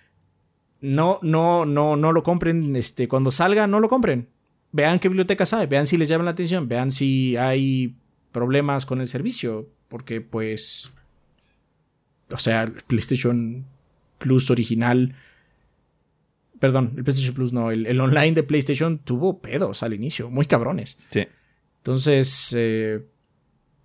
no, 0.81 1.19
no, 1.23 1.67
no, 1.67 1.97
no 1.97 2.13
lo 2.13 2.23
compren. 2.23 2.77
Este, 2.77 3.09
cuando 3.09 3.31
salga, 3.31 3.67
no 3.67 3.81
lo 3.81 3.89
compren. 3.89 4.29
Vean 4.71 4.99
qué 5.01 5.09
biblioteca 5.09 5.45
sabe. 5.47 5.67
Vean 5.67 5.87
si 5.87 5.97
les 5.97 6.09
llama 6.09 6.25
la 6.25 6.31
atención. 6.31 6.69
Vean 6.69 6.93
si 6.93 7.37
hay 7.37 7.97
problemas 8.31 8.87
con 8.87 9.01
el 9.01 9.09
servicio. 9.09 9.71
Porque 9.89 10.21
pues... 10.21 10.93
O 12.31 12.39
sea, 12.39 12.63
el 12.63 12.73
PlayStation 12.73 13.67
Plus 14.19 14.51
original... 14.51 15.15
Perdón, 16.59 16.95
el 16.97 17.05
PlayStation 17.05 17.35
Plus 17.35 17.53
no, 17.53 17.71
el, 17.71 18.01
online 18.01 18.33
de 18.33 18.43
PlayStation 18.43 18.99
tuvo 18.99 19.41
pedos 19.41 19.83
al 19.85 19.95
inicio, 19.95 20.29
muy 20.29 20.45
cabrones. 20.45 20.99
Sí. 21.09 21.25
Entonces, 21.79 22.53
eh, 22.57 23.07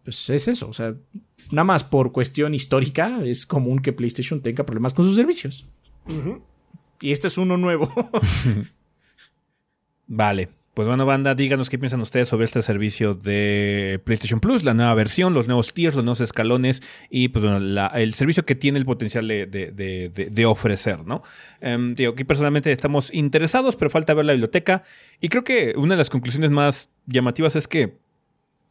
pues 0.03 0.29
es 0.29 0.47
eso. 0.47 0.69
O 0.69 0.73
sea, 0.73 0.95
nada 1.51 1.63
más 1.63 1.83
por 1.83 2.11
cuestión 2.11 2.53
histórica 2.53 3.23
es 3.23 3.45
común 3.45 3.79
que 3.79 3.93
PlayStation 3.93 4.41
tenga 4.41 4.65
problemas 4.65 4.93
con 4.93 5.05
sus 5.05 5.15
servicios. 5.15 5.67
Y 6.99 7.11
este 7.11 7.27
es 7.27 7.37
uno 7.37 7.57
nuevo. 7.57 7.91
vale. 10.07 10.49
Pues 10.73 10.87
bueno, 10.87 11.05
banda, 11.05 11.35
díganos 11.35 11.69
qué 11.69 11.77
piensan 11.77 12.01
ustedes 12.01 12.27
sobre 12.27 12.45
este 12.45 12.59
servicio 12.63 13.13
de 13.13 14.01
PlayStation 14.05 14.39
Plus, 14.39 14.63
la 14.63 14.73
nueva 14.73 14.95
versión, 14.95 15.35
los 15.35 15.45
nuevos 15.45 15.71
tiers, 15.71 15.95
los 15.95 16.03
nuevos 16.03 16.19
escalones 16.19 16.81
y 17.11 17.27
pues 17.27 17.45
el 17.45 18.13
servicio 18.15 18.43
que 18.43 18.55
tiene 18.55 18.79
el 18.79 18.85
potencial 18.85 19.27
de, 19.27 20.45
ofrecer, 20.47 21.05
¿no? 21.05 21.21
Um, 21.61 21.93
digo, 21.93 22.13
aquí 22.13 22.23
personalmente 22.23 22.71
estamos 22.71 23.13
interesados, 23.13 23.75
pero 23.75 23.91
falta 23.91 24.15
ver 24.15 24.25
la 24.25 24.33
biblioteca. 24.33 24.83
Y 25.21 25.29
creo 25.29 25.43
que 25.43 25.75
una 25.77 25.93
de 25.93 25.99
las 25.99 26.09
conclusiones 26.09 26.49
más 26.49 26.89
llamativas 27.05 27.55
es 27.55 27.67
que 27.67 27.99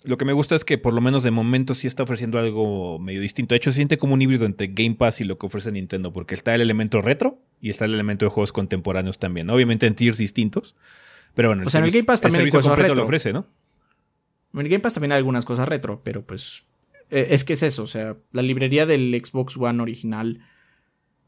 lo 0.05 0.19
que 0.19 0.25
me 0.25 0.33
gusta 0.33 0.57
es 0.57 0.65
que 0.65 0.79
por 0.79 0.95
lo 0.95 1.01
menos 1.01 1.23
de 1.23 1.31
momento 1.31 1.73
sí 1.73 1.87
está 1.87 2.03
ofreciendo 2.03 2.41
algo 2.41 2.99
medio 2.99 3.21
distinto. 3.21 3.55
De 3.55 3.59
hecho, 3.59 3.71
se 3.71 3.77
siente 3.77 3.97
como 3.97 4.15
un 4.15 4.23
híbrido 4.23 4.45
entre 4.45 4.67
Game 4.67 4.97
Pass 4.97 5.21
y 5.21 5.25
lo 5.25 5.39
que 5.39 5.47
ofrece 5.47 5.71
Nintendo, 5.71 6.13
porque 6.13 6.35
está 6.35 6.53
el 6.53 6.63
elemento 6.63 7.01
retro 7.01 7.39
y 7.61 7.71
está 7.71 7.85
el 7.85 7.95
elemento 7.95 8.25
de 8.25 8.31
juegos 8.33 8.53
contemporáneos 8.53 9.19
también. 9.19 9.49
Obviamente 9.51 9.87
en 9.87 9.95
tiers 9.95 10.19
distintos. 10.19 10.75
Pero 11.35 11.49
bueno, 11.49 11.63
el, 11.63 11.69
o 11.69 11.71
sea, 11.71 11.81
en 11.81 11.87
el 11.87 11.93
Game 11.93 12.05
Pass 12.05 12.21
también 12.21 12.45
hay 12.45 12.51
cosas 12.51 12.77
retro. 12.77 12.95
lo 12.95 13.05
ofrece, 13.05 13.33
¿no? 13.33 13.47
En 14.55 14.61
el 14.61 14.69
Game 14.69 14.81
Pass 14.81 14.95
también 14.95 15.13
hay 15.13 15.19
algunas 15.19 15.45
cosas 15.45 15.69
retro, 15.69 16.03
pero 16.05 16.27
pues 16.27 16.65
eh, 17.11 17.29
es 17.31 17.45
que 17.45 17.55
es 17.55 17.63
eso, 17.63 17.85
o 17.85 17.87
sea, 17.87 18.17
la 18.33 18.43
librería 18.43 18.87
del 18.87 19.19
Xbox 19.23 19.57
One 19.57 19.83
original 19.83 20.41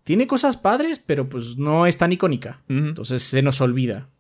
tiene 0.03 0.27
cosas 0.27 0.57
padres, 0.57 0.99
pero 0.99 1.29
pues 1.29 1.57
no 1.57 1.87
es 1.87 1.97
tan 1.97 2.13
icónica. 2.13 2.63
Entonces 2.69 3.23
se 3.23 3.41
nos 3.41 3.61
olvida. 3.63 4.11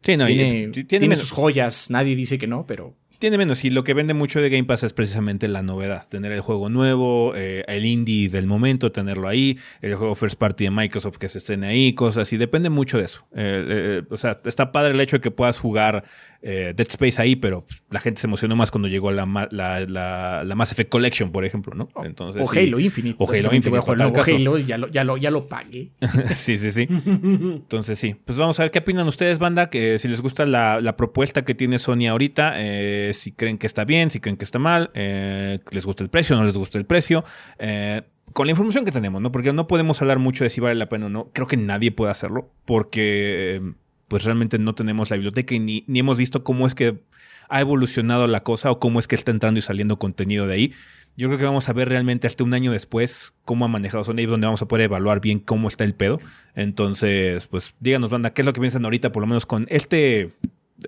Sí, 0.00 0.16
no, 0.16 0.26
tiene, 0.26 0.68
tiene 0.68 1.16
sus 1.16 1.32
joyas, 1.32 1.90
nadie 1.90 2.16
dice 2.16 2.38
que 2.38 2.46
no, 2.46 2.66
pero 2.66 2.96
tiene 3.22 3.38
menos. 3.38 3.64
Y 3.64 3.70
lo 3.70 3.84
que 3.84 3.94
vende 3.94 4.14
mucho 4.14 4.40
de 4.40 4.50
Game 4.50 4.64
Pass 4.64 4.82
es 4.82 4.92
precisamente 4.92 5.46
la 5.46 5.62
novedad. 5.62 6.04
Tener 6.08 6.32
el 6.32 6.40
juego 6.40 6.68
nuevo, 6.68 7.34
eh, 7.36 7.62
el 7.68 7.86
indie 7.86 8.28
del 8.28 8.48
momento, 8.48 8.90
tenerlo 8.90 9.28
ahí, 9.28 9.56
el 9.80 9.94
juego 9.94 10.16
first 10.16 10.36
party 10.36 10.64
de 10.64 10.70
Microsoft 10.72 11.18
que 11.18 11.28
se 11.28 11.38
estén 11.38 11.62
ahí, 11.62 11.94
cosas 11.94 12.22
así. 12.22 12.36
Depende 12.36 12.68
mucho 12.68 12.98
de 12.98 13.04
eso. 13.04 13.24
Eh, 13.36 13.64
eh, 13.68 14.02
o 14.10 14.16
sea, 14.16 14.40
está 14.44 14.72
padre 14.72 14.94
el 14.94 15.00
hecho 15.00 15.18
de 15.18 15.20
que 15.20 15.30
puedas 15.30 15.60
jugar 15.60 16.02
Dead 16.42 16.80
Space 16.80 17.22
ahí, 17.22 17.36
pero 17.36 17.64
la 17.90 18.00
gente 18.00 18.20
se 18.20 18.26
emocionó 18.26 18.56
más 18.56 18.72
cuando 18.72 18.88
llegó 18.88 19.12
la, 19.12 19.24
la, 19.52 20.42
la, 20.44 20.54
Mass 20.56 20.72
Effect 20.72 20.90
Collection, 20.90 21.30
por 21.30 21.44
ejemplo, 21.44 21.72
¿no? 21.76 21.88
Entonces, 22.02 22.42
o 22.44 22.50
Halo 22.50 22.80
Infinite. 22.80 23.14
O 23.20 23.30
Halo 23.30 23.54
Infinite. 23.54 23.78
O 23.78 23.92
Halo, 23.92 24.58
ya 24.58 24.76
lo, 24.76 24.88
ya, 24.88 25.04
lo, 25.04 25.16
ya 25.18 25.30
lo 25.30 25.46
pagué. 25.46 25.92
sí, 26.34 26.56
sí, 26.56 26.72
sí. 26.72 26.88
Entonces 26.90 27.96
sí. 27.96 28.16
Pues 28.24 28.36
vamos 28.36 28.58
a 28.58 28.64
ver 28.64 28.72
qué 28.72 28.80
opinan 28.80 29.06
ustedes, 29.06 29.38
banda, 29.38 29.70
que 29.70 30.00
si 30.00 30.08
les 30.08 30.20
gusta 30.20 30.44
la, 30.44 30.96
propuesta 30.96 31.44
que 31.44 31.54
tiene 31.54 31.78
Sony 31.78 32.08
ahorita, 32.08 32.54
eh, 32.56 33.11
si 33.14 33.32
creen 33.32 33.58
que 33.58 33.66
está 33.66 33.84
bien, 33.84 34.10
si 34.10 34.20
creen 34.20 34.36
que 34.36 34.44
está 34.44 34.58
mal, 34.58 34.90
eh, 34.94 35.60
les 35.70 35.86
gusta 35.86 36.02
el 36.02 36.10
precio, 36.10 36.36
no 36.36 36.44
les 36.44 36.56
gusta 36.56 36.78
el 36.78 36.86
precio. 36.86 37.24
Eh, 37.58 38.02
con 38.32 38.46
la 38.46 38.52
información 38.52 38.84
que 38.84 38.92
tenemos, 38.92 39.20
¿no? 39.20 39.32
Porque 39.32 39.52
no 39.52 39.66
podemos 39.66 40.00
hablar 40.00 40.18
mucho 40.18 40.44
de 40.44 40.50
si 40.50 40.60
vale 40.60 40.74
la 40.74 40.88
pena 40.88 41.06
o 41.06 41.08
no. 41.08 41.30
Creo 41.32 41.46
que 41.46 41.56
nadie 41.56 41.92
puede 41.92 42.10
hacerlo 42.10 42.50
porque 42.64 43.56
eh, 43.56 43.72
pues 44.08 44.24
realmente 44.24 44.58
no 44.58 44.74
tenemos 44.74 45.10
la 45.10 45.16
biblioteca 45.16 45.54
y 45.54 45.58
ni, 45.58 45.84
ni, 45.86 46.00
hemos 46.00 46.18
visto 46.18 46.44
cómo 46.44 46.66
es 46.66 46.74
que 46.74 47.00
ha 47.48 47.60
evolucionado 47.60 48.26
la 48.26 48.42
cosa 48.42 48.70
o 48.70 48.78
cómo 48.78 48.98
es 48.98 49.08
que 49.08 49.14
está 49.14 49.30
entrando 49.30 49.58
y 49.58 49.62
saliendo 49.62 49.98
contenido 49.98 50.46
de 50.46 50.54
ahí. 50.54 50.72
Yo 51.16 51.28
creo 51.28 51.38
que 51.38 51.44
vamos 51.44 51.68
a 51.68 51.74
ver 51.74 51.90
realmente 51.90 52.26
hasta 52.26 52.42
un 52.42 52.54
año 52.54 52.72
después 52.72 53.34
cómo 53.44 53.66
ha 53.66 53.68
manejado 53.68 54.02
Sony, 54.02 54.24
donde 54.26 54.46
vamos 54.46 54.62
a 54.62 54.68
poder 54.68 54.86
evaluar 54.86 55.20
bien 55.20 55.38
cómo 55.38 55.68
está 55.68 55.84
el 55.84 55.94
pedo. 55.94 56.18
Entonces, 56.54 57.46
pues 57.48 57.74
díganos, 57.80 58.08
banda, 58.08 58.32
qué 58.32 58.40
es 58.40 58.46
lo 58.46 58.54
que 58.54 58.60
piensan 58.60 58.84
ahorita, 58.84 59.12
por 59.12 59.22
lo 59.22 59.26
menos 59.26 59.44
con 59.44 59.66
este 59.68 60.32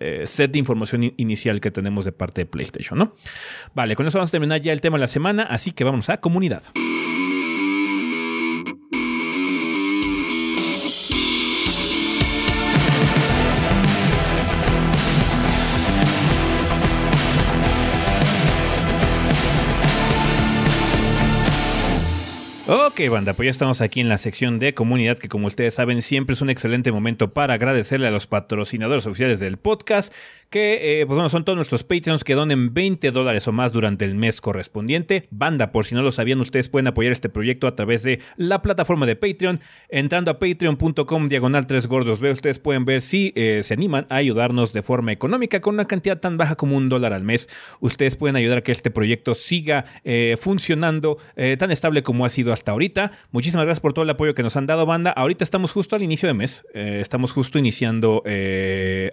eh, 0.00 0.26
set 0.26 0.52
de 0.52 0.58
información 0.58 1.12
inicial 1.16 1.60
que 1.60 1.70
tenemos 1.70 2.04
de 2.04 2.12
parte 2.12 2.42
de 2.42 2.46
PlayStation, 2.46 2.98
¿no? 2.98 3.14
Vale, 3.74 3.96
con 3.96 4.06
eso 4.06 4.18
vamos 4.18 4.30
a 4.30 4.32
terminar 4.32 4.60
ya 4.60 4.72
el 4.72 4.80
tema 4.80 4.96
de 4.96 5.02
la 5.02 5.08
semana, 5.08 5.42
así 5.44 5.72
que 5.72 5.84
vamos 5.84 6.10
a 6.10 6.20
comunidad. 6.20 6.62
Ok, 22.94 23.10
banda, 23.10 23.34
pues 23.34 23.46
ya 23.48 23.50
estamos 23.50 23.80
aquí 23.80 23.98
en 23.98 24.08
la 24.08 24.18
sección 24.18 24.60
de 24.60 24.72
comunidad, 24.72 25.18
que 25.18 25.28
como 25.28 25.48
ustedes 25.48 25.74
saben, 25.74 26.00
siempre 26.00 26.34
es 26.34 26.42
un 26.42 26.48
excelente 26.48 26.92
momento 26.92 27.32
para 27.32 27.54
agradecerle 27.54 28.06
a 28.06 28.12
los 28.12 28.28
patrocinadores 28.28 29.04
oficiales 29.08 29.40
del 29.40 29.56
podcast, 29.56 30.14
que 30.48 31.00
eh, 31.00 31.04
pues 31.04 31.16
bueno, 31.16 31.28
son 31.28 31.44
todos 31.44 31.56
nuestros 31.56 31.82
Patreons 31.82 32.22
que 32.22 32.34
donen 32.34 32.72
20 32.72 33.10
dólares 33.10 33.48
o 33.48 33.52
más 33.52 33.72
durante 33.72 34.04
el 34.04 34.14
mes 34.14 34.40
correspondiente. 34.40 35.26
Banda, 35.32 35.72
por 35.72 35.86
si 35.86 35.96
no 35.96 36.02
lo 36.02 36.12
sabían, 36.12 36.40
ustedes 36.40 36.68
pueden 36.68 36.86
apoyar 36.86 37.10
este 37.10 37.28
proyecto 37.28 37.66
a 37.66 37.74
través 37.74 38.04
de 38.04 38.20
la 38.36 38.62
plataforma 38.62 39.06
de 39.06 39.16
Patreon, 39.16 39.58
entrando 39.88 40.30
a 40.30 40.38
patreon.com 40.38 41.28
diagonal 41.28 41.66
3 41.66 41.88
gordos. 41.88 42.22
Ustedes 42.22 42.60
pueden 42.60 42.84
ver 42.84 43.02
si 43.02 43.32
eh, 43.34 43.62
se 43.64 43.74
animan 43.74 44.06
a 44.08 44.14
ayudarnos 44.14 44.72
de 44.72 44.82
forma 44.82 45.10
económica 45.10 45.60
con 45.60 45.74
una 45.74 45.88
cantidad 45.88 46.20
tan 46.20 46.36
baja 46.36 46.54
como 46.54 46.76
un 46.76 46.88
dólar 46.88 47.12
al 47.12 47.24
mes. 47.24 47.48
Ustedes 47.80 48.14
pueden 48.14 48.36
ayudar 48.36 48.58
a 48.58 48.62
que 48.62 48.70
este 48.70 48.92
proyecto 48.92 49.34
siga 49.34 49.84
eh, 50.04 50.36
funcionando 50.40 51.18
tan 51.58 51.72
estable 51.72 52.04
como 52.04 52.24
ha 52.24 52.28
sido 52.28 52.52
hasta 52.52 52.70
ahorita. 52.70 52.83
Muchísimas 53.30 53.64
gracias 53.64 53.80
por 53.80 53.92
todo 53.92 54.02
el 54.02 54.10
apoyo 54.10 54.34
que 54.34 54.42
nos 54.42 54.56
han 54.56 54.66
dado, 54.66 54.86
banda. 54.86 55.10
Ahorita 55.10 55.44
estamos 55.44 55.72
justo 55.72 55.96
al 55.96 56.02
inicio 56.02 56.26
de 56.26 56.34
mes, 56.34 56.64
estamos 56.74 57.32
justo 57.32 57.58
iniciando 57.58 58.22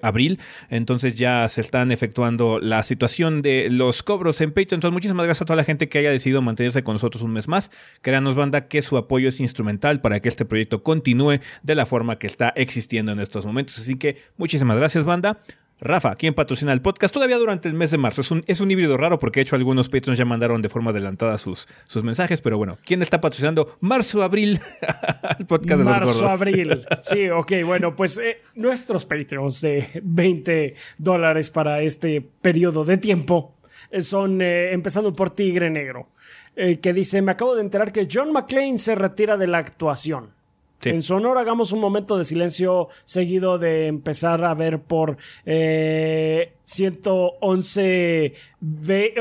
abril, 0.02 0.40
entonces 0.70 1.18
ya 1.18 1.48
se 1.48 1.62
están 1.62 1.92
efectuando 1.92 2.60
la 2.60 2.84
situación 2.84 3.42
de 3.42 3.70
los 3.70 4.04
cobros 4.04 4.42
en 4.42 4.50
Patreon. 4.50 4.78
Entonces, 4.78 4.94
muchísimas 4.94 5.26
gracias 5.26 5.44
a 5.44 5.46
toda 5.46 5.58
la 5.58 5.64
gente 5.64 5.88
que 5.88 6.00
haya 6.00 6.12
decidido 6.12 6.42
mantenerse 6.42 6.84
con 6.84 6.96
nosotros 6.96 7.24
un 7.24 7.34
mes 7.34 7.48
más. 7.48 7.72
Créanos, 8.02 8.36
banda, 8.36 8.68
que 8.68 8.82
su 8.82 8.98
apoyo 8.98 9.30
es 9.30 9.40
instrumental 9.40 10.02
para 10.02 10.20
que 10.20 10.30
este 10.30 10.46
proyecto 10.46 10.84
continúe 10.84 11.40
de 11.64 11.76
la 11.76 11.86
forma 11.86 12.18
que 12.18 12.28
está 12.28 12.50
existiendo 12.56 13.12
en 13.12 13.20
estos 13.20 13.46
momentos. 13.46 13.78
Así 13.80 13.98
que 13.98 14.18
muchísimas 14.38 14.78
gracias, 14.78 15.06
banda. 15.06 15.42
Rafa, 15.84 16.14
¿quién 16.14 16.36
patrocina 16.36 16.74
el 16.74 16.82
podcast? 16.84 17.12
Todavía 17.12 17.40
durante 17.40 17.68
el 17.68 17.74
mes 17.74 17.90
de 17.90 17.98
marzo. 17.98 18.22
Es 18.22 18.30
un, 18.30 18.44
es 18.46 18.62
un 18.62 18.70
híbrido 18.70 18.98
raro 18.98 19.18
porque 19.18 19.40
de 19.40 19.42
hecho 19.44 19.56
algunos 19.56 19.90
patrons 19.90 20.16
ya 20.16 20.26
mandaron 20.26 20.62
de 20.62 20.70
forma 20.70 20.92
adelantada 20.92 21.40
sus, 21.40 21.68
sus 21.86 22.04
mensajes, 22.04 22.40
pero 22.40 22.56
bueno, 22.60 22.78
¿quién 22.86 23.02
está 23.02 23.20
patrocinando 23.20 23.78
marzo-abril 23.80 24.60
el 25.40 25.46
podcast 25.48 25.80
de 25.80 25.84
los 25.84 25.98
gordos? 25.98 26.22
Marzo-abril. 26.22 26.86
Sí, 27.02 27.30
ok, 27.30 27.52
bueno, 27.66 27.96
pues 27.96 28.20
eh, 28.20 28.42
nuestros 28.54 29.06
patrons 29.06 29.62
de 29.62 29.90
20 30.04 30.76
dólares 31.00 31.50
para 31.50 31.82
este 31.82 32.22
periodo 32.22 32.84
de 32.84 32.98
tiempo 32.98 33.56
eh, 33.90 34.02
son, 34.02 34.40
eh, 34.40 34.74
empezando 34.74 35.12
por 35.12 35.32
Tigre 35.32 35.72
Negro, 35.72 36.10
que 36.56 36.94
dice, 36.94 37.24
me 37.24 37.32
acabo 37.32 37.56
de 37.56 37.62
enterar 37.62 37.92
que 37.92 38.08
John 38.12 38.32
McClane 38.32 38.78
se 38.78 38.94
retira 38.94 39.36
de 39.36 39.48
la 39.48 39.58
actuación. 39.58 40.30
En 40.84 41.02
su 41.02 41.16
honor 41.16 41.38
hagamos 41.38 41.72
un 41.72 41.80
momento 41.80 42.18
de 42.18 42.24
silencio 42.24 42.90
seguido 43.06 43.58
de 43.58 43.88
empezar 43.88 44.44
a 44.44 44.54
ver 44.54 44.80
por 44.80 45.18
eh, 45.46 46.54
111 46.64 48.34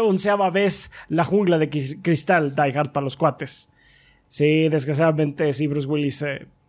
onceava 0.00 0.50
vez 0.50 0.90
la 1.08 1.24
jungla 1.24 1.58
de 1.58 1.68
cristal 1.68 2.54
Die 2.54 2.78
Hard 2.78 2.92
para 2.92 3.04
los 3.04 3.16
cuates. 3.16 3.72
Sí, 4.28 4.68
desgraciadamente 4.68 5.52
sí, 5.52 5.66
Bruce 5.66 5.88
Willis 5.88 6.24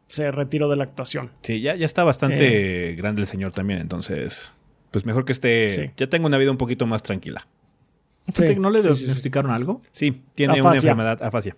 se, 0.08 0.32
retiró 0.32 0.70
de 0.70 0.76
la 0.76 0.84
actuación. 0.84 1.32
Sí, 1.42 1.62
ya, 1.62 1.76
ya 1.76 1.86
está 1.86 2.04
bastante 2.04 2.92
eh. 2.92 2.96
grande 2.96 3.22
el 3.22 3.28
señor 3.28 3.54
también, 3.54 3.80
entonces 3.80 4.52
pues 4.90 5.06
mejor 5.06 5.24
que 5.24 5.32
esté... 5.32 5.94
Ya 5.96 6.08
tenga 6.08 6.28
una 6.28 6.38
vida 6.38 6.52
un 6.52 6.58
poquito 6.58 6.86
más 6.86 7.02
tranquila. 7.02 7.48
¿No 8.58 8.70
le 8.70 8.82
diagnosticaron 8.82 9.52
algo? 9.52 9.82
Sí, 9.92 10.22
tiene 10.34 10.60
una 10.62 10.74
enfermedad, 10.74 11.24
afasia 11.24 11.56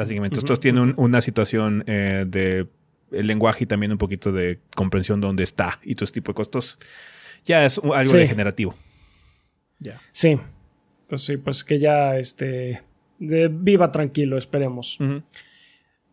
básicamente. 0.00 0.38
Estos 0.38 0.60
tienen 0.60 0.94
una 0.96 1.20
situación 1.20 1.84
eh, 1.86 2.24
de 2.26 2.66
el 3.12 3.26
lenguaje 3.26 3.64
y 3.64 3.66
también 3.66 3.92
un 3.92 3.98
poquito 3.98 4.32
de 4.32 4.60
comprensión 4.76 5.20
de 5.20 5.26
dónde 5.26 5.42
está 5.42 5.78
y 5.82 5.94
todo 5.94 6.04
ese 6.04 6.14
tipo 6.14 6.32
de 6.32 6.36
costos. 6.36 6.78
Ya 7.44 7.64
es 7.64 7.78
algo 7.78 8.12
degenerativo. 8.12 8.74
Ya. 9.78 10.00
Sí. 10.12 10.38
Entonces 11.02 11.26
sí, 11.26 11.36
pues 11.36 11.64
que 11.64 11.78
ya 11.78 12.16
este 12.16 12.82
viva 13.18 13.90
tranquilo, 13.90 14.38
esperemos. 14.38 14.98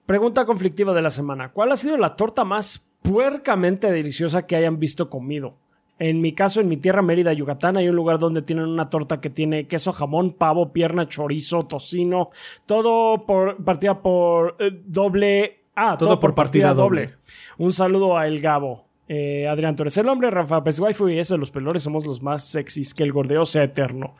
Pregunta 0.05 0.45
conflictiva 0.45 0.93
de 0.93 1.01
la 1.01 1.09
semana. 1.09 1.51
¿Cuál 1.51 1.71
ha 1.71 1.77
sido 1.77 1.97
la 1.97 2.15
torta 2.15 2.43
más 2.43 2.91
puercamente 3.01 3.91
deliciosa 3.91 4.45
que 4.45 4.55
hayan 4.55 4.79
visto 4.79 5.09
comido? 5.09 5.57
En 5.99 6.21
mi 6.21 6.33
caso, 6.33 6.61
en 6.61 6.67
mi 6.67 6.77
tierra 6.77 7.01
Mérida, 7.01 7.33
Yucatán, 7.33 7.77
hay 7.77 7.89
un 7.89 7.95
lugar 7.95 8.19
donde 8.19 8.43
tienen 8.43 8.65
una 8.65 8.89
torta 8.89 9.19
que 9.19 9.31
tiene 9.31 9.67
queso, 9.67 9.93
jamón, 9.93 10.33
pavo, 10.33 10.71
pierna, 10.71 11.05
chorizo, 11.05 11.65
tocino, 11.65 12.29
todo 12.65 13.25
por 13.25 13.63
partida 13.63 14.01
por 14.01 14.55
eh, 14.59 14.79
doble. 14.85 15.63
Ah, 15.75 15.97
todo, 15.97 16.19
por 16.19 16.35
partida, 16.35 16.73
doble. 16.73 17.15
Un 17.57 17.73
saludo 17.73 18.17
a 18.17 18.27
El 18.27 18.41
Gabo. 18.41 18.85
Eh, 19.07 19.47
Adrián, 19.47 19.75
tú 19.75 19.83
eres 19.83 19.97
el 19.97 20.07
hombre, 20.09 20.29
Rafa 20.29 20.63
Pez 20.63 20.79
Waifu 20.79 21.07
y 21.07 21.17
ese, 21.17 21.37
los 21.37 21.49
pelores 21.49 21.81
somos 21.81 22.05
los 22.05 22.21
más 22.21 22.43
sexys, 22.43 22.93
que 22.93 23.03
el 23.03 23.13
gordeo 23.13 23.45
sea 23.45 23.63
eterno. 23.63 24.15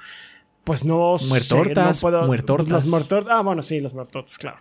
Pues 0.64 0.86
no 0.86 1.16
muertortas, 1.30 1.98
sé, 1.98 2.06
no 2.06 2.12
puedo, 2.12 2.28
muertortas. 2.28 2.70
Las 2.70 2.88
muertortas. 2.88 3.34
Ah, 3.34 3.42
bueno, 3.42 3.62
sí, 3.62 3.80
las 3.80 3.94
muertortas, 3.94 4.38
claro. 4.38 4.58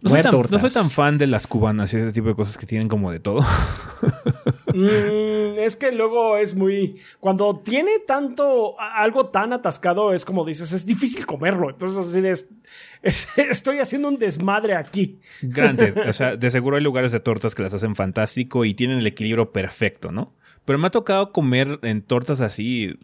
No 0.00 0.10
soy, 0.10 0.22
tan, 0.22 0.32
no 0.32 0.58
soy, 0.58 0.70
tan, 0.70 0.90
fan 0.90 1.18
de 1.18 1.26
las 1.26 1.48
cubanas 1.48 1.92
y 1.92 1.96
ese 1.96 2.12
tipo 2.12 2.28
de 2.28 2.34
cosas 2.34 2.56
que 2.56 2.66
tienen 2.66 2.88
como 2.88 3.10
de 3.10 3.18
todo. 3.18 3.40
Mm, 4.78 5.58
es 5.58 5.76
que 5.76 5.90
luego 5.90 6.36
es 6.36 6.54
muy. 6.54 7.00
Cuando 7.20 7.60
tiene 7.64 7.98
tanto. 8.06 8.78
algo 8.78 9.26
tan 9.26 9.52
atascado, 9.52 10.12
es 10.12 10.24
como 10.24 10.44
dices, 10.44 10.72
es 10.72 10.86
difícil 10.86 11.26
comerlo. 11.26 11.70
Entonces, 11.70 11.98
así 11.98 12.26
es, 12.26 13.28
estoy 13.36 13.78
haciendo 13.78 14.08
un 14.08 14.18
desmadre 14.18 14.76
aquí. 14.76 15.18
Grande. 15.42 15.94
o 16.08 16.12
sea, 16.12 16.36
de 16.36 16.50
seguro 16.50 16.76
hay 16.76 16.82
lugares 16.82 17.12
de 17.12 17.20
tortas 17.20 17.54
que 17.54 17.62
las 17.62 17.74
hacen 17.74 17.96
fantástico 17.96 18.64
y 18.64 18.74
tienen 18.74 18.98
el 18.98 19.06
equilibrio 19.06 19.52
perfecto, 19.52 20.12
¿no? 20.12 20.34
Pero 20.64 20.78
me 20.78 20.86
ha 20.86 20.90
tocado 20.90 21.32
comer 21.32 21.78
en 21.82 22.02
tortas 22.02 22.40
así 22.40 22.98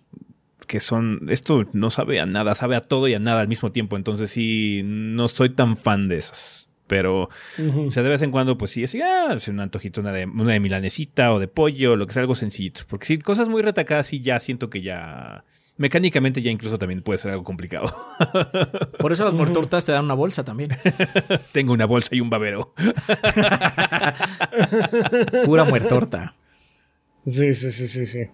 que 0.67 0.81
son, 0.81 1.27
esto 1.29 1.67
no 1.73 1.91
sabe 1.91 2.21
a 2.21 2.27
nada, 2.27 2.55
sabe 2.55 2.77
a 2.77 2.81
todo 2.81 3.07
y 3.09 3.15
a 3.15 3.19
nada 3.19 3.43
al 3.43 3.49
mismo 3.49 3.71
tiempo, 3.71 3.97
entonces 3.97 4.31
sí, 4.31 4.81
no 4.83 5.29
soy 5.29 5.51
tan 5.51 5.77
fan 5.77 6.09
de 6.09 6.17
esas. 6.17 6.71
Pero, 6.87 7.31
o 7.59 7.91
sea, 7.91 8.03
de 8.03 8.11
vez 8.11 8.21
en 8.23 8.31
cuando, 8.31 8.59
pues 8.59 8.73
sí, 8.73 8.85
así, 8.85 9.01
ah, 9.01 9.33
es 9.35 9.49
un 9.49 9.59
antojito, 9.59 10.03
una 10.03 10.13
de, 10.13 10.27
una 10.27 10.53
de 10.53 10.61
milanesita 10.61 11.33
o 11.33 11.39
de 11.39 11.49
pollo, 11.49 11.97
lo 11.97 12.07
que 12.07 12.13
sea, 12.13 12.21
algo 12.21 12.35
sencillito. 12.35 12.83
Porque 12.89 13.07
si 13.07 13.19
cosas 13.19 13.49
muy 13.49 13.63
retacadas, 13.63 14.07
sí, 14.07 14.21
ya 14.21 14.39
siento 14.39 14.69
que 14.69 14.83
ya 14.83 15.45
mecánicamente 15.77 16.41
ya 16.41 16.51
incluso 16.51 16.79
también 16.79 17.03
puede 17.03 17.19
ser 17.19 17.33
algo 17.33 17.45
complicado. 17.45 17.87
Por 18.99 19.13
eso 19.13 19.25
las 19.25 19.35
muertortas 19.35 19.85
te 19.85 19.93
dan 19.93 20.05
una 20.05 20.15
bolsa 20.15 20.45
también. 20.45 20.71
Tengo 21.53 21.73
una 21.73 21.87
bolsa 21.87 22.15
y 22.15 22.21
un 22.21 22.31
babero. 22.31 22.73
Pura 25.45 25.65
muertorta. 25.65 26.37
Sí, 27.27 27.55
sí, 27.55 27.73
sí, 27.73 27.89
sí, 27.89 28.07
sí. 28.07 28.29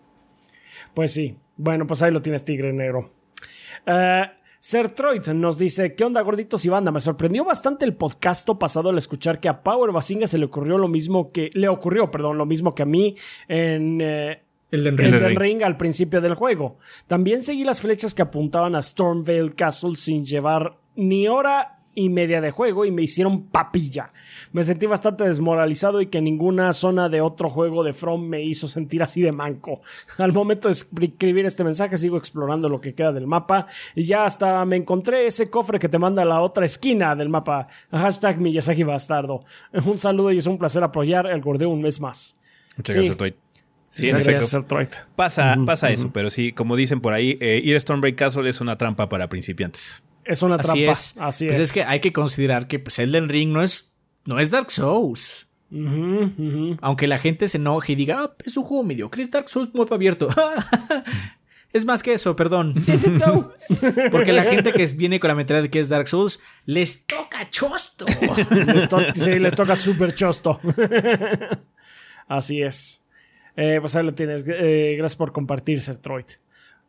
Pues 0.94 1.12
sí. 1.12 1.36
Bueno, 1.56 1.86
pues 1.86 2.02
ahí 2.02 2.10
lo 2.10 2.22
tienes, 2.22 2.44
Tigre 2.44 2.72
Negro. 2.72 3.12
Uh, 3.86 4.24
Sertroid 4.62 5.26
nos 5.28 5.56
dice, 5.56 5.94
¿qué 5.94 6.04
onda 6.04 6.20
gorditos 6.20 6.66
y 6.66 6.68
banda? 6.68 6.90
Me 6.90 7.00
sorprendió 7.00 7.46
bastante 7.46 7.86
el 7.86 7.94
podcast 7.94 8.46
pasado 8.58 8.90
al 8.90 8.98
escuchar 8.98 9.40
que 9.40 9.48
a 9.48 9.62
Power 9.62 9.90
Basinga 9.90 10.26
se 10.26 10.36
le 10.36 10.44
ocurrió 10.44 10.76
lo 10.76 10.86
mismo 10.86 11.30
que, 11.32 11.48
le 11.54 11.66
ocurrió, 11.68 12.10
perdón, 12.10 12.36
lo 12.36 12.44
mismo 12.44 12.74
que 12.74 12.82
a 12.82 12.86
mí 12.86 13.16
en... 13.48 14.00
Eh, 14.02 14.42
el 14.70 15.36
Ring. 15.36 15.62
al 15.62 15.78
principio 15.78 16.20
del 16.20 16.34
juego. 16.34 16.76
También 17.06 17.42
seguí 17.42 17.64
las 17.64 17.80
flechas 17.80 18.14
que 18.14 18.22
apuntaban 18.22 18.76
a 18.76 18.82
Stormvale 18.82 19.54
Castle 19.54 19.96
sin 19.96 20.24
llevar 20.26 20.76
ni 20.94 21.26
hora 21.26 21.79
y 21.94 22.08
media 22.08 22.40
de 22.40 22.50
juego 22.50 22.84
y 22.84 22.90
me 22.90 23.02
hicieron 23.02 23.44
papilla. 23.44 24.08
Me 24.52 24.62
sentí 24.62 24.86
bastante 24.86 25.24
desmoralizado 25.24 26.00
y 26.00 26.06
que 26.06 26.20
ninguna 26.20 26.72
zona 26.72 27.08
de 27.08 27.20
otro 27.20 27.50
juego 27.50 27.82
de 27.82 27.92
From 27.92 28.22
me 28.22 28.42
hizo 28.42 28.68
sentir 28.68 29.02
así 29.02 29.22
de 29.22 29.32
manco. 29.32 29.80
Al 30.18 30.32
momento 30.32 30.68
de 30.68 30.72
escribir 30.72 31.46
este 31.46 31.64
mensaje 31.64 31.98
sigo 31.98 32.16
explorando 32.16 32.68
lo 32.68 32.80
que 32.80 32.94
queda 32.94 33.12
del 33.12 33.26
mapa 33.26 33.66
y 33.94 34.02
ya 34.02 34.24
hasta 34.24 34.64
me 34.64 34.76
encontré 34.76 35.26
ese 35.26 35.50
cofre 35.50 35.78
que 35.78 35.88
te 35.88 35.98
manda 35.98 36.22
a 36.22 36.26
la 36.26 36.40
otra 36.40 36.64
esquina 36.64 37.14
del 37.16 37.28
mapa. 37.28 37.66
Hashtag 37.90 38.40
Miyazaki 38.40 38.82
Bastardo. 38.82 39.44
Un 39.86 39.98
saludo 39.98 40.32
y 40.32 40.38
es 40.38 40.46
un 40.46 40.58
placer 40.58 40.82
apoyar 40.82 41.26
el 41.26 41.40
gordeo 41.40 41.70
un 41.70 41.82
mes 41.82 42.00
más. 42.00 42.40
Muchas 42.76 42.96
gracias, 42.96 43.16
Troy. 43.16 43.34
Sí. 43.90 44.08
Pasa, 45.16 45.56
pasa 45.66 45.90
eso, 45.90 46.12
pero 46.12 46.30
sí, 46.30 46.52
como 46.52 46.76
dicen 46.76 47.00
por 47.00 47.12
ahí, 47.12 47.36
eh, 47.40 47.60
ir 47.62 47.74
a 47.74 47.80
Stormbreak 47.80 48.14
Castle 48.14 48.48
es 48.48 48.60
una 48.60 48.78
trampa 48.78 49.08
para 49.08 49.28
principiantes. 49.28 50.04
Es 50.30 50.42
una 50.42 50.58
trampa. 50.58 50.72
Así 50.72 50.84
es. 50.84 51.16
Así 51.18 51.46
pues 51.48 51.58
es. 51.58 51.72
que 51.72 51.82
hay 51.82 51.98
que 51.98 52.12
considerar 52.12 52.68
que 52.68 52.78
pues, 52.78 53.00
Elden 53.00 53.28
Ring 53.28 53.52
no 53.52 53.62
es, 53.62 53.92
no 54.24 54.38
es 54.38 54.52
Dark 54.52 54.70
Souls. 54.70 55.48
Aunque 56.80 57.06
la 57.08 57.18
gente 57.18 57.48
se 57.48 57.58
enoje 57.58 57.92
y 57.92 57.96
diga, 57.96 58.20
ah, 58.20 58.36
es 58.44 58.56
un 58.56 58.64
juego 58.64 58.84
mediocre, 58.84 59.22
es 59.22 59.30
Dark 59.30 59.48
Souls 59.48 59.74
muy 59.74 59.86
abierto. 59.90 60.28
es 61.72 61.84
más 61.84 62.04
que 62.04 62.12
eso, 62.12 62.36
perdón. 62.36 62.74
Porque 64.12 64.32
la 64.32 64.44
gente 64.44 64.72
que 64.72 64.86
viene 64.86 65.18
con 65.18 65.28
la 65.28 65.34
mentalidad 65.34 65.64
de 65.64 65.70
que 65.70 65.80
es 65.80 65.88
Dark 65.88 66.06
Souls, 66.06 66.38
les 66.64 67.06
toca 67.06 67.50
chosto. 67.50 68.06
sí, 69.14 69.36
les 69.40 69.56
toca 69.56 69.74
súper 69.74 70.14
chosto. 70.14 70.60
Así 72.28 72.62
es. 72.62 73.04
Eh, 73.56 73.78
pues 73.80 73.96
ahí 73.96 74.04
lo 74.04 74.14
tienes. 74.14 74.44
Eh, 74.46 74.94
gracias 74.96 75.16
por 75.16 75.32
compartir, 75.32 75.80
Sertroid. 75.80 76.26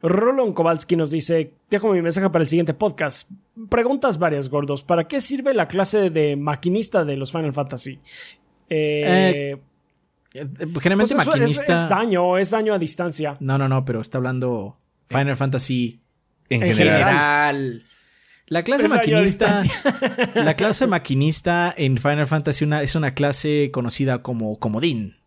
Rolon 0.02 0.54
Kowalski 0.54 0.96
nos 0.96 1.12
dice: 1.12 1.54
Dejo 1.70 1.92
mi 1.92 2.02
mensaje 2.02 2.30
para 2.30 2.44
el 2.44 2.50
siguiente 2.50 2.74
podcast. 2.74 3.32
Preguntas 3.70 4.18
varias, 4.18 4.50
gordos. 4.50 4.84
¿Para 4.84 5.08
qué 5.08 5.22
sirve 5.22 5.54
la 5.54 5.68
clase 5.68 6.10
de 6.10 6.36
maquinista 6.36 7.06
de 7.06 7.18
los 7.18 7.32
Final 7.32 7.54
Fantasy? 7.54 8.00
Eh, 8.70 9.58
generalmente 10.32 11.16
pues 11.16 11.28
maquinista. 11.28 11.74
Es, 11.74 11.90
daño, 11.90 12.38
es 12.38 12.50
daño 12.52 12.74
a 12.74 12.80
distancia. 12.80 13.38
No, 13.40 13.58
no, 13.58 13.68
no, 13.68 13.86
pero 13.86 14.02
está 14.02 14.18
hablando 14.18 14.76
Final 15.08 15.38
Fantasy 15.38 16.02
en, 16.50 16.62
general. 16.62 17.86
La 18.48 18.64
clase 18.64 18.88
maquinista. 18.88 19.64
La 20.36 20.56
clase 20.56 20.88
maquinista 20.88 21.74
en 21.78 21.98
Final 21.98 22.28
Fantasy 22.28 22.66
una, 22.66 22.82
es 22.82 22.96
una 22.96 23.14
clase 23.14 23.70
conocida 23.72 24.22
como 24.22 24.60
comodín 24.60 25.22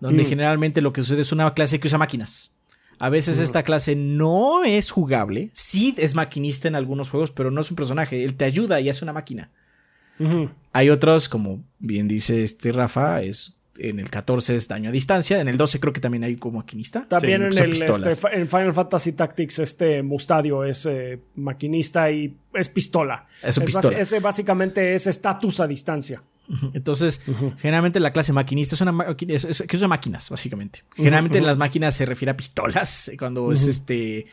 donde 0.00 0.24
mm. 0.24 0.26
generalmente 0.26 0.82
lo 0.82 0.92
que 0.92 1.02
sucede 1.02 1.22
es 1.22 1.32
una 1.32 1.52
clase 1.54 1.80
que 1.80 1.86
usa 1.86 1.98
máquinas. 1.98 2.53
A 2.98 3.08
veces 3.08 3.40
esta 3.40 3.62
clase 3.62 3.96
no 3.96 4.64
es 4.64 4.90
jugable, 4.90 5.50
sí 5.52 5.94
es 5.98 6.14
maquinista 6.14 6.68
en 6.68 6.74
algunos 6.74 7.10
juegos, 7.10 7.30
pero 7.30 7.50
no 7.50 7.60
es 7.60 7.70
un 7.70 7.76
personaje, 7.76 8.24
él 8.24 8.34
te 8.34 8.44
ayuda 8.44 8.80
y 8.80 8.88
hace 8.88 9.04
una 9.04 9.12
máquina. 9.12 9.50
Hay 10.72 10.90
otros, 10.90 11.28
como 11.28 11.64
bien 11.78 12.06
dice 12.06 12.44
este 12.44 12.70
Rafa, 12.70 13.22
es 13.22 13.56
en 13.78 13.98
el 13.98 14.08
14 14.08 14.54
es 14.54 14.68
daño 14.68 14.90
a 14.90 14.92
distancia, 14.92 15.40
en 15.40 15.48
el 15.48 15.56
12 15.56 15.80
creo 15.80 15.92
que 15.92 16.00
también 16.00 16.24
hay 16.24 16.36
como 16.36 16.58
maquinista. 16.58 17.04
También 17.08 17.42
en 17.42 17.58
el 17.58 17.72
este, 17.72 18.14
Final 18.46 18.72
Fantasy 18.72 19.12
Tactics 19.12 19.58
este 19.58 20.02
Mustadio 20.02 20.64
es 20.64 20.86
eh, 20.86 21.18
maquinista 21.34 22.10
y 22.10 22.36
es 22.52 22.68
pistola. 22.68 23.24
Es, 23.42 23.58
pistola. 23.58 23.98
ese 23.98 24.20
básicamente 24.20 24.94
es 24.94 25.06
estatus 25.06 25.60
a 25.60 25.66
distancia. 25.66 26.22
Entonces, 26.72 27.24
generalmente 27.58 28.00
la 28.00 28.12
clase 28.12 28.32
maquinista 28.32 28.74
es 28.74 28.80
una 28.80 29.16
que 29.16 29.76
usa 29.76 29.88
máquinas, 29.88 30.28
básicamente. 30.30 30.82
Generalmente 30.94 31.40
las 31.40 31.56
máquinas 31.56 31.96
se 31.96 32.04
refiere 32.04 32.30
a 32.30 32.36
pistolas 32.36 33.10
cuando 33.18 33.50
es 33.52 33.66
este 33.66 34.26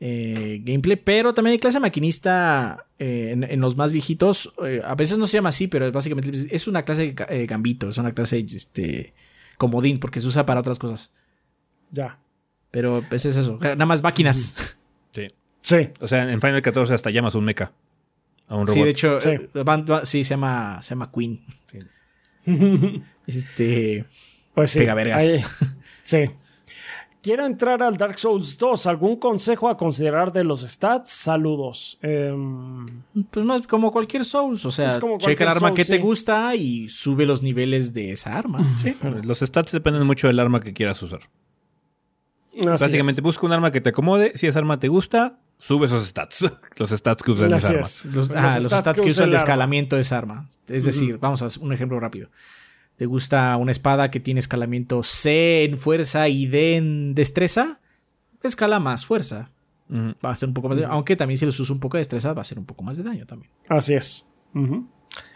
eh, 0.00 0.60
gameplay, 0.62 0.96
pero 0.96 1.34
también 1.34 1.52
hay 1.52 1.58
clase 1.58 1.80
maquinista 1.80 2.86
eh, 2.98 3.36
en, 3.48 3.60
los 3.60 3.76
más 3.76 3.92
viejitos. 3.92 4.52
Eh, 4.64 4.82
a 4.84 4.94
veces 4.94 5.18
no 5.18 5.26
se 5.26 5.36
llama 5.38 5.50
así, 5.50 5.68
pero 5.68 5.90
básicamente 5.92 6.30
es 6.50 6.66
una 6.66 6.84
clase 6.84 7.14
gambito, 7.46 7.88
es 7.88 7.98
una 7.98 8.12
clase 8.12 8.38
este, 8.38 9.14
comodín, 9.56 10.00
porque 10.00 10.20
se 10.20 10.26
usa 10.26 10.46
para 10.46 10.60
otras 10.60 10.78
cosas. 10.78 11.10
Ya. 11.90 12.18
Pero 12.70 13.04
pues 13.08 13.24
es 13.26 13.36
eso, 13.36 13.58
nada 13.60 13.86
más 13.86 14.02
máquinas. 14.02 14.78
Sí. 15.14 15.28
Sí. 15.60 15.76
O 16.00 16.08
sea, 16.08 16.28
en 16.28 16.40
Final 16.40 16.60
14 16.60 16.92
hasta 16.92 17.08
llamas 17.08 17.36
un 17.36 17.44
mecha. 17.44 17.70
Sí, 18.66 18.82
de 18.82 18.90
hecho, 18.90 19.20
sí, 19.20 19.30
sí 20.04 20.24
se, 20.24 20.34
llama, 20.34 20.82
se 20.82 20.90
llama 20.90 21.10
Queen. 21.10 21.44
este. 23.26 24.06
Pues 24.54 24.70
sí. 24.70 24.80
Pega 24.80 24.94
vergas. 24.94 25.24
sí. 26.02 26.30
Quiero 27.24 27.46
entrar 27.46 27.82
al 27.82 27.96
Dark 27.96 28.18
Souls 28.18 28.58
2. 28.58 28.86
¿Algún 28.86 29.16
consejo 29.16 29.70
a 29.70 29.78
considerar 29.78 30.30
de 30.30 30.44
los 30.44 30.60
stats? 30.60 31.10
Saludos. 31.10 31.98
Em, 32.02 32.84
pues 33.30 33.46
más 33.46 33.66
como 33.66 33.90
cualquier 33.90 34.26
Souls. 34.26 34.66
O 34.66 34.70
sea, 34.70 34.88
checa 35.18 35.44
el 35.44 35.50
arma 35.50 35.72
que 35.72 35.86
te 35.86 35.96
gusta 35.96 36.54
y 36.54 36.86
sube 36.90 37.24
los 37.24 37.42
niveles 37.42 37.94
de 37.94 38.12
esa 38.12 38.36
arma. 38.36 38.76
Sí, 38.76 38.94
los 39.22 39.38
stats 39.40 39.72
dependen 39.72 40.06
mucho 40.06 40.26
del 40.26 40.38
arma 40.38 40.60
que 40.60 40.74
quieras 40.74 41.02
usar. 41.02 41.20
Básicamente, 42.62 43.22
busca 43.22 43.46
un 43.46 43.52
arma 43.52 43.72
que 43.72 43.80
te 43.80 43.88
acomode. 43.88 44.32
Si 44.34 44.46
esa 44.46 44.58
arma 44.58 44.78
te 44.78 44.88
gusta, 44.88 45.40
sube 45.58 45.86
esos 45.86 46.06
stats. 46.06 46.46
los 46.78 46.90
stats 46.90 47.22
que 47.22 47.30
usan 47.30 47.52
esa 47.52 47.68
arma. 47.68 47.80
Los, 47.80 48.30
ah, 48.34 48.60
stats, 48.60 49.00
que, 49.00 49.10
usan 49.10 49.28
el 49.28 49.34
escalamiento 49.34 49.96
de 49.96 50.02
esa 50.02 50.18
arma. 50.18 50.46
Es 50.68 50.84
decir, 50.84 51.18
vamos 51.18 51.42
a 51.42 51.60
un 51.60 51.72
ejemplo 51.72 51.98
rápido. 51.98 52.28
¿Te 52.96 53.06
gusta 53.06 53.56
una 53.56 53.72
espada 53.72 54.10
que 54.10 54.20
tiene 54.20 54.40
escalamiento 54.40 55.02
C 55.02 55.64
en 55.64 55.78
fuerza 55.78 56.28
y 56.28 56.46
D 56.46 56.76
en 56.76 57.14
destreza? 57.14 57.80
Escala 58.42 58.78
más 58.78 59.04
fuerza. 59.04 59.50
Va 59.90 60.30
a 60.30 60.36
ser 60.36 60.48
un 60.48 60.54
poco 60.54 60.68
más 60.68 60.78
de, 60.78 60.84
Aunque 60.84 61.16
también 61.16 61.38
si 61.38 61.46
les 61.46 61.58
usa 61.58 61.74
un 61.74 61.80
poco 61.80 61.96
de 61.96 62.00
destreza 62.00 62.32
va 62.32 62.42
a 62.42 62.44
ser 62.44 62.58
un 62.58 62.64
poco 62.64 62.82
más 62.82 62.96
de 62.96 63.02
daño 63.02 63.26
también. 63.26 63.50
Así 63.68 63.94
es. 63.94 64.28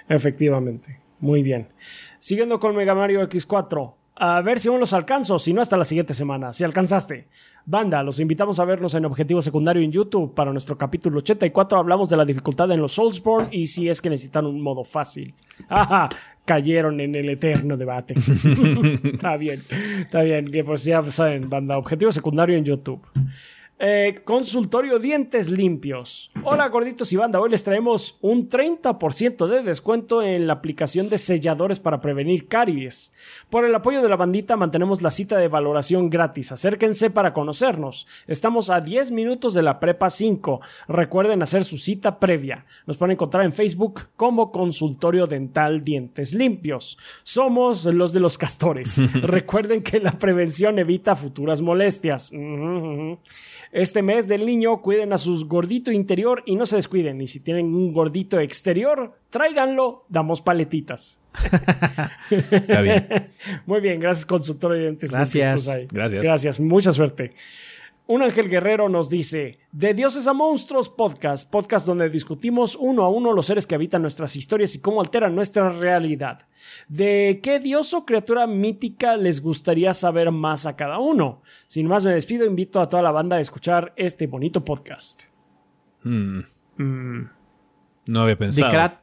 Efectivamente. 0.08 1.00
Muy 1.20 1.42
bien. 1.42 1.68
Siguiendo 2.18 2.60
con 2.60 2.76
Mega 2.76 2.94
Mario 2.94 3.28
X4. 3.28 3.94
A 4.20 4.40
ver 4.40 4.58
si 4.58 4.68
aún 4.68 4.80
los 4.80 4.92
alcanzo, 4.92 5.38
si 5.38 5.52
no 5.52 5.60
hasta 5.60 5.76
la 5.76 5.84
siguiente 5.84 6.14
semana. 6.14 6.52
Si 6.52 6.64
alcanzaste. 6.64 7.28
Banda, 7.70 8.02
los 8.02 8.18
invitamos 8.18 8.58
a 8.60 8.64
vernos 8.64 8.94
en 8.94 9.04
Objetivo 9.04 9.42
Secundario 9.42 9.82
en 9.82 9.92
YouTube. 9.92 10.32
Para 10.34 10.52
nuestro 10.52 10.78
capítulo 10.78 11.18
84 11.18 11.78
hablamos 11.78 12.08
de 12.08 12.16
la 12.16 12.24
dificultad 12.24 12.72
en 12.72 12.80
los 12.80 12.92
Soulsborne 12.92 13.50
y 13.52 13.66
si 13.66 13.90
es 13.90 14.00
que 14.00 14.08
necesitan 14.08 14.46
un 14.46 14.58
modo 14.62 14.84
fácil. 14.84 15.34
Ajá, 15.68 16.08
cayeron 16.46 16.98
en 16.98 17.14
el 17.14 17.28
eterno 17.28 17.76
debate. 17.76 18.14
está 19.04 19.36
bien, 19.36 19.62
está 20.00 20.22
bien. 20.22 20.50
Que 20.50 20.64
pues 20.64 20.82
ya 20.86 21.02
saben, 21.12 21.50
banda, 21.50 21.76
Objetivo 21.76 22.10
Secundario 22.10 22.56
en 22.56 22.64
YouTube. 22.64 23.06
Eh, 23.80 24.22
consultorio 24.24 24.98
Dientes 24.98 25.50
Limpios. 25.50 26.32
Hola 26.42 26.66
gorditos 26.68 27.12
y 27.12 27.16
banda, 27.16 27.40
hoy 27.40 27.48
les 27.48 27.62
traemos 27.62 28.18
un 28.22 28.48
30% 28.48 29.46
de 29.46 29.62
descuento 29.62 30.20
en 30.20 30.48
la 30.48 30.54
aplicación 30.54 31.08
de 31.08 31.16
selladores 31.16 31.78
para 31.78 32.00
prevenir 32.00 32.48
caries. 32.48 33.12
Por 33.50 33.64
el 33.64 33.72
apoyo 33.72 34.02
de 34.02 34.08
la 34.08 34.16
bandita 34.16 34.56
mantenemos 34.56 35.00
la 35.00 35.12
cita 35.12 35.36
de 35.36 35.46
valoración 35.46 36.10
gratis. 36.10 36.50
Acérquense 36.50 37.10
para 37.10 37.32
conocernos. 37.32 38.08
Estamos 38.26 38.68
a 38.68 38.80
10 38.80 39.12
minutos 39.12 39.54
de 39.54 39.62
la 39.62 39.78
prepa 39.78 40.10
5. 40.10 40.60
Recuerden 40.88 41.42
hacer 41.42 41.62
su 41.62 41.78
cita 41.78 42.18
previa. 42.18 42.66
Nos 42.84 42.96
pueden 42.96 43.12
encontrar 43.12 43.44
en 43.44 43.52
Facebook 43.52 44.08
como 44.16 44.50
Consultorio 44.50 45.28
Dental 45.28 45.82
Dientes 45.82 46.34
Limpios. 46.34 46.98
Somos 47.22 47.84
los 47.84 48.12
de 48.12 48.18
los 48.18 48.38
castores. 48.38 49.00
Recuerden 49.22 49.84
que 49.84 50.00
la 50.00 50.18
prevención 50.18 50.80
evita 50.80 51.14
futuras 51.14 51.60
molestias. 51.60 52.32
Este 53.72 54.02
mes 54.02 54.28
del 54.28 54.46
niño 54.46 54.80
cuiden 54.80 55.12
a 55.12 55.18
sus 55.18 55.46
gordito 55.46 55.92
interior 55.92 56.42
y 56.46 56.56
no 56.56 56.64
se 56.66 56.76
descuiden. 56.76 57.20
Y 57.20 57.26
si 57.26 57.40
tienen 57.40 57.66
un 57.74 57.92
gordito 57.92 58.40
exterior, 58.40 59.18
tráiganlo, 59.30 60.04
damos 60.08 60.40
paletitas. 60.40 61.20
Está 62.30 62.80
bien. 62.80 63.28
Muy 63.66 63.80
bien, 63.80 64.00
gracias 64.00 64.26
consultor 64.26 64.72
de 64.72 64.80
dientes. 64.80 65.10
Gracias. 65.10 65.68
Gracias. 65.92 66.22
Gracias, 66.22 66.60
mucha 66.60 66.92
suerte. 66.92 67.32
Un 68.10 68.22
ángel 68.22 68.48
guerrero 68.48 68.88
nos 68.88 69.10
dice, 69.10 69.58
De 69.70 69.92
Dioses 69.92 70.26
a 70.28 70.32
Monstruos 70.32 70.88
Podcast, 70.88 71.50
podcast 71.50 71.86
donde 71.86 72.08
discutimos 72.08 72.74
uno 72.74 73.02
a 73.04 73.10
uno 73.10 73.34
los 73.34 73.44
seres 73.44 73.66
que 73.66 73.74
habitan 73.74 74.00
nuestras 74.00 74.34
historias 74.34 74.74
y 74.74 74.80
cómo 74.80 75.02
alteran 75.02 75.34
nuestra 75.34 75.68
realidad. 75.68 76.48
¿De 76.88 77.40
qué 77.42 77.60
dios 77.60 77.92
o 77.92 78.06
criatura 78.06 78.46
mítica 78.46 79.18
les 79.18 79.42
gustaría 79.42 79.92
saber 79.92 80.30
más 80.30 80.64
a 80.64 80.74
cada 80.74 80.98
uno? 80.98 81.42
Sin 81.66 81.86
más 81.86 82.06
me 82.06 82.12
despido, 82.12 82.46
invito 82.46 82.80
a 82.80 82.88
toda 82.88 83.02
la 83.02 83.10
banda 83.10 83.36
a 83.36 83.40
escuchar 83.40 83.92
este 83.94 84.26
bonito 84.26 84.64
podcast. 84.64 85.24
Mm. 86.02 86.40
No 88.06 88.20
había 88.22 88.36
De, 88.36 88.36
pensado. 88.36 88.72
Krat- 88.72 89.00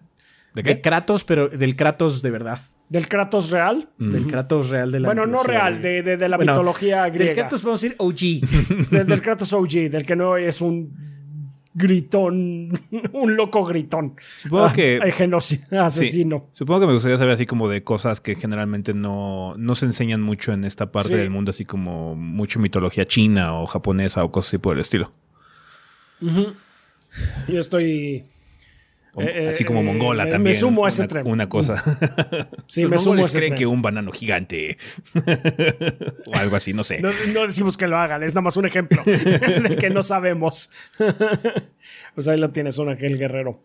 ¿De 0.56 0.64
de 0.64 0.76
qué? 0.78 0.82
Kratos, 0.82 1.24
pero 1.26 1.48
del 1.48 1.76
Kratos 1.76 2.24
de 2.24 2.32
verdad. 2.32 2.60
¿Del 2.88 3.08
Kratos 3.08 3.50
real? 3.52 3.90
Del 3.98 4.28
Kratos 4.28 4.70
real 4.70 4.92
de 4.92 5.00
la 5.00 5.08
Bueno, 5.08 5.26
no 5.26 5.42
real, 5.44 5.82
de, 5.82 6.04
de- 6.04 6.18
de 6.18 6.30
la 6.30 6.38
Bueno, 6.38 6.52
mitología 6.54 7.08
griega. 7.10 7.26
Del 7.34 7.36
Kratos 7.36 7.64
vamos 7.64 7.84
a 7.84 7.88
decir 7.88 7.96
OG. 8.00 8.90
Del, 8.92 9.08
del 9.08 9.22
Kratos 9.22 9.52
OG, 9.54 9.90
del 9.90 10.06
que 10.06 10.16
no 10.16 10.38
es 10.38 10.62
un 10.62 11.16
gritón, 11.74 12.72
un 13.14 13.36
loco 13.36 13.66
gritón. 13.66 14.16
Supongo 14.20 14.66
Ah, 14.66 14.74
que- 14.74 15.00
hay 15.04 15.12
genocidio, 15.12 15.66
Sí. 15.70 15.76
asesino. 15.76 16.48
Supongo 16.52 16.82
que 16.82 16.86
me 16.88 16.94
gustaría 16.94 17.18
saber 17.18 17.34
así 17.34 17.46
como 17.48 17.68
de 17.68 17.84
cosas 17.84 18.22
que 18.22 18.36
generalmente 18.36 18.94
no, 18.94 19.56
no 19.58 19.74
se 19.76 19.86
enseñan 19.86 20.22
mucho 20.22 20.54
en 20.54 20.64
esta 20.64 20.92
parte 20.92 21.10
Sí. 21.10 21.16
del 21.16 21.32
mundo, 21.32 21.50
así 21.50 21.66
como 21.66 22.16
mucho 22.16 22.60
mitología 22.60 23.06
china 23.06 23.56
o 23.60 23.66
japonesa 23.66 24.24
o 24.24 24.32
cosas 24.32 24.50
así 24.52 24.58
por 24.60 24.76
el 24.76 24.82
estilo. 24.82 25.12
Yo 26.22 27.60
estoy. 27.60 28.26
O- 29.18 29.22
Eh, 29.22 29.50
así 29.50 29.64
como 29.64 29.80
eh, 29.80 29.84
mongola 29.84 30.24
también. 30.24 30.44
me 30.44 30.54
sumo 30.54 30.86
a 30.86 30.90
ese 30.90 31.04
una, 31.04 31.08
tren. 31.08 31.28
Una 31.28 31.50
cosa. 31.50 31.76
Sí, 32.68 32.82
Los 32.84 32.92
me 32.92 32.98
sumo 32.98 33.14
a 33.14 33.16
mongoles 33.16 33.26
ese 33.28 33.38
creen 33.40 33.50
tren. 33.52 33.58
que 33.60 33.66
un 33.68 33.82
banano 33.82 34.12
gigante. 34.12 34.78
o 36.26 36.36
algo 36.36 36.56
así, 36.56 36.74
no 36.74 36.84
sé. 36.84 37.00
No, 37.00 37.10
no 37.34 37.46
decimos 37.46 37.78
que 37.78 37.88
lo 37.88 37.98
hagan, 37.98 38.24
es 38.24 38.34
nada 38.34 38.42
más 38.42 38.58
un 38.58 38.66
ejemplo 38.66 39.02
de 39.06 39.78
que 39.80 39.90
no 39.90 40.04
sabemos. 40.04 40.72
pues 42.14 42.28
ahí 42.28 42.38
lo 42.38 42.50
tienes, 42.52 42.78
un 42.78 42.90
ángel 42.90 43.18
guerrero. 43.18 43.60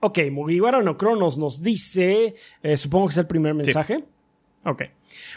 Ok, 0.00 0.18
Mugiwara 0.30 0.82
no 0.82 0.96
Cronos 0.96 1.36
nos 1.38 1.62
dice, 1.62 2.34
eh, 2.62 2.76
supongo 2.76 3.08
que 3.08 3.12
es 3.12 3.18
el 3.18 3.26
primer 3.26 3.54
mensaje. 3.54 4.00
Ok. 4.62 4.82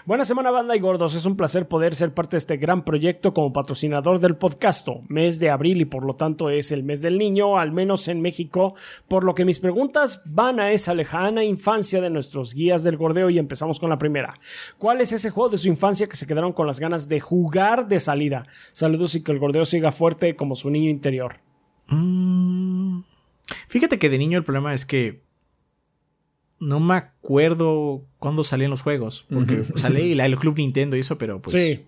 Buena 0.05 0.25
semana, 0.25 0.51
banda 0.51 0.75
y 0.75 0.81
gordos. 0.81 1.15
Es 1.15 1.25
un 1.25 1.37
placer 1.37 1.69
poder 1.69 1.95
ser 1.95 2.13
parte 2.13 2.31
de 2.31 2.39
este 2.39 2.57
gran 2.57 2.83
proyecto 2.83 3.33
como 3.33 3.53
patrocinador 3.53 4.19
del 4.19 4.35
podcast. 4.35 4.89
Mes 5.07 5.39
de 5.39 5.49
abril 5.49 5.81
y 5.81 5.85
por 5.85 6.03
lo 6.03 6.15
tanto 6.15 6.49
es 6.49 6.73
el 6.73 6.83
mes 6.83 7.01
del 7.01 7.17
niño, 7.17 7.57
al 7.57 7.71
menos 7.71 8.09
en 8.09 8.21
México. 8.21 8.75
Por 9.07 9.23
lo 9.23 9.33
que 9.33 9.45
mis 9.45 9.59
preguntas 9.59 10.23
van 10.25 10.59
a 10.59 10.71
esa 10.71 10.93
lejana 10.93 11.45
infancia 11.45 12.01
de 12.01 12.09
nuestros 12.09 12.53
guías 12.53 12.83
del 12.83 12.97
gordeo 12.97 13.29
y 13.29 13.39
empezamos 13.39 13.79
con 13.79 13.89
la 13.89 13.97
primera. 13.97 14.37
¿Cuál 14.77 14.99
es 14.99 15.13
ese 15.13 15.29
juego 15.29 15.49
de 15.49 15.57
su 15.57 15.69
infancia 15.69 16.07
que 16.07 16.17
se 16.17 16.27
quedaron 16.27 16.51
con 16.51 16.67
las 16.67 16.81
ganas 16.81 17.07
de 17.07 17.21
jugar 17.21 17.87
de 17.87 18.01
salida? 18.01 18.45
Saludos 18.73 19.15
y 19.15 19.23
que 19.23 19.31
el 19.31 19.39
gordeo 19.39 19.63
siga 19.63 19.93
fuerte 19.93 20.35
como 20.35 20.55
su 20.55 20.69
niño 20.69 20.89
interior. 20.89 21.37
Fíjate 23.67 23.99
que 23.99 24.09
de 24.09 24.17
niño 24.17 24.37
el 24.37 24.43
problema 24.43 24.73
es 24.73 24.85
que 24.85 25.21
no 26.63 26.79
me 26.79 26.95
acuerdo 26.95 28.05
cuándo 28.19 28.43
salían 28.43 28.71
los 28.71 28.81
juegos. 28.81 29.25
Porque 29.29 29.63
salí 29.75 30.11
el 30.19 30.35
Club 30.37 30.57
Nintendo 30.57 30.95
y 30.95 31.01
eso, 31.01 31.17
pero 31.17 31.41
pues. 31.41 31.53
sí. 31.55 31.85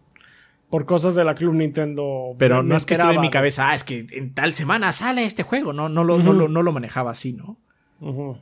Por 0.69 0.85
cosas 0.85 1.13
de 1.15 1.23
la 1.23 1.35
Club 1.35 1.53
Nintendo. 1.53 2.35
Pero 2.37 2.63
no 2.63 2.75
es 2.75 2.85
que 2.85 2.95
estuve 2.95 3.13
en 3.13 3.21
mi 3.21 3.29
cabeza, 3.29 3.69
ah, 3.69 3.75
es 3.75 3.83
que 3.83 4.07
en 4.11 4.33
tal 4.33 4.53
semana 4.53 4.91
sale 4.91 5.23
este 5.23 5.43
juego. 5.43 5.73
No, 5.73 5.89
no, 5.89 6.03
lo, 6.03 6.17
no, 6.17 6.33
lo, 6.33 6.47
no 6.49 6.63
lo 6.63 6.71
manejaba 6.71 7.11
así, 7.11 7.33
¿no? 7.33 7.57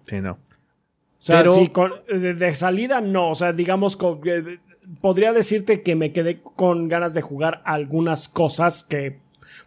Sí, 0.05 0.22
no. 0.22 0.31
O 0.31 0.38
sea, 1.19 1.39
Pero- 1.39 1.51
sí, 1.51 1.68
con- 1.68 1.91
de, 2.07 2.34
de 2.34 2.55
salida 2.55 3.01
no. 3.01 3.30
O 3.31 3.35
sea, 3.35 3.51
digamos, 3.53 3.97
con- 3.97 4.19
eh, 4.26 4.60
podría 5.01 5.31
decirte 5.34 5.81
que 5.81 5.95
me 5.95 6.11
quedé 6.11 6.41
con 6.41 6.88
ganas 6.88 7.14
de 7.14 7.22
jugar 7.22 7.61
algunas 7.65 8.30
cosas 8.30 8.84
que 8.84 9.19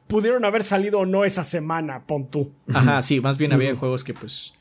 pudieron 0.07 0.45
haber 0.45 0.63
salido 0.63 1.01
o 1.01 1.07
no 1.07 1.25
esa 1.25 1.45
semana, 1.45 2.05
pon 2.07 2.29
tú. 2.31 2.53
Ajá, 2.73 3.01
sí, 3.03 3.21
más 3.21 3.39
bien 3.39 3.53
había 3.53 3.75
juegos 3.77 4.03
que 4.03 4.15
pues 4.15 4.55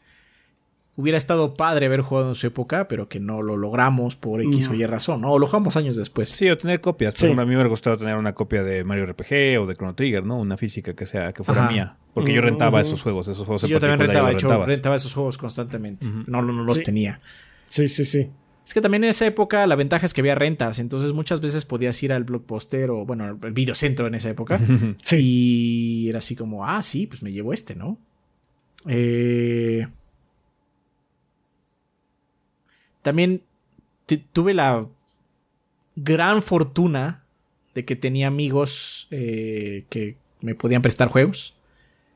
hubiera 0.98 1.18
estado 1.18 1.54
padre 1.54 1.88
haber 1.88 2.02
jugado 2.02 2.30
en 2.30 2.36
su 2.36 2.48
época, 2.48 2.88
pero 2.88 3.10
que 3.10 3.20
no 3.20 3.42
lo 3.42 3.58
logramos 3.58 4.16
por 4.16 4.42
X 4.42 4.70
o 4.70 4.74
Y 4.76 4.86
razón, 4.86 5.22
¿no? 5.22 5.32
O 5.34 5.40
lo 5.40 5.46
jugamos 5.48 5.76
años 5.76 5.96
después. 5.98 6.30
Sí, 6.30 6.50
o 6.50 6.58
tener 6.58 6.80
copias. 6.82 7.16
Sí. 7.16 7.28
a 7.28 7.30
mí 7.32 7.36
me 7.36 7.44
hubiera 7.56 7.68
gustado 7.68 7.98
tener 7.98 8.16
una 8.16 8.34
copia 8.34 8.64
de 8.64 8.84
Mario 8.84 9.06
RPG 9.08 9.60
o 9.62 9.66
de 9.68 9.76
Chrono 9.76 9.94
Trigger, 9.96 10.24
¿no? 10.26 10.38
Una 10.40 10.56
física 10.58 10.94
que 10.94 11.06
sea 11.06 11.34
que 11.34 11.44
fuera 11.44 11.64
Ajá. 11.66 11.72
mía. 11.72 11.98
Porque 12.14 12.34
yo 12.34 12.42
rentaba 12.42 12.80
esos 12.80 13.02
juegos, 13.02 13.28
esos 13.28 13.46
juegos 13.46 13.62
Sí, 13.62 13.68
en 13.68 13.74
yo 13.74 13.80
también 13.80 14.00
rentaba, 14.00 14.32
yo 14.32 14.38
hecho, 14.38 14.66
rentaba 14.66 14.96
esos 14.96 15.14
juegos 15.14 15.38
constantemente. 15.38 16.08
No, 16.28 16.42
no, 16.42 16.54
no 16.54 16.64
los 16.64 16.78
Sí. 16.78 16.84
tenía. 16.84 17.20
Sí, 17.68 17.88
sí, 17.90 18.06
sí. 18.06 18.30
Es 18.66 18.74
que 18.74 18.82
también 18.82 19.04
en 19.04 19.10
esa 19.12 19.28
época 19.28 19.68
la 19.68 19.76
ventaja 19.76 20.06
es 20.08 20.14
que 20.14 20.22
había 20.22 20.34
rentas, 20.34 20.80
entonces 20.80 21.14
muchas 21.14 21.40
veces 21.42 21.66
podías 21.66 22.02
ir 22.02 22.12
al 22.14 22.24
blockbuster 22.24 22.90
o, 22.90 23.06
bueno, 23.06 23.38
el 23.44 23.52
videocentro 23.52 24.08
en 24.08 24.16
esa 24.16 24.30
época. 24.30 24.60
Y 25.12 26.08
era 26.10 26.20
así 26.20 26.36
como, 26.38 26.66
ah, 26.66 26.82
sí, 26.82 27.06
pues 27.06 27.22
me 27.22 27.32
llevo 27.34 27.52
este, 27.54 27.76
¿no? 27.76 28.00
Eh, 28.88 29.88
También 33.06 33.44
tuve 34.34 34.56
la 34.56 34.88
gran 35.96 36.42
fortuna 36.42 37.24
de 37.76 37.86
que 37.86 37.96
tenía 37.96 38.26
amigos 38.26 39.08
eh, 39.12 39.86
que 39.92 40.18
me 40.42 40.56
podían 40.56 40.82
prestar 40.82 41.10
juegos. 41.10 41.56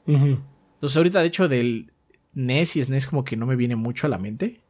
Ujú. 0.07 0.39
Entonces 0.73 0.97
ahorita 0.97 1.21
de 1.21 1.27
hecho 1.27 1.47
del 1.47 1.91
NES 2.33 2.75
y 2.77 2.83
SNES 2.83 3.05
como 3.05 3.23
que 3.23 3.35
no 3.37 3.45
me 3.45 3.55
viene 3.55 3.75
mucho 3.75 4.07
a 4.07 4.09
la 4.09 4.17
mente. 4.17 4.61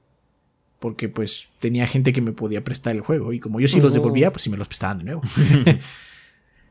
Porque 0.79 1.07
pues 1.07 1.51
tenía 1.59 1.87
gente 1.87 2.11
que 2.11 2.19
me 2.21 2.33
podía 2.33 2.65
prestar 2.65 2.93
el 2.97 3.01
juego. 3.01 3.31
Y 3.31 3.39
como 3.39 3.61
yo 3.61 3.69
sí 3.69 3.79
los 3.79 3.93
devolvía, 3.93 4.31
pues 4.33 4.43
sí 4.43 4.49
me 4.49 4.57
los 4.57 4.67
prestaban 4.67 4.97
de 4.97 5.03
nuevo. 5.05 5.21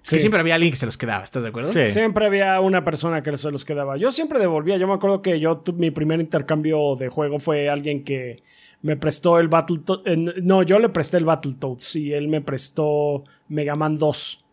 Es 0.00 0.10
que 0.10 0.16
Sí. 0.16 0.20
siempre 0.20 0.40
había 0.40 0.54
alguien 0.56 0.70
que 0.72 0.76
se 0.78 0.86
los 0.86 0.96
quedaba, 0.96 1.24
¿estás 1.24 1.42
de 1.42 1.48
acuerdo? 1.50 1.72
Sí. 1.72 1.88
Siempre 1.88 2.24
había 2.26 2.60
una 2.60 2.84
persona 2.84 3.22
que 3.22 3.36
se 3.36 3.50
los 3.50 3.64
quedaba. 3.64 3.96
Yo 3.96 4.10
siempre 4.10 4.38
devolvía. 4.38 4.76
Yo 4.78 4.86
me 4.86 4.94
acuerdo 4.94 5.20
que 5.22 5.40
yo 5.40 5.62
mi 5.76 5.90
primer 5.90 6.20
intercambio 6.20 6.96
de 6.96 7.08
juego 7.08 7.38
fue 7.40 7.68
alguien 7.68 8.04
que 8.04 8.42
me 8.82 8.96
prestó 8.96 9.38
el 9.40 9.48
Battletoads. 9.48 10.04
no, 10.42 10.62
yo 10.62 10.78
le 10.78 10.88
presté 10.88 11.16
el 11.16 11.24
Battletoads 11.24 11.96
y 11.96 12.12
él 12.12 12.28
me 12.28 12.40
prestó 12.40 13.24
Mega 13.48 13.74
Man 13.76 13.96
2. 13.96 14.44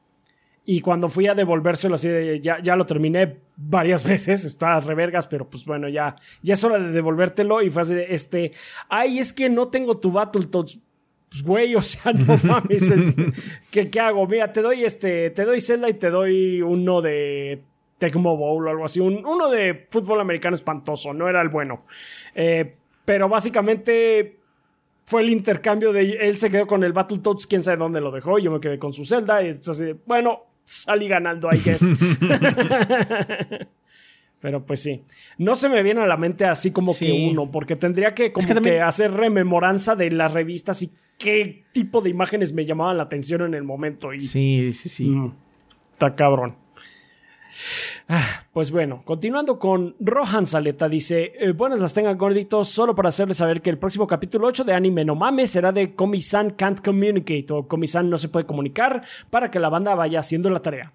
Y 0.67 0.81
cuando 0.81 1.09
fui 1.09 1.27
a 1.27 1.35
devolvérselo 1.35 1.93
así 1.93 2.07
de 2.09 2.39
ya, 2.41 2.59
ya 2.59 2.75
lo 2.75 2.87
terminé 2.87 3.37
varias 3.55 4.03
veces, 4.07 4.43
está 4.45 4.79
revergas, 4.79 5.27
pero 5.27 5.47
pues 5.47 5.65
bueno, 5.65 5.87
ya, 5.89 6.15
ya 6.41 6.53
es 6.53 6.63
hora 6.63 6.79
de 6.79 6.91
devolvértelo. 6.91 7.61
Y 7.61 7.69
fue 7.69 7.83
así 7.83 7.93
de 7.93 8.07
este, 8.15 8.51
ay, 8.89 9.19
es 9.19 9.31
que 9.31 9.49
no 9.49 9.67
tengo 9.67 9.97
tu 9.99 10.11
Battletoads. 10.11 10.79
Pues 11.29 11.43
güey, 11.43 11.75
o 11.75 11.81
sea, 11.81 12.11
no 12.13 12.35
mames. 12.45 12.89
es- 12.89 13.15
¿qué, 13.69 13.89
¿Qué 13.91 13.99
hago? 13.99 14.25
Mira, 14.27 14.51
te 14.51 14.61
doy 14.61 14.83
este, 14.85 15.29
te 15.29 15.45
doy 15.45 15.61
Zelda 15.61 15.87
y 15.89 15.93
te 15.95 16.09
doy 16.09 16.61
uno 16.63 16.99
de 17.01 17.61
Tecmo 17.99 18.35
Bowl 18.35 18.65
o 18.67 18.71
algo 18.71 18.85
así. 18.85 18.99
Un- 18.99 19.23
uno 19.25 19.49
de 19.51 19.85
fútbol 19.91 20.19
americano 20.21 20.55
espantoso, 20.55 21.13
no 21.13 21.29
era 21.29 21.41
el 21.41 21.49
bueno. 21.49 21.85
Eh, 22.33 22.75
pero 23.05 23.29
básicamente 23.29 24.39
fue 25.05 25.21
el 25.21 25.29
intercambio 25.29 25.93
de 25.93 26.13
él 26.27 26.37
se 26.37 26.49
quedó 26.49 26.65
con 26.67 26.83
el 26.83 26.91
Battletoads, 26.93 27.45
quién 27.47 27.61
sabe 27.63 27.77
dónde 27.77 28.01
lo 28.01 28.11
dejó, 28.11 28.39
y 28.39 28.43
yo 28.43 28.51
me 28.51 28.59
quedé 28.59 28.79
con 28.79 28.91
su 28.91 29.05
Zelda, 29.05 29.43
y 29.43 29.49
es 29.49 29.67
así, 29.69 29.93
bueno, 30.05 30.41
salí 30.65 31.07
ganando, 31.07 31.47
I 31.51 31.57
guess. 31.63 31.83
Pero 34.41 34.63
pues 34.65 34.81
sí, 34.81 35.03
no 35.37 35.55
se 35.55 35.69
me 35.69 35.81
viene 35.81 36.01
a 36.01 36.07
la 36.07 36.17
mente 36.17 36.45
así 36.45 36.71
como 36.71 36.93
Sí. 36.93 37.05
que 37.05 37.29
uno, 37.31 37.49
porque 37.49 37.75
tendría 37.75 38.13
que 38.13 38.31
como 38.31 38.45
que 38.45 38.53
también- 38.53 38.75
que 38.75 38.81
hacer 38.81 39.11
rememoranza 39.11 39.95
de 39.95 40.11
las 40.11 40.31
revistas 40.33 40.83
y 40.83 40.91
qué 41.17 41.63
tipo 41.71 42.01
de 42.01 42.09
imágenes 42.11 42.53
me 42.53 42.63
llamaban 42.65 42.97
la 42.97 43.03
atención 43.03 43.41
en 43.41 43.53
el 43.55 43.63
momento. 43.63 44.13
Y 44.13 44.19
Sí, 44.19 44.71
sí, 44.73 44.89
sí. 44.89 45.09
Mm, 45.09 45.33
está 45.93 46.13
cabrón. 46.15 46.55
Ah, 48.07 48.45
Pues 48.53 48.71
bueno, 48.71 49.01
continuando 49.05 49.59
con 49.59 49.95
Rohan 49.99 50.45
Saleta, 50.45 50.87
dice: 50.87 51.33
eh, 51.39 51.51
Buenas 51.51 51.79
las 51.79 51.93
tengan 51.93 52.17
gorditos, 52.17 52.69
solo 52.69 52.95
para 52.95 53.09
hacerles 53.09 53.37
saber 53.37 53.61
que 53.61 53.69
el 53.69 53.77
próximo 53.77 54.07
capítulo 54.07 54.47
8 54.47 54.63
de 54.63 54.73
Anime 54.73 55.05
No 55.05 55.15
Mame 55.15 55.47
será 55.47 55.71
de 55.71 55.93
Komi-san 55.93 56.51
Can't 56.51 56.81
Communicate 56.83 57.47
o 57.51 57.67
Komi-san 57.67 58.09
no 58.09 58.17
se 58.17 58.29
puede 58.29 58.45
comunicar 58.45 59.03
para 59.29 59.51
que 59.51 59.59
la 59.59 59.69
banda 59.69 59.95
vaya 59.95 60.19
haciendo 60.19 60.49
la 60.49 60.61
tarea. 60.61 60.93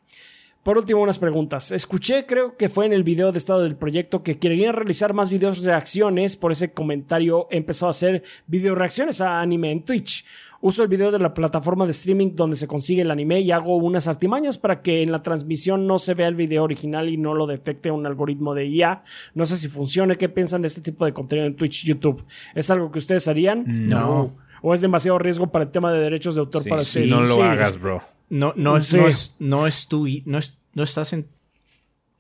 Por 0.62 0.76
último, 0.76 1.00
unas 1.00 1.18
preguntas. 1.18 1.72
Escuché, 1.72 2.26
creo 2.26 2.58
que 2.58 2.68
fue 2.68 2.84
en 2.84 2.92
el 2.92 3.02
video 3.02 3.32
de 3.32 3.38
estado 3.38 3.62
del 3.62 3.76
proyecto, 3.76 4.22
que 4.22 4.38
querían 4.38 4.74
realizar 4.74 5.14
más 5.14 5.30
videos 5.30 5.64
reacciones. 5.64 6.36
Por 6.36 6.52
ese 6.52 6.74
comentario 6.74 7.48
empezó 7.50 7.86
a 7.86 7.90
hacer 7.90 8.22
video 8.46 8.74
reacciones 8.74 9.22
a 9.22 9.40
anime 9.40 9.72
en 9.72 9.84
Twitch. 9.86 10.26
Uso 10.62 10.82
el 10.82 10.88
video 10.88 11.10
de 11.10 11.18
la 11.18 11.32
plataforma 11.32 11.86
de 11.86 11.92
streaming 11.92 12.32
donde 12.34 12.54
se 12.54 12.66
consigue 12.68 13.00
el 13.02 13.10
anime 13.10 13.40
y 13.40 13.50
hago 13.50 13.76
unas 13.76 14.08
artimañas 14.08 14.58
para 14.58 14.82
que 14.82 15.02
en 15.02 15.10
la 15.10 15.22
transmisión 15.22 15.86
no 15.86 15.98
se 15.98 16.12
vea 16.12 16.28
el 16.28 16.34
video 16.34 16.64
original 16.64 17.08
y 17.08 17.16
no 17.16 17.32
lo 17.32 17.46
detecte 17.46 17.90
un 17.90 18.04
algoritmo 18.06 18.54
de 18.54 18.66
IA. 18.66 19.02
No 19.34 19.46
sé 19.46 19.56
si 19.56 19.68
funcione. 19.68 20.16
¿Qué 20.16 20.28
piensan 20.28 20.60
de 20.60 20.68
este 20.68 20.82
tipo 20.82 21.06
de 21.06 21.14
contenido 21.14 21.46
en 21.46 21.54
Twitch, 21.56 21.84
YouTube? 21.86 22.22
¿Es 22.54 22.70
algo 22.70 22.92
que 22.92 22.98
ustedes 22.98 23.26
harían? 23.26 23.64
No. 23.88 24.36
¿O 24.60 24.74
es 24.74 24.82
demasiado 24.82 25.18
riesgo 25.18 25.50
para 25.50 25.64
el 25.64 25.70
tema 25.70 25.90
de 25.92 26.00
derechos 26.00 26.34
de 26.34 26.42
autor 26.42 26.62
Sí, 26.62 26.68
para 26.68 26.82
sí, 26.84 26.88
ustedes? 27.04 27.10
no 27.12 27.20
lo 27.20 27.34
Sí, 27.34 27.40
hagas, 27.40 27.80
bro. 27.80 28.02
No, 28.28 28.52
no, 28.54 28.76
es, 28.76 28.88
Sí. 28.88 28.96
no, 28.98 29.06
es, 29.08 29.36
no, 29.38 29.66
es 29.66 29.88
tu, 29.88 30.06
no 30.26 30.36
es 30.38 30.58
no 30.74 30.82
estás 30.82 31.14
en. 31.14 31.26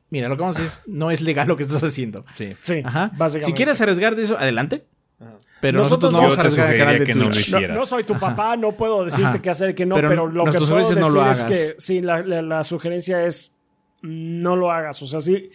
Mira, 0.08 0.28
lo 0.28 0.36
que 0.36 0.40
vamos 0.40 0.56
a 0.58 0.62
decir 0.62 0.80
es, 0.82 0.88
no 0.88 1.10
es 1.10 1.20
legal 1.20 1.46
lo 1.46 1.56
que 1.58 1.62
estás 1.62 1.84
haciendo. 1.84 2.24
Sí. 2.34 2.54
Sí, 2.62 2.80
Ajá. 2.84 3.12
básicamente. 3.18 3.46
Si 3.46 3.52
quieres 3.52 3.80
arriesgar 3.82 4.16
de 4.16 4.22
eso, 4.22 4.38
adelante. 4.38 4.84
Pero 5.60 5.78
Nosotros 5.78 6.10
nosotros, 6.10 6.12
no 6.12 6.18
vamos 6.18 6.38
a 6.38 6.40
arriesgar 6.40 6.72
el 6.72 6.78
canal 6.78 6.94
de 6.94 6.98
sugeriría 7.00 7.14
que 7.14 7.18
no 7.18 7.24
lo 7.26 7.30
Twitch. 7.30 7.48
hicieras. 7.48 7.74
No, 7.74 7.80
no 7.80 7.86
soy 7.86 8.04
tu 8.04 8.18
papá, 8.18 8.56
no 8.56 8.72
puedo 8.72 9.04
decirte 9.04 9.24
Ajá. 9.26 9.42
qué 9.42 9.50
hacer 9.50 9.70
y 9.70 9.74
qué 9.74 9.84
no, 9.86 9.94
Pero 9.96 10.08
pero, 10.08 10.26
lo 10.26 10.44
que 10.46 10.52
puedo 10.58 10.76
decir 10.78 10.98
no 10.98 11.10
lo 11.10 11.30
es 11.30 11.42
que 11.44 11.54
sí, 11.54 12.00
la, 12.00 12.20
la- 12.22 12.40
la 12.42 12.64
sugerencia 12.64 13.24
es 13.26 13.58
no 14.02 14.56
lo 14.56 14.72
hagas. 14.72 15.02
O 15.02 15.06
sea, 15.06 15.20
sí, 15.20 15.50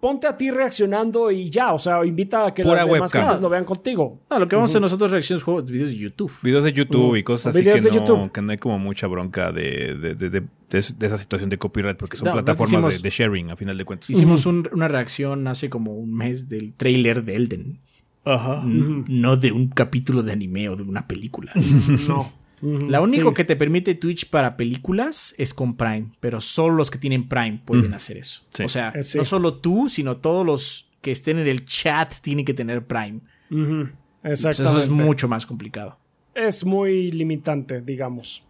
ponte 0.00 0.26
a 0.26 0.36
ti 0.36 0.50
reaccionando 0.50 1.30
y 1.30 1.48
ya. 1.48 1.72
O 1.72 1.78
sea, 1.78 2.04
invita 2.04 2.46
a 2.46 2.54
que 2.54 2.64
Pura 2.64 2.76
las 2.78 2.86
demás 2.86 3.00
webcam. 3.12 3.22
gentes 3.28 3.40
lo 3.40 3.48
vean 3.48 3.64
contigo. 3.64 4.18
No, 4.28 4.40
lo 4.40 4.48
que 4.48 4.56
vamos 4.56 4.70
a 4.70 4.72
hacer 4.72 4.82
nosotros 4.82 5.12
reacciones 5.12 5.44
juegos, 5.44 5.70
videos 5.70 5.90
de 5.90 5.96
YouTube. 5.98 6.32
Videos 6.42 6.64
de 6.64 6.72
YouTube 6.72 7.14
y 7.16 7.22
cosas 7.22 7.54
así 7.54 7.60
Videos 7.60 7.76
que 7.76 7.82
de 7.82 7.88
no, 7.90 7.94
YouTube. 8.04 8.32
que 8.32 8.42
no 8.42 8.50
hay 8.50 8.58
como 8.58 8.78
mucha 8.80 9.06
bronca 9.06 9.52
de, 9.52 9.94
de, 9.94 10.14
de- 10.16 10.30
de- 10.30 10.40
de 10.68 10.78
es- 10.78 10.98
de 10.98 11.06
esa 11.06 11.16
situación 11.16 11.48
de 11.48 11.58
copyright 11.58 11.96
porque 11.96 12.16
son 12.16 12.26
no, 12.26 12.32
plataformas 12.32 12.70
decimos- 12.72 12.94
de, 13.02 13.08
de 13.08 13.10
sharing 13.10 13.50
a 13.52 13.56
final 13.56 13.78
de 13.78 13.84
cuentas. 13.84 14.10
Hicimos 14.10 14.44
un- 14.46 14.68
una 14.72 14.88
reacción 14.88 15.46
hace 15.46 15.70
como 15.70 15.92
un 15.94 16.12
mes 16.14 16.48
del 16.48 16.74
trailer 16.74 17.24
de 17.24 17.36
Elden. 17.36 17.78
Ajá. 18.26 18.62
No 18.66 19.36
de 19.36 19.52
un 19.52 19.68
capítulo 19.68 20.22
de 20.22 20.32
anime 20.32 20.68
o 20.68 20.76
de 20.76 20.82
una 20.82 21.06
película. 21.08 21.52
No. 22.08 22.32
La 22.88 23.02
único 23.02 23.28
Sí. 23.28 23.34
que 23.34 23.44
te 23.44 23.54
permite 23.54 23.94
Twitch 23.94 24.30
para 24.30 24.56
películas 24.56 25.34
es 25.36 25.52
con 25.52 25.76
Prime, 25.76 26.06
pero 26.20 26.40
solo 26.40 26.74
los 26.76 26.90
que 26.90 26.96
tienen 26.96 27.28
Prime 27.28 27.60
pueden 27.64 27.92
hacer 27.92 28.16
eso. 28.16 28.42
Sí. 28.48 28.64
O 28.64 28.68
sea, 28.68 28.88
Eh, 28.94 29.02
sí. 29.02 29.18
no 29.18 29.24
solo 29.24 29.52
tú, 29.58 29.90
sino 29.90 30.16
todos 30.16 30.44
los 30.46 30.90
que 31.02 31.10
estén 31.12 31.38
en 31.38 31.46
el 31.48 31.66
chat 31.66 32.14
tienen 32.22 32.46
que 32.46 32.54
tener 32.54 32.86
Prime. 32.86 33.20
Ujú. 33.50 33.90
Pues 34.22 34.40
Exactamente. 34.44 34.62
eso 34.62 34.78
es 34.78 34.88
mucho 34.88 35.28
más 35.28 35.44
complicado. 35.46 35.98
es 36.34 36.64
muy 36.64 37.10
limitante, 37.12 37.80
digamos. 37.82 38.42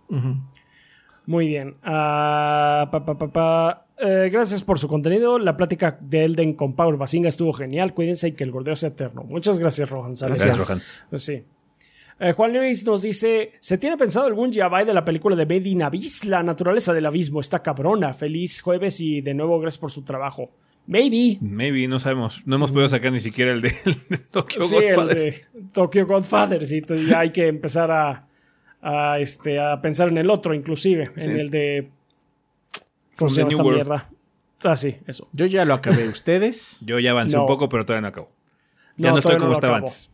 Muy 1.27 1.48
bien. 1.48 1.74
Ah, 1.82 2.89
pa, 2.93 3.05
pa, 3.05 3.19
pa, 3.19 3.32
pa. 3.32 3.85
Eh, 3.98 4.28
gracias 4.31 4.62
por 4.62 4.78
su 4.78 4.89
contenido. 4.89 5.39
La 5.39 5.56
plática 5.56 5.98
de 6.01 6.24
Elden 6.24 6.52
con 6.55 6.74
Power 6.74 6.97
Basinga 6.97 7.28
estuvo 7.28 7.52
genial. 7.52 7.94
Cuídense 7.94 8.28
y 8.28 8.32
que 8.32 8.44
el 8.44 8.51
gordeo 8.51 8.77
sea 8.77 8.90
eterno. 8.90 9.24
Muchas 9.24 9.59
gracias, 9.59 9.89
Rohan. 9.89 10.14
Salas. 10.16 10.43
Gracias, 10.44 10.68
Rohan. 10.68 10.82
Pues 11.10 11.23
sí. 11.24 11.43
Eh, 12.18 12.32
Juan 12.32 12.52
Luis 12.52 12.85
nos 12.86 13.02
dice: 13.02 13.52
¿Se 13.60 13.78
tiene 13.78 13.97
pensado 13.97 14.27
algún 14.27 14.52
yabai 14.52 14.85
de 14.85 14.94
la 14.94 15.05
película 15.05 15.35
de 15.36 15.47
Made 15.47 15.68
in 15.68 15.82
Abyss? 15.82 16.24
La 16.27 16.43
naturaleza 16.43 16.93
del 16.93 17.06
abismo 17.06 17.40
está 17.40 17.62
cabrona. 17.62 18.12
Feliz 18.14 18.60
jueves 18.60 19.01
y 19.01 19.20
de 19.23 19.35
nuevo 19.35 19.59
gracias 19.60 19.78
por 19.78 19.90
su 19.90 20.02
trabajo. 20.02 20.51
Maybe. 20.86 21.39
Maybe, 21.40 21.89
no 21.89 21.98
sabemos. 21.98 22.43
No 22.47 22.56
hemos 22.56 22.70
podido 22.73 22.89
sacar 22.89 23.10
ni 23.12 23.18
siquiera 23.18 23.52
el 23.52 23.60
de, 23.60 23.74
el 23.85 23.94
de 24.09 24.18
Tokyo 24.18 24.60
Sí, 24.60 24.77
el 24.77 24.94
Godfathers. 24.94 25.23
de 25.23 25.44
Tokyo 25.73 26.06
Godfathers. 26.06 26.73
Y 26.73 26.78
entonces 26.78 27.09
ya 27.09 27.20
hay 27.20 27.32
que 27.32 27.48
empezar 27.48 27.90
a, 27.90 28.28
a, 28.81 29.18
este, 29.18 29.59
a 29.59 29.81
pensar 29.82 30.09
en 30.09 30.18
el 30.18 30.31
otro, 30.31 30.55
inclusive. 30.55 31.10
Sí. 31.16 31.31
En 31.31 31.40
el 31.40 31.51
de. 31.51 31.90
From 33.16 33.28
¿Cómo 33.28 33.28
se 33.30 33.43
the 33.44 33.48
New 33.48 33.59
World. 33.59 33.74
mierda? 33.76 34.09
Ah, 34.64 34.76
sí, 34.76 34.97
eso. 35.06 35.28
Yo 35.32 35.47
ya 35.47 35.64
lo 35.64 35.74
acabé. 35.74 36.09
¿Ustedes? 36.09 36.78
Yo 36.82 36.98
ya 36.98 37.10
avancé 37.10 37.36
No. 37.36 37.43
un 37.43 37.47
poco, 37.48 37.68
pero 37.68 37.84
todavía 37.84 38.02
no 38.02 38.09
acabo. 38.09 38.28
Ya 38.97 39.09
No, 39.09 39.12
no, 39.14 39.18
estoy 39.18 39.36
como 39.36 39.52
estaba 39.52 39.76
acabo. 39.76 39.86
antes. 39.88 40.10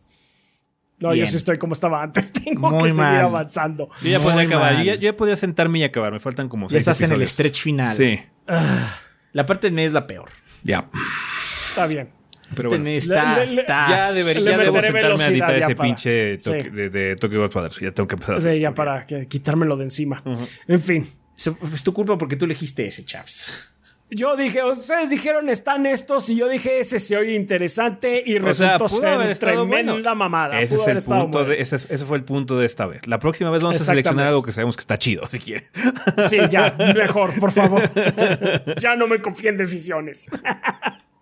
No, 0.99 1.09
Bien. 1.11 1.25
yo 1.25 1.31
sí 1.31 1.37
estoy 1.37 1.57
como 1.57 1.73
estaba 1.73 2.01
antes. 2.01 2.31
Tengo 2.45 2.69
Muy 2.69 2.83
que 2.83 2.89
seguir 2.89 3.01
mal. 3.03 3.25
avanzando. 3.25 3.89
Yo 4.01 4.09
ya 4.09 4.19
Muy 4.19 4.31
podía 4.31 4.47
acabar. 4.47 4.77
Yo 4.77 4.83
ya, 4.83 4.95
yo 4.95 5.01
ya 5.01 5.17
podía 5.17 5.35
sentarme 5.35 5.79
y 5.79 5.83
acabar. 5.83 6.13
Me 6.13 6.19
faltan 6.19 6.47
como 6.49 6.67
Ya 6.67 6.71
seis 6.71 6.79
estás 6.87 7.01
en 7.01 7.11
el 7.11 7.27
stretch 7.27 7.61
final. 7.61 7.95
Sí, 7.95 8.19
La 9.33 9.45
parte 9.45 9.67
de 9.67 9.71
NES 9.71 9.87
es 9.87 9.93
la 9.93 10.07
peor. 10.07 10.29
ya. 10.63 10.87
Está 11.69 11.87
bien. 11.87 12.09
Pero 12.55 12.69
Parte 12.69 12.81
bueno. 12.81 12.83
NES 12.83 13.07
Le- 13.07 13.15
está, 13.15 13.33
le- 13.39 13.45
le- 13.47 13.53
está- 13.61 13.87
Ya 13.89 14.11
debería 14.13 14.41
Le 14.43 14.51
ya 14.51 14.57
debo 14.59 14.73
sentarme 14.73 14.99
a 14.99 15.03
velocidad 15.03 15.31
editar 15.31 15.59
ya 15.59 15.65
ese 15.65 15.75
para- 15.75 15.87
pinche 15.87 16.37
Sí. 16.39 16.43
toque 16.51 16.69
de, 16.69 16.89
de 16.89 17.15
Tokyo 17.15 17.39
Godfathers. 17.41 17.79
Ya 17.79 17.91
tengo 17.91 18.07
que 18.07 18.15
empezar 18.15 18.35
a 18.35 18.37
hacer 18.37 18.51
Sí, 18.51 18.57
eso, 18.57 18.61
ya 18.61 18.73
para 18.73 19.05
que- 19.05 19.27
quitármelo 19.27 19.75
de 19.75 19.85
encima. 19.85 20.21
En 20.67 20.79
fin. 20.79 21.07
Es 21.73 21.83
tu 21.83 21.93
culpa 21.93 22.17
porque 22.17 22.35
tú 22.35 22.45
elegiste 22.45 22.85
ese, 22.85 23.05
chaps. 23.05 23.69
Yo 24.15 24.35
dije, 24.35 24.63
ustedes 24.63 25.09
dijeron 25.09 25.49
están 25.49 25.87
estos 25.87 26.29
y 26.29 26.35
yo 26.35 26.47
dije 26.47 26.79
ese 26.79 26.99
se 26.99 27.17
oye 27.17 27.33
interesante 27.33 28.21
y 28.23 28.37
O 28.37 28.53
sea, 28.53 28.77
resultó 28.77 29.01
pudo 29.01 29.23
ser 29.23 29.37
tremenda 29.39 29.93
bueno. 29.93 30.15
mamada. 30.15 30.61
Ese 30.61 30.75
es 30.75 30.87
el 30.87 31.01
punto 31.01 31.43
de, 31.45 31.59
ese, 31.59 31.77
es- 31.77 31.87
ese 31.89 32.05
fue 32.05 32.17
el 32.17 32.23
punto 32.23 32.57
de 32.59 32.65
esta 32.67 32.85
vez. 32.85 33.07
La 33.07 33.17
próxima 33.19 33.49
vez 33.49 33.63
vamos 33.63 33.81
a 33.81 33.83
seleccionar 33.83 34.27
algo 34.27 34.43
que 34.43 34.51
sabemos 34.51 34.75
que 34.75 34.81
está 34.81 34.99
chido, 34.99 35.25
si 35.27 35.39
quieren. 35.39 35.65
Sí, 36.29 36.37
ya, 36.51 36.75
mejor, 36.95 37.33
por 37.39 37.51
favor. 37.51 37.81
ya 38.79 38.95
no 38.95 39.07
me 39.07 39.19
confío 39.19 39.49
en 39.49 39.57
decisiones. 39.57 40.27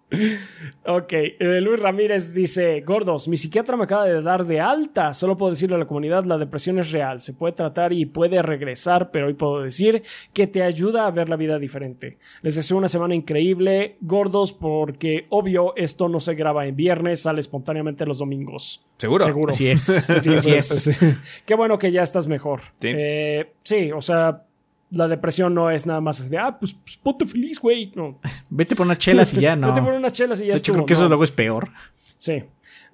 ok, 0.86 1.14
eh, 1.14 1.62
Luis 1.62 1.80
Ramírez 1.80 2.34
dice, 2.34 2.82
gordos, 2.82 3.28
mi 3.28 3.38
psiquiatra 3.38 3.78
me 3.78 3.86
acaba 3.86 4.06
de 4.06 4.22
dar 4.22 4.46
de 4.46 4.60
alta. 4.60 5.14
Solo 5.14 5.38
puedo 5.38 5.52
decirle 5.52 5.76
a 5.76 5.80
la 5.80 5.88
comunidad, 5.88 6.26
la 6.26 6.38
depresión 6.38 6.80
es 6.80 6.92
real, 6.92 7.22
se 7.22 7.34
puede 7.34 7.54
tratar 7.54 7.94
y 7.94 8.06
puede 8.06 8.42
regresar, 8.42 9.12
pero 9.12 9.28
hoy 9.28 9.34
puedo 9.34 9.62
decir 9.62 10.04
que 10.34 10.48
te 10.48 10.64
ayuda 10.64 11.08
a 11.08 11.12
ver 11.12 11.30
la 11.30 11.36
vida 11.36 11.60
diferente. 11.60 12.18
Les 12.42 12.56
deseo 12.56 12.78
una 12.78 12.88
semana 12.88 13.16
increíble, 13.16 13.98
gordos, 14.02 14.54
porque 14.54 15.28
obvio 15.30 15.74
esto 15.76 16.10
no 16.10 16.20
se 16.20 16.36
graba 16.36 16.66
en 16.66 16.76
viernes, 16.76 17.22
sale 17.22 17.40
espontáneamente 17.40 18.06
los 18.06 18.20
domingos. 18.20 18.86
¿Seguro? 18.98 19.24
Seguro. 19.24 19.50
Así 19.52 19.68
es. 19.68 19.82
Sí, 20.22 20.36
Así 20.36 20.50
pues, 20.52 20.88
es. 20.88 20.98
pues, 21.00 21.16
Qué 21.46 21.56
bueno 21.56 21.78
que 21.80 21.92
ya 21.92 22.04
estás 22.04 22.28
mejor. 22.28 22.62
Sí. 22.80 22.90
Eh, 22.94 23.54
sí, 23.64 23.92
o 23.92 24.02
sea, 24.02 24.46
la 24.92 25.08
depresión 25.08 25.54
no 25.54 25.72
es 25.72 25.86
nada 25.86 26.02
más 26.02 26.30
de, 26.30 26.38
ah, 26.38 26.58
pues, 26.60 26.74
pues 26.74 26.98
ponte 26.98 27.26
feliz, 27.26 27.60
güey. 27.60 27.92
No. 27.96 28.20
Vete 28.50 28.76
por 28.76 28.86
unas 28.86 28.98
chelas 29.00 29.34
y 29.34 29.40
ya 29.42 29.56
no. 29.58 29.68
Vete 29.70 29.82
por 29.82 29.94
unas 29.94 30.14
chelas 30.14 30.40
y 30.42 30.48
ya 30.48 30.54
de 30.54 30.60
hecho, 30.60 30.72
estuvo, 30.72 30.76
creo 30.76 30.86
que 30.86 30.94
eso 30.94 31.08
luego 31.08 31.24
es 31.24 31.32
peor. 31.32 31.70
Sí. 32.18 32.44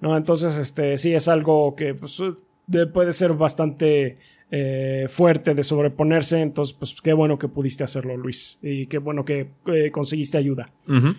No, 0.00 0.16
entonces, 0.16 0.56
este, 0.56 0.96
sí 0.96 1.14
es 1.14 1.28
algo 1.28 1.74
que 1.74 1.94
pues, 1.94 2.18
de- 2.66 2.86
puede 2.86 3.12
ser 3.12 3.32
bastante 3.34 4.14
eh, 4.50 5.06
fuerte 5.08 5.54
de 5.54 5.62
sobreponerse. 5.62 6.40
Entonces, 6.40 6.72
pues 6.74 6.96
qué 7.02 7.12
bueno 7.12 7.38
que 7.38 7.48
pudiste 7.48 7.82
hacerlo, 7.84 8.16
Luis. 8.16 8.60
Y 8.62 8.86
qué 8.86 8.98
bueno 8.98 9.24
que 9.24 9.50
eh, 9.66 9.90
conseguiste 9.90 10.38
ayuda. 10.38 10.70
Ujú. 10.86 11.14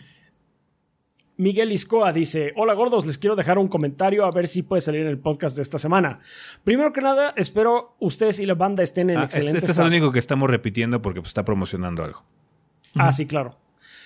Miguel 1.39 1.71
Iscoa 1.71 2.11
dice: 2.11 2.51
Hola 2.57 2.73
gordos, 2.73 3.05
les 3.05 3.17
quiero 3.17 3.37
dejar 3.37 3.57
un 3.57 3.69
comentario 3.69 4.25
a 4.25 4.31
ver 4.31 4.45
si 4.45 4.61
puede 4.61 4.81
salir 4.81 5.01
en 5.01 5.07
el 5.07 5.19
podcast 5.19 5.55
de 5.55 5.61
esta 5.61 5.79
semana. 5.79 6.19
Primero 6.65 6.91
que 6.91 6.99
nada, 6.99 7.33
espero 7.37 7.95
ustedes 7.99 8.41
y 8.41 8.45
la 8.45 8.55
banda 8.55 8.83
estén 8.83 9.09
en 9.09 9.17
Ah, 9.19 9.23
este, 9.23 9.37
excelente 9.37 9.59
este 9.59 9.71
es 9.71 9.77
el 9.77 9.87
único 9.87 10.11
que 10.11 10.19
estamos 10.19 10.49
repitiendo 10.49 11.01
porque 11.01 11.21
pues, 11.21 11.29
está 11.29 11.45
promocionando 11.45 12.03
algo. 12.03 12.23
Ah, 12.95 13.13
sí, 13.13 13.25
claro. 13.25 13.55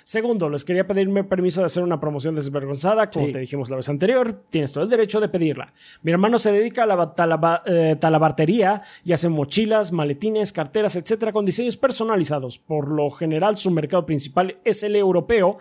Segundo, 0.03 0.49
les 0.49 0.65
quería 0.65 0.85
pedirme 0.85 1.23
permiso 1.23 1.61
de 1.61 1.67
hacer 1.67 1.83
una 1.83 1.99
promoción 1.99 2.35
desvergonzada, 2.35 3.07
como 3.07 3.27
Sí. 3.27 3.31
te 3.31 3.39
dijimos 3.39 3.69
la 3.69 3.77
vez 3.77 3.87
anterior. 3.89 4.41
Tienes 4.49 4.73
todo 4.73 4.83
el 4.83 4.89
derecho 4.89 5.21
de 5.21 5.29
pedirla. 5.29 5.73
Mi 6.01 6.11
hermano 6.11 6.39
se 6.39 6.51
dedica 6.51 6.83
a 6.83 6.85
la 6.85 7.13
talaba- 7.15 7.61
eh, 7.65 7.95
talabartería 7.99 8.81
y 9.05 9.13
hace 9.13 9.29
mochilas, 9.29 9.91
maletines, 9.91 10.51
carteras, 10.51 10.95
etcétera, 10.95 11.31
con 11.31 11.45
diseños 11.45 11.77
personalizados. 11.77 12.57
Por 12.59 12.91
lo 12.91 13.11
general, 13.11 13.57
su 13.57 13.71
mercado 13.71 14.05
principal 14.05 14.57
es 14.63 14.83
el 14.83 14.95
europeo, 14.95 15.57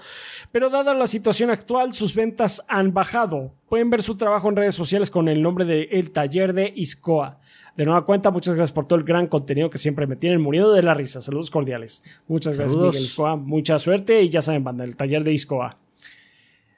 pero 0.50 0.70
dada 0.70 0.92
la 0.94 1.06
situación 1.06 1.50
actual, 1.50 1.94
sus 1.94 2.14
ventas 2.14 2.64
han 2.68 2.92
bajado. 2.92 3.52
Pueden 3.68 3.90
ver 3.90 4.02
su 4.02 4.16
trabajo 4.16 4.48
en 4.48 4.56
redes 4.56 4.74
sociales 4.74 5.08
con 5.10 5.28
el 5.28 5.40
nombre 5.40 5.64
de 5.64 5.84
El 5.92 6.10
Taller 6.10 6.52
de 6.52 6.72
Iscoa. 6.76 7.38
De 7.76 7.84
nueva 7.84 8.04
cuenta, 8.04 8.30
muchas 8.30 8.54
gracias 8.54 8.72
por 8.72 8.86
todo 8.86 8.98
el 8.98 9.04
gran 9.04 9.26
contenido 9.26 9.70
que 9.70 9.78
siempre 9.78 10.06
me 10.06 10.16
tienen 10.16 10.40
muriendo 10.42 10.72
de 10.72 10.82
la 10.82 10.92
risa. 10.94 11.20
Saludos 11.20 11.50
cordiales. 11.50 12.04
Muchas 12.28 12.56
gracias, 12.56 12.72
Saludos. 12.72 12.94
Miguel 12.94 13.06
Iscoa. 13.06 13.36
Mucha 13.36 13.78
suerte 13.78 14.22
y 14.22 14.28
ya 14.28 14.42
saben, 14.42 14.62
banda, 14.62 14.84
el 14.84 14.96
taller 14.96 15.24
de 15.24 15.32
Iscoa. 15.32 15.78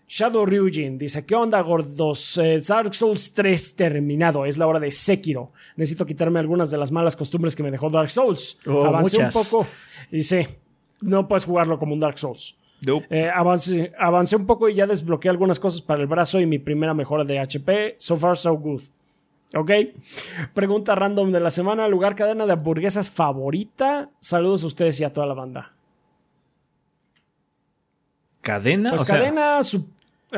Shadow 0.07 0.45
Ryujin 0.47 0.99
dice: 0.99 1.25
¿Qué 1.27 1.35
onda, 1.35 1.61
gordos? 1.63 2.39
Eh, 2.39 2.61
Dark 2.67 2.95
Souls 2.95 3.33
3 3.35 3.75
terminado. 3.77 4.45
Es 4.45 4.59
la 4.59 4.67
hora 4.67 4.79
de 4.79 4.91
Sekiro. 4.91 5.51
Necesito 5.77 6.07
quitarme 6.07 6.39
algunas 6.39 6.71
de 6.71 6.79
las 6.79 6.93
malas 6.93 7.17
costumbres 7.17 7.57
que 7.57 7.63
me 7.63 7.71
dejó 7.71 7.91
Dark 7.91 8.11
Souls. 8.11 8.59
Oh, 8.67 8.85
Avancé 8.85 9.17
muchas. 9.19 9.35
un 9.35 9.43
poco. 9.61 9.67
Y 10.13 10.23
sí, 10.23 10.47
no 11.01 11.27
puedes 11.27 11.47
jugarlo 11.47 11.79
como 11.79 11.95
un 11.95 12.01
Dark 12.01 12.19
Souls. 12.19 12.55
Nope. 12.87 13.07
Eh, 13.09 13.31
avancé, 13.31 13.93
avancé 13.99 14.37
un 14.37 14.47
poco 14.47 14.69
y 14.69 14.75
ya 14.75 14.87
desbloqueé 14.87 15.31
algunas 15.31 15.59
cosas 15.59 15.81
para 15.81 16.03
el 16.03 16.07
brazo 16.07 16.39
y 16.39 16.45
mi 16.47 16.59
primera 16.59 16.93
mejora 16.93 17.25
de 17.25 17.39
HP. 17.39 17.95
So 17.99 18.17
far, 18.17 18.37
so 18.37 18.53
good. 18.55 18.83
Ok. 19.57 19.71
Pregunta 20.53 20.95
random 20.95 21.31
de 21.33 21.41
la 21.41 21.51
semana: 21.51 21.87
¿lugar 21.89 22.15
cadena 22.17 22.47
de 22.47 22.53
hamburguesas 22.53 23.11
favorita? 23.11 24.11
Saludos 24.19 24.65
a 24.65 24.67
ustedes 24.69 24.99
y 25.01 25.05
a 25.05 25.13
toda 25.13 25.27
la 25.27 25.35
banda. 25.35 25.73
¿Cadena? 28.41 28.91
Pues 28.91 29.03
o 29.03 29.05
sea, 29.07 29.17
cadena, 29.19 29.63
su- 29.63 29.89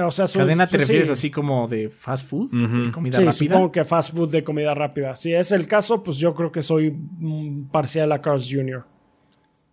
o 0.01 0.10
sea, 0.10 0.26
su- 0.26 0.38
¿Cadena 0.38 0.66
te 0.66 0.72
pues, 0.76 0.82
refieres 0.82 1.09
sí. 1.09 1.12
así 1.12 1.30
como 1.30 1.66
de 1.66 1.88
fast 1.88 2.28
food? 2.28 2.51
De 2.51 2.93
comida 2.93 3.16
Sí, 3.16 3.24
rápida? 3.24 3.32
supongo 3.32 3.72
que 3.72 3.84
fast 3.84 4.14
food 4.14 4.30
de 4.30 4.44
comida 4.44 4.74
rápida. 4.74 5.16
Si 5.16 5.34
es 5.34 5.51
el 5.52 5.66
caso, 5.66 6.02
pues 6.02 6.16
yo 6.18 6.34
creo 6.34 6.52
que 6.52 6.62
soy 6.62 6.90
mm, 6.93 7.64
parcial 7.70 8.12
a 8.12 8.20
Carl's 8.22 8.48
Jr. 8.51 8.84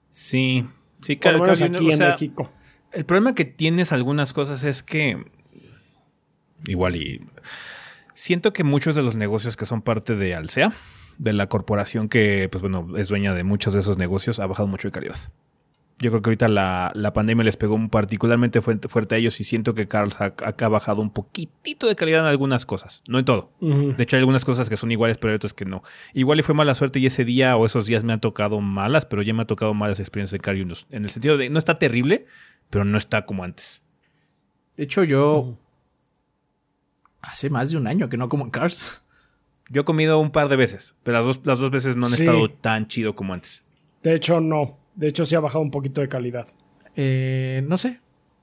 Sí. 0.10 0.65
Sí, 1.02 1.15
Por 1.18 1.40
menos 1.41 1.61
aquí 1.61 1.88
o 1.88 1.91
en 1.91 1.98
sea, 1.98 2.10
México. 2.11 2.49
El 2.91 3.06
problema 3.06 3.36
que 3.36 3.44
tienes 3.45 3.91
algunas 3.91 4.32
cosas 4.34 4.64
es 4.64 4.82
que. 4.82 5.24
Igual 6.65 6.95
y. 6.95 7.22
Siento 8.14 8.53
que 8.53 8.64
muchos 8.64 8.95
de 8.95 9.03
los 9.03 9.15
negocios 9.15 9.56
que 9.56 9.65
son 9.65 9.81
parte 9.81 10.15
de 10.15 10.35
Alsea, 10.35 10.73
de 11.18 11.34
la 11.34 11.48
corporación 11.48 12.10
que, 12.10 12.49
pues 12.52 12.61
bueno, 12.61 12.98
es 12.98 13.10
dueña 13.10 13.34
de 13.34 13.44
muchos 13.44 13.73
de 13.73 13.80
esos 13.80 13.98
negocios, 13.98 14.40
ha 14.40 14.48
bajado 14.48 14.68
mucho 14.68 14.88
de 14.88 14.91
calidad. 14.91 15.18
Yo 15.99 16.10
creo 16.10 16.22
que 16.22 16.30
ahorita 16.31 16.48
la, 16.48 16.91
la 16.95 17.14
pandemia 17.14 17.45
les 17.45 17.56
pegó 17.56 17.80
particularmente 17.88 18.61
fuerte, 18.61 18.90
fuerte, 18.90 19.15
a 19.15 19.18
ellos 19.19 19.40
y 19.40 19.44
siento 19.44 19.73
que 19.73 19.88
Carl 19.88 20.10
ha, 20.19 20.34
ha, 20.48 20.68
bajado 20.68 21.02
un 21.02 21.11
poquitito 21.11 21.88
de 21.88 21.95
calidad 21.95 22.22
en 22.22 22.27
algunas 22.27 22.65
cosas, 22.65 23.03
no 23.07 23.19
en 23.19 23.26
todo. 23.26 23.52
De 23.61 24.03
hecho, 24.03 24.15
hay 24.15 24.19
algunas 24.19 24.44
cosas 24.44 24.69
que 24.69 24.76
son 24.76 24.91
iguales, 24.91 25.18
pero 25.18 25.31
hay 25.31 25.35
otras 25.35 25.53
que 25.53 25.65
no. 25.65 25.81
Igual 26.14 26.38
le 26.38 26.44
fue 26.44 26.56
mala 26.56 26.73
suerte 26.73 26.99
y 26.99 27.06
ese 27.06 27.23
día 27.23 27.56
o 27.56 27.65
esos 27.65 27.85
días 27.85 28.03
me 28.03 28.11
han 28.11 28.19
tocado 28.19 28.60
malas, 28.60 29.06
pero 29.06 29.22
ya 29.22 29.34
me 29.34 29.44
ha 29.44 29.48
tocado 29.48 29.73
malas 29.73 29.99
experiencias 29.99 30.40
de 30.40 30.44
Carl 30.44 30.57
Juniors. 30.57 30.88
En 30.90 31.03
el 31.03 31.10
sentido 31.10 31.38
de, 31.38 31.49
no 31.49 31.60
está 31.60 31.80
terrible, 31.80 32.26
pero 32.69 32.84
no 32.85 32.98
está 32.98 33.26
como 33.26 33.44
antes. 33.44 33.84
De 34.76 34.84
hecho, 34.84 35.03
yo 35.03 35.57
hace 37.24 37.50
más 37.50 37.72
de 37.72 37.78
un 37.78 37.88
año 37.88 38.10
que 38.10 38.18
no 38.18 38.30
como 38.30 38.45
en 38.45 38.52
Cars. 38.52 39.02
Yo 39.70 39.82
he 39.82 39.86
comido 39.86 40.20
un 40.20 40.30
par 40.30 40.50
de 40.50 40.58
veces, 40.58 40.94
pero 41.02 41.18
las 41.18 41.26
dos, 41.26 41.41
las 41.45 41.58
dos 41.58 41.72
veces 41.72 41.95
no 41.95 42.06
han 42.06 42.14
estado 42.14 42.52
tan 42.52 42.88
chido 42.88 43.16
como 43.16 43.34
antes. 43.34 43.64
De 44.04 44.14
hecho, 44.14 44.40
no. 44.40 44.78
De 44.94 45.08
hecho, 45.08 45.26
sí 45.26 45.34
ha 45.34 45.40
bajado 45.40 45.64
un 45.64 45.72
poquito 45.72 46.02
de 46.02 46.10
calidad. 46.10 46.48
Eh, 46.95 47.64
no 47.68 47.78
sé. 47.78 48.00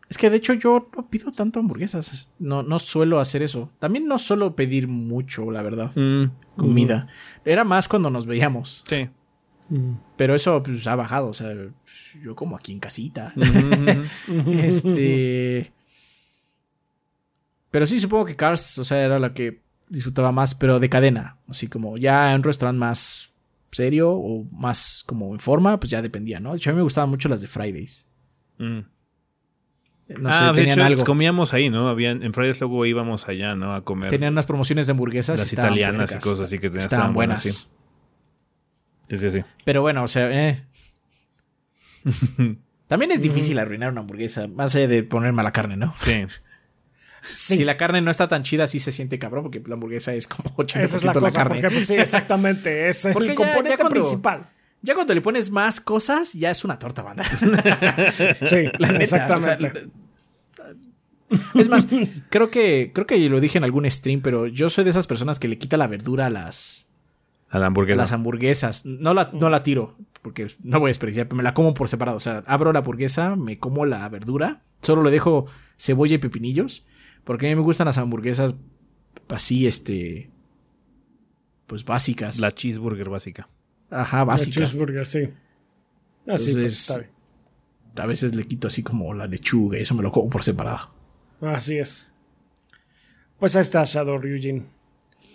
Es 0.09 0.19
que 0.19 0.29
de 0.29 0.39
hecho 0.39 0.55
yo 0.55 0.89
no 0.97 1.09
pido 1.09 1.31
tanto 1.31 1.61
hamburguesas. 1.61 2.29
No, 2.41 2.65
no 2.65 2.81
suelo 2.81 3.21
hacer 3.21 3.45
eso. 3.45 3.71
También 3.79 4.07
no 4.07 4.19
suelo 4.19 4.57
pedir 4.57 4.89
mucho, 4.89 5.53
la 5.53 5.63
verdad. 5.63 5.93
Mm. 5.95 6.33
Comida. 6.57 7.07
Era 7.45 7.63
más 7.63 7.87
cuando 7.87 8.11
nos 8.11 8.27
veíamos. 8.27 8.83
Sí. 8.89 9.09
Pero 10.17 10.35
eso 10.35 10.61
pues, 10.65 10.85
ha 10.89 10.97
bajado. 10.97 11.29
O 11.29 11.35
sea, 11.35 11.55
yo 12.21 12.35
como 12.35 12.57
aquí 12.57 12.73
en 12.73 12.81
casita. 12.81 13.33
este. 14.51 15.73
Pero 17.71 17.87
sí, 17.87 18.01
supongo 18.01 18.25
que 18.25 18.37
Cars, 18.37 18.79
o 18.79 18.85
sea, 18.85 19.05
era 19.05 19.19
la 19.19 19.33
que 19.33 19.63
disfrutaba 19.89 20.33
más, 20.33 20.55
pero 20.55 20.79
de 20.79 20.89
cadena. 20.89 21.39
Así 21.49 21.69
como 21.69 21.99
ya 21.99 22.31
en 22.31 22.37
un 22.37 22.43
restaurante 22.45 22.79
más 22.79 23.35
serio 23.71 24.11
o 24.13 24.45
más 24.51 25.05
como 25.07 25.33
en 25.33 25.41
forma, 25.41 25.79
pues 25.79 25.91
ya 25.91 26.03
dependía, 26.03 26.41
¿no? 26.41 26.53
De 26.53 26.57
hecho, 26.57 26.71
a 26.71 26.73
mí 26.73 26.79
me 26.79 26.83
gustaban 26.83 27.11
mucho 27.11 27.29
las 27.29 27.41
de 27.41 27.47
Fridays. 27.47 28.09
Mm. 28.59 28.81
No 30.19 30.29
ah, 30.29 30.53
sé, 30.53 30.61
tenían 30.61 30.81
algo. 30.81 31.05
comíamos 31.05 31.55
ahí, 31.55 31.71
¿no? 31.71 31.89
Habían, 31.89 32.25
en 32.25 32.33
Fridays 32.33 32.59
luego 32.61 32.85
íbamos 32.85 33.29
allá, 33.29 33.55
¿no? 33.55 33.75
A 33.75 33.85
comer. 33.85 34.09
Tenían 34.09 34.33
unas 34.33 34.47
promociones 34.47 34.89
de 34.89 34.93
hamburguesas. 34.93 35.39
Las 35.39 35.53
italianas 35.53 36.13
y 36.13 36.19
cosas 36.19 36.41
así 36.41 36.57
que 36.59 36.69
tenían, 36.69 36.79
estaban, 36.79 37.13
buenas. 37.13 37.43
Sí, 39.09 39.17
sí, 39.17 39.31
sí. 39.31 39.43
Pero 39.65 39.83
bueno, 39.83 40.03
o 40.03 40.09
sea, 40.09 40.29
eh. 40.31 40.65
También 42.89 43.13
es 43.13 43.23
difícil 43.23 43.57
arruinar 43.61 43.93
una 43.93 44.01
hamburguesa, 44.01 44.49
más 44.49 44.75
allá 44.75 44.89
de 44.89 45.05
poner 45.05 45.33
mala 45.33 45.53
carne, 45.53 45.77
¿no? 45.77 45.95
Sí. 46.03 46.27
Si 47.23 47.65
la 47.65 47.77
carne 47.77 48.01
no 48.01 48.11
está 48.11 48.29
tan 48.29 48.43
chida, 48.43 48.67
sí 48.67 48.79
se 48.79 48.93
siente 48.93 49.19
cabrón, 49.19 49.45
porque 49.45 49.63
la 49.67 49.75
hamburguesa 49.75 50.15
es 50.15 50.27
como 50.27 50.51
80% 50.57 50.83
Esa 50.83 50.97
es 50.97 51.05
la, 51.05 51.13
cosa, 51.13 51.39
carne. 51.39 51.61
Porque, 51.61 51.75
pues, 51.75 51.87
sí, 51.87 51.95
exactamente. 51.99 52.89
Es 52.89 53.05
el 53.05 53.35
componente 53.35 53.85
principal. 53.85 54.49
Ya 54.83 54.95
cuando 54.95 55.15
le 55.15 55.21
pones 55.21 55.51
más 55.51 55.81
cosas, 55.81 56.33
ya 56.33 56.51
es 56.51 56.65
una 56.65 56.79
torta 56.79 57.03
banda. 57.03 57.25
sí, 58.47 58.57
exactamente. 58.99 59.91
es 61.55 61.69
más, 61.69 61.87
creo 62.31 62.51
que, 62.51 62.91
creo 62.95 63.07
que 63.07 63.19
lo 63.29 63.41
dije 63.41 63.59
en 63.59 63.65
algún 63.65 63.89
stream, 63.91 64.23
pero 64.23 64.47
yo 64.47 64.71
soy 64.71 64.85
de 64.85 64.91
esas 64.91 65.07
personas 65.07 65.39
que 65.39 65.49
le 65.49 65.59
quita 65.59 65.77
la 65.77 65.87
verdura 65.87 66.27
a 66.27 66.31
las. 66.31 66.89
A 67.51 67.59
la 67.59 67.67
hamburguesa. 67.67 67.99
las 67.99 68.13
hamburguesas. 68.13 68.87
No 68.87 69.13
la, 69.13 69.31
no 69.35 69.51
la 69.51 69.63
tiro, 69.63 69.97
porque 70.23 70.47
no 70.63 70.79
voy 70.81 70.89
a 70.89 70.91
desperdiciar, 70.91 71.27
pero 71.29 71.37
me 71.37 71.43
la 71.43 71.53
como 71.53 71.75
por 71.75 71.89
separado. 71.89 72.17
O 72.17 72.21
sea, 72.21 72.43
abro 72.47 72.73
la 72.73 72.79
hamburguesa, 72.79 73.37
me 73.37 73.59
como 73.59 73.85
la 73.85 74.09
verdura, 74.09 74.63
solo 74.81 75.03
le 75.03 75.11
dejo 75.11 75.47
cebolla 75.77 76.15
y 76.15 76.19
pepinillos 76.19 76.87
porque 77.25 77.47
a 77.47 77.51
mí 77.51 77.57
me 77.57 77.63
gustan 77.63 77.87
las 77.87 77.99
hamburguesas 77.99 78.55
así, 79.29 79.67
este. 79.67 80.31
Pues 81.67 81.85
básicas. 81.85 82.41
La 82.41 82.53
cheeseburger 82.53 83.09
básica. 83.09 83.49
Ajá, 83.91 84.25
básica. 84.25 84.61
La 84.61 84.67
cheeseburger, 84.67 85.07
sí. 85.07 85.29
Así 86.27 86.53
pues, 86.53 87.09
A 87.97 88.07
veces 88.07 88.35
le 88.35 88.45
quito 88.47 88.69
así 88.69 88.83
como 88.83 89.15
la 89.15 89.27
lechuga 89.27 89.79
y 89.79 89.83
eso 89.83 89.95
me 89.95 90.03
lo 90.03 90.11
como 90.11 90.29
por 90.29 90.43
separado. 90.43 90.91
Así 91.41 91.79
es. 91.79 92.09
Pues 93.39 93.57
ahí 93.57 93.63
está 93.63 93.85
Shadow 93.85 94.19
Ryujin. 94.19 94.67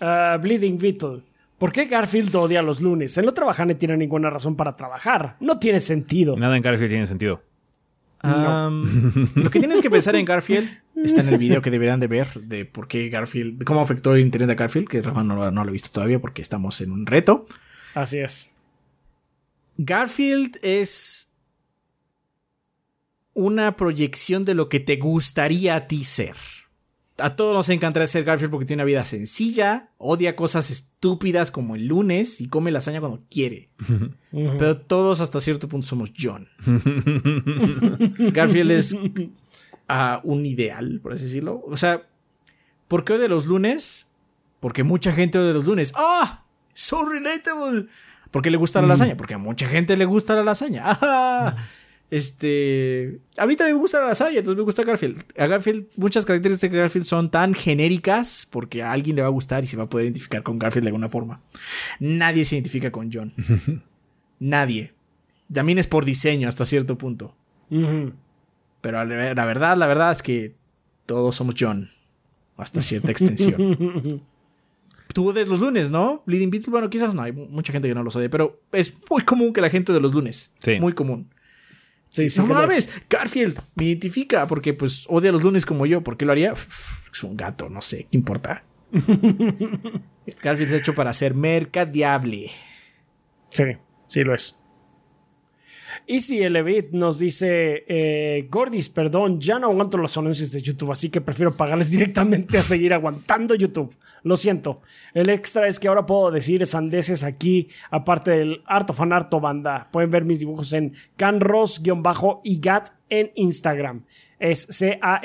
Uh, 0.02 0.40
Bleeding 0.40 0.78
Beetle. 0.78 1.24
¿Por 1.58 1.72
qué 1.72 1.86
Garfield 1.86 2.36
odia 2.36 2.62
los 2.62 2.82
lunes? 2.82 3.18
Él 3.18 3.26
no 3.26 3.34
trabaja 3.34 3.66
ni 3.66 3.76
tiene 3.76 3.96
ninguna 3.98 4.30
razón 4.30 4.56
para 4.56 4.74
trabajar. 4.74 5.38
No 5.40 5.58
tiene 5.58 5.80
sentido. 5.80 6.36
Nada 6.36 6.56
en 6.56 6.62
Garfield 6.62 6.90
tiene 6.90 7.08
sentido. 7.08 7.42
lo 9.36 9.50
que 9.50 9.60
tienes 9.60 9.82
que 9.82 9.90
pensar 9.90 10.16
en 10.16 10.26
Garfield 10.26 10.70
está 11.04 11.22
en 11.22 11.30
el 11.30 11.38
video 11.38 11.62
que 11.62 11.72
deberían 11.72 12.00
de 12.00 12.08
ver 12.08 12.28
de 12.42 12.66
por 12.66 12.88
qué 12.88 13.10
Garfield, 13.10 13.64
cómo 13.64 13.82
afectó 13.82 14.16
el 14.16 14.22
internet 14.22 14.50
a 14.50 14.56
Garfield, 14.56 14.88
que 14.88 15.02
Rafa 15.02 15.24
no, 15.24 15.52
lo 15.52 15.62
ha 15.62 15.66
visto 15.66 15.90
todavía 15.92 16.20
porque 16.20 16.42
estamos 16.42 16.82
en 16.82 16.92
un 16.92 17.06
reto. 17.06 17.48
Así 17.94 18.18
es. 18.18 18.50
Garfield 19.78 20.58
es 20.62 21.34
una 23.34 23.76
proyección 23.76 24.46
de 24.46 24.56
lo 24.56 24.70
que 24.70 24.80
te 24.80 24.96
gustaría 24.96 25.76
a 25.76 25.88
ti 25.88 26.04
ser. 26.04 26.36
A 27.18 27.36
todos 27.36 27.54
nos 27.54 27.70
encantaría 27.70 28.08
ser 28.08 28.26
Garfield 28.26 28.52
porque 28.52 28.66
tiene 28.66 28.82
una 28.82 28.88
vida 28.88 29.06
sencilla, 29.06 29.90
odia 29.98 30.36
cosas 30.36 30.70
estúpidas 30.70 31.50
como 31.50 31.76
el 31.76 31.88
lunes 31.88 32.42
y 32.42 32.50
come 32.50 32.72
lasaña 32.72 33.00
cuando 33.00 33.24
quiere. 33.30 33.70
Pero 34.32 34.78
todos 34.78 35.22
hasta 35.22 35.40
cierto 35.40 35.70
punto 35.70 35.88
somos 35.88 36.12
John. 36.18 36.50
Garfield 38.34 38.72
es 38.72 38.98
a 39.88 40.20
un 40.24 40.46
ideal, 40.46 41.00
por 41.02 41.14
así 41.14 41.24
decirlo. 41.24 41.64
O 41.68 41.78
sea, 41.78 42.08
¿por 42.90 43.06
qué 43.06 43.14
odia 43.14 43.30
los 43.30 43.46
lunes? 43.46 44.12
Porque 44.60 44.84
mucha 44.84 45.14
gente 45.14 45.40
odia 45.40 45.54
los 45.54 45.66
lunes. 45.66 45.94
¡Ah! 45.96 46.44
¡So 46.74 47.06
relatable! 47.06 47.88
¿Por 48.32 48.42
qué 48.42 48.52
le 48.52 48.58
gusta 48.58 48.82
la 48.82 48.90
lasaña? 48.90 49.16
Porque 49.16 49.36
a 49.36 49.38
mucha 49.38 49.68
gente 49.68 49.96
le 49.96 50.04
gusta 50.04 50.36
la 50.36 50.44
lasaña. 50.44 50.84
¡Ah! 50.86 51.56
Este. 52.16 53.20
A 53.36 53.46
mí 53.46 53.58
también 53.58 53.76
me 53.76 53.82
gusta 53.82 54.00
la 54.00 54.08
lasaña, 54.08 54.38
entonces 54.38 54.56
me 54.56 54.64
gusta 54.64 54.86
Garfield. 54.86 55.22
A 55.38 55.48
Garfield, 55.48 55.88
muchas 55.98 56.26
características 56.26 56.72
de 56.72 56.80
Garfield 56.80 57.06
son 57.06 57.30
tan 57.30 57.54
genéricas 57.54 58.48
porque 58.50 58.84
a 58.84 58.94
alguien 58.94 59.18
le 59.18 59.22
va 59.22 59.28
a 59.28 59.32
gustar 59.32 59.66
y 59.66 59.68
se 59.68 59.76
va 59.76 59.84
a 59.84 59.90
poder 59.90 60.06
identificar 60.06 60.42
con 60.42 60.58
Garfield 60.58 60.86
de 60.86 60.90
alguna 60.92 61.10
forma. 61.10 61.42
Nadie 62.00 62.46
se 62.46 62.56
identifica 62.56 62.90
con 62.90 63.12
John. 63.12 63.34
Nadie. 64.40 64.94
También 65.54 65.78
es 65.78 65.88
por 65.88 66.06
diseño 66.06 66.48
hasta 66.48 66.64
cierto 66.64 66.98
punto. 66.98 67.36
Pero 67.70 69.04
la 69.04 69.46
verdad, 69.46 69.76
la 69.76 69.88
verdad 69.88 70.14
es 70.14 70.24
que 70.24 70.56
todos 71.06 71.36
somos 71.36 71.56
John. 71.60 71.90
Hasta 72.56 72.82
cierta 72.82 73.12
extensión. 73.12 74.24
Tú 75.14 75.30
odias 75.30 75.50
los 75.50 75.60
lunes, 75.60 75.92
¿no? 75.92 76.24
Bleeding 76.26 76.50
Beetle, 76.50 76.72
bueno, 76.72 76.90
quizás 76.90 77.14
no, 77.14 77.24
hay 77.24 77.34
mucha 77.34 77.74
gente 77.74 77.90
que 77.90 77.94
no 77.94 78.04
los 78.04 78.16
odia, 78.16 78.30
pero 78.30 78.62
es 78.72 78.98
muy 79.10 79.24
común 79.24 79.52
que 79.52 79.60
la 79.60 79.70
gente 79.70 79.92
de 79.92 80.00
los 80.00 80.14
lunes. 80.14 80.56
Sí. 80.60 80.80
Muy 80.80 80.94
común. 80.94 81.28
Sí, 82.16 82.28
no 82.38 82.46
mames, 82.46 82.90
Garfield 83.10 83.60
me 83.76 83.84
identifica 83.84 84.48
porque 84.48 84.74
pues 84.74 85.06
odia 85.10 85.34
los 85.34 85.44
lunes 85.44 85.66
como 85.66 85.86
yo. 85.86 86.02
¿Por 86.02 86.16
qué 86.16 86.24
lo 86.24 86.32
haría? 86.32 86.54
es 86.54 87.24
un 87.24 87.36
gato, 87.36 87.68
no 87.68 87.82
sé, 87.82 88.08
¿qué 88.10 88.18
importa? 88.18 88.64
Garfield 90.42 90.74
es 90.74 90.80
hecho 90.80 90.96
para 90.96 91.12
ser 91.12 91.34
mercadiable. 91.34 92.52
Sí, 93.50 93.66
sí 94.08 94.24
lo 94.24 94.34
es. 94.34 94.58
Y 96.08 96.22
si 96.22 96.42
el 96.42 96.56
Evit 96.56 96.92
nos 96.92 97.20
dice, 97.20 97.84
eh, 97.86 98.48
Gordis, 98.50 98.88
perdón, 98.88 99.42
ya 99.42 99.60
no 99.60 99.68
aguanto 99.68 99.98
los 99.98 100.18
anuncios 100.18 100.54
de 100.54 100.62
YouTube, 100.62 100.94
así 100.94 101.10
que 101.10 101.20
prefiero 101.20 101.54
pagarles 101.54 101.92
directamente 101.92 102.58
a 102.58 102.64
seguir 102.64 102.94
aguantando 102.94 103.56
YouTube. 103.56 103.94
Lo 104.26 104.36
siento. 104.38 104.82
El 105.14 105.30
extra 105.30 105.68
es 105.68 105.80
que 105.80 105.88
ahora 105.88 106.08
puedo 106.08 106.32
decir 106.32 106.66
sandeces 106.66 107.24
aquí, 107.24 107.70
aparte 107.92 108.32
del 108.32 108.64
harto 108.66 108.92
fan 108.92 109.14
harto 109.14 109.40
banda. 109.40 109.88
Pueden 109.92 110.10
ver 110.10 110.26
mis 110.26 110.40
dibujos 110.40 110.74
en 110.74 110.96
canros-igat 111.16 112.90
en 113.08 113.32
Instagram. 113.36 114.04
Es 114.40 114.64
C-A-N-R-O-S-I-G-A-T. 114.72 115.16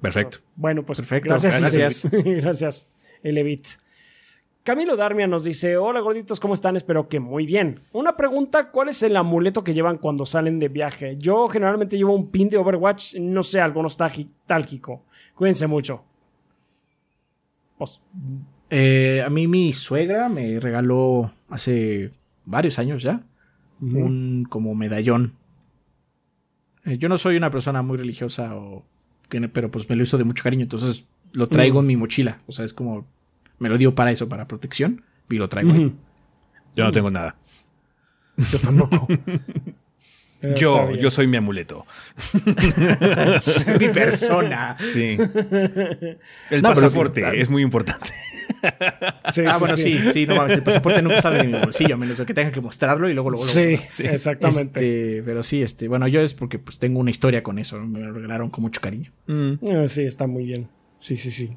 Perfecto. 0.00 0.38
Bueno, 0.56 0.86
pues 0.86 0.98
Perfecto. 1.00 1.28
gracias. 1.28 1.60
Gracias, 1.60 2.10
gracias 2.24 2.90
Elevit. 3.22 3.66
Camilo 4.70 4.96
Darmia 4.96 5.26
nos 5.26 5.42
dice, 5.42 5.76
hola 5.76 5.98
gorditos, 5.98 6.38
¿cómo 6.38 6.54
están? 6.54 6.76
Espero 6.76 7.08
que 7.08 7.18
muy 7.18 7.44
bien. 7.44 7.80
Una 7.90 8.16
pregunta, 8.16 8.70
¿cuál 8.70 8.88
es 8.88 9.02
el 9.02 9.16
amuleto 9.16 9.64
que 9.64 9.74
llevan 9.74 9.98
cuando 9.98 10.24
salen 10.24 10.60
de 10.60 10.68
viaje? 10.68 11.16
Yo 11.18 11.48
generalmente 11.48 11.96
llevo 11.96 12.14
un 12.14 12.30
pin 12.30 12.48
de 12.48 12.56
Overwatch, 12.56 13.16
no 13.16 13.42
sé, 13.42 13.60
algo 13.60 13.82
nostálgico. 13.82 15.06
Cuídense 15.34 15.66
mucho. 15.66 16.04
Pues, 17.78 18.00
eh, 18.70 19.24
a 19.26 19.28
mí 19.28 19.48
mi 19.48 19.72
suegra 19.72 20.28
me 20.28 20.60
regaló 20.60 21.32
hace 21.48 22.12
varios 22.44 22.78
años 22.78 23.02
ya 23.02 23.24
un 23.80 24.46
como 24.48 24.76
medallón. 24.76 25.34
Eh, 26.84 26.96
yo 26.96 27.08
no 27.08 27.18
soy 27.18 27.36
una 27.36 27.50
persona 27.50 27.82
muy 27.82 27.98
religiosa, 27.98 28.54
o, 28.54 28.84
pero 29.52 29.68
pues 29.68 29.90
me 29.90 29.96
lo 29.96 30.04
hizo 30.04 30.16
de 30.16 30.22
mucho 30.22 30.44
cariño, 30.44 30.62
entonces 30.62 31.08
lo 31.32 31.48
traigo 31.48 31.80
en 31.80 31.86
mi 31.86 31.96
mochila. 31.96 32.40
O 32.46 32.52
sea, 32.52 32.64
es 32.64 32.72
como 32.72 33.08
me 33.60 33.68
lo 33.68 33.78
dio 33.78 33.94
para 33.94 34.10
eso, 34.10 34.28
para 34.28 34.48
protección, 34.48 35.04
y 35.30 35.36
lo 35.36 35.48
traigo 35.48 35.72
ahí. 35.72 35.94
Yo 36.74 36.84
no 36.84 36.92
tengo 36.92 37.10
nada. 37.10 37.36
Yo 38.36 38.58
tampoco. 38.58 39.06
yo, 40.56 40.90
yo 40.92 41.10
soy 41.10 41.26
mi 41.26 41.36
amuleto. 41.36 41.86
mi 43.78 43.88
persona. 43.90 44.76
Sí. 44.80 45.16
El 46.50 46.62
pasaporte 46.62 47.40
es 47.40 47.48
muy 47.48 47.62
importante. 47.62 48.10
ah, 48.62 49.56
bueno, 49.58 49.76
sí, 49.76 49.98
sí, 50.12 50.26
no 50.26 50.36
mames, 50.36 50.54
el 50.54 50.62
pasaporte 50.62 51.00
nunca 51.02 51.20
sale 51.20 51.38
de 51.38 51.48
mi 51.48 51.58
bolsillo, 51.58 51.94
a 51.94 51.98
menos 51.98 52.18
de 52.18 52.26
que 52.26 52.34
tenga 52.34 52.50
que 52.50 52.60
mostrarlo 52.60 53.08
y 53.08 53.14
luego 53.14 53.30
lo 53.30 53.38
Sí, 53.38 53.78
sí, 53.86 54.04
exactamente. 54.06 55.18
Este, 55.18 55.22
pero 55.22 55.42
sí, 55.42 55.62
este, 55.62 55.88
bueno, 55.88 56.08
yo 56.08 56.20
es 56.20 56.34
porque 56.34 56.58
pues 56.58 56.78
tengo 56.78 56.98
una 56.98 57.10
historia 57.10 57.42
con 57.42 57.58
eso, 57.58 57.80
me 57.80 58.00
lo 58.00 58.12
regalaron 58.12 58.50
con 58.50 58.62
mucho 58.62 58.80
cariño. 58.80 59.12
Mm. 59.26 59.86
Sí, 59.86 60.02
está 60.02 60.26
muy 60.26 60.44
bien. 60.44 60.68
Sí, 60.98 61.16
sí, 61.16 61.30
sí. 61.30 61.50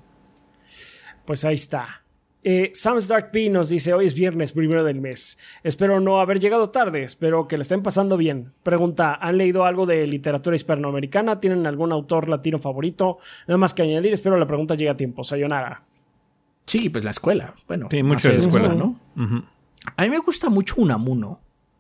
Pues 1.25 1.45
ahí 1.45 1.55
está. 1.55 2.03
Eh, 2.45 2.71
Sam's 2.73 3.07
Dark 3.07 3.31
P 3.31 3.49
nos 3.49 3.69
dice, 3.69 3.93
hoy 3.93 4.05
es 4.05 4.13
viernes 4.13 4.51
primero 4.51 4.83
del 4.83 4.99
mes. 4.99 5.39
Espero 5.63 6.01
no 6.01 6.19
haber 6.19 6.39
llegado 6.39 6.71
tarde, 6.71 7.03
espero 7.03 7.47
que 7.47 7.55
le 7.55 7.61
estén 7.61 7.81
pasando 7.81 8.17
bien. 8.17 8.51
Pregunta, 8.63 9.15
¿han 9.15 9.37
leído 9.37 9.63
algo 9.63 9.85
de 9.85 10.05
literatura 10.05 10.55
hispanoamericana? 10.55 11.39
¿Tienen 11.39 11.65
algún 11.65 11.93
autor 11.93 12.27
latino 12.27 12.59
favorito? 12.59 13.19
Nada 13.47 13.57
más 13.57 13.73
que 13.73 13.83
añadir, 13.83 14.11
espero 14.11 14.37
la 14.37 14.47
pregunta 14.47 14.75
llegue 14.75 14.89
a 14.89 14.97
tiempo. 14.97 15.23
Sayonara. 15.23 15.83
Sí, 16.65 16.89
pues 16.89 17.05
la 17.05 17.11
escuela. 17.11 17.55
Bueno, 17.67 17.87
sí, 17.89 18.03
mucho 18.03 18.27
de 18.27 18.35
la 18.35 18.39
escuela, 18.41 18.73
¿no? 18.73 18.99
A 19.95 20.03
mí 20.03 20.09
me 20.09 20.19
gusta 20.19 20.49
mucho 20.49 20.75
Unamuno, 20.77 21.39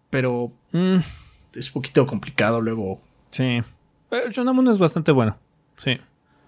pero 0.09 0.51
mm, 0.71 0.97
es 1.55 1.67
un 1.67 1.73
poquito 1.73 2.05
complicado 2.05 2.61
luego. 2.61 3.01
Sí. 3.31 3.61
Pero 4.09 4.41
Unamuno 4.41 4.71
es 4.71 4.77
bastante 4.77 5.11
bueno. 5.11 5.37
Sí. 5.77 5.99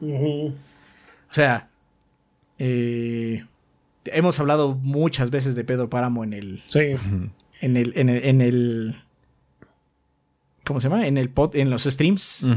O 0.02 1.34
sea, 1.34 1.70
eh, 2.58 3.46
hemos 4.06 4.40
hablado 4.40 4.76
muchas 4.76 5.32
veces 5.32 5.56
de 5.56 5.64
Pedro 5.64 5.90
Páramo 5.90 6.24
en 6.24 6.34
el. 6.34 6.64
Sí. 6.68 6.92
En 7.62 7.78
el. 7.78 7.94
En 7.96 8.10
el, 8.10 8.26
en 8.26 8.42
el 8.42 9.02
¿Cómo 10.66 10.80
se 10.80 10.90
llama? 10.90 11.06
En 11.08 11.18
el 11.18 11.30
pod, 11.30 11.56
en 11.56 11.70
los 11.70 11.84
streams. 11.84 12.48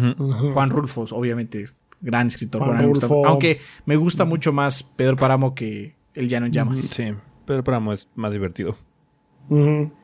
Juan 0.55 0.71
Rulfo, 0.71 1.07
obviamente, 1.11 1.69
gran 2.01 2.29
escritor. 2.29 2.63
aunque 3.27 3.61
me 3.85 3.97
gusta 3.97 4.25
mucho 4.25 4.53
más 4.53 4.83
Pedro 4.83 5.17
Páramo 5.17 5.55
que 5.55 5.95
El 6.15 6.29
Llano 6.29 6.47
en 6.47 6.53
Llamas. 6.53 6.81
Sí, 6.81 7.13
Pedro 7.45 7.65
Páramo 7.65 7.93
es 7.93 8.09
más 8.15 8.33
divertido. 8.33 8.77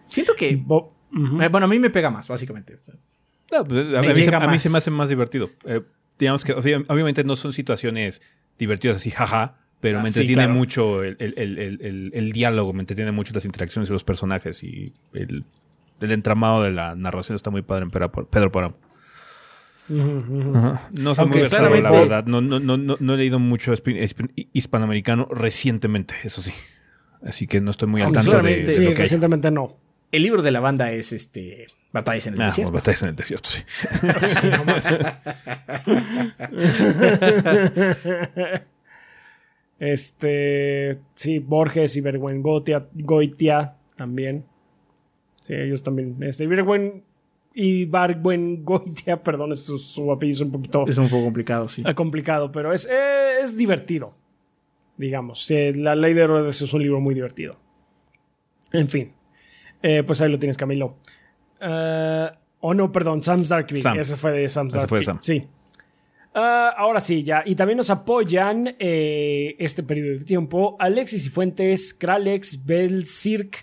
Siento 0.06 0.34
que. 0.36 0.50
Eh, 0.50 0.64
bueno, 1.48 1.64
a 1.64 1.68
mí 1.68 1.78
me 1.78 1.90
pega 1.90 2.10
más, 2.10 2.28
básicamente. 2.28 2.78
No, 3.52 3.64
pues, 3.64 3.96
a, 3.96 4.48
mí, 4.48 4.58
se 4.58 4.68
me 4.68 4.78
hace 4.78 4.90
más 4.90 5.08
divertido. 5.08 5.48
Eh, 5.64 5.80
digamos 6.18 6.44
que 6.44 6.52
obviamente 6.52 7.24
no 7.24 7.36
son 7.36 7.52
situaciones 7.52 8.20
divertidas 8.58 8.96
así, 8.96 9.10
jaja 9.10 9.63
pero 9.84 9.98
me 9.98 10.06
ah, 10.06 10.08
entretiene 10.08 10.48
mucho 10.48 11.04
el, 11.04 12.30
diálogo, 12.32 12.72
me 12.72 12.80
entretiene 12.80 13.12
mucho 13.12 13.34
las 13.34 13.44
interacciones 13.44 13.90
de 13.90 13.92
los 13.92 14.02
personajes 14.02 14.64
y 14.64 14.94
el, 15.12 15.44
entramado 16.00 16.62
de 16.62 16.70
la 16.70 16.94
narración 16.94 17.36
está 17.36 17.50
muy 17.50 17.60
padre 17.60 17.84
en 17.84 17.90
Pedro 17.90 18.50
Páramo. 18.50 18.78
No 19.90 21.14
soy 21.14 21.26
muy 21.26 21.36
versado, 21.36 21.68
la 21.68 21.90
verdad. 21.90 22.24
No, 22.24 22.40
no, 22.40 22.60
no, 22.60 22.78
no, 22.78 23.14
he 23.14 23.16
leído 23.18 23.38
mucho 23.38 23.74
hispanoamericano 24.54 25.28
recientemente, 25.30 26.14
eso 26.24 26.40
sí. 26.40 26.54
Así 27.22 27.46
que 27.46 27.60
no 27.60 27.70
estoy 27.70 27.90
muy 27.90 28.00
al 28.00 28.10
tanto 28.10 28.40
de, 28.40 28.66
sí, 28.72 28.86
recientemente 28.94 29.50
no. 29.50 29.76
El 30.10 30.22
libro 30.22 30.40
de 30.40 30.50
la 30.50 30.60
banda 30.60 30.92
es 30.92 31.12
este 31.12 31.66
Batallas 31.92 32.26
en 32.28 32.34
el 32.34 32.40
ah, 32.40 32.46
desierto. 32.46 32.72
Batallas 32.72 33.02
en 33.02 33.08
el 33.10 33.16
desierto, 33.16 33.50
sí. 33.50 33.62
Este, 39.78 40.98
sí, 41.14 41.38
Borges 41.40 41.96
y 41.96 42.00
Bergüengotia 42.00 42.88
Goitia 42.94 43.76
también. 43.96 44.44
Sí, 45.40 45.54
ellos 45.54 45.82
también. 45.82 46.16
Este, 46.22 46.46
Berguen 46.46 47.02
y 47.54 47.84
Bargüengoitia, 47.84 49.22
perdón, 49.22 49.54
su, 49.56 49.78
su, 49.78 50.10
apellido 50.12 50.36
es 50.36 50.40
un 50.42 50.52
poquito. 50.52 50.84
Es 50.86 50.98
un 50.98 51.08
poco 51.08 51.24
complicado, 51.24 51.68
sí. 51.68 51.82
complicado, 51.94 52.50
pero 52.50 52.72
es, 52.72 52.88
es 53.40 53.56
divertido. 53.56 54.14
Digamos. 54.96 55.50
La 55.74 55.96
Ley 55.96 56.14
de 56.14 56.22
Herodes 56.22 56.62
es 56.62 56.72
un 56.72 56.82
libro 56.82 57.00
muy 57.00 57.14
divertido. 57.14 57.56
En 58.72 58.88
fin. 58.88 59.12
Eh, 59.82 60.02
pues 60.04 60.20
ahí 60.20 60.30
lo 60.30 60.38
tienes, 60.38 60.56
Camilo. 60.56 60.96
Uh, 61.60 62.28
oh, 62.60 62.74
no, 62.74 62.92
perdón, 62.92 63.22
Sam's 63.22 63.48
Dark 63.48 63.66
Ese 63.72 64.16
fue 64.16 64.32
de 64.32 64.48
Sam's 64.48 64.74
Dark 64.74 65.02
Sam. 65.02 65.18
Sí. 65.20 65.46
Ah, 66.36 66.74
ahora 66.76 67.00
sí, 67.00 67.22
ya. 67.22 67.44
Y 67.46 67.54
también 67.54 67.76
nos 67.76 67.90
apoyan 67.90 68.74
eh, 68.80 69.54
este 69.60 69.84
periodo 69.84 70.18
de 70.18 70.24
tiempo 70.24 70.76
Alexis 70.80 71.26
y 71.26 71.30
Fuentes, 71.30 71.94
Kralex, 71.94 72.66
Bel 72.66 73.06
Cirque, 73.06 73.60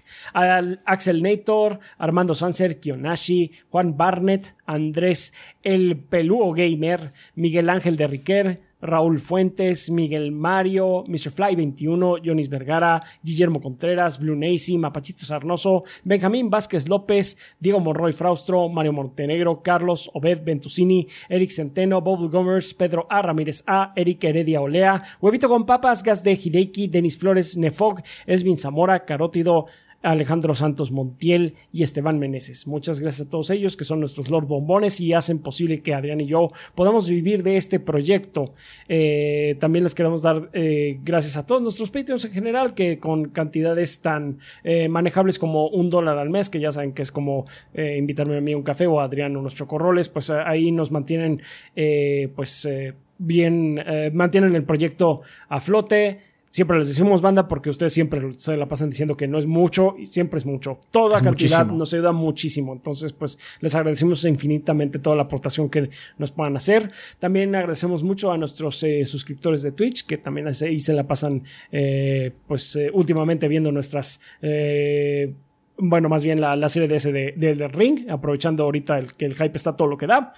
Axel 0.86 1.22
Nator, 1.22 1.80
Armando 1.98 2.34
Sanser, 2.34 2.80
Kionashi, 2.80 3.52
Juan 3.70 3.98
Barnett, 3.98 4.56
Andrés 4.66 5.34
El 5.64 5.98
Pelúo 5.98 6.54
Gamer, 6.54 7.12
Miguel 7.36 7.70
Ángel 7.70 7.98
de 7.98 8.08
Riquer, 8.08 8.60
Raúl 8.82 9.20
Fuentes, 9.20 9.90
Miguel 9.90 10.32
Mario, 10.32 11.04
Mr. 11.08 11.32
Fly 11.32 11.56
21, 11.56 12.18
Jonis 12.24 12.50
Vergara, 12.50 13.02
Guillermo 13.24 13.62
Contreras, 13.62 14.20
Blue 14.20 14.36
Nacy, 14.36 14.78
Mapachito 14.78 15.26
Sarnoso, 15.26 15.84
Benjamín 16.04 16.50
Vázquez 16.50 16.90
López, 16.90 17.38
Diego 17.60 17.80
Monroy 17.80 18.12
Fraustro, 18.14 18.70
Mario 18.70 18.94
Montenegro, 18.94 19.62
Carlos 19.62 20.10
Obed 20.14 20.44
Ventusini, 20.44 21.08
Eric 21.30 21.52
Centeno, 21.52 22.02
Bob 22.02 22.32
Gomers, 22.32 22.74
Pedro 22.74 23.08
A. 23.10 23.22
Ramírez 23.22 23.64
A, 23.68 23.94
Eric 23.96 24.24
Heredia 24.24 24.62
Olea, 24.62 25.02
Huevito 25.22 25.48
con 25.48 25.66
Papas, 25.66 26.04
Gas 26.04 26.24
de 26.24 26.34
Hideki, 26.34 26.88
Denis 26.88 27.18
Flores, 27.18 27.58
Nefog, 27.58 28.02
Esvin 28.26 28.58
Zamora, 28.58 29.06
Carótido, 29.06 29.68
Alejandro 30.02 30.56
Santos 30.56 30.92
Montiel 30.92 31.56
y 31.72 31.84
Esteban 31.84 32.20
Meneses. 32.20 32.68
Muchas 32.68 33.00
gracias 33.00 33.28
a 33.28 33.30
todos 33.30 33.50
ellos 33.50 33.78
que 33.78 33.84
son 33.84 34.00
nuestros 34.00 34.30
Lord 34.30 34.48
Bombones 34.48 35.00
y 35.00 35.14
hacen 35.14 35.40
posible 35.40 35.82
que 35.82 35.94
Adrián 35.94 36.22
y 36.22 36.26
yo 36.26 36.52
podamos 36.76 37.08
vivir 37.08 37.44
de 37.44 37.58
este 37.58 37.80
proyecto. 37.80 38.54
Eh, 38.88 39.56
también 39.60 39.84
les 39.84 39.96
queremos 39.96 40.22
dar 40.22 40.50
eh, 40.54 41.00
gracias 41.04 41.38
a 41.38 41.46
todos 41.46 41.62
nuestros 41.62 41.92
Patreons 41.92 42.26
en 42.26 42.32
general 42.32 42.74
que 42.74 43.00
con 43.00 43.30
cantidades 43.30 44.02
tan 44.02 44.40
eh, 44.64 44.88
manejables 44.88 45.38
como 45.38 45.68
un 45.68 45.90
dólar 45.90 46.18
al 46.18 46.30
mes, 46.30 46.50
que 46.50 46.60
ya 46.60 46.72
saben 46.72 46.94
que 46.94 47.02
es 47.02 47.12
como 47.12 47.46
invitarme 47.74 48.38
a 48.38 48.42
mí 48.42 48.54
un 48.56 48.64
café 48.64 48.88
o 48.88 49.00
a 49.00 49.06
Adrián 49.06 49.38
unos 49.38 49.56
chocorroles, 49.56 50.10
pues 50.10 50.30
ahí 50.30 50.72
nos 50.72 50.92
mantienen 50.92 51.42
pues 52.36 52.68
bien, 53.18 53.80
mantienen 54.14 54.56
el 54.56 54.64
proyecto 54.64 55.22
a 55.50 55.60
flote. 55.60 56.31
Siempre 56.52 56.78
les 56.78 56.90
decimos 56.90 57.22
banda 57.22 57.48
porque 57.48 57.70
ustedes 57.70 57.94
siempre 57.94 58.22
se 58.36 58.58
la 58.58 58.68
pasan 58.68 58.90
diciendo 58.90 59.16
que 59.16 59.26
no 59.26 59.40
es 59.40 59.46
mucho 59.46 59.96
y 59.98 60.06
siempre 60.06 60.38
es 60.38 60.46
mucho. 60.46 60.80
Toda 60.92 61.22
cantidad 61.22 61.66
nos 61.66 61.94
ayuda 61.94 62.12
muchísimo. 62.12 62.74
Entonces, 62.74 63.14
pues 63.14 63.40
les 63.62 63.74
agradecemos 63.74 64.26
infinitamente 64.26 65.00
toda 65.00 65.16
la 65.16 65.24
aportación 65.24 65.70
que 65.70 65.90
nos 66.18 66.32
puedan 66.32 66.58
hacer. 66.58 66.92
También 67.20 67.56
agradecemos 67.56 68.04
mucho 68.04 68.34
a 68.34 68.38
nuestros 68.38 68.84
eh, 68.84 69.06
suscriptores 69.06 69.62
de 69.62 69.72
Twitch 69.72 70.06
que 70.06 70.18
también 70.18 70.46
ahí 70.48 70.80
se 70.80 70.92
la 70.92 71.08
pasan, 71.08 71.42
eh, 71.72 72.34
pues 72.50 72.76
eh, 72.76 72.92
últimamente 72.94 73.48
viendo 73.48 73.72
nuestras 73.72 74.20
bueno, 75.84 76.10
más 76.10 76.24
bien 76.24 76.40
la, 76.40 76.70
serie 76.70 76.88
de 76.88 76.98
ese 76.98 77.12
de, 77.12 77.32
de, 77.32 77.68
Ring, 77.68 78.08
aprovechando 78.10 78.64
ahorita 78.64 79.00
el, 79.00 79.14
que 79.14 79.26
el 79.26 79.34
hype 79.34 79.56
está 79.56 79.76
todo 79.76 79.88
lo 79.88 79.98
que 79.98 80.06
da. 80.06 80.32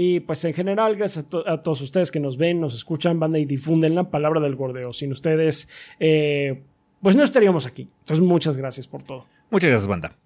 Y 0.00 0.20
pues 0.20 0.44
en 0.44 0.54
general, 0.54 0.94
gracias 0.94 1.26
a, 1.44 1.60
todos 1.60 1.80
ustedes 1.80 2.12
que 2.12 2.20
nos 2.20 2.36
ven, 2.36 2.60
nos 2.60 2.72
escuchan, 2.72 3.18
banda 3.18 3.40
y 3.40 3.44
difunden 3.44 3.96
la 3.96 4.04
palabra 4.04 4.40
del 4.40 4.54
gordeo. 4.54 4.92
Sin 4.92 5.10
ustedes, 5.10 5.68
eh, 5.98 6.62
pues 7.02 7.16
no 7.16 7.24
estaríamos 7.24 7.66
aquí. 7.66 7.88
Entonces, 8.02 8.24
muchas 8.24 8.56
gracias 8.56 8.86
por 8.86 9.02
todo. 9.02 9.26
Muchas 9.50 9.70
gracias, 9.70 9.88
banda. 9.88 10.16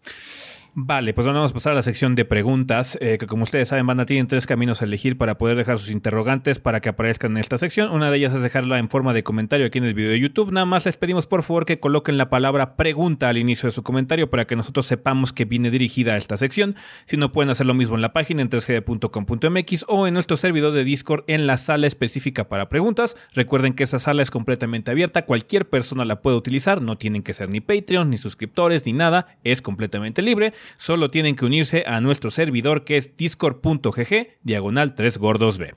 Vale, 0.75 1.13
pues 1.13 1.27
vamos 1.27 1.51
a 1.51 1.55
pasar 1.55 1.73
a 1.73 1.75
la 1.75 1.83
sección 1.83 2.15
de 2.15 2.25
preguntas, 2.25 2.97
eh, 3.03 3.19
que 3.21 3.27
como 3.27 3.43
ustedes 3.43 3.69
saben, 3.69 3.87
Banda 3.87 4.07
tienen 4.07 4.27
tres 4.27 4.47
caminos 4.47 4.81
a 4.81 4.87
elegir 4.87 5.19
para 5.19 5.37
poder 5.37 5.55
dejar 5.55 5.79
sus 5.79 5.91
interrogantes 5.91 6.61
para 6.61 6.81
que 6.81 6.89
aparezcan 6.89 7.33
en 7.33 7.37
esta 7.37 7.59
sección. 7.59 7.91
Una 7.91 8.11
de 8.11 8.17
ellas 8.17 8.33
es 8.33 8.41
dejarla 8.41 8.79
en 8.79 8.89
forma 8.89 9.13
de 9.13 9.23
comentario 9.23 9.67
aquí 9.67 9.77
en 9.77 9.85
el 9.85 9.93
video 9.93 10.13
de 10.13 10.19
YouTube. 10.19 10.51
Nada 10.51 10.65
más 10.65 10.87
les 10.87 10.97
pedimos 10.97 11.27
por 11.27 11.43
favor 11.43 11.67
que 11.67 11.79
coloquen 11.79 12.17
la 12.17 12.31
palabra 12.31 12.75
pregunta 12.77 13.29
al 13.29 13.37
inicio 13.37 13.67
de 13.67 13.73
su 13.73 13.83
comentario 13.83 14.31
para 14.31 14.47
que 14.47 14.57
nosotros 14.57 14.87
sepamos 14.87 15.35
que 15.35 15.45
viene 15.45 15.71
dirigida 15.71 16.15
a 16.15 16.17
esta 16.17 16.39
sección. 16.39 16.75
Si 17.05 17.19
no, 17.19 17.33
pueden 17.33 17.51
hacer 17.51 17.67
lo 17.67 17.75
mismo 17.75 17.97
en 17.97 18.01
la 18.01 18.15
página 18.15 18.41
en 18.41 18.49
3gd.com.mx 18.49 19.85
o 19.89 20.07
en 20.07 20.15
nuestro 20.15 20.39
servidor 20.39 20.73
de 20.73 20.85
Discord 20.85 21.25
en 21.27 21.47
la 21.47 21.59
sala 21.59 21.87
específica 21.87 22.49
para 22.49 22.71
preguntas. 22.71 23.15
Recuerden 23.35 23.75
que 23.75 23.83
esa 23.83 23.99
sala 23.99 24.23
es 24.23 24.31
completamente 24.31 24.91
abierta, 24.91 25.27
cualquier 25.27 25.69
persona 25.69 26.07
la 26.07 26.23
puede 26.23 26.39
utilizar, 26.39 26.81
no 26.81 26.97
tienen 26.97 27.23
que 27.23 27.35
ser 27.35 27.51
ni 27.51 27.61
Patreon, 27.61 28.09
ni 28.09 28.17
suscriptores, 28.17 28.87
ni 28.87 28.95
nada, 28.95 29.37
es 29.45 29.61
completamente 29.61 30.23
libre 30.23 30.55
solo 30.77 31.11
tienen 31.11 31.37
que 31.37 31.45
unirse 31.45 31.85
a 31.87 32.01
nuestro 32.01 32.31
servidor 32.31 32.85
que 32.85 32.97
es 32.97 33.17
discord.gg 33.17 34.39
diagonal 34.43 34.95
3 34.95 35.19
gordos 35.19 35.59
B. 35.59 35.75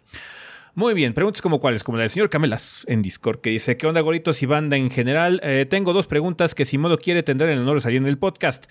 Muy 0.74 0.94
bien, 0.94 1.14
preguntas 1.14 1.42
como 1.42 1.62
cuáles, 1.62 1.86
como 1.86 1.98
la 1.98 2.02
del 2.02 2.10
señor 2.10 2.30
Camelas 2.30 2.84
en 2.90 3.02
Discord, 3.02 3.40
que 3.40 3.50
dice, 3.50 3.78
¿qué 3.78 3.88
onda 3.88 4.02
goritos 4.02 4.44
y 4.44 4.46
banda 4.46 4.76
en 4.76 4.90
general? 4.90 5.40
Eh, 5.42 5.66
tengo 5.70 5.94
dos 5.94 6.06
preguntas 6.08 6.54
que 6.54 6.66
si 6.66 6.78
modo 6.78 6.98
quiere 6.98 7.24
tendrán 7.24 7.50
el 7.52 7.60
honor 7.60 7.76
de 7.76 7.82
salir 7.82 7.98
en 7.98 8.08
el 8.08 8.18
podcast. 8.18 8.66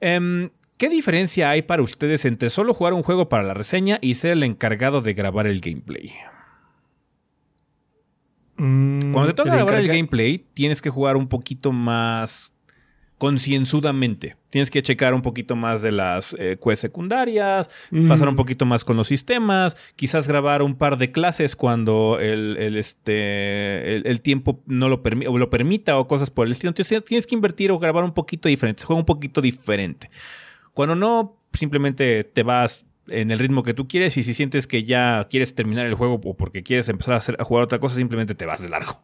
Em, 0.00 0.48
¿Qué 0.78 0.88
diferencia 0.88 1.50
hay 1.50 1.62
para 1.62 1.82
ustedes 1.82 2.24
entre 2.24 2.48
solo 2.50 2.74
jugar 2.74 2.94
un 2.94 3.02
juego 3.02 3.28
para 3.28 3.42
la 3.42 3.54
reseña 3.54 3.98
y 4.00 4.14
ser 4.14 4.32
el 4.32 4.42
encargado 4.42 5.00
de 5.00 5.14
grabar 5.14 5.46
el 5.46 5.60
gameplay? 5.60 6.12
Mm, 8.56 9.12
Cuando 9.12 9.26
te 9.26 9.34
toca 9.34 9.54
grabar 9.54 9.74
el 9.74 9.88
gameplay, 9.88 10.38
tienes 10.54 10.80
que 10.82 10.90
jugar 10.90 11.16
un 11.16 11.28
poquito 11.28 11.70
más 11.72 12.51
concienzudamente. 13.22 14.34
Tienes 14.50 14.68
que 14.68 14.82
checar 14.82 15.14
un 15.14 15.22
poquito 15.22 15.54
más 15.54 15.80
de 15.80 15.92
las 15.92 16.34
eh, 16.40 16.56
quests 16.60 16.80
secundarias, 16.80 17.70
pasar 18.08 18.28
un 18.28 18.34
poquito 18.34 18.66
más 18.66 18.82
con 18.82 18.96
los 18.96 19.06
sistemas, 19.06 19.76
quizás 19.94 20.26
grabar 20.26 20.60
un 20.60 20.74
par 20.74 20.98
de 20.98 21.12
clases 21.12 21.54
cuando 21.54 22.18
el, 22.20 22.56
este, 22.76 23.94
el, 23.94 24.20
tiempo 24.22 24.60
no 24.66 24.88
lo, 24.88 25.04
o 25.28 25.38
lo 25.38 25.50
permita 25.50 26.00
o 26.00 26.08
cosas 26.08 26.30
por 26.30 26.48
el 26.48 26.52
estilo. 26.52 26.70
Entonces 26.70 27.04
tienes 27.04 27.28
que 27.28 27.36
invertir 27.36 27.70
o 27.70 27.78
grabar 27.78 28.02
un 28.02 28.12
poquito 28.12 28.48
diferente, 28.48 28.82
juega 28.84 28.98
un 28.98 29.06
poquito 29.06 29.40
diferente. 29.40 30.10
Cuando 30.74 30.96
no, 30.96 31.40
simplemente 31.52 32.24
te 32.24 32.42
vas 32.42 32.86
en 33.06 33.30
el 33.30 33.38
ritmo 33.38 33.62
que 33.62 33.72
tú 33.72 33.86
quieres 33.86 34.16
y 34.16 34.24
si 34.24 34.34
sientes 34.34 34.66
que 34.66 34.82
ya 34.82 35.28
quieres 35.30 35.54
terminar 35.54 35.86
el 35.86 35.94
juego 35.94 36.20
o 36.24 36.36
porque 36.36 36.64
quieres 36.64 36.88
empezar 36.88 37.14
a, 37.14 37.18
hacer, 37.18 37.36
a 37.38 37.44
jugar 37.44 37.62
otra 37.62 37.78
cosa, 37.78 37.94
simplemente 37.94 38.34
te 38.34 38.46
vas 38.46 38.60
de 38.60 38.68
largo. 38.68 39.00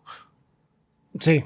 Sí, 1.20 1.44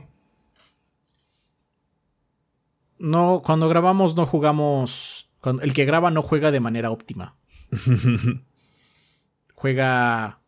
no, 3.03 3.43
cuando 3.45 3.69
grabamos 3.69 4.15
no 4.15 4.25
jugamos. 4.27 5.29
Cuando, 5.41 5.63
el 5.63 5.75
que 5.75 5.85
graba 5.85 6.13
no 6.13 6.23
juega 6.23 6.53
de 6.53 6.61
manera 6.61 6.93
óptima. 6.93 7.37
juega 9.55 10.41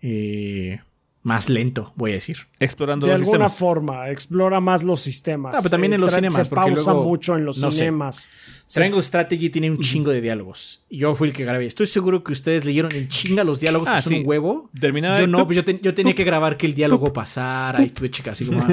eh, 0.00 0.80
más 1.22 1.48
lento, 1.48 1.92
voy 1.94 2.10
a 2.10 2.14
decir. 2.14 2.36
Explorando 2.58 3.06
de 3.06 3.12
alguna 3.12 3.48
forma, 3.48 4.10
explora 4.10 4.60
más 4.60 4.82
los 4.82 5.00
sistemas. 5.00 5.54
Ah, 5.54 5.58
pero 5.58 5.70
también 5.70 5.92
en 5.92 6.00
los 6.00 6.12
cinemas. 6.12 6.34
Se 6.34 6.46
pausa 6.46 6.94
mucho 6.94 7.36
en 7.36 7.44
los 7.44 7.60
cinemas. 7.60 8.30
Triangle 8.66 9.02
Strategy 9.02 9.50
tiene 9.50 9.70
un 9.70 9.78
chingo 9.78 10.10
de 10.10 10.20
diálogos. 10.20 10.82
Yo 10.90 11.14
fui 11.14 11.28
el 11.28 11.34
que 11.34 11.44
grabé. 11.44 11.66
Estoy 11.66 11.86
seguro 11.86 12.24
que 12.24 12.32
ustedes 12.32 12.64
leyeron 12.64 12.90
en 12.94 13.08
chinga 13.08 13.44
los 13.44 13.60
diálogos, 13.60 13.88
ah, 13.88 14.02
son 14.02 14.14
un 14.14 14.22
huevo. 14.26 14.70
Terminaba 14.78 15.18
yo 15.18 15.26
no, 15.26 15.46
pues 15.46 15.56
yo, 15.56 15.94
tenía 15.94 16.14
que 16.14 16.24
grabar 16.24 16.56
que 16.56 16.66
el 16.66 16.74
diálogo 16.74 17.12
pasara. 17.12 17.78
Ahí 17.78 17.86
estuve 17.86 18.10
chica, 18.10 18.32
así 18.32 18.44
como. 18.44 18.64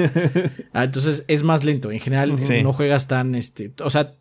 Ah, 0.72 0.84
entonces 0.84 1.24
es 1.28 1.42
más 1.42 1.64
lento. 1.64 1.90
En 1.90 2.00
general, 2.00 2.36
no 2.62 2.72
juegas 2.72 3.06
tan. 3.06 3.34
este 3.34 3.72
O 3.82 3.90
sea, 3.90 4.14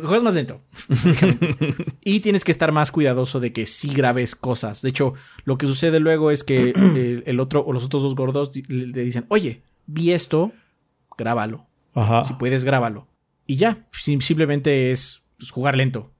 juegas 0.00 0.22
más 0.22 0.34
lento. 0.34 0.60
y 2.04 2.20
tienes 2.20 2.44
que 2.44 2.52
estar 2.52 2.72
más 2.72 2.90
cuidadoso 2.90 3.40
de 3.40 3.52
que 3.52 3.66
sí 3.66 3.92
grabes 3.92 4.34
cosas. 4.34 4.82
De 4.82 4.90
hecho, 4.90 5.14
lo 5.44 5.58
que 5.58 5.66
sucede 5.66 6.00
luego 6.00 6.30
es 6.30 6.44
que 6.44 6.70
el, 7.26 7.40
otro 7.40 7.64
o 7.64 7.72
los 7.72 7.84
otros 7.84 8.02
dos 8.02 8.14
gordos 8.14 8.50
le, 8.68 9.04
dicen, 9.04 9.26
oye, 9.28 9.62
vi 9.86 10.12
esto, 10.12 10.52
grábalo. 11.16 11.66
Ajá. 11.94 12.24
Si 12.24 12.34
puedes, 12.34 12.64
grábalo. 12.64 13.06
Y 13.46 13.56
ya, 13.56 13.86
simplemente 13.92 14.90
es 14.90 15.26
pues, 15.38 15.50
jugar 15.50 15.76
lento. 15.76 16.10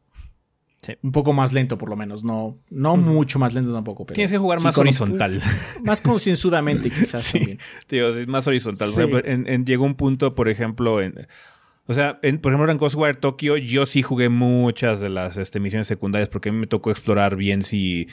Un 1.02 1.12
poco 1.12 1.32
más 1.32 1.54
lento, 1.54 1.78
por 1.78 1.88
lo 1.88 1.96
menos. 1.96 2.24
No, 2.24 2.58
no 2.68 2.96
mucho 2.98 3.38
más 3.38 3.54
lento 3.54 3.72
tampoco. 3.72 4.04
Tienes 4.04 4.30
que 4.30 4.36
jugar 4.36 4.60
más 4.60 4.76
horizontal. 4.76 5.40
Más 5.82 6.02
concienzudamente, 6.02 6.90
quizás. 6.90 7.24
Sí, 7.24 7.58
Tío, 7.86 8.10
más 8.26 8.46
horizontal. 8.46 9.64
llegó 9.64 9.84
un 9.84 9.94
punto, 9.94 10.34
por 10.34 10.50
ejemplo, 10.50 11.00
en, 11.00 11.26
o 11.86 11.92
sea, 11.92 12.20
por 12.20 12.52
ejemplo, 12.52 12.70
en 12.70 12.78
Ghostwire 12.78 13.14
Tokyo, 13.14 13.56
yo 13.56 13.84
sí 13.84 14.02
jugué 14.02 14.28
muchas 14.30 15.00
de 15.00 15.10
las 15.10 15.36
este, 15.36 15.60
misiones 15.60 15.86
secundarias 15.86 16.28
porque 16.28 16.48
a 16.48 16.52
mí 16.52 16.58
me 16.58 16.66
tocó 16.66 16.90
explorar 16.90 17.36
bien 17.36 17.62
si 17.62 18.08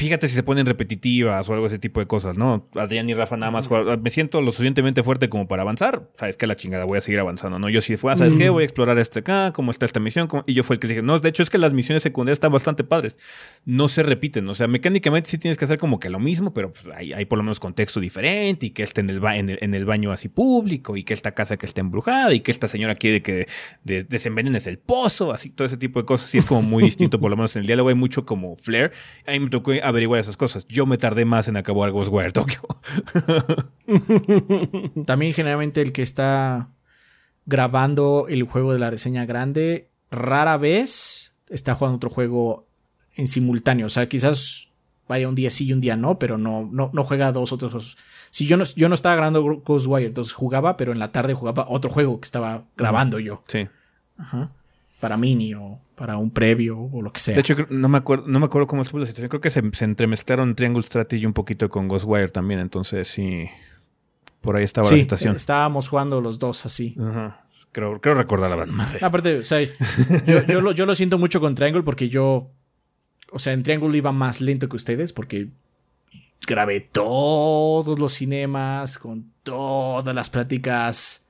fíjate 0.00 0.28
si 0.28 0.34
se 0.34 0.42
ponen 0.42 0.64
repetitivas 0.64 1.46
o 1.48 1.52
algo 1.52 1.66
ese 1.66 1.78
tipo 1.78 2.00
de 2.00 2.06
cosas, 2.06 2.38
¿no? 2.38 2.66
Adrián 2.74 3.06
y 3.10 3.14
Rafa 3.14 3.36
nada 3.36 3.52
más 3.52 3.68
me 4.00 4.08
siento 4.08 4.40
lo 4.40 4.50
suficientemente 4.50 5.02
fuerte 5.02 5.28
como 5.28 5.46
para 5.46 5.60
avanzar, 5.60 6.08
sabes 6.18 6.38
que 6.38 6.46
la 6.46 6.56
chingada 6.56 6.86
voy 6.86 6.96
a 6.96 7.00
seguir 7.02 7.20
avanzando, 7.20 7.58
¿no? 7.58 7.68
Yo 7.68 7.82
sí 7.82 7.98
fue, 7.98 8.10
ah, 8.10 8.16
¿sabes 8.16 8.34
qué? 8.34 8.48
Voy 8.48 8.62
a 8.62 8.64
explorar 8.64 8.98
este 8.98 9.18
acá, 9.18 9.52
cómo 9.52 9.70
está 9.70 9.84
esta 9.84 10.00
misión, 10.00 10.26
y 10.46 10.54
yo 10.54 10.62
fue 10.62 10.76
el 10.76 10.80
que 10.80 10.88
dije, 10.88 11.02
no, 11.02 11.18
de 11.18 11.28
hecho 11.28 11.42
es 11.42 11.50
que 11.50 11.58
las 11.58 11.74
misiones 11.74 12.02
secundarias 12.02 12.36
están 12.36 12.50
bastante 12.50 12.82
padres, 12.82 13.18
no 13.66 13.88
se 13.88 14.02
repiten, 14.02 14.48
o 14.48 14.54
sea, 14.54 14.68
mecánicamente 14.68 15.28
sí 15.28 15.36
tienes 15.36 15.58
que 15.58 15.66
hacer 15.66 15.78
como 15.78 16.00
que 16.00 16.08
lo 16.08 16.18
mismo, 16.18 16.54
pero 16.54 16.72
pues, 16.72 16.88
hay, 16.96 17.24
por 17.26 17.36
lo 17.36 17.44
menos 17.44 17.60
contexto 17.60 18.00
diferente 18.00 18.66
y 18.66 18.70
que 18.70 18.82
esté 18.82 19.02
en 19.02 19.10
el, 19.10 19.20
en 19.22 19.74
el, 19.74 19.84
baño 19.84 20.12
así 20.12 20.28
público 20.28 20.96
y 20.96 21.04
que 21.04 21.12
esta 21.12 21.32
casa 21.32 21.58
que 21.58 21.66
esté 21.66 21.82
embrujada 21.82 22.32
y 22.32 22.40
que 22.40 22.50
esta 22.50 22.68
señora 22.68 22.94
quiere 22.94 23.20
que 23.20 23.48
de, 23.84 24.04
desenvenenes 24.04 24.66
el 24.66 24.78
pozo, 24.78 25.32
así 25.32 25.50
todo 25.50 25.66
ese 25.66 25.76
tipo 25.76 26.00
de 26.00 26.06
cosas, 26.06 26.28
sí 26.30 26.38
es 26.38 26.46
como 26.46 26.62
muy 26.62 26.82
distinto, 26.82 27.20
por 27.20 27.30
lo 27.30 27.36
menos 27.36 27.54
en 27.56 27.60
el 27.60 27.66
diálogo 27.66 27.90
hay 27.90 27.94
mucho 27.94 28.24
como 28.24 28.56
flair, 28.56 28.92
a 29.26 29.32
mí 29.32 29.40
me 29.40 29.50
tocó 29.50 29.72
averiguar 29.90 30.20
esas 30.20 30.36
cosas. 30.36 30.66
Yo 30.66 30.86
me 30.86 30.98
tardé 30.98 31.24
más 31.24 31.48
en 31.48 31.56
acabar 31.56 31.90
Ghostwire 31.92 32.32
Tokyo. 32.32 32.60
También 35.06 35.34
generalmente 35.34 35.82
el 35.82 35.92
que 35.92 36.02
está 36.02 36.70
grabando 37.46 38.26
el 38.28 38.44
juego 38.44 38.72
de 38.72 38.78
la 38.78 38.90
reseña 38.90 39.26
grande, 39.26 39.90
rara 40.10 40.56
vez 40.56 41.36
está 41.48 41.74
jugando 41.74 41.96
otro 41.96 42.10
juego 42.10 42.66
en 43.14 43.28
simultáneo. 43.28 43.86
O 43.86 43.90
sea, 43.90 44.08
quizás 44.08 44.68
vaya 45.08 45.28
un 45.28 45.34
día 45.34 45.50
sí 45.50 45.66
y 45.66 45.72
un 45.72 45.80
día 45.80 45.96
no, 45.96 46.18
pero 46.18 46.38
no, 46.38 46.68
no, 46.72 46.90
no 46.92 47.04
juega 47.04 47.32
dos 47.32 47.52
otros. 47.52 47.96
Si 48.30 48.46
yo 48.46 48.56
no, 48.56 48.64
yo 48.64 48.88
no 48.88 48.94
estaba 48.94 49.16
grabando 49.16 49.42
Ghostwire, 49.42 50.06
entonces 50.06 50.32
jugaba, 50.32 50.76
pero 50.76 50.92
en 50.92 51.00
la 51.00 51.10
tarde 51.12 51.34
jugaba 51.34 51.66
otro 51.68 51.90
juego 51.90 52.20
que 52.20 52.26
estaba 52.26 52.64
grabando 52.76 53.18
yo. 53.18 53.42
Sí. 53.48 53.68
Ajá. 54.16 54.52
Para 55.00 55.16
Mini 55.16 55.54
o 55.54 55.80
para 55.96 56.16
un 56.16 56.30
previo 56.30 56.78
o 56.78 57.02
lo 57.02 57.12
que 57.12 57.20
sea. 57.20 57.34
De 57.34 57.40
hecho, 57.40 57.56
no 57.68 57.88
me 57.88 57.98
acuerdo, 57.98 58.26
no 58.26 58.38
me 58.38 58.46
acuerdo 58.46 58.66
cómo 58.66 58.82
estuvo 58.82 59.00
la 59.00 59.06
situación. 59.06 59.28
Creo 59.28 59.40
que 59.40 59.50
se, 59.50 59.60
entremezclaron 59.84 60.54
Triangle 60.54 60.82
Strategy 60.82 61.26
un 61.26 61.32
poquito 61.32 61.68
con 61.68 61.88
Ghostwire 61.88 62.30
también. 62.30 62.60
Entonces, 62.60 63.08
sí. 63.08 63.48
Por 64.40 64.56
ahí 64.56 64.64
estaba 64.64 64.90
la 64.90 64.96
situación. 64.96 65.36
Estábamos 65.36 65.88
jugando 65.88 66.20
los 66.20 66.38
dos 66.38 66.64
así. 66.64 66.96
Creo, 67.72 68.00
creo 68.00 68.14
recordar 68.14 68.50
la 68.50 68.56
verdad. 68.56 68.74
Aparte, 69.02 69.38
o 69.38 69.44
sea, 69.44 69.60
yo, 70.26 70.60
lo, 70.60 70.72
yo 70.72 70.86
lo 70.86 70.94
siento 70.94 71.18
mucho 71.18 71.40
con 71.40 71.54
Triangle 71.54 71.82
porque 71.82 72.08
yo. 72.08 72.50
O 73.32 73.38
sea, 73.38 73.52
en 73.52 73.62
Triangle 73.62 73.96
iba 73.96 74.10
más 74.10 74.40
lento 74.40 74.68
que 74.68 74.76
ustedes 74.76 75.12
porque 75.12 75.48
grabé 76.46 76.80
todos 76.80 77.98
los 77.98 78.12
cinemas 78.12 78.98
con 78.98 79.32
todas 79.42 80.14
las 80.14 80.30
pláticas 80.30 81.29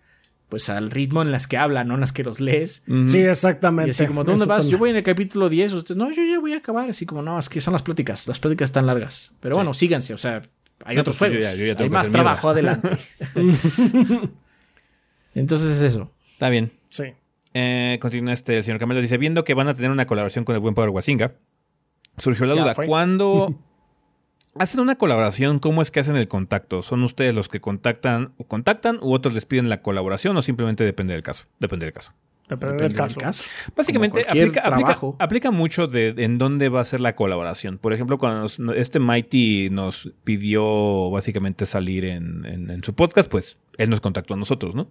pues 0.50 0.68
al 0.68 0.90
ritmo 0.90 1.22
en 1.22 1.30
las 1.30 1.46
que 1.46 1.56
hablan, 1.56 1.88
no 1.88 1.94
en 1.94 2.00
las 2.00 2.12
que 2.12 2.24
los 2.24 2.40
lees. 2.40 2.82
Sí, 3.06 3.18
exactamente. 3.18 3.88
Y 3.88 3.90
así 3.90 4.06
como, 4.06 4.24
¿dónde 4.24 4.44
vas? 4.44 4.68
Yo 4.68 4.76
voy 4.76 4.90
en 4.90 4.96
el 4.96 5.02
capítulo 5.02 5.48
10, 5.48 5.72
ustedes, 5.72 5.96
no, 5.96 6.10
yo 6.10 6.22
ya 6.24 6.38
voy 6.40 6.52
a 6.52 6.58
acabar. 6.58 6.90
Así 6.90 7.06
como, 7.06 7.22
no, 7.22 7.38
es 7.38 7.48
que 7.48 7.60
son 7.60 7.72
las 7.72 7.82
pláticas, 7.82 8.28
las 8.28 8.40
pláticas 8.40 8.68
están 8.68 8.86
largas. 8.86 9.32
Pero 9.40 9.54
bueno, 9.54 9.72
síganse, 9.72 10.12
o 10.12 10.18
sea, 10.18 10.42
hay 10.84 10.98
otros 10.98 11.16
pues, 11.16 11.30
juegos. 11.32 11.80
hay 11.80 11.88
más 11.88 12.10
trabajo 12.10 12.50
adelante. 12.50 12.90
Entonces 15.34 15.70
es 15.70 15.82
eso. 15.82 16.10
Está 16.32 16.50
bien. 16.50 16.72
Sí. 16.88 17.04
Eh, 17.54 17.98
continúa 18.00 18.32
este, 18.32 18.56
el 18.56 18.64
señor 18.64 18.78
Camelo 18.80 19.00
dice, 19.00 19.18
viendo 19.18 19.44
que 19.44 19.54
van 19.54 19.68
a 19.68 19.74
tener 19.74 19.90
una 19.90 20.06
colaboración 20.06 20.44
con 20.44 20.54
el 20.56 20.60
buen 20.60 20.74
Power 20.74 20.90
Wasinga, 20.90 21.34
surgió 22.18 22.46
la 22.46 22.54
duda, 22.54 22.74
¿cuándo 22.74 23.56
hacen 24.54 24.80
una 24.80 24.96
colaboración, 24.96 25.58
¿cómo 25.58 25.82
es 25.82 25.90
que 25.90 26.00
hacen 26.00 26.16
el 26.16 26.28
contacto? 26.28 26.82
¿Son 26.82 27.02
ustedes 27.02 27.34
los 27.34 27.48
que 27.48 27.60
contactan 27.60 28.32
o 28.36 28.44
contactan 28.44 28.98
u 29.02 29.12
otros 29.12 29.34
les 29.34 29.46
piden 29.46 29.68
la 29.68 29.82
colaboración 29.82 30.36
o 30.36 30.42
simplemente 30.42 30.84
depende 30.84 31.14
del 31.14 31.22
caso? 31.22 31.46
Depende 31.58 31.86
del 31.86 31.92
caso. 31.92 32.12
Depende, 32.50 32.88
del, 32.88 32.96
caso. 32.96 33.20
Básicamente 33.76 34.26
aplica, 35.18 35.50
mucho 35.52 35.86
de 35.86 36.14
en 36.16 36.36
dónde 36.36 36.68
va 36.68 36.80
a 36.80 36.84
ser 36.84 36.98
la 36.98 37.14
colaboración. 37.14 37.78
Por 37.78 37.92
ejemplo, 37.92 38.18
cuando 38.18 38.74
este 38.74 38.98
Mighty 38.98 39.68
nos 39.70 40.10
pidió 40.24 41.10
básicamente 41.10 41.64
salir 41.64 42.04
en, 42.04 42.44
en, 42.44 42.82
su 42.82 42.94
podcast, 42.94 43.30
pues 43.30 43.56
él 43.78 43.88
nos 43.88 44.00
contactó 44.00 44.34
a 44.34 44.36
nosotros, 44.36 44.74
¿no? 44.74 44.90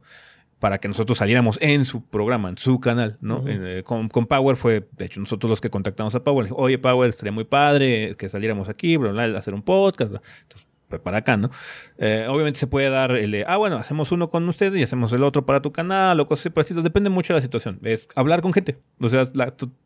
Para 0.59 0.79
que 0.79 0.87
nosotros 0.87 1.17
saliéramos 1.17 1.57
en 1.61 1.85
su 1.85 2.03
programa, 2.03 2.49
en 2.49 2.57
su 2.57 2.79
canal, 2.79 3.17
¿no? 3.21 3.43
Eh, 3.47 3.83
con, 3.83 4.09
Power 4.09 4.55
fue, 4.55 4.87
de 4.97 5.05
hecho, 5.05 5.19
nosotros 5.19 5.49
los 5.49 5.61
que 5.61 5.69
contactamos 5.69 6.13
a 6.15 6.23
Power. 6.23 6.49
Oye, 6.51 6.77
Power, 6.77 7.09
estaría 7.09 7.31
muy 7.31 7.45
padre 7.45 8.15
que 8.17 8.27
saliéramos 8.29 8.69
aquí, 8.69 8.97
bla, 8.97 9.11
bla, 9.11 9.37
hacer 9.37 9.53
un 9.53 9.61
podcast. 9.61 10.11
Entonces, 10.13 10.67
pues 10.89 11.01
para 11.01 11.19
acá, 11.19 11.37
¿no? 11.37 11.49
Eh, 11.97 12.25
obviamente 12.27 12.59
se 12.59 12.67
puede 12.67 12.89
dar 12.89 13.11
el 13.11 13.31
de, 13.31 13.45
ah, 13.47 13.57
bueno, 13.57 13.77
hacemos 13.77 14.11
uno 14.11 14.27
con 14.27 14.49
ustedes 14.49 14.77
y 14.79 14.83
hacemos 14.83 15.13
el 15.13 15.23
otro 15.23 15.45
para 15.45 15.61
tu 15.61 15.71
canal 15.71 16.19
o 16.19 16.27
cosas 16.27 16.47
así 16.47 16.73
por. 16.73 16.83
Depende 16.83 17.09
mucho 17.09 17.33
de 17.33 17.37
la 17.37 17.41
situación. 17.41 17.79
Es 17.83 18.07
hablar 18.15 18.41
con 18.41 18.53
gente. 18.53 18.79
O 18.99 19.07
sea, 19.07 19.27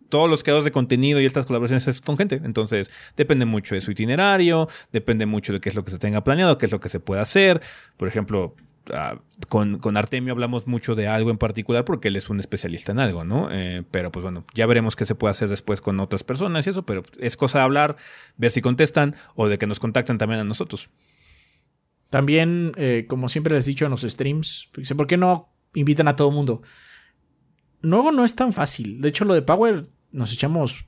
todos 0.10 0.30
los 0.30 0.44
creadores 0.44 0.64
de 0.64 0.72
contenido 0.72 1.20
y 1.20 1.26
estas 1.26 1.46
colaboraciones 1.46 1.88
es 1.88 2.00
con 2.00 2.18
gente. 2.18 2.42
Entonces, 2.44 2.90
depende 3.18 3.46
mucho 3.46 3.76
de 3.76 3.82
su 3.82 3.92
itinerario, 3.92 4.68
depende 4.92 5.26
mucho 5.26 5.52
de 5.54 5.60
qué 5.60 5.70
es 5.70 5.76
lo 5.76 5.84
que 5.84 5.92
se 5.92 6.00
tenga 6.00 6.24
planeado, 6.24 6.58
qué 6.58 6.66
es 6.66 6.72
lo 6.72 6.80
que 6.80 6.90
se 6.90 7.00
puede 7.00 7.22
hacer. 7.22 7.62
Por 7.98 8.08
ejemplo, 8.08 8.56
Ah, 8.92 9.18
con, 9.48 9.80
con, 9.80 9.96
Artemio 9.96 10.34
hablamos 10.34 10.68
mucho 10.68 10.94
de 10.96 11.08
algo 11.08 11.32
en 11.32 11.38
particular 11.38 11.86
porque 11.86 12.10
él 12.10 12.18
es 12.18 12.30
un 12.30 12.40
especialista 12.40 12.92
en 12.92 13.00
algo, 13.00 13.24
¿no? 13.24 13.48
Eh, 13.50 13.84
pero 13.92 14.12
pues 14.12 14.24
bueno, 14.24 14.44
ya 14.54 14.66
veremos 14.66 14.98
qué 14.98 15.06
se 15.06 15.16
puede 15.16 15.32
hacer 15.32 15.48
después 15.48 15.80
con 15.80 16.02
otras 16.02 16.26
personas 16.26 16.68
y 16.68 16.72
eso, 16.72 16.86
pero 16.86 17.04
es 17.20 17.38
cosa 17.38 17.60
de 17.60 17.64
hablar, 17.64 17.96
ver 18.36 18.52
si 18.52 18.62
contestan 18.62 19.16
o 19.36 19.48
de 19.48 19.58
que 19.58 19.68
nos 19.68 19.80
contactan 19.80 20.18
también 20.18 20.42
a 20.42 20.44
nosotros. 20.44 20.90
También, 22.10 22.74
eh, 22.76 23.06
como 23.08 23.30
siempre 23.30 23.56
les 23.56 23.66
he 23.66 23.72
dicho 23.72 23.86
en 23.86 23.92
los 23.92 24.02
streams, 24.02 24.70
¿por 24.98 25.08
qué 25.08 25.18
no 25.18 25.50
invitan 25.74 26.10
a 26.10 26.16
todo 26.16 26.30
el 26.30 26.36
mundo? 26.36 26.62
No, 27.82 28.12
no 28.12 28.26
es 28.26 28.36
tan 28.36 28.52
fácil. 28.52 29.02
De 29.02 29.10
hecho, 29.10 29.26
lo 29.26 29.34
de 29.34 29.42
Power 29.42 29.88
nos 30.12 30.34
echamos 30.34 30.88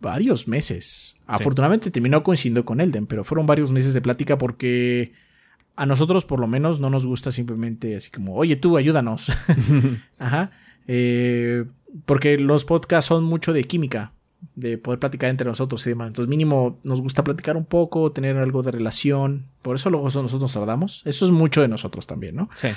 varios 0.00 0.48
meses. 0.48 1.16
Afortunadamente 1.26 1.90
terminó 1.90 2.22
coincidiendo 2.22 2.64
con 2.64 2.80
Elden, 2.80 3.06
pero 3.06 3.24
fueron 3.24 3.46
varios 3.46 3.72
meses 3.72 3.94
de 3.94 4.00
plática 4.00 4.38
porque 4.38 5.12
a 5.76 5.86
nosotros 5.86 6.24
por 6.24 6.38
lo 6.40 6.46
menos 6.46 6.80
no 6.80 6.90
nos 6.90 7.06
gusta 7.06 7.32
simplemente 7.32 7.96
así 7.96 8.10
como, 8.10 8.34
oye 8.34 8.56
tú, 8.56 8.76
ayúdanos. 8.76 9.30
Ajá. 10.18 10.50
Eh, 10.86 11.64
porque 12.04 12.38
los 12.38 12.64
podcasts 12.64 13.08
son 13.08 13.24
mucho 13.24 13.52
de 13.52 13.64
química, 13.64 14.12
de 14.54 14.78
poder 14.78 14.98
platicar 14.98 15.30
entre 15.30 15.46
nosotros 15.46 15.86
y 15.86 15.90
demás. 15.90 16.08
Entonces 16.08 16.28
mínimo 16.28 16.78
nos 16.82 17.00
gusta 17.00 17.24
platicar 17.24 17.56
un 17.56 17.64
poco, 17.64 18.12
tener 18.12 18.36
algo 18.38 18.62
de 18.62 18.70
relación. 18.70 19.44
Por 19.62 19.76
eso 19.76 19.90
luego 19.90 20.06
nosotros 20.06 20.40
nos 20.40 20.52
tardamos. 20.52 21.02
Eso 21.04 21.24
es 21.24 21.30
mucho 21.30 21.62
de 21.62 21.68
nosotros 21.68 22.06
también, 22.06 22.36
¿no? 22.36 22.50
Sí. 22.56 22.68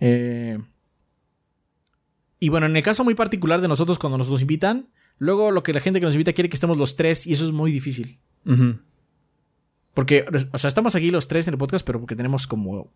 Eh, 0.00 0.58
Y 2.40 2.48
bueno, 2.50 2.66
en 2.66 2.76
el 2.76 2.82
caso 2.82 3.04
muy 3.04 3.14
particular 3.14 3.60
de 3.60 3.68
nosotros, 3.68 3.98
cuando 3.98 4.18
nos, 4.18 4.40
invitan, 4.40 4.88
luego 5.18 5.50
lo 5.50 5.62
que 5.62 5.72
la 5.72 5.80
gente 5.80 6.00
que 6.00 6.06
nos 6.06 6.14
invita 6.14 6.32
quiere 6.32 6.48
que 6.50 6.56
estemos 6.56 6.76
los 6.76 6.94
tres 6.94 7.26
y 7.26 7.32
eso 7.32 7.44
es 7.46 7.52
muy 7.52 7.72
difícil. 7.72 8.18
Porque, 9.94 10.26
o 10.52 10.58
sea, 10.58 10.68
estamos 10.68 10.94
aquí 10.96 11.10
los 11.10 11.28
tres 11.28 11.48
en 11.48 11.54
el 11.54 11.58
podcast, 11.58 11.86
pero 11.86 12.00
porque 12.00 12.16
tenemos 12.16 12.46
como 12.46 12.90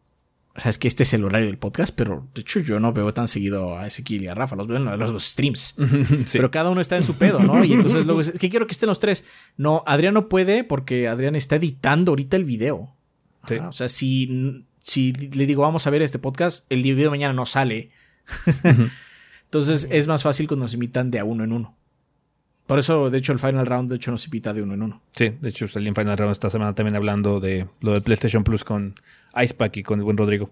o 0.59 0.61
sea, 0.61 0.71
es 0.71 0.79
que 0.79 0.89
este 0.89 1.05
es 1.05 1.15
el 1.15 1.25
horario 1.25 1.47
del 1.47 1.57
podcast, 1.57 1.95
pero 1.95 2.27
de 2.35 2.41
hecho 2.41 2.59
yo 2.59 2.81
no 2.81 2.93
veo 2.93 3.15
tan 3.15 3.29
seguido 3.29 3.79
a 3.79 3.87
Ezequiel 3.87 4.25
y 4.25 4.27
a 4.27 4.35
Rafa, 4.35 4.57
los 4.57 4.67
veo 4.67 4.79
en 4.79 4.87
los, 4.87 5.13
los 5.13 5.23
streams. 5.25 5.77
Pero 6.33 6.51
cada 6.51 6.71
uno 6.71 6.81
está 6.81 6.97
en 6.97 7.05
su 7.05 7.15
pedo, 7.15 7.39
¿no? 7.39 7.65
Y 7.65 7.75
entonces 7.75 8.07
luego 8.07 8.21
es 8.21 8.33
que 8.33 8.51
quiero 8.51 8.67
que 8.67 8.73
estén 8.73 8.89
los 8.89 8.99
tres. 8.99 9.25
No, 9.57 9.85
Adrián 9.87 10.15
no 10.15 10.29
puede 10.29 10.65
porque 10.65 11.07
Adrián 11.07 11.37
está 11.37 11.55
editando 11.55 12.11
ahorita 12.11 12.37
el 12.37 12.45
video. 12.45 12.93
o 13.69 13.73
sea, 13.73 13.89
si, 13.89 14.67
si 14.83 15.13
le 15.13 15.47
digo 15.47 15.63
vamos 15.63 15.87
a 15.87 15.91
ver 15.91 16.03
este 16.03 16.19
podcast, 16.19 16.67
el 16.71 16.83
video 16.83 17.11
mañana 17.11 17.33
no 17.33 17.47
sale. 17.47 17.93
entonces 19.45 19.87
es 19.93 20.09
más 20.09 20.25
fácil 20.25 20.49
cuando 20.49 20.65
nos 20.65 20.75
invitan 20.75 21.13
de 21.13 21.21
a 21.21 21.25
uno 21.25 21.45
en 21.45 21.53
uno. 21.53 21.78
Por 22.69 22.79
eso, 22.79 23.09
de 23.09 23.17
hecho, 23.17 23.33
el 23.33 23.39
Final 23.39 23.65
Round, 23.65 23.89
de 23.89 23.97
hecho, 23.97 24.11
nos 24.11 24.27
invita 24.27 24.53
de 24.53 24.61
uno 24.61 24.75
en 24.75 24.83
uno. 24.83 25.01
Sí, 25.13 25.33
de 25.41 25.49
hecho, 25.49 25.67
salí 25.67 25.89
en 25.89 25.95
Final 25.95 26.19
Round 26.19 26.33
esta 26.33 26.51
semana 26.51 26.75
también 26.75 26.97
hablando 26.97 27.41
de 27.41 27.67
lo 27.81 27.95
de 27.95 28.03
PlayStation 28.03 28.45
Plus 28.45 28.63
con 28.63 28.95
Icepack 29.35 29.79
y 29.79 29.83
con 29.83 30.01
el 30.01 30.05
buen 30.05 30.19
Rodrigo. 30.19 30.51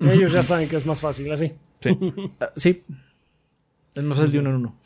Ellos 0.00 0.30
ya 0.30 0.44
saben 0.44 0.68
que 0.68 0.76
es 0.76 0.86
más 0.86 1.00
fácil 1.00 1.32
así. 1.32 1.52
Sí. 1.80 1.90
Ah, 2.40 2.52
sí. 2.54 2.84
Es 3.92 4.04
más 4.04 4.18
fácil 4.18 4.30
de 4.30 4.38
uno 4.38 4.50
en 4.50 4.56
uno. 4.56 4.76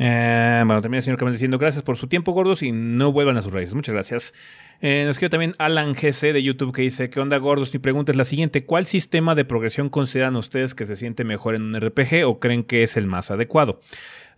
Eh, 0.00 0.62
bueno, 0.66 0.82
también 0.82 0.98
el 0.98 1.02
señor 1.02 1.18
Camel 1.20 1.34
diciendo 1.34 1.56
gracias 1.56 1.84
por 1.84 1.96
su 1.96 2.08
tiempo, 2.08 2.32
gordos, 2.32 2.64
y 2.64 2.72
no 2.72 3.12
vuelvan 3.12 3.36
a 3.36 3.42
sus 3.42 3.52
raíces. 3.52 3.76
Muchas 3.76 3.92
gracias. 3.92 4.34
Eh, 4.80 5.04
nos 5.06 5.14
escribe 5.14 5.30
también 5.30 5.54
Alan 5.58 5.92
GC 5.92 6.32
de 6.32 6.42
YouTube 6.42 6.74
que 6.74 6.82
dice: 6.82 7.10
¿Qué 7.10 7.20
onda, 7.20 7.36
gordos? 7.38 7.72
Mi 7.72 7.78
pregunta 7.78 8.10
es 8.10 8.18
la 8.18 8.24
siguiente: 8.24 8.64
¿Cuál 8.64 8.86
sistema 8.86 9.36
de 9.36 9.44
progresión 9.44 9.88
consideran 9.88 10.34
ustedes 10.34 10.74
que 10.74 10.84
se 10.84 10.96
siente 10.96 11.22
mejor 11.22 11.54
en 11.54 11.62
un 11.62 11.80
RPG 11.80 12.26
o 12.26 12.40
creen 12.40 12.64
que 12.64 12.82
es 12.82 12.96
el 12.96 13.06
más 13.06 13.30
adecuado? 13.30 13.80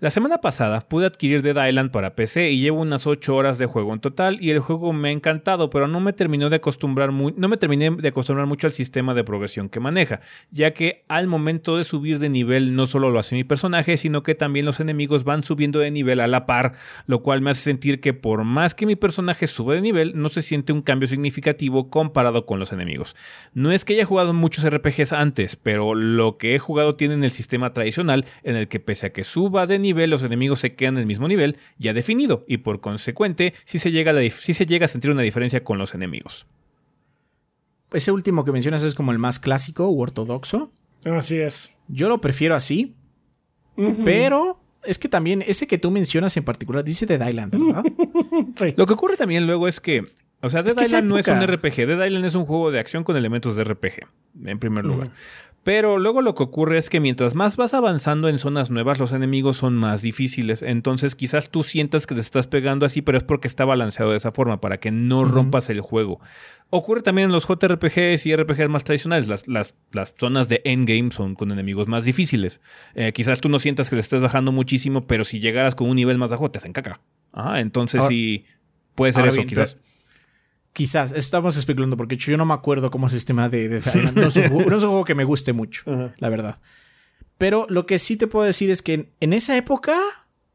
La 0.00 0.10
semana 0.10 0.38
pasada 0.40 0.80
pude 0.80 1.04
adquirir 1.04 1.42
Dead 1.42 1.68
Island 1.68 1.90
para 1.90 2.14
PC 2.14 2.52
y 2.52 2.62
llevo 2.62 2.80
unas 2.80 3.06
8 3.06 3.36
horas 3.36 3.58
de 3.58 3.66
juego 3.66 3.92
en 3.92 4.00
total 4.00 4.38
y 4.40 4.48
el 4.48 4.58
juego 4.58 4.94
me 4.94 5.10
ha 5.10 5.12
encantado, 5.12 5.68
pero 5.68 5.88
no 5.88 6.00
me 6.00 6.14
terminó 6.14 6.48
de 6.48 6.56
acostumbrar 6.56 7.12
no 7.12 7.48
me 7.48 7.58
terminé 7.58 7.90
de 7.90 8.08
acostumbrar 8.08 8.46
mucho 8.46 8.66
al 8.66 8.72
sistema 8.72 9.12
de 9.12 9.24
progresión 9.24 9.68
que 9.68 9.78
maneja, 9.78 10.22
ya 10.50 10.70
que 10.72 11.04
al 11.08 11.26
momento 11.26 11.76
de 11.76 11.84
subir 11.84 12.18
de 12.18 12.30
nivel 12.30 12.74
no 12.74 12.86
solo 12.86 13.10
lo 13.10 13.18
hace 13.18 13.34
mi 13.34 13.44
personaje, 13.44 13.98
sino 13.98 14.22
que 14.22 14.34
también 14.34 14.64
los 14.64 14.80
enemigos 14.80 15.24
van 15.24 15.42
subiendo 15.42 15.80
de 15.80 15.90
nivel 15.90 16.20
a 16.20 16.28
la 16.28 16.46
par, 16.46 16.72
lo 17.04 17.22
cual 17.22 17.42
me 17.42 17.50
hace 17.50 17.60
sentir 17.60 18.00
que 18.00 18.14
por 18.14 18.44
más 18.44 18.74
que 18.74 18.86
mi 18.86 18.96
personaje 18.96 19.46
sube 19.46 19.74
de 19.74 19.82
nivel, 19.82 20.12
no 20.14 20.30
se 20.30 20.40
siente 20.40 20.72
un 20.72 20.80
cambio 20.80 21.08
significativo 21.08 21.90
comparado 21.90 22.46
con 22.46 22.58
los 22.58 22.72
enemigos. 22.72 23.16
No 23.52 23.70
es 23.70 23.84
que 23.84 23.92
haya 23.92 24.06
jugado 24.06 24.32
muchos 24.32 24.66
RPGs 24.66 25.12
antes, 25.12 25.56
pero 25.56 25.94
lo 25.94 26.38
que 26.38 26.54
he 26.54 26.58
jugado 26.58 26.96
tiene 26.96 27.12
en 27.12 27.24
el 27.24 27.30
sistema 27.30 27.74
tradicional 27.74 28.24
en 28.44 28.56
el 28.56 28.66
que 28.66 28.80
pese 28.80 29.08
a 29.08 29.12
que 29.12 29.24
suba 29.24 29.66
de 29.66 29.78
nivel 29.78 29.89
nivel 29.90 30.10
los 30.10 30.22
enemigos 30.22 30.60
se 30.60 30.74
quedan 30.74 30.94
en 30.94 31.00
el 31.00 31.06
mismo 31.06 31.28
nivel 31.28 31.56
ya 31.78 31.92
definido 31.92 32.44
y 32.48 32.58
por 32.58 32.80
consecuente 32.80 33.54
si 33.64 33.78
se 33.78 33.90
llega 33.90 34.12
a, 34.12 34.30
se 34.30 34.66
llega 34.66 34.84
a 34.84 34.88
sentir 34.88 35.10
una 35.10 35.22
diferencia 35.22 35.64
con 35.64 35.78
los 35.78 35.94
enemigos. 35.94 36.46
Ese 37.92 38.12
último 38.12 38.44
que 38.44 38.52
mencionas 38.52 38.82
es 38.84 38.94
como 38.94 39.12
el 39.12 39.18
más 39.18 39.40
clásico 39.40 39.88
u 39.90 40.00
ortodoxo. 40.00 40.72
Así 41.04 41.38
es. 41.38 41.72
Yo 41.88 42.08
lo 42.08 42.20
prefiero 42.20 42.54
así, 42.54 42.94
pero 44.04 44.60
es 44.84 44.98
que 44.98 45.08
también 45.08 45.42
ese 45.46 45.66
que 45.66 45.78
tú 45.78 45.90
mencionas 45.90 46.36
en 46.36 46.44
particular 46.44 46.84
dice 46.84 47.06
Dead 47.06 47.28
Island, 47.28 47.52
¿verdad? 47.52 47.82
sí. 48.56 48.74
Lo 48.76 48.86
que 48.86 48.92
ocurre 48.92 49.16
también 49.16 49.46
luego 49.46 49.66
es 49.66 49.80
que, 49.80 50.02
o 50.40 50.48
sea, 50.48 50.62
Dead 50.62 50.80
Island 50.80 51.08
no 51.08 51.18
es 51.18 51.26
un 51.26 51.40
RPG, 51.40 51.86
Dead 51.86 52.06
Island 52.06 52.24
es 52.24 52.34
un 52.34 52.46
juego 52.46 52.70
de 52.70 52.78
acción 52.78 53.02
con 53.02 53.16
elementos 53.16 53.56
de 53.56 53.64
RPG, 53.64 54.06
en 54.44 54.58
primer 54.58 54.84
lugar. 54.84 55.10
Pero 55.62 55.98
luego 55.98 56.22
lo 56.22 56.34
que 56.34 56.42
ocurre 56.42 56.78
es 56.78 56.88
que 56.88 57.00
mientras 57.00 57.34
más 57.34 57.58
vas 57.58 57.74
avanzando 57.74 58.28
en 58.28 58.38
zonas 58.38 58.70
nuevas, 58.70 58.98
los 58.98 59.12
enemigos 59.12 59.58
son 59.58 59.74
más 59.74 60.00
difíciles. 60.00 60.62
Entonces 60.62 61.14
quizás 61.14 61.50
tú 61.50 61.62
sientas 61.62 62.06
que 62.06 62.14
te 62.14 62.20
estás 62.20 62.46
pegando 62.46 62.86
así, 62.86 63.02
pero 63.02 63.18
es 63.18 63.24
porque 63.24 63.46
está 63.46 63.66
balanceado 63.66 64.12
de 64.12 64.16
esa 64.16 64.32
forma, 64.32 64.60
para 64.62 64.80
que 64.80 64.90
no 64.90 65.24
rompas 65.24 65.68
el 65.68 65.82
juego. 65.82 66.18
Ocurre 66.70 67.02
también 67.02 67.26
en 67.26 67.32
los 67.32 67.46
JRPGs 67.46 68.24
y 68.24 68.34
RPGs 68.34 68.70
más 68.70 68.84
tradicionales. 68.84 69.28
Las, 69.28 69.48
las, 69.48 69.74
las 69.92 70.14
zonas 70.18 70.48
de 70.48 70.62
endgame 70.64 71.10
son 71.10 71.34
con 71.34 71.50
enemigos 71.50 71.88
más 71.88 72.06
difíciles. 72.06 72.62
Eh, 72.94 73.12
quizás 73.12 73.40
tú 73.40 73.50
no 73.50 73.58
sientas 73.58 73.90
que 73.90 73.96
le 73.96 74.00
estés 74.00 74.22
bajando 74.22 74.52
muchísimo, 74.52 75.02
pero 75.02 75.24
si 75.24 75.40
llegaras 75.40 75.74
con 75.74 75.90
un 75.90 75.96
nivel 75.96 76.16
más 76.16 76.30
bajo, 76.30 76.50
te 76.50 76.58
hacen 76.58 76.72
caca. 76.72 77.00
Ajá, 77.32 77.60
entonces 77.60 78.06
sí, 78.06 78.46
puede 78.94 79.12
ser 79.12 79.26
eso, 79.26 79.44
quizás. 79.44 79.76
Quizás, 80.72 81.12
estamos 81.12 81.56
especulando 81.56 81.96
porque 81.96 82.16
yo 82.16 82.36
no 82.36 82.46
me 82.46 82.54
acuerdo 82.54 82.90
cómo 82.90 83.08
es 83.08 83.12
el 83.12 83.18
sistema 83.18 83.48
de, 83.48 83.68
de 83.68 83.80
No, 84.14 84.28
es 84.28 84.36
un 84.36 84.90
juego, 84.90 85.04
que 85.04 85.14
me 85.14 85.24
guste 85.24 85.52
mucho, 85.52 86.12
la 86.18 86.28
verdad. 86.28 86.60
Pero 87.38 87.66
lo 87.68 87.86
que 87.86 87.98
sí 87.98 88.16
te 88.16 88.26
puedo 88.26 88.44
decir 88.44 88.70
es 88.70 88.82
que 88.82 89.12
en, 89.18 89.32
esa 89.32 89.56
época, 89.56 89.98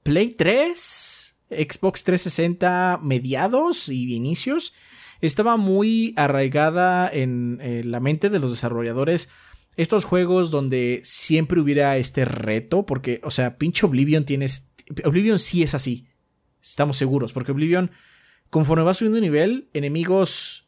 Play 0.04 0.30
3, 0.30 1.38
Xbox 1.50 2.04
360 2.04 3.00
mediados 3.02 3.90
y 3.90 4.14
inicios, 4.14 4.74
estaba 5.20 5.58
muy 5.58 6.14
arraigada 6.16 7.10
en, 7.12 7.60
la 7.90 8.00
mente 8.00 8.30
de 8.30 8.40
los 8.40 8.52
desarrolladores 8.52 9.30
estos 9.78 10.06
juegos 10.06 10.52
donde 10.52 11.02
siempre 11.04 11.60
hubiera 11.60 11.98
este 11.98 12.24
reto, 12.24 12.86
porque, 12.86 13.20
o 13.24 13.32
sea, 13.32 13.58
pinche 13.58 13.86
Oblivion 13.86 14.24
tienes... 14.24 14.72
Oblivion 15.04 15.40
sí 15.40 15.64
es 15.64 15.74
así, 15.74 16.08
estamos 16.62 16.98
seguros, 16.98 17.34
porque 17.34 17.52
Oblivion 17.52 17.92
conforme 18.49 18.84
vas 18.84 18.97
subiendo 18.97 19.15
de 19.15 19.22
nivel, 19.22 19.69
enemigos 19.73 20.65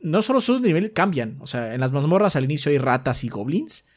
no 0.00 0.22
solo 0.22 0.40
suben 0.40 0.62
de 0.62 0.68
nivel, 0.68 0.92
cambian. 0.92 1.36
O 1.40 1.46
sea, 1.46 1.74
en 1.74 1.80
las 1.80 1.92
mazmorras 1.92 2.36
al 2.36 2.44
inicio 2.44 2.70
hay 2.70 2.78
ratas 2.78 3.24
y 3.24 3.28
goblins. 3.28 3.88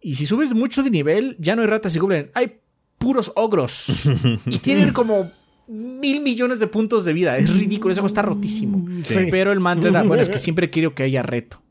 Y 0.00 0.14
si 0.14 0.26
subes 0.26 0.54
mucho 0.54 0.82
de 0.82 0.90
nivel, 0.90 1.36
ya 1.38 1.56
no 1.56 1.62
hay 1.62 1.68
ratas 1.68 1.94
y 1.96 1.98
goblins, 1.98 2.28
hay 2.34 2.60
puros 2.98 3.32
ogros. 3.36 3.86
y 4.46 4.58
tienen 4.58 4.92
como 4.92 5.32
mil 5.68 6.20
millones 6.20 6.60
de 6.60 6.66
puntos 6.66 7.04
de 7.04 7.12
vida. 7.12 7.36
Es 7.36 7.54
ridículo, 7.58 7.92
ese 7.92 8.00
juego 8.00 8.08
está 8.08 8.22
rotísimo. 8.22 8.86
Pero 9.30 9.52
el 9.52 9.60
mantra 9.60 9.90
era, 9.90 10.02
bueno, 10.02 10.22
es 10.22 10.30
que 10.30 10.38
siempre 10.38 10.70
quiero 10.70 10.94
que 10.94 11.02
haya 11.02 11.22
reto. 11.22 11.62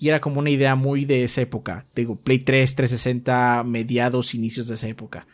Y 0.00 0.08
era 0.08 0.20
como 0.20 0.38
una 0.38 0.50
idea 0.50 0.76
muy 0.76 1.04
de 1.04 1.24
esa 1.24 1.40
época. 1.40 1.86
Digo, 1.94 2.16
Play 2.16 2.38
3, 2.38 2.76
360, 2.76 3.64
mediados, 3.64 4.34
inicios 4.34 4.68
de 4.68 4.74
esa 4.74 4.86
época. 4.86 5.26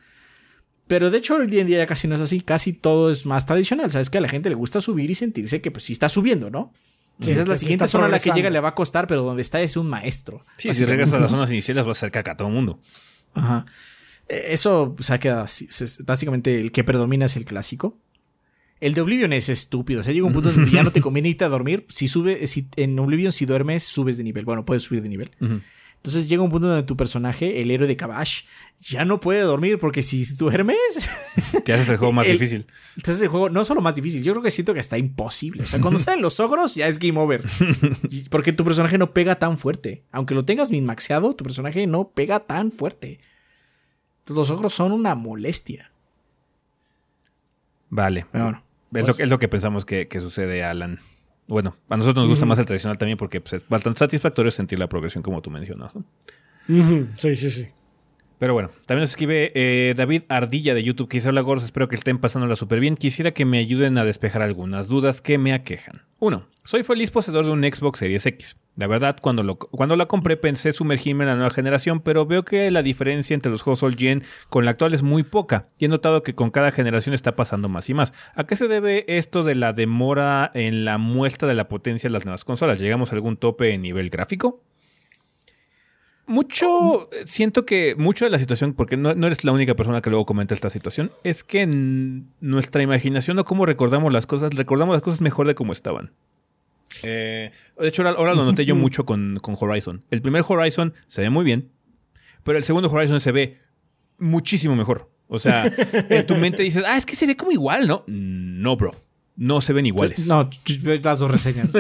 Pero 0.87 1.11
de 1.11 1.19
hecho 1.19 1.37
hoy 1.37 1.59
en 1.59 1.67
día 1.67 1.79
ya 1.79 1.87
casi 1.87 2.09
no 2.09 2.15
es 2.15 2.21
así, 2.21 2.41
casi 2.41 2.73
todo 2.73 3.11
es 3.11 3.25
más 3.25 3.47
tradicional, 3.47 3.91
sabes 3.91 4.11
que 4.11 4.19
a 4.19 4.21
la 4.21 4.29
gente 4.29 4.51
le 4.51 4.55
gusta 4.55 4.81
subir 4.81 5.11
y 5.11 5.15
sentirse 5.15 5.63
que 5.63 5.71
pues 5.71 5.85
sí 5.85 5.93
está 5.93 6.09
subiendo, 6.09 6.51
¿no? 6.51 6.73
esa 7.21 7.43
es 7.43 7.49
la 7.49 7.57
siguiente 7.57 7.87
zona 7.87 8.07
a 8.07 8.09
la 8.09 8.19
que 8.19 8.31
llega 8.33 8.51
le 8.51 8.61
va 8.61 8.71
a 8.71 8.75
costar, 8.75 9.07
pero 9.07 9.23
donde 9.23 9.43
está 9.43 9.61
es 9.61 9.77
un 9.77 9.89
maestro. 9.89 10.45
Sí, 10.59 10.75
si 10.75 10.85
regresas 10.85 11.15
a 11.15 11.21
las 11.21 11.31
zonas 11.31 11.51
iniciales 11.51 11.87
vas 11.87 11.97
a 11.97 11.99
hacer 11.99 12.11
caca 12.11 12.33
a 12.33 12.37
todo 12.37 12.49
el 12.49 12.55
mundo. 12.55 12.81
Ajá. 13.35 13.67
E, 14.29 14.53
eso 14.53 14.97
se 14.99 15.15
ha 15.15 15.19
quedado 15.19 15.45
así. 15.45 15.69
Básicamente 16.05 16.61
el 16.61 16.73
que 16.73 16.85
predomina 16.85 17.27
es 17.27 17.37
el 17.37 17.45
clásico. 17.45 17.99
El 18.81 18.95
de 18.95 19.01
Oblivion 19.01 19.33
es 19.33 19.49
estúpido. 19.49 20.01
O 20.01 20.03
sea, 20.03 20.13
llega 20.13 20.27
un 20.27 20.33
punto 20.33 20.51
donde 20.51 20.71
ya 20.71 20.83
no 20.83 20.91
te 20.91 21.01
conviene 21.03 21.29
irte 21.29 21.45
a 21.45 21.49
dormir. 21.49 21.87
Si 21.89 22.09
sube, 22.09 22.47
si 22.47 22.69
en 22.77 22.99
Oblivion, 22.99 23.33
si 23.33 23.47
duermes, 23.47 23.85
subes 23.85 24.17
de 24.17 24.25
nivel. 24.25 24.45
Bueno, 24.45 24.65
puedes 24.65 24.83
subir 24.83 25.03
de 25.03 25.09
nivel. 25.09 25.31
Entonces 26.05 26.29
llega 26.29 26.43
un 26.43 26.51
punto 26.51 26.69
donde 26.69 26.83
tu 26.83 26.99
personaje, 26.99 27.63
el 27.63 27.71
héroe 27.71 27.89
de 27.89 27.97
Kabash, 27.97 28.43
ya 28.79 29.07
no 29.07 29.21
puede 29.21 29.41
dormir 29.41 29.79
porque 29.79 30.03
si 30.03 30.23
duermes. 30.35 31.09
Te 31.65 31.73
haces 31.73 31.89
el 31.89 31.97
juego 31.97 32.13
más 32.13 32.27
difícil. 32.31 32.67
Te 33.03 33.11
haces 33.11 33.23
el 33.23 33.29
juego 33.29 33.49
no 33.49 33.65
solo 33.65 33.81
más 33.81 33.95
difícil, 33.95 34.23
yo 34.23 34.35
creo 34.35 34.43
que 34.43 34.51
siento 34.51 34.75
que 34.75 34.81
está 34.81 34.99
imposible. 34.99 35.63
O 35.63 35.67
sea, 35.67 35.81
cuando 35.81 35.99
salen 35.99 36.21
los 36.21 36.41
ogros 36.41 36.75
ya 36.75 36.89
es 36.89 36.99
game 36.99 37.19
over. 37.19 37.43
Porque 38.29 38.53
tu 38.53 38.67
personaje 38.67 38.99
no 38.99 39.15
pega 39.15 39.39
tan 39.39 39.57
fuerte. 39.57 40.03
Aunque 40.13 40.35
lo 40.35 40.45
tengas 40.45 40.71
min 40.71 40.85
maxeado, 40.85 41.35
tu 41.35 41.43
personaje 41.43 41.87
no 41.87 42.11
pega 42.11 42.41
tan 42.41 42.71
fuerte. 42.71 43.19
los 44.27 44.51
ogros 44.51 44.75
son 44.75 44.93
una 44.93 45.15
molestia. 45.15 45.91
Vale. 47.89 48.27
Bueno, 48.31 48.63
pues 48.91 49.21
es, 49.21 49.27
lo, 49.27 49.39
que 49.39 49.49
pensamos 49.49 49.87
que, 49.87 50.07
que 50.07 50.21
sucede, 50.21 50.65
Alan. 50.65 51.01
Bueno, 51.47 51.77
a 51.89 51.97
nosotros 51.97 52.23
nos 52.23 52.29
gusta 52.31 52.47
más 52.47 52.59
el 52.59 52.67
tradicional 52.67 52.97
también 52.97 53.19
porque 53.19 53.41
pues, 53.41 53.55
es 53.55 53.69
bastante 53.69 53.99
satisfactorio 53.99 54.51
sentir 54.51 54.79
la 54.79 54.89
progresión 54.89 55.23
como 55.23 55.43
tú 55.43 55.51
mencionas. 55.51 55.95
Sí, 57.17 57.37
sí, 57.37 57.51
sí. 57.51 57.69
Pero 58.39 58.55
bueno, 58.55 58.71
también 58.87 59.03
nos 59.03 59.11
escribe 59.11 59.53
eh, 59.55 59.95
David 59.97 60.23
Ardilla 60.29 60.75
de 60.75 60.83
YouTube 60.83 61.09
que 61.09 61.19
dice: 61.19 61.29
Hola 61.29 61.41
Gors, 61.41 61.65
espero 61.65 61.89
que 61.89 61.95
estén 61.95 62.19
pasándola 62.19 62.57
súper 62.57 62.81
bien. 62.81 62.97
Quisiera 62.97 63.33
que 63.33 63.45
me 63.45 63.59
ayuden 63.59 63.97
a 63.99 64.05
despejar 64.05 64.43
algunas 64.43 64.89
dudas 64.89 65.21
que 65.21 65.39
me 65.39 65.53
aquejan. 65.53 66.03
Uno, 66.19 66.47
soy 66.63 66.83
feliz 66.83 67.11
poseedor 67.11 67.45
de 67.45 67.51
un 67.51 67.63
Xbox 67.63 67.99
Series 67.99 68.25
X. 68.25 68.57
La 68.77 68.87
verdad, 68.87 69.19
cuando, 69.21 69.43
lo, 69.43 69.57
cuando 69.57 69.95
la 69.95 70.07
compré 70.07 70.37
pensé 70.37 70.73
sumergirme 70.73 71.25
en 71.25 71.29
la 71.29 71.37
nueva 71.37 71.51
generación, 71.51 72.01
pero 72.01 72.27
veo 72.27 72.45
que 72.45 72.71
la 72.71 72.83
diferencia 72.83 73.35
entre 73.35 73.51
los 73.51 73.63
juegos 73.63 73.83
All 73.83 73.97
Gen 73.97 74.23
con 74.49 74.65
la 74.65 74.73
actual 74.73 74.95
es 74.95 75.03
muy 75.03 75.23
poca 75.23 75.69
y 75.79 75.85
he 75.85 75.89
notado 75.89 76.23
que 76.23 76.35
con 76.35 76.51
cada 76.51 76.71
generación 76.71 77.15
está 77.15 77.37
pasando 77.37 77.69
más 77.69 77.89
y 77.91 77.95
más. 77.95 78.13
¿A 78.35 78.45
qué 78.45 78.57
se 78.57 78.67
debe 78.67 79.05
esto 79.07 79.43
de 79.43 79.55
la 79.55 79.73
demora 79.73 80.51
en 80.55 80.85
la 80.85 80.99
muestra 80.99 81.47
de 81.47 81.55
la 81.55 81.69
potencia 81.69 82.09
de 82.09 82.15
las 82.15 82.25
nuevas 82.25 82.45
consolas? 82.45 82.81
¿Llegamos 82.81 83.13
a 83.13 83.17
algún 83.17 83.37
tope 83.37 83.75
en 83.75 83.83
nivel 83.83 84.09
gráfico? 84.09 84.63
Mucho, 86.27 87.11
siento 87.27 87.67
que 87.67 87.95
mucho 87.97 88.25
de 88.25 88.31
la 88.31 88.39
situación, 88.39 88.73
porque 88.73 88.97
no, 88.97 89.11
eres 89.11 89.45
la 89.45 89.53
única 89.53 89.75
persona 89.75 90.01
que 90.01 90.09
luego 90.09 90.25
comenta 90.25 90.55
esta 90.55 90.71
situación, 90.71 91.11
es 91.23 91.45
que 91.45 91.61
en 91.61 92.29
nuestra 92.41 92.83
imaginación 92.83 93.39
o 93.39 93.45
cómo 93.45 93.67
recordamos 93.67 94.13
las 94.13 94.27
cosas, 94.27 94.55
recordamos 94.55 94.95
las 94.95 95.03
cosas 95.03 95.21
mejor 95.21 95.47
de 95.47 95.55
cómo 95.55 95.73
estaban. 95.73 96.13
Eh, 97.03 97.51
de 97.79 97.89
hecho, 97.89 98.09
ahora, 98.09 98.35
lo 98.35 98.45
noté 98.45 98.65
yo 98.65 98.75
mucho 98.75 99.05
con, 99.05 99.39
Horizon. 99.43 100.03
El 100.11 100.23
primer 100.23 100.43
Horizon 100.47 100.95
se 101.07 101.21
ve 101.21 101.31
muy 101.31 101.45
bien, 101.45 101.71
pero 102.43 102.57
el 102.57 102.65
segundo 102.65 102.91
Horizon 102.91 103.21
se 103.21 103.33
ve 103.33 103.59
muchísimo 104.19 104.75
mejor. 104.77 105.11
O 105.29 105.39
sea, 105.39 105.67
en 106.09 106.27
tu 106.27 106.37
mente 106.37 106.63
dices, 106.63 106.85
ah, 106.87 106.97
es 106.97 107.05
que 107.05 107.17
se 107.17 107.27
ve 107.27 107.37
como 107.37 107.53
igual, 107.53 107.87
¿no? 107.87 108.05
No, 108.07 108.77
bro 108.77 108.95
no 109.37 109.61
se 109.61 109.73
ven 109.73 109.87
iguales. 109.87 110.29
No, 110.29 110.49
las 111.03 111.19
dos 111.19 111.31
reseñas. 111.31 111.73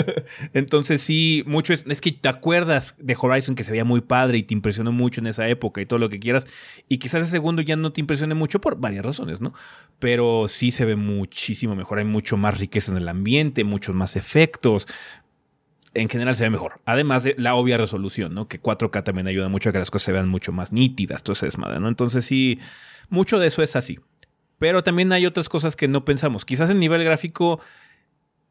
Entonces 0.54 1.00
sí, 1.00 1.44
mucho 1.46 1.72
es, 1.72 1.84
es, 1.86 2.00
que 2.00 2.10
te 2.10 2.28
acuerdas 2.28 2.96
de 2.98 3.16
Horizon 3.18 3.54
que 3.54 3.62
se 3.62 3.70
veía 3.70 3.84
muy 3.84 4.00
padre 4.00 4.38
y 4.38 4.42
te 4.42 4.54
impresionó 4.54 4.90
mucho 4.90 5.20
en 5.20 5.28
esa 5.28 5.48
época 5.48 5.80
y 5.80 5.86
todo 5.86 6.00
lo 6.00 6.08
que 6.08 6.18
quieras. 6.18 6.46
Y 6.88 6.98
quizás 6.98 7.22
el 7.22 7.28
segundo 7.28 7.62
ya 7.62 7.76
no 7.76 7.92
te 7.92 8.00
impresione 8.00 8.34
mucho 8.34 8.60
por 8.60 8.80
varias 8.80 9.04
razones, 9.04 9.40
¿no? 9.40 9.52
Pero 10.00 10.46
sí 10.48 10.72
se 10.72 10.84
ve 10.84 10.96
muchísimo 10.96 11.76
mejor. 11.76 11.98
Hay 11.98 12.04
mucho 12.04 12.36
más 12.36 12.58
riqueza 12.58 12.90
en 12.90 12.98
el 12.98 13.08
ambiente, 13.08 13.62
muchos 13.62 13.94
más 13.94 14.16
efectos. 14.16 14.88
En 15.94 16.08
general 16.08 16.34
se 16.34 16.42
ve 16.42 16.50
mejor. 16.50 16.80
Además 16.86 17.22
de 17.22 17.36
la 17.38 17.54
obvia 17.54 17.78
resolución, 17.78 18.34
¿no? 18.34 18.48
Que 18.48 18.60
4K 18.60 19.04
también 19.04 19.28
ayuda 19.28 19.48
mucho 19.48 19.70
a 19.70 19.72
que 19.72 19.78
las 19.78 19.92
cosas 19.92 20.06
se 20.06 20.12
vean 20.12 20.28
mucho 20.28 20.50
más 20.50 20.72
nítidas, 20.72 21.22
todo 21.22 21.34
ese 21.34 21.46
desmadre, 21.46 21.78
¿no? 21.78 21.88
Entonces 21.88 22.24
sí, 22.24 22.58
mucho 23.10 23.38
de 23.38 23.46
eso 23.46 23.62
es 23.62 23.76
así. 23.76 24.00
Pero 24.58 24.82
también 24.82 25.12
hay 25.12 25.26
otras 25.26 25.48
cosas 25.48 25.76
que 25.76 25.88
no 25.88 26.04
pensamos. 26.04 26.44
Quizás 26.44 26.70
en 26.70 26.78
nivel 26.78 27.04
gráfico, 27.04 27.60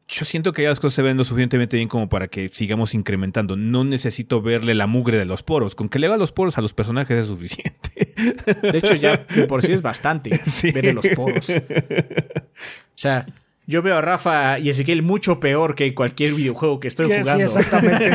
yo 0.08 0.24
siento 0.24 0.52
que 0.52 0.62
ya 0.62 0.68
las 0.68 0.78
cosas 0.78 0.94
se 0.94 1.02
ven 1.02 1.16
lo 1.16 1.24
suficientemente 1.24 1.76
bien 1.76 1.88
como 1.88 2.08
para 2.08 2.28
que 2.28 2.48
sigamos 2.48 2.94
incrementando. 2.94 3.56
No 3.56 3.84
necesito 3.84 4.40
verle 4.40 4.74
la 4.74 4.86
mugre 4.86 5.18
de 5.18 5.24
los 5.24 5.42
poros. 5.42 5.74
Con 5.74 5.88
que 5.88 5.98
le 5.98 6.08
va 6.08 6.16
los 6.16 6.32
poros 6.32 6.58
a 6.58 6.60
los 6.60 6.74
personajes 6.74 7.16
es 7.18 7.26
suficiente. 7.26 8.14
De 8.62 8.78
hecho, 8.78 8.94
ya 8.94 9.26
por 9.48 9.62
sí 9.64 9.72
es 9.72 9.82
bastante 9.82 10.30
verle 10.74 10.92
los 10.92 11.08
poros. 11.08 11.50
O 11.50 12.94
sea, 12.94 13.26
yo 13.68 13.82
veo 13.82 13.96
a 13.96 14.00
Rafa 14.00 14.60
y 14.60 14.70
Ezequiel 14.70 15.02
mucho 15.02 15.40
peor 15.40 15.74
que 15.74 15.92
cualquier 15.92 16.34
videojuego 16.34 16.78
que 16.78 16.86
estoy 16.86 17.06
jugando. 17.06 17.42
exactamente. 17.42 18.10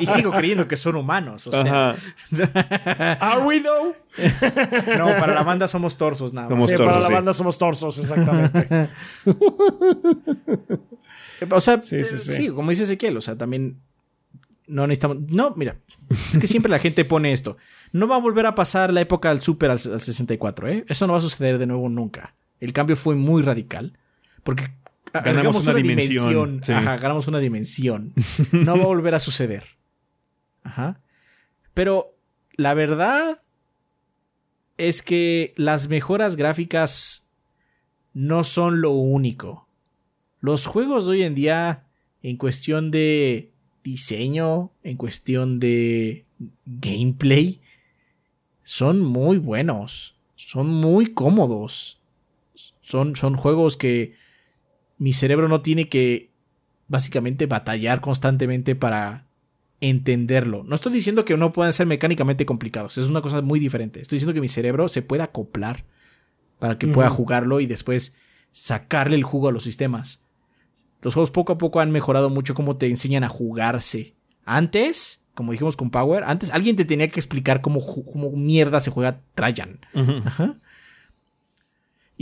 y 0.00 0.06
sigo 0.06 0.32
creyendo 0.32 0.66
que 0.66 0.76
son 0.76 0.96
humanos. 0.96 1.46
O 1.46 1.52
sea. 1.52 1.94
¿Are 3.20 3.42
we 3.42 3.60
though? 3.60 3.94
no, 4.98 5.16
para 5.16 5.34
la 5.34 5.44
banda 5.44 5.68
somos 5.68 5.96
torsos 5.96 6.32
nada 6.32 6.48
más. 6.48 6.66
sí, 6.66 6.74
para 6.76 6.98
la 6.98 7.08
banda 7.08 7.32
somos 7.32 7.56
torsos, 7.56 7.98
exactamente. 7.98 8.90
o 11.50 11.60
sea, 11.60 11.80
sí, 11.80 12.04
sí, 12.04 12.18
sí. 12.18 12.32
sí, 12.32 12.48
como 12.48 12.70
dice 12.70 12.82
Ezequiel, 12.82 13.16
o 13.16 13.20
sea, 13.20 13.38
también 13.38 13.80
no 14.66 14.88
necesitamos. 14.88 15.18
No, 15.28 15.54
mira, 15.56 15.76
es 16.32 16.38
que 16.38 16.48
siempre 16.48 16.70
la 16.70 16.80
gente 16.80 17.04
pone 17.04 17.32
esto. 17.32 17.56
No 17.92 18.08
va 18.08 18.16
a 18.16 18.20
volver 18.20 18.46
a 18.46 18.56
pasar 18.56 18.92
la 18.92 19.02
época 19.02 19.28
del 19.28 19.40
Super 19.40 19.70
al, 19.70 19.78
al 19.78 20.00
64, 20.00 20.68
¿eh? 20.68 20.84
Eso 20.88 21.06
no 21.06 21.12
va 21.12 21.20
a 21.20 21.22
suceder 21.22 21.58
de 21.58 21.66
nuevo 21.66 21.88
nunca. 21.88 22.34
El 22.60 22.72
cambio 22.72 22.96
fue 22.96 23.16
muy 23.16 23.42
radical. 23.42 23.96
Porque 24.42 24.70
ganamos 25.12 25.66
una, 25.66 25.74
dimensión. 25.74 26.60
Ajá, 26.68 26.96
ganamos 26.96 27.26
una 27.28 27.38
dimensión. 27.38 28.12
No 28.52 28.76
va 28.76 28.84
a 28.84 28.86
volver 28.86 29.14
a 29.14 29.18
suceder. 29.18 29.64
Ajá. 30.62 31.00
Pero 31.74 32.14
la 32.56 32.74
verdad 32.74 33.40
es 34.76 35.02
que 35.02 35.52
las 35.56 35.88
mejoras 35.88 36.36
gráficas 36.36 37.32
no 38.12 38.44
son 38.44 38.80
lo 38.80 38.92
único. 38.92 39.68
Los 40.40 40.66
juegos 40.66 41.06
de 41.06 41.12
hoy 41.12 41.22
en 41.22 41.34
día, 41.34 41.86
en 42.22 42.36
cuestión 42.36 42.90
de 42.90 43.52
diseño, 43.84 44.72
en 44.82 44.96
cuestión 44.96 45.58
de 45.58 46.24
gameplay, 46.64 47.60
son 48.62 49.00
muy 49.00 49.38
buenos. 49.38 50.16
Son 50.36 50.68
muy 50.68 51.06
cómodos. 51.12 51.99
Son, 52.90 53.14
son 53.14 53.36
juegos 53.36 53.76
que 53.76 54.14
mi 54.98 55.12
cerebro 55.12 55.48
no 55.48 55.62
tiene 55.62 55.88
que 55.88 56.30
básicamente 56.88 57.46
batallar 57.46 58.00
constantemente 58.00 58.74
para 58.74 59.28
entenderlo. 59.80 60.64
No 60.64 60.74
estoy 60.74 60.92
diciendo 60.92 61.24
que 61.24 61.36
no 61.36 61.52
puedan 61.52 61.72
ser 61.72 61.86
mecánicamente 61.86 62.44
complicados, 62.44 62.98
es 62.98 63.06
una 63.06 63.22
cosa 63.22 63.40
muy 63.42 63.60
diferente. 63.60 64.00
Estoy 64.00 64.16
diciendo 64.16 64.34
que 64.34 64.40
mi 64.40 64.48
cerebro 64.48 64.88
se 64.88 65.02
pueda 65.02 65.24
acoplar 65.24 65.84
para 66.58 66.78
que 66.78 66.88
pueda 66.88 67.08
jugarlo 67.08 67.60
y 67.60 67.66
después 67.66 68.18
sacarle 68.52 69.16
el 69.16 69.22
jugo 69.22 69.48
a 69.48 69.52
los 69.52 69.62
sistemas. 69.62 70.26
Los 71.00 71.14
juegos 71.14 71.30
poco 71.30 71.52
a 71.52 71.58
poco 71.58 71.80
han 71.80 71.92
mejorado 71.92 72.28
mucho 72.28 72.54
cómo 72.54 72.76
te 72.76 72.86
enseñan 72.86 73.24
a 73.24 73.28
jugarse. 73.28 74.14
Antes, 74.44 75.28
como 75.34 75.52
dijimos 75.52 75.76
con 75.76 75.90
Power, 75.90 76.24
antes 76.24 76.50
alguien 76.50 76.76
te 76.76 76.84
tenía 76.84 77.08
que 77.08 77.20
explicar 77.20 77.62
cómo, 77.62 77.80
cómo 78.04 78.30
mierda 78.32 78.80
se 78.80 78.90
juega 78.90 79.22
Trajan. 79.34 79.80
Ajá. 80.26 80.56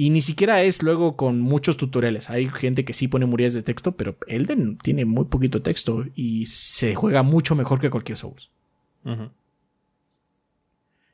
Y 0.01 0.11
ni 0.11 0.21
siquiera 0.21 0.63
es 0.63 0.85
luego 0.85 1.17
con 1.17 1.41
muchos 1.41 1.77
tutoriales. 1.77 2.31
Hay 2.31 2.49
gente 2.49 2.85
que 2.85 2.93
sí 2.93 3.09
pone 3.09 3.27
murallas 3.27 3.55
de 3.55 3.65
texto, 3.65 3.97
pero 3.97 4.17
Elden 4.29 4.79
tiene 4.79 5.05
muy 5.05 5.25
poquito 5.25 5.61
texto 5.61 6.05
y 6.15 6.47
se 6.47 6.95
juega 6.95 7.25
mucho 7.25 7.57
mejor 7.57 7.81
que 7.81 7.91
cualquier 7.91 8.17
Souls. 8.17 8.53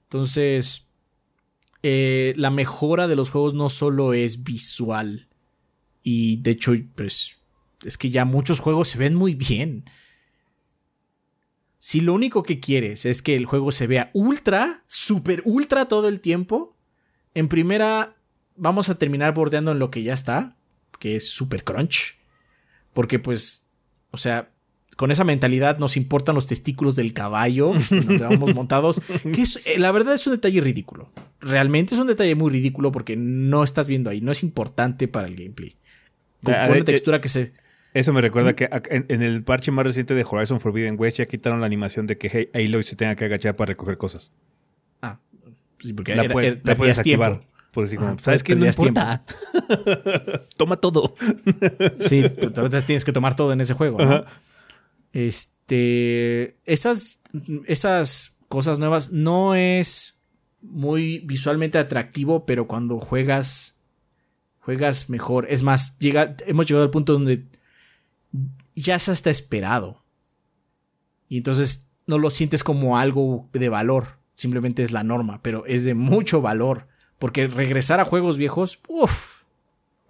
Entonces, 0.02 0.86
eh, 1.82 2.34
la 2.36 2.50
mejora 2.50 3.08
de 3.08 3.16
los 3.16 3.30
juegos 3.30 3.54
no 3.54 3.70
solo 3.70 4.12
es 4.12 4.44
visual. 4.44 5.28
Y 6.02 6.42
de 6.42 6.50
hecho, 6.50 6.74
pues, 6.94 7.40
es 7.86 7.96
que 7.96 8.10
ya 8.10 8.26
muchos 8.26 8.60
juegos 8.60 8.88
se 8.88 8.98
ven 8.98 9.14
muy 9.14 9.34
bien. 9.34 9.84
Si 11.78 12.02
lo 12.02 12.12
único 12.12 12.42
que 12.42 12.60
quieres 12.60 13.06
es 13.06 13.22
que 13.22 13.34
el 13.34 13.46
juego 13.46 13.72
se 13.72 13.86
vea 13.86 14.10
ultra, 14.12 14.84
super 14.86 15.40
ultra 15.46 15.88
todo 15.88 16.06
el 16.08 16.20
tiempo, 16.20 16.76
en 17.32 17.48
primera 17.48 18.13
vamos 18.56 18.88
a 18.88 18.96
terminar 18.96 19.34
bordeando 19.34 19.72
en 19.72 19.78
lo 19.78 19.90
que 19.90 20.02
ya 20.02 20.14
está, 20.14 20.56
que 20.98 21.16
es 21.16 21.28
super 21.28 21.64
crunch. 21.64 22.18
Porque 22.92 23.18
pues, 23.18 23.68
o 24.10 24.18
sea, 24.18 24.50
con 24.96 25.10
esa 25.10 25.24
mentalidad 25.24 25.78
nos 25.78 25.96
importan 25.96 26.34
los 26.34 26.46
testículos 26.46 26.96
del 26.96 27.12
caballo 27.12 27.72
donde 27.90 28.18
vamos 28.24 28.54
montados. 28.54 29.00
Que 29.22 29.42
es, 29.42 29.60
eh, 29.66 29.78
la 29.78 29.90
verdad 29.92 30.14
es 30.14 30.26
un 30.26 30.34
detalle 30.34 30.60
ridículo. 30.60 31.10
Realmente 31.40 31.94
es 31.94 32.00
un 32.00 32.06
detalle 32.06 32.34
muy 32.34 32.50
ridículo 32.50 32.92
porque 32.92 33.16
no 33.16 33.64
estás 33.64 33.88
viendo 33.88 34.10
ahí, 34.10 34.20
no 34.20 34.32
es 34.32 34.42
importante 34.42 35.08
para 35.08 35.26
el 35.26 35.34
gameplay. 35.34 35.76
Con, 36.42 36.54
una 36.54 36.68
eh, 36.68 36.84
textura 36.84 37.20
que 37.20 37.28
se. 37.28 37.52
Eso 37.94 38.12
me 38.12 38.20
recuerda 38.20 38.54
que 38.54 38.68
en, 38.90 39.22
el 39.22 39.44
parche 39.44 39.70
más 39.70 39.86
reciente 39.86 40.14
de 40.14 40.26
Horizon 40.28 40.60
Forbidden 40.60 40.96
West 40.98 41.18
ya 41.18 41.26
quitaron 41.26 41.60
la 41.60 41.66
animación 41.66 42.06
de 42.06 42.18
que 42.18 42.50
Aloy 42.52 42.82
se 42.82 42.96
tenga 42.96 43.14
que 43.14 43.24
agachar 43.24 43.54
para 43.56 43.68
recoger 43.68 43.96
cosas. 43.96 44.32
Ah, 45.00 45.20
sí, 45.80 45.92
porque 45.92 46.16
la, 46.16 46.28
puedes 46.28 46.98
activar. 46.98 47.40
Por 47.74 47.84
decir, 47.84 47.98
como, 47.98 48.16
¿sabes 48.20 48.44
qué? 48.44 48.54
No 48.54 48.66
importa. 48.66 49.24
Toma 50.56 50.76
todo. 50.76 51.14
sí, 51.98 52.22
entonces 52.24 52.86
tienes 52.86 53.04
que 53.04 53.12
tomar 53.12 53.34
todo 53.34 53.52
en 53.52 53.60
ese 53.60 53.74
juego. 53.74 53.98
¿no? 53.98 54.24
Este. 55.12 56.56
Esas. 56.64 57.20
Esas 57.66 58.38
cosas 58.46 58.78
nuevas 58.78 59.10
no 59.10 59.56
es 59.56 60.22
muy 60.62 61.18
visualmente 61.20 61.78
atractivo, 61.78 62.46
pero 62.46 62.68
cuando 62.68 63.00
juegas. 63.00 63.82
Juegas 64.60 65.10
mejor. 65.10 65.46
Es 65.50 65.62
más, 65.62 65.98
llega, 65.98 66.36
hemos 66.46 66.66
llegado 66.66 66.84
al 66.84 66.90
punto 66.90 67.12
donde 67.12 67.44
ya 68.74 68.98
se 68.98 69.12
está 69.12 69.30
esperado. 69.30 70.04
Y 71.28 71.38
entonces 71.38 71.90
no 72.06 72.18
lo 72.18 72.30
sientes 72.30 72.62
como 72.64 72.98
algo 72.98 73.48
de 73.52 73.68
valor. 73.68 74.20
Simplemente 74.34 74.82
es 74.82 74.92
la 74.92 75.04
norma, 75.04 75.42
pero 75.42 75.66
es 75.66 75.84
de 75.84 75.94
mucho 75.94 76.40
valor. 76.40 76.88
Porque 77.24 77.48
regresar 77.48 78.00
a 78.00 78.04
juegos 78.04 78.36
viejos, 78.36 78.80
uff, 78.86 79.44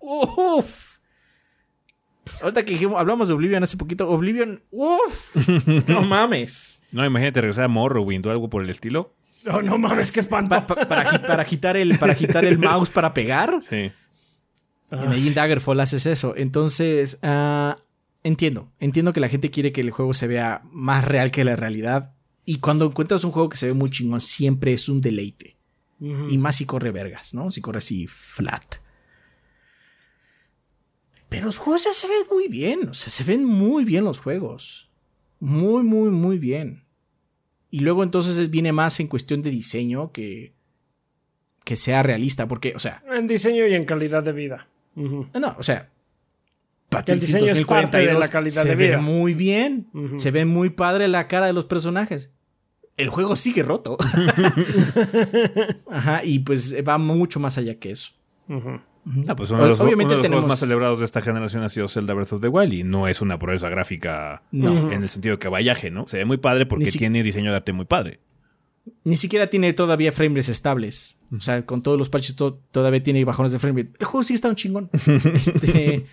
uff. 0.01 0.97
Ahorita 2.43 2.65
que 2.65 2.73
dijimos, 2.73 2.99
hablamos 2.99 3.29
de 3.29 3.35
Oblivion 3.35 3.63
hace 3.63 3.77
poquito, 3.77 4.11
Oblivion, 4.11 4.65
uff, 4.73 5.37
no 5.89 6.03
mames. 6.03 6.83
No, 6.91 7.07
imagínate 7.07 7.41
regresar 7.41 7.67
a 7.67 7.69
Morrowind 7.69 8.27
o 8.27 8.33
algo 8.33 8.51
por 8.51 8.65
el 8.65 8.71
estilo. 8.71 9.15
No, 9.45 9.63
no 9.63 9.79
mames, 9.79 10.11
qué 10.11 10.19
espanto. 10.19 10.67
para, 10.67 11.03
agitar 11.41 11.77
el, 11.77 11.97
para 12.01 12.15
agitar 12.15 12.45
el 12.45 12.59
mouse 12.59 12.91
para 12.91 13.15
pegar. 13.15 13.61
Sí. 13.63 13.93
En 14.91 15.13
el 15.13 15.35
Daggerfall 15.35 15.79
haces 15.79 16.07
eso. 16.07 16.35
Entonces, 16.37 17.21
uh, 17.23 17.81
entiendo. 18.25 18.73
Entiendo 18.81 19.13
que 19.13 19.21
la 19.21 19.29
gente 19.29 19.53
quiere 19.53 19.71
que 19.71 19.83
el 19.83 19.93
juego 19.93 20.15
se 20.15 20.27
vea 20.27 20.63
más 20.73 21.05
real 21.05 21.31
que 21.31 21.45
la 21.45 21.55
realidad. 21.55 22.13
Y 22.45 22.57
cuando 22.59 22.87
encuentras 22.87 23.23
un 23.23 23.31
juego 23.31 23.51
que 23.51 23.57
se 23.57 23.69
ve 23.69 23.75
muy 23.75 23.89
chingón, 23.89 24.21
siempre 24.21 24.73
es 24.73 24.89
un 24.89 25.01
deleite. 25.01 25.55
Y 26.29 26.39
más 26.39 26.57
si 26.57 26.67
corre 26.67 26.91
vergas, 26.91 27.35
¿no? 27.35 27.51
Si 27.51 27.61
corre 27.61 27.79
así 27.79 28.07
flat. 28.07 28.77
Pero 31.29 31.47
los 31.47 31.59
juegos 31.59 31.85
ya 31.85 31.93
se 31.93 32.09
ven 32.09 32.19
muy 32.31 32.49
bien. 32.49 32.89
O 32.89 32.95
sea, 32.95 33.11
se 33.11 33.25
ven 33.25 33.45
muy 33.45 33.85
bien 33.85 34.05
los 34.05 34.19
juegos. 34.19 34.91
Muy, 35.41 35.83
muy, 35.83 36.11
muy 36.11 36.39
bien. 36.39 36.85
Y 37.71 37.81
luego 37.81 38.03
entonces 38.03 38.51
viene 38.51 38.73
más 38.73 39.01
en 39.01 39.09
cuestión 39.09 39.43
de 39.43 39.51
diseño 39.51 40.13
que. 40.13 40.53
que 41.65 41.77
sea 41.77 42.03
realista. 42.03 42.47
Porque, 42.47 42.75
o 42.77 42.79
sea. 42.79 43.03
En 43.11 43.27
diseño 43.27 43.67
y 43.67 43.75
en 43.75 43.85
calidad 43.85 44.23
de 44.23 44.33
vida. 44.33 44.69
No, 44.95 45.57
o 45.59 45.63
sea. 45.63 45.91
el 47.07 47.21
diseño 47.21 47.51
es 47.53 47.65
parte 47.65 47.99
de 47.99 48.13
la 48.13 48.29
calidad 48.29 48.65
de 48.65 48.77
vida. 48.77 48.89
Se 48.91 48.97
ve 48.97 49.03
muy 49.03 49.35
bien. 49.35 49.89
Se 50.17 50.31
ve 50.31 50.45
muy 50.45 50.71
padre 50.71 51.09
la 51.09 51.29
cara 51.29 51.47
de 51.47 51.53
los 51.53 51.65
personajes 51.65 52.34
el 52.97 53.09
juego 53.09 53.37
sigue 53.37 53.63
roto. 53.63 53.97
Ajá, 55.91 56.25
y 56.25 56.41
pues 56.41 56.75
va 56.87 56.99
mucho 56.99 57.41
más 57.41 57.59
allá 57.59 57.79
que 57.79 57.91
eso. 57.91 58.13
Ah, 59.29 59.37
pues 59.37 59.51
uno 59.51 59.65
de 59.65 59.71
los, 59.71 59.81
Obviamente 59.81 60.15
juegos 60.17 60.47
más 60.47 60.59
celebrados 60.59 60.99
de 60.99 61.05
esta 61.05 61.21
generación 61.21 61.63
ha 61.63 61.69
sido 61.69 61.89
Zelda 61.89 62.15
Breath 62.15 62.33
of 62.33 62.41
the 62.41 62.49
Wild 62.49 62.73
y 62.73 62.85
no 62.85 63.07
es 63.07 63.21
una 63.21 63.39
proeza 63.39 63.69
gráfica 63.69 64.43
en 64.53 64.93
el 64.93 65.09
sentido 65.09 65.35
de 65.35 65.39
caballaje, 65.39 65.91
¿no? 65.91 66.09
Se 66.09 66.19
ve 66.19 66.25
muy 66.25 66.39
padre 66.39 66.67
porque 66.67 66.87
tiene 66.87 67.23
diseño 67.23 67.51
de 67.51 67.57
arte 67.57 67.73
muy 67.73 67.85
padre. 67.85 68.21
Ni 69.05 69.17
siquiera 69.17 69.49
tiene 69.49 69.73
todavía 69.73 70.13
frames 70.13 70.49
estables. 70.49 71.17
O 71.37 71.41
sea, 71.41 71.65
con 71.67 71.83
todos 71.83 71.99
los 71.99 72.09
parches 72.09 72.37
todavía 72.37 73.03
tiene 73.03 73.25
bajones 73.25 73.53
de 73.53 73.59
frame 73.59 73.81
El 73.99 74.07
juego 74.07 74.23
sí 74.23 74.35
está 74.35 74.49
un 74.49 74.57
chingón. 74.57 74.91
este, 74.93 76.05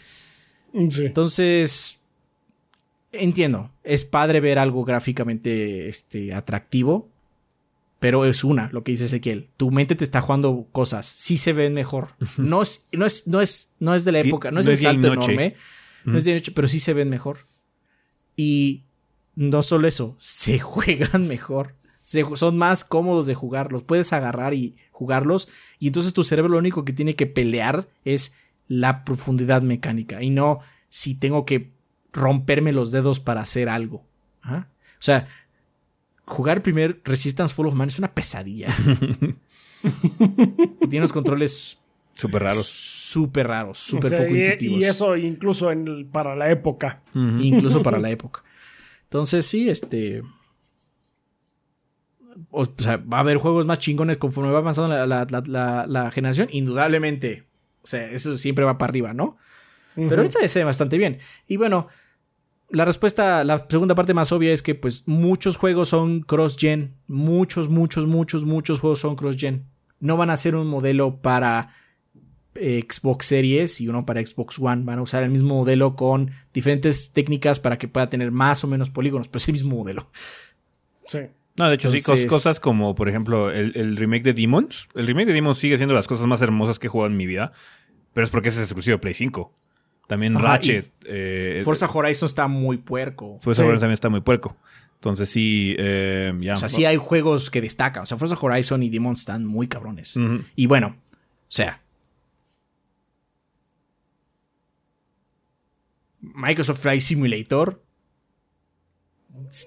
Entonces, 0.74 2.01
entiendo. 3.12 3.72
Es 3.84 4.06
padre 4.06 4.40
ver 4.40 4.60
algo 4.60 4.84
gráficamente 4.84 5.88
este, 5.88 6.34
atractivo. 6.34 7.10
Pero 8.00 8.26
es 8.26 8.44
una, 8.44 8.70
lo 8.72 8.84
que 8.84 8.94
dice 8.94 9.06
Ezequiel. 9.06 9.50
Tu 9.58 9.70
mente 9.70 9.96
te 9.96 10.04
está 10.04 10.22
jugando 10.22 10.68
cosas. 10.72 11.06
Sí 11.06 11.38
se 11.38 11.54
ven 11.54 11.76
mejor. 11.76 12.16
No 12.38 12.64
es, 12.64 12.90
no 12.94 13.06
es, 13.06 13.28
no 13.28 13.42
es, 13.42 13.76
no 13.80 13.94
es 13.94 14.06
de 14.06 14.12
la 14.12 14.22
época. 14.22 14.50
No 14.50 14.60
es 14.60 14.68
el 14.68 14.78
salto 14.78 15.14
enorme. 15.14 15.56
No 16.04 16.18
es 16.18 16.26
de 16.26 16.34
noche, 16.34 16.52
pero 16.52 16.68
sí 16.68 16.80
se 16.80 16.96
ven 16.96 17.10
mejor. 17.10 17.46
Y 18.36 18.86
no 19.36 19.62
solo 19.62 19.88
eso, 19.88 20.16
se 20.20 20.58
juegan 20.60 21.28
mejor. 21.28 21.76
son 22.04 22.58
más 22.58 22.84
cómodos 22.84 23.28
de 23.28 23.36
jugar. 23.36 23.72
Los 23.72 23.84
puedes 23.84 24.14
agarrar 24.14 24.56
y 24.56 24.76
jugarlos. 24.92 25.48
Y 25.78 25.88
entonces 25.88 26.14
tu 26.14 26.24
cerebro 26.24 26.50
lo 26.50 26.58
único 26.58 26.84
que 26.86 26.94
tiene 26.94 27.16
que 27.16 27.28
pelear 27.28 27.88
es 28.04 28.36
la 28.68 29.04
profundidad 29.04 29.62
mecánica. 29.62 30.24
Y 30.24 30.32
no 30.32 30.62
si 30.90 31.14
tengo 31.14 31.46
que 31.46 31.70
romperme 32.14 32.72
los 32.72 32.92
dedos 32.92 33.20
para 33.20 33.42
hacer 33.42 33.70
algo. 33.70 34.06
O 34.44 35.04
sea, 35.04 35.28
jugar 36.26 36.62
primer 36.62 37.02
Resistance 37.04 37.54
Full 37.56 37.68
of 37.68 37.74
Man 37.74 37.88
es 37.88 38.00
una 38.00 38.14
pesadilla. 38.14 38.68
Tiene 39.82 40.98
unos 40.98 41.14
controles 41.14 41.80
súper 42.14 42.44
raros. 42.44 42.68
Súper 42.68 43.48
raros, 43.48 43.80
súper 43.80 44.12
poco 44.12 44.36
y, 44.36 44.44
intuitivos. 44.44 44.80
Y 44.80 44.84
eso 44.86 45.18
incluso 45.18 45.72
para 46.12 46.36
la 46.36 46.52
época. 46.52 47.02
Incluso 47.14 47.82
para 47.84 48.00
la 48.00 48.10
época. 48.10 48.44
Entonces, 49.04 49.46
sí, 49.46 49.70
este. 49.70 50.24
O, 52.50 52.66
sea, 52.78 52.98
va 52.98 53.18
a 53.18 53.20
haber 53.22 53.38
juegos 53.38 53.66
más 53.66 53.80
chingones 53.80 54.18
conforme 54.18 54.52
va 54.52 54.60
avanzando 54.60 55.06
la, 55.06 56.12
generación, 56.12 56.48
indudablemente. 56.52 57.44
O 57.84 57.88
sea, 57.88 58.06
eso 58.06 58.38
siempre 58.38 58.64
va 58.64 58.78
para 58.78 58.92
arriba, 58.92 59.14
¿no? 59.14 59.38
Pero 59.96 60.18
ahorita 60.18 60.48
se 60.48 60.60
ve 60.60 60.66
bastante 60.66 60.98
bien. 60.98 61.20
Y 61.48 61.58
bueno, 61.58 61.90
la 62.72 62.86
respuesta, 62.86 63.44
la 63.44 63.66
segunda 63.70 63.96
parte 63.96 64.14
más 64.14 64.32
obvia 64.32 64.54
es 64.54 64.64
que 64.64 64.76
pues 64.76 65.08
muchos 65.08 65.58
juegos 65.58 65.90
son 65.90 66.22
cross-gen. 66.22 66.96
Muchos, 67.08 67.70
muchos, 67.70 68.06
muchos, 68.06 68.44
muchos 68.44 68.80
juegos 68.80 69.00
son 69.00 69.16
cross-gen. 69.16 69.66
No 70.00 70.18
van 70.18 70.30
a 70.30 70.38
ser 70.38 70.56
un 70.56 70.68
modelo 70.68 71.22
para 71.22 71.76
eh, 72.56 72.86
Xbox 72.90 73.28
Series 73.28 73.82
y 73.82 73.88
uno 73.88 74.06
para 74.06 74.26
Xbox 74.26 74.58
One. 74.60 74.84
Van 74.84 75.00
a 75.00 75.02
usar 75.02 75.24
el 75.24 75.30
mismo 75.30 75.56
modelo 75.56 75.96
con 75.96 76.32
diferentes 76.54 77.14
técnicas 77.14 77.60
para 77.60 77.78
que 77.78 77.88
pueda 77.88 78.10
tener 78.10 78.32
más 78.32 78.64
o 78.64 78.68
menos 78.68 78.90
polígonos, 78.90 79.28
pero 79.28 79.38
es 79.38 79.48
el 79.50 79.54
mismo 79.54 79.76
modelo. 79.76 80.10
Sí. 81.08 81.20
No, 81.58 81.68
de 81.68 81.76
hecho, 81.76 81.92
sí, 81.92 82.02
cosas 82.28 82.60
como, 82.60 82.96
por 82.96 83.10
ejemplo, 83.10 83.52
el, 83.52 83.98
remake 83.98 84.24
de 84.24 84.34
Demons. 84.34 84.88
El 84.96 85.08
remake 85.08 85.28
de 85.28 85.34
Demons 85.34 85.58
sigue 85.58 85.78
siendo 85.78 85.94
las 85.94 86.08
cosas 86.08 86.26
más 86.26 86.42
hermosas 86.42 86.80
que 86.80 86.88
he 86.88 86.90
jugado 86.90 87.12
en 87.12 87.18
mi 87.18 87.26
vida, 87.26 87.52
pero 88.14 88.24
es 88.24 88.30
porque 88.30 88.50
es 88.50 88.58
exclusivo 88.58 88.96
de 88.96 89.00
Play 89.00 89.14
5. 89.14 89.54
También 90.12 90.38
Ratchet. 90.38 90.92
Eh, 91.06 91.62
Forza 91.64 91.90
Horizon 91.90 92.26
está 92.26 92.50
muy 92.50 92.76
puerco. 92.76 93.40
Forza 93.40 93.64
Horizon 93.64 93.80
también 93.80 93.94
está 93.94 94.10
muy 94.10 94.20
puerco. 94.20 94.58
Entonces 94.96 95.30
sí, 95.30 95.74
eh, 95.80 96.34
ya. 96.42 96.56
O 96.56 96.58
sea, 96.58 96.68
sí 96.68 96.84
hay 96.84 96.98
juegos 96.98 97.50
que 97.50 97.62
destacan. 97.62 98.04
O 98.04 98.06
sea, 98.06 98.18
Forza 98.18 98.36
Horizon 98.38 98.84
y 98.84 98.90
Demon 98.90 99.14
están 99.14 99.46
muy 99.46 99.70
cabrones. 99.70 100.20
Y 100.58 100.68
bueno, 100.68 100.98
o 100.98 101.46
sea. 101.48 101.82
Microsoft 106.20 106.82
Flight 106.82 107.00
Simulator 107.00 107.82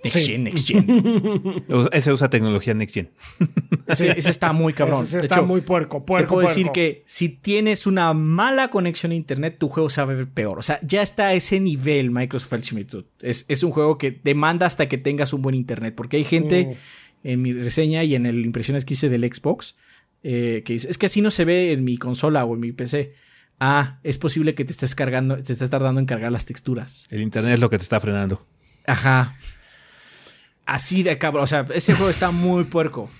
Next 0.02 0.26
Gen, 0.26 0.44
Next 0.44 0.68
Gen. 0.68 1.64
ese 1.92 2.12
usa 2.12 2.30
tecnología 2.30 2.74
Next 2.74 2.94
Gen. 2.94 3.10
ese, 3.86 4.10
está 4.18 4.52
muy 4.52 4.72
cabrón. 4.72 5.02
Ese 5.02 5.18
está 5.18 5.42
muy 5.42 5.60
puerco, 5.60 6.04
puerco. 6.04 6.26
Te 6.26 6.28
puedo 6.28 6.48
decir 6.48 6.70
que 6.72 7.02
si 7.06 7.28
tienes 7.28 7.86
una 7.86 8.12
mala 8.14 8.68
conexión 8.68 9.12
a 9.12 9.14
internet, 9.14 9.56
tu 9.58 9.68
juego 9.68 9.88
a 9.94 10.04
ver 10.04 10.28
peor. 10.28 10.58
O 10.58 10.62
sea, 10.62 10.78
ya 10.82 11.02
está 11.02 11.28
a 11.28 11.34
ese 11.34 11.60
nivel 11.60 12.10
Microsoft 12.10 12.62
Simulator. 12.62 13.06
Es, 13.20 13.44
es 13.48 13.62
un 13.62 13.72
juego 13.72 13.98
que 13.98 14.20
demanda 14.24 14.66
hasta 14.66 14.88
que 14.88 14.98
tengas 14.98 15.32
un 15.32 15.42
buen 15.42 15.54
internet. 15.54 15.94
Porque 15.94 16.16
hay 16.16 16.24
gente 16.24 16.66
mm. 17.22 17.28
en 17.28 17.42
mi 17.42 17.52
reseña 17.52 18.04
y 18.04 18.14
en 18.14 18.26
el 18.26 18.44
impresiones 18.44 18.84
que 18.84 18.94
hice 18.94 19.08
del 19.08 19.30
Xbox 19.30 19.76
eh, 20.22 20.62
que 20.64 20.72
dice: 20.72 20.88
Es 20.90 20.96
que 20.98 21.06
así 21.06 21.20
no 21.20 21.30
se 21.30 21.44
ve 21.44 21.72
en 21.72 21.84
mi 21.84 21.98
consola 21.98 22.44
o 22.44 22.54
en 22.54 22.60
mi 22.60 22.72
PC. 22.72 23.14
Ah, 23.60 24.00
es 24.02 24.18
posible 24.18 24.54
que 24.54 24.64
te 24.64 24.72
estés 24.72 24.94
cargando, 24.94 25.36
te 25.36 25.52
estés 25.52 25.70
tardando 25.70 26.00
en 26.00 26.06
cargar 26.06 26.32
las 26.32 26.46
texturas. 26.46 27.06
El 27.10 27.20
internet 27.20 27.54
es 27.54 27.60
lo 27.60 27.70
que 27.70 27.78
te 27.78 27.84
está 27.84 28.00
frenando. 28.00 28.44
Ajá. 28.86 29.36
Así 30.66 31.02
de 31.02 31.18
cabrón. 31.18 31.44
O 31.44 31.46
sea, 31.46 31.66
ese 31.74 31.94
juego 31.94 32.10
está 32.10 32.30
muy 32.30 32.64
puerco. 32.64 33.10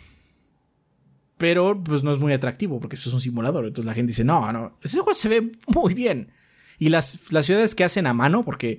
Pero 1.36 1.82
pues 1.82 2.02
no 2.02 2.12
es 2.12 2.18
muy 2.18 2.32
atractivo 2.32 2.80
porque 2.80 2.96
eso 2.96 3.08
es 3.08 3.14
un 3.14 3.20
simulador. 3.20 3.66
Entonces 3.66 3.86
la 3.86 3.94
gente 3.94 4.10
dice, 4.10 4.24
no, 4.24 4.52
no, 4.52 4.78
ese 4.82 4.98
juego 4.98 5.14
se 5.14 5.28
ve 5.28 5.52
muy 5.66 5.94
bien. 5.94 6.32
Y 6.78 6.88
las, 6.88 7.32
las 7.32 7.46
ciudades 7.46 7.74
que 7.74 7.84
hacen 7.84 8.06
a 8.06 8.14
mano, 8.14 8.44
porque 8.44 8.78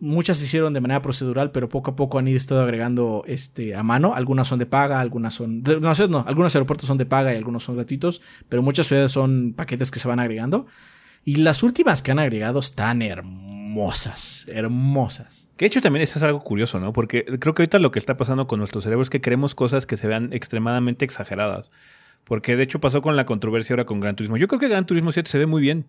muchas 0.00 0.38
se 0.38 0.44
hicieron 0.44 0.72
de 0.72 0.80
manera 0.80 1.02
procedural, 1.02 1.50
pero 1.52 1.68
poco 1.68 1.92
a 1.92 1.96
poco 1.96 2.18
han 2.18 2.28
ido 2.28 2.36
estado 2.36 2.62
agregando 2.62 3.22
este, 3.26 3.74
a 3.74 3.82
mano. 3.82 4.14
Algunas 4.14 4.48
son 4.48 4.58
de 4.58 4.66
paga, 4.66 5.00
algunas 5.00 5.34
son... 5.34 5.62
No, 5.62 5.92
no, 6.08 6.24
algunos 6.26 6.54
aeropuertos 6.54 6.86
son 6.86 6.98
de 6.98 7.06
paga 7.06 7.32
y 7.32 7.36
algunos 7.36 7.64
son 7.64 7.76
gratuitos, 7.76 8.22
pero 8.48 8.62
muchas 8.62 8.86
ciudades 8.86 9.12
son 9.12 9.54
paquetes 9.54 9.90
que 9.90 9.98
se 9.98 10.08
van 10.08 10.20
agregando. 10.20 10.66
Y 11.24 11.36
las 11.36 11.62
últimas 11.62 12.02
que 12.02 12.12
han 12.12 12.18
agregado 12.18 12.60
están 12.60 13.02
hermosas, 13.02 14.46
hermosas. 14.48 15.45
Que 15.56 15.64
de 15.64 15.66
hecho 15.68 15.80
también 15.80 16.02
eso 16.02 16.18
es 16.18 16.22
algo 16.22 16.40
curioso, 16.40 16.80
¿no? 16.80 16.92
Porque 16.92 17.24
creo 17.24 17.54
que 17.54 17.62
ahorita 17.62 17.78
lo 17.78 17.90
que 17.90 17.98
está 17.98 18.16
pasando 18.16 18.46
con 18.46 18.58
nuestro 18.58 18.80
cerebro 18.80 19.02
es 19.02 19.10
que 19.10 19.20
queremos 19.20 19.54
cosas 19.54 19.86
que 19.86 19.96
se 19.96 20.06
vean 20.06 20.32
extremadamente 20.32 21.04
exageradas. 21.04 21.70
Porque 22.24 22.56
de 22.56 22.62
hecho 22.62 22.80
pasó 22.80 23.02
con 23.02 23.16
la 23.16 23.24
controversia 23.24 23.74
ahora 23.74 23.86
con 23.86 24.00
Gran 24.00 24.16
Turismo. 24.16 24.36
Yo 24.36 24.48
creo 24.48 24.60
que 24.60 24.68
Gran 24.68 24.84
Turismo 24.84 25.12
7 25.12 25.28
se 25.30 25.38
ve 25.38 25.46
muy 25.46 25.62
bien. 25.62 25.86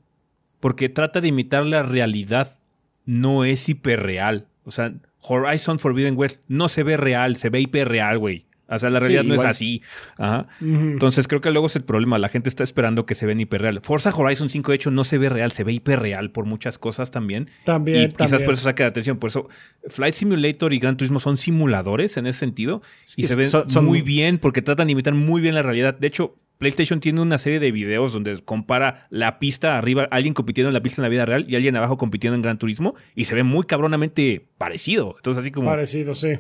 Porque 0.60 0.90
trata 0.90 1.22
de 1.22 1.28
imitar 1.28 1.66
la 1.66 1.84
realidad. 1.84 2.60
No 3.06 3.44
es 3.44 3.68
hiperreal. 3.70 4.48
O 4.64 4.72
sea, 4.72 4.94
Horizon 5.22 5.80
Forbidden 5.80 6.18
West 6.18 6.42
no 6.48 6.68
se 6.68 6.84
ve 6.84 6.98
real, 6.98 7.36
se 7.36 7.50
ve 7.50 7.62
hiperreal, 7.62 8.20
güey. 8.20 8.47
O 8.70 8.80
sea, 8.80 8.90
la 8.90 9.00
realidad 9.00 9.24
no 9.24 9.34
es 9.34 9.44
así. 9.44 9.82
Ajá. 10.18 10.48
Entonces 10.62 11.28
creo 11.28 11.42
que 11.42 11.52
luego 11.52 11.68
es 11.68 11.76
el 11.76 11.84
problema. 11.84 12.18
La 12.18 12.30
gente 12.30 12.50
está 12.50 12.64
esperando 12.64 13.06
que 13.06 13.16
se 13.16 13.26
vea 13.26 13.36
hiperreal. 13.40 13.80
Forza 13.82 14.14
Horizon 14.16 14.50
5, 14.50 14.72
de 14.72 14.76
hecho, 14.76 14.92
no 14.92 15.04
se 15.04 15.18
ve 15.18 15.30
real, 15.30 15.52
se 15.52 15.64
ve 15.64 15.74
hiperreal 15.74 16.32
por 16.32 16.46
muchas 16.46 16.78
cosas 16.78 17.12
también. 17.12 17.50
También. 17.66 18.10
Y 18.10 18.14
quizás 18.14 18.42
por 18.44 18.54
eso 18.54 18.64
saque 18.64 18.84
de 18.84 18.90
atención. 18.90 19.18
Por 19.18 19.30
eso, 19.30 19.48
Flight 19.88 20.14
Simulator 20.14 20.74
y 20.74 20.80
Gran 20.80 20.98
Turismo 20.98 21.20
son 21.20 21.38
simuladores 21.38 22.18
en 22.18 22.28
ese 22.28 22.40
sentido. 22.40 22.82
Y 23.16 23.28
se 23.28 23.36
ven 23.36 23.50
muy 23.84 24.02
bien 24.02 24.38
porque 24.38 24.62
tratan 24.62 24.88
de 24.88 24.94
imitar 24.94 25.14
muy 25.14 25.42
bien 25.42 25.56
la 25.56 25.64
realidad. 25.64 25.98
De 25.98 26.08
hecho, 26.08 26.36
PlayStation 26.58 27.00
tiene 27.00 27.22
una 27.22 27.38
serie 27.38 27.60
de 27.60 27.72
videos 27.72 28.14
donde 28.14 28.38
compara 28.40 29.08
la 29.10 29.40
pista 29.40 29.78
arriba, 29.78 30.08
alguien 30.12 30.34
compitiendo 30.34 30.70
en 30.70 30.74
la 30.74 30.82
pista 30.82 31.02
en 31.02 31.04
la 31.04 31.10
vida 31.10 31.26
real 31.26 31.46
y 31.48 31.56
alguien 31.56 31.76
abajo 31.76 31.98
compitiendo 31.98 32.36
en 32.36 32.42
Gran 32.42 32.58
Turismo 32.58 32.96
y 33.16 33.26
se 33.26 33.36
ve 33.36 33.44
muy 33.44 33.66
cabronamente 33.66 34.48
parecido. 34.58 35.16
Entonces, 35.18 35.42
así 35.42 35.52
como. 35.52 35.70
Parecido, 35.70 36.16
sí. 36.16 36.40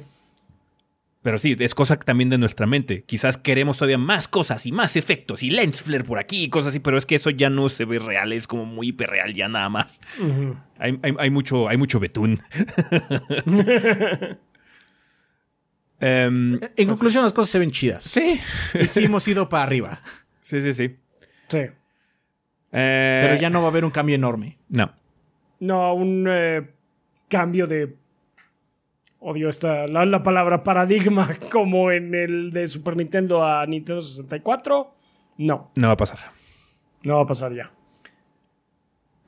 Pero 1.21 1.39
sí, 1.39 1.55
es 1.59 1.75
cosa 1.75 1.97
también 1.97 2.29
de 2.29 2.37
nuestra 2.37 2.67
mente. 2.67 3.03
Quizás 3.03 3.37
queremos 3.37 3.77
todavía 3.77 3.97
más 3.97 4.27
cosas 4.27 4.65
y 4.65 4.71
más 4.71 4.95
efectos 4.95 5.43
y 5.43 5.49
lens 5.49 5.81
flare 5.81 6.03
por 6.03 6.19
aquí 6.19 6.43
y 6.43 6.49
cosas 6.49 6.69
así, 6.69 6.79
pero 6.79 6.97
es 6.97 7.05
que 7.05 7.15
eso 7.15 7.29
ya 7.29 7.49
no 7.49 7.69
se 7.69 7.85
ve 7.85 7.99
real, 7.99 8.31
es 8.33 8.47
como 8.47 8.65
muy 8.65 8.89
hiperreal 8.89 9.33
ya 9.33 9.49
nada 9.49 9.69
más. 9.69 9.99
hay, 10.77 11.29
mucho, 11.29 11.67
hay 11.67 11.77
mucho 11.77 11.99
betún. 11.99 12.39
Em, 15.99 16.59
en 16.75 16.87
conclusión, 16.87 17.23
las 17.23 17.33
cosas 17.33 17.49
se 17.49 17.57
ven 17.57 17.71
chidas. 17.71 18.03
Sí. 18.03 18.39
Y 18.79 18.87
sí 18.87 19.05
hemos 19.05 19.27
ido 19.27 19.49
para 19.49 19.63
arriba. 19.63 19.99
Sí, 20.41 20.61
sí, 20.61 20.73
sí. 20.73 20.95
Sí. 21.47 21.59
Eh, 22.71 23.21
pero 23.23 23.35
ya 23.35 23.49
no 23.49 23.61
va 23.61 23.67
a 23.67 23.69
haber 23.71 23.83
un 23.83 23.91
cambio 23.91 24.15
enorme. 24.15 24.57
No. 24.69 24.93
No, 25.59 25.93
un 25.95 26.27
eh, 26.29 26.69
cambio 27.27 27.65
de 27.65 27.95
odio 29.19 29.49
esta, 29.49 29.87
la, 29.87 30.23
palabra 30.23 30.63
paradigma 30.63 31.29
como 31.51 31.91
en 31.91 32.13
el 32.13 32.51
de 32.51 32.67
Super 32.67 32.95
Nintendo 32.95 33.43
a 33.43 33.65
Nintendo 33.65 34.01
64. 34.01 34.93
No. 35.39 35.71
No 35.75 35.87
va 35.87 35.93
a 35.93 35.97
pasar. 35.97 36.19
No 37.03 37.15
va 37.17 37.23
a 37.23 37.27
pasar 37.27 37.53
ya. 37.53 37.71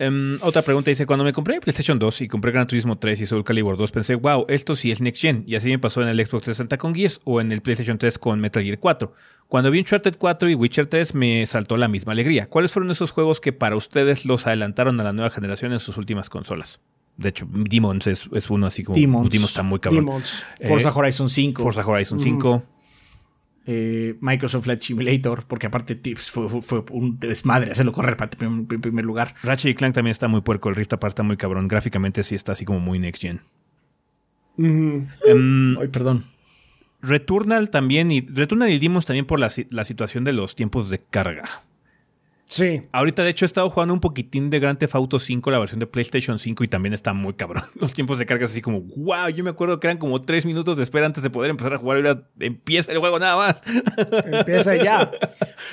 Em, 0.01 0.39
otra 0.41 0.61
pregunta 0.61 0.89
dice, 0.89 1.05
cuando 1.05 1.25
me 1.25 1.33
compré 1.33 1.59
PlayStation 1.59 1.99
2 1.99 2.21
y 2.21 2.27
compré 2.29 2.53
Gran 2.53 2.67
Turismo 2.67 2.97
3 2.97 3.19
y 3.19 3.25
Soul 3.25 3.43
Calibur 3.43 3.75
2, 3.75 3.91
pensé, 3.91 4.15
wow, 4.15 4.45
esto 4.47 4.73
sí 4.73 4.91
es 4.91 5.01
Next 5.01 5.21
Gen. 5.21 5.43
Y 5.45 5.55
así 5.55 5.69
me 5.69 5.77
pasó 5.77 6.01
en 6.01 6.07
el 6.07 6.15
Xbox 6.25 6.43
360 6.43 6.77
con 6.77 6.95
Gears 6.95 7.19
o 7.25 7.41
en 7.41 7.51
el 7.51 7.61
PlayStation 7.61 7.97
3 7.97 8.17
con 8.17 8.39
Metal 8.39 8.63
Gear 8.63 8.79
4. 8.79 9.13
Cuando 9.49 9.71
vi 9.71 9.79
Uncharted 9.79 10.15
4 10.17 10.49
y 10.49 10.55
Witcher 10.55 10.87
3 10.87 11.15
me 11.15 11.45
saltó 11.45 11.75
la 11.75 11.89
misma 11.89 12.13
alegría. 12.13 12.47
¿Cuáles 12.47 12.71
fueron 12.71 12.91
esos 12.91 13.11
juegos 13.11 13.41
que 13.41 13.51
para 13.51 13.75
ustedes 13.75 14.23
los 14.23 14.47
adelantaron 14.47 14.97
a 15.01 15.03
la 15.03 15.11
nueva 15.11 15.31
generación 15.31 15.73
en 15.73 15.79
sus 15.79 15.97
últimas 15.97 16.29
consolas? 16.29 16.79
De 17.19 17.29
hecho, 17.29 17.45
Demons 17.51 18.07
es, 18.07 18.49
uno 18.49 18.65
así 18.65 18.83
como. 18.83 18.97
Demons. 18.97 19.33
está 19.35 19.61
muy 19.61 19.79
cabrón. 19.79 20.05
Demons. 20.05 20.45
Eh, 20.57 20.67
Forza 20.69 20.89
Horizon 20.95 21.29
5. 21.29 21.61
Forza 21.61 21.85
Horizon 21.85 22.17
5. 22.17 22.63
Eh, 23.65 24.15
Microsoft 24.21 24.63
Flight 24.63 24.81
Simulator, 24.81 25.43
porque 25.45 25.67
aparte 25.67 25.97
pues, 25.97 26.31
fue, 26.31 26.83
un 26.91 27.19
desmadre 27.19 27.71
hacerlo 27.71 27.91
correr 27.91 28.15
para 28.15 28.31
en 28.39 28.65
primer 28.65 29.03
lugar. 29.03 29.35
Ratchet 29.43 29.71
y 29.71 29.75
Clank 29.75 29.93
también 29.93 30.11
está 30.11 30.29
muy 30.29 30.41
puerco, 30.41 30.69
el 30.69 30.75
Rift 30.75 30.93
aparte 30.93 31.11
está 31.11 31.23
muy 31.23 31.35
cabrón. 31.35 31.67
Gráficamente 31.67 32.23
sí 32.23 32.35
está 32.35 32.53
así 32.53 32.63
como 32.63 32.79
muy 32.79 32.99
next 32.99 33.21
gen. 33.21 33.41
Em, 34.57 35.77
Ay, 35.77 35.89
perdón. 35.89 36.23
Returnal 37.01 37.69
también, 37.69 38.11
y 38.11 38.21
Returnal 38.21 38.71
y 38.71 38.79
Demons 38.79 39.05
también 39.05 39.25
por 39.25 39.39
la, 39.39 39.49
la 39.71 39.83
situación 39.83 40.23
de 40.23 40.31
los 40.31 40.55
tiempos 40.55 40.89
de 40.89 40.99
carga. 40.99 41.43
Sí. 42.49 42.81
Ahorita, 42.91 43.23
de 43.23 43.29
hecho, 43.29 43.45
he 43.45 43.47
estado 43.47 43.69
jugando 43.69 43.93
un 43.93 43.99
poquitín 43.99 44.49
de 44.49 44.59
Grand 44.59 44.79
Theft 44.79 44.95
Auto 44.95 45.19
5, 45.19 45.51
la 45.51 45.59
versión 45.59 45.79
de 45.79 45.85
PlayStation 45.85 46.39
5, 46.39 46.63
y 46.63 46.67
también 46.67 46.93
está 46.93 47.13
muy 47.13 47.35
cabrón. 47.35 47.63
Los 47.75 47.93
tiempos 47.93 48.17
de 48.17 48.25
carga 48.25 48.45
así 48.45 48.59
como, 48.59 48.81
wow, 48.81 49.29
yo 49.29 49.43
me 49.43 49.51
acuerdo 49.51 49.79
que 49.79 49.85
eran 49.85 49.99
como 49.99 50.19
tres 50.19 50.47
minutos 50.47 50.75
de 50.75 50.81
espera 50.81 51.05
antes 51.05 51.23
de 51.23 51.29
poder 51.29 51.51
empezar 51.51 51.75
a 51.75 51.77
jugar 51.77 51.99
y 51.99 52.07
ahora 52.07 52.27
empieza 52.39 52.91
el 52.91 52.97
juego 52.97 53.19
nada 53.19 53.35
más. 53.37 53.61
Empieza 54.25 54.75
ya. 54.75 55.11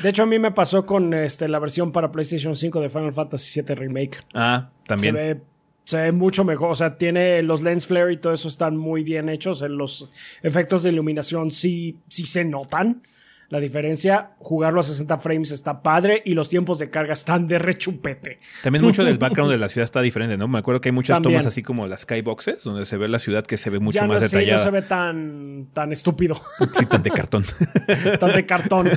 De 0.02 0.10
hecho, 0.10 0.24
a 0.24 0.26
mí 0.26 0.38
me 0.38 0.50
pasó 0.50 0.84
con 0.84 1.14
este, 1.14 1.48
la 1.48 1.58
versión 1.58 1.92
para 1.92 2.12
PlayStation 2.12 2.54
5 2.54 2.80
de 2.82 2.90
Final 2.90 3.12
Fantasy 3.14 3.62
VII 3.62 3.74
Remake. 3.74 4.18
Ah, 4.34 4.68
también. 4.86 5.14
Se 5.14 5.18
ve, 5.18 5.40
se 5.84 6.02
ve 6.02 6.12
mucho 6.12 6.44
mejor. 6.44 6.72
O 6.72 6.74
sea, 6.74 6.98
tiene 6.98 7.42
los 7.42 7.62
lens 7.62 7.86
flare 7.86 8.12
y 8.12 8.16
todo 8.18 8.34
eso 8.34 8.48
están 8.48 8.76
muy 8.76 9.02
bien 9.02 9.30
hechos. 9.30 9.62
Los 9.62 10.10
efectos 10.42 10.82
de 10.82 10.90
iluminación 10.90 11.50
sí, 11.50 11.96
sí 12.08 12.26
se 12.26 12.44
notan. 12.44 13.02
La 13.48 13.60
diferencia, 13.60 14.32
jugarlo 14.38 14.80
a 14.80 14.82
60 14.82 15.18
frames 15.18 15.52
está 15.52 15.82
padre 15.82 16.20
y 16.24 16.34
los 16.34 16.48
tiempos 16.48 16.78
de 16.80 16.90
carga 16.90 17.12
están 17.12 17.46
de 17.46 17.58
rechupete. 17.58 18.40
También 18.62 18.84
mucho 18.84 19.04
del 19.04 19.18
background 19.18 19.52
de 19.52 19.58
la 19.58 19.68
ciudad 19.68 19.84
está 19.84 20.00
diferente, 20.02 20.36
¿no? 20.36 20.48
Me 20.48 20.58
acuerdo 20.58 20.80
que 20.80 20.88
hay 20.88 20.92
muchas 20.92 21.22
tomas 21.22 21.46
así 21.46 21.62
como 21.62 21.86
las 21.86 22.02
skyboxes, 22.02 22.64
donde 22.64 22.84
se 22.84 22.96
ve 22.96 23.08
la 23.08 23.20
ciudad 23.20 23.46
que 23.46 23.56
se 23.56 23.70
ve 23.70 23.78
mucho 23.78 24.04
más 24.06 24.20
detallada. 24.20 24.58
no 24.58 24.62
se 24.62 24.70
ve 24.70 24.82
tan, 24.82 25.68
tan 25.72 25.92
estúpido. 25.92 26.40
Sí, 26.72 26.86
tan 26.86 27.02
de 27.02 27.10
cartón. 27.10 27.44
tan 28.20 28.34
de 28.34 28.46
cartón. 28.46 28.88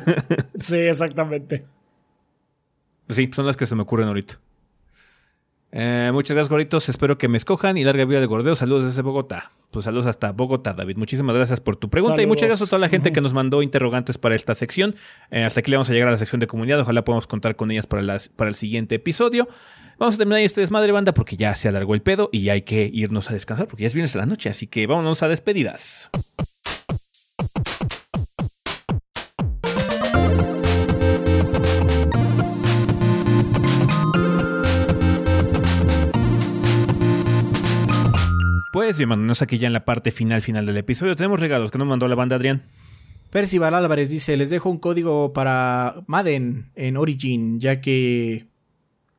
Sí, 0.56 0.78
exactamente. 0.78 1.66
Sí, 3.08 3.30
son 3.34 3.46
las 3.46 3.56
que 3.56 3.66
se 3.66 3.76
me 3.76 3.84
ocurren 3.84 4.08
ahorita. 4.08 4.40
Eh, 5.72 6.10
muchas 6.14 6.36
gracias, 6.36 6.50
gorditos. 6.50 6.90
Espero 6.90 7.18
que 7.18 7.28
me 7.28 7.38
escojan 7.38 7.78
y 7.78 7.84
larga 7.84 8.06
vida 8.06 8.20
de 8.20 8.26
gordeo. 8.26 8.56
Saludos 8.56 8.86
desde 8.86 9.02
Bogotá. 9.02 9.52
Pues 9.72 9.86
saludos 9.86 10.08
hasta 10.08 10.32
Bogotá, 10.32 10.74
David. 10.74 10.98
Muchísimas 10.98 11.36
gracias 11.36 11.60
por 11.62 11.76
tu 11.76 11.90
pregunta 11.90 12.22
y 12.22 12.26
muchas 12.26 12.50
gracias 12.50 12.68
a 12.68 12.70
toda 12.70 12.80
la 12.80 12.90
gente 12.90 13.12
que 13.12 13.22
nos 13.22 13.34
mandó 13.34 13.62
interrogantes 13.62 14.18
para 14.18 14.36
esta 14.36 14.56
sección. 14.56 14.96
Eh, 15.30 15.44
hasta 15.44 15.60
aquí 15.60 15.70
le 15.70 15.78
vamos 15.78 15.90
a 15.90 15.94
llegar 15.94 16.08
a 16.08 16.12
la 16.12 16.18
sección 16.18 16.40
de 16.40 16.48
comunidad. 16.48 16.80
Ojalá 16.80 17.04
podamos 17.04 17.28
contar 17.28 17.56
con 17.56 17.70
ellas 17.70 17.86
para, 17.86 18.02
las, 18.02 18.30
para 18.30 18.50
el 18.50 18.56
siguiente 18.56 18.96
episodio. 18.96 19.48
Vamos 20.00 20.16
a 20.16 20.18
terminar 20.18 20.42
este 20.42 20.62
desmadre 20.62 20.92
banda 20.92 21.14
porque 21.14 21.36
ya 21.36 21.54
se 21.56 21.68
alargó 21.68 21.94
el 21.94 22.02
pedo 22.02 22.30
y 22.32 22.50
hay 22.50 22.62
que 22.64 22.90
irnos 22.92 23.30
a 23.30 23.34
descansar 23.34 23.68
porque 23.68 23.82
ya 23.84 23.88
es 23.88 23.94
viernes 23.94 24.16
a 24.16 24.20
la 24.20 24.26
noche. 24.26 24.50
Así 24.50 24.66
que 24.66 24.88
vámonos 24.88 25.22
a 25.22 25.28
despedidas. 25.28 26.10
Pues 38.80 38.98
bienvenidos 38.98 39.42
aquí 39.42 39.58
ya 39.58 39.68
en 39.68 39.74
la 39.74 39.84
parte 39.84 40.10
final 40.10 40.42
final 40.42 40.66
del 40.66 40.78
episodio. 40.78 41.14
Tenemos 41.14 41.42
regalos 41.42 41.70
que 41.70 41.78
nos 41.78 41.86
mandó 41.86 42.08
la 42.08 42.16
banda 42.16 42.38
Adrián. 42.38 42.64
Percival 43.30 43.74
Álvarez 43.74 44.10
dice, 44.10 44.38
les 44.38 44.52
dejo 44.52 44.70
un 44.70 44.78
código 44.78 45.34
para 45.34 45.96
Madden 46.08 46.72
en 46.76 46.96
Origin, 46.96 47.60
ya 47.60 47.82
que 47.82 48.48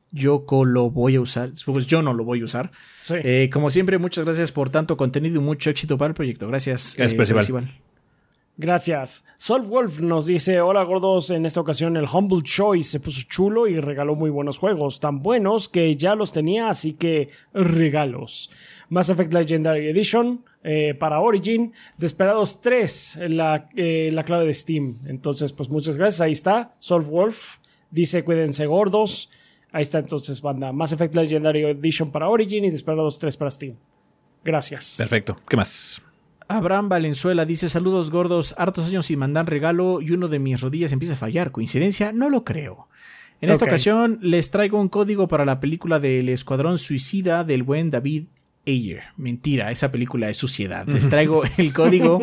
yo 0.09 0.43
lo 0.65 0.89
voy 0.89 1.17
a 1.17 1.21
usar. 1.21 1.51
Pues 1.63 1.85
yo 1.85 2.01
no 2.01 2.15
lo 2.15 2.23
voy 2.23 2.41
a 2.41 2.45
usar. 2.45 2.71
Eh, 3.11 3.51
como 3.53 3.69
siempre, 3.69 3.99
muchas 3.99 4.25
gracias 4.25 4.51
por 4.51 4.71
tanto 4.71 4.97
contenido 4.97 5.39
y 5.39 5.43
mucho 5.43 5.69
éxito 5.69 5.95
para 5.95 6.07
el 6.07 6.15
proyecto. 6.15 6.47
Gracias, 6.47 6.95
gracias 6.97 7.29
eh, 7.29 7.35
Percival. 7.35 7.71
Gracias. 8.57 9.25
Solf 9.37 9.67
Wolf 9.67 10.01
nos 10.01 10.25
dice: 10.25 10.59
Hola 10.59 10.83
gordos, 10.83 11.29
en 11.29 11.45
esta 11.45 11.61
ocasión 11.61 11.97
el 11.97 12.05
Humble 12.11 12.41
Choice 12.43 12.89
se 12.89 12.99
puso 12.99 13.27
chulo 13.27 13.67
y 13.67 13.79
regaló 13.79 14.15
muy 14.15 14.29
buenos 14.29 14.57
juegos, 14.57 14.99
tan 14.99 15.21
buenos 15.21 15.69
que 15.69 15.95
ya 15.95 16.15
los 16.15 16.33
tenía, 16.33 16.69
así 16.69 16.93
que 16.93 17.29
regalos. 17.53 18.49
Mass 18.91 19.09
Effect 19.09 19.33
Legendary 19.33 19.87
Edition 19.87 20.43
eh, 20.63 20.93
para 20.99 21.21
Origin, 21.21 21.71
Desperados 21.97 22.59
3, 22.59 23.19
la, 23.29 23.69
eh, 23.73 24.09
la 24.11 24.25
clave 24.25 24.45
de 24.45 24.53
Steam. 24.53 24.99
Entonces, 25.05 25.53
pues 25.53 25.69
muchas 25.69 25.95
gracias, 25.95 26.19
ahí 26.19 26.33
está. 26.33 26.75
Solve 26.79 27.07
Wolf 27.09 27.55
dice 27.89 28.25
cuídense 28.25 28.65
gordos. 28.65 29.29
Ahí 29.71 29.83
está 29.83 29.99
entonces, 29.99 30.41
banda. 30.41 30.73
Mass 30.73 30.91
Effect 30.91 31.15
Legendary 31.15 31.63
Edition 31.63 32.11
para 32.11 32.27
Origin 32.27 32.65
y 32.65 32.69
Desperados 32.69 33.17
3 33.17 33.37
para 33.37 33.49
Steam. 33.49 33.77
Gracias. 34.43 34.95
Perfecto. 34.97 35.37
¿Qué 35.47 35.55
más? 35.55 36.01
Abraham 36.49 36.89
Valenzuela 36.89 37.45
dice 37.45 37.69
saludos 37.69 38.11
gordos, 38.11 38.55
hartos 38.57 38.89
años 38.89 39.05
sin 39.05 39.19
mandar 39.19 39.49
regalo 39.49 40.01
y 40.01 40.11
uno 40.11 40.27
de 40.27 40.39
mis 40.39 40.59
rodillas 40.59 40.91
empieza 40.91 41.13
a 41.13 41.17
fallar. 41.17 41.51
¿Coincidencia? 41.51 42.11
No 42.11 42.29
lo 42.29 42.43
creo. 42.43 42.89
En 43.39 43.49
esta 43.49 43.63
ocasión 43.63 44.19
les 44.21 44.51
traigo 44.51 44.81
un 44.81 44.89
código 44.89 45.29
para 45.29 45.45
la 45.45 45.61
película 45.61 46.01
del 46.01 46.27
Escuadrón 46.27 46.77
Suicida 46.77 47.45
del 47.45 47.63
buen 47.63 47.89
David 47.89 48.25
Ayer. 48.67 49.03
Mentira, 49.17 49.71
esa 49.71 49.91
película 49.91 50.29
es 50.29 50.37
suciedad. 50.37 50.85
Les 50.91 51.09
traigo 51.09 51.43
el 51.57 51.73
código 51.73 52.19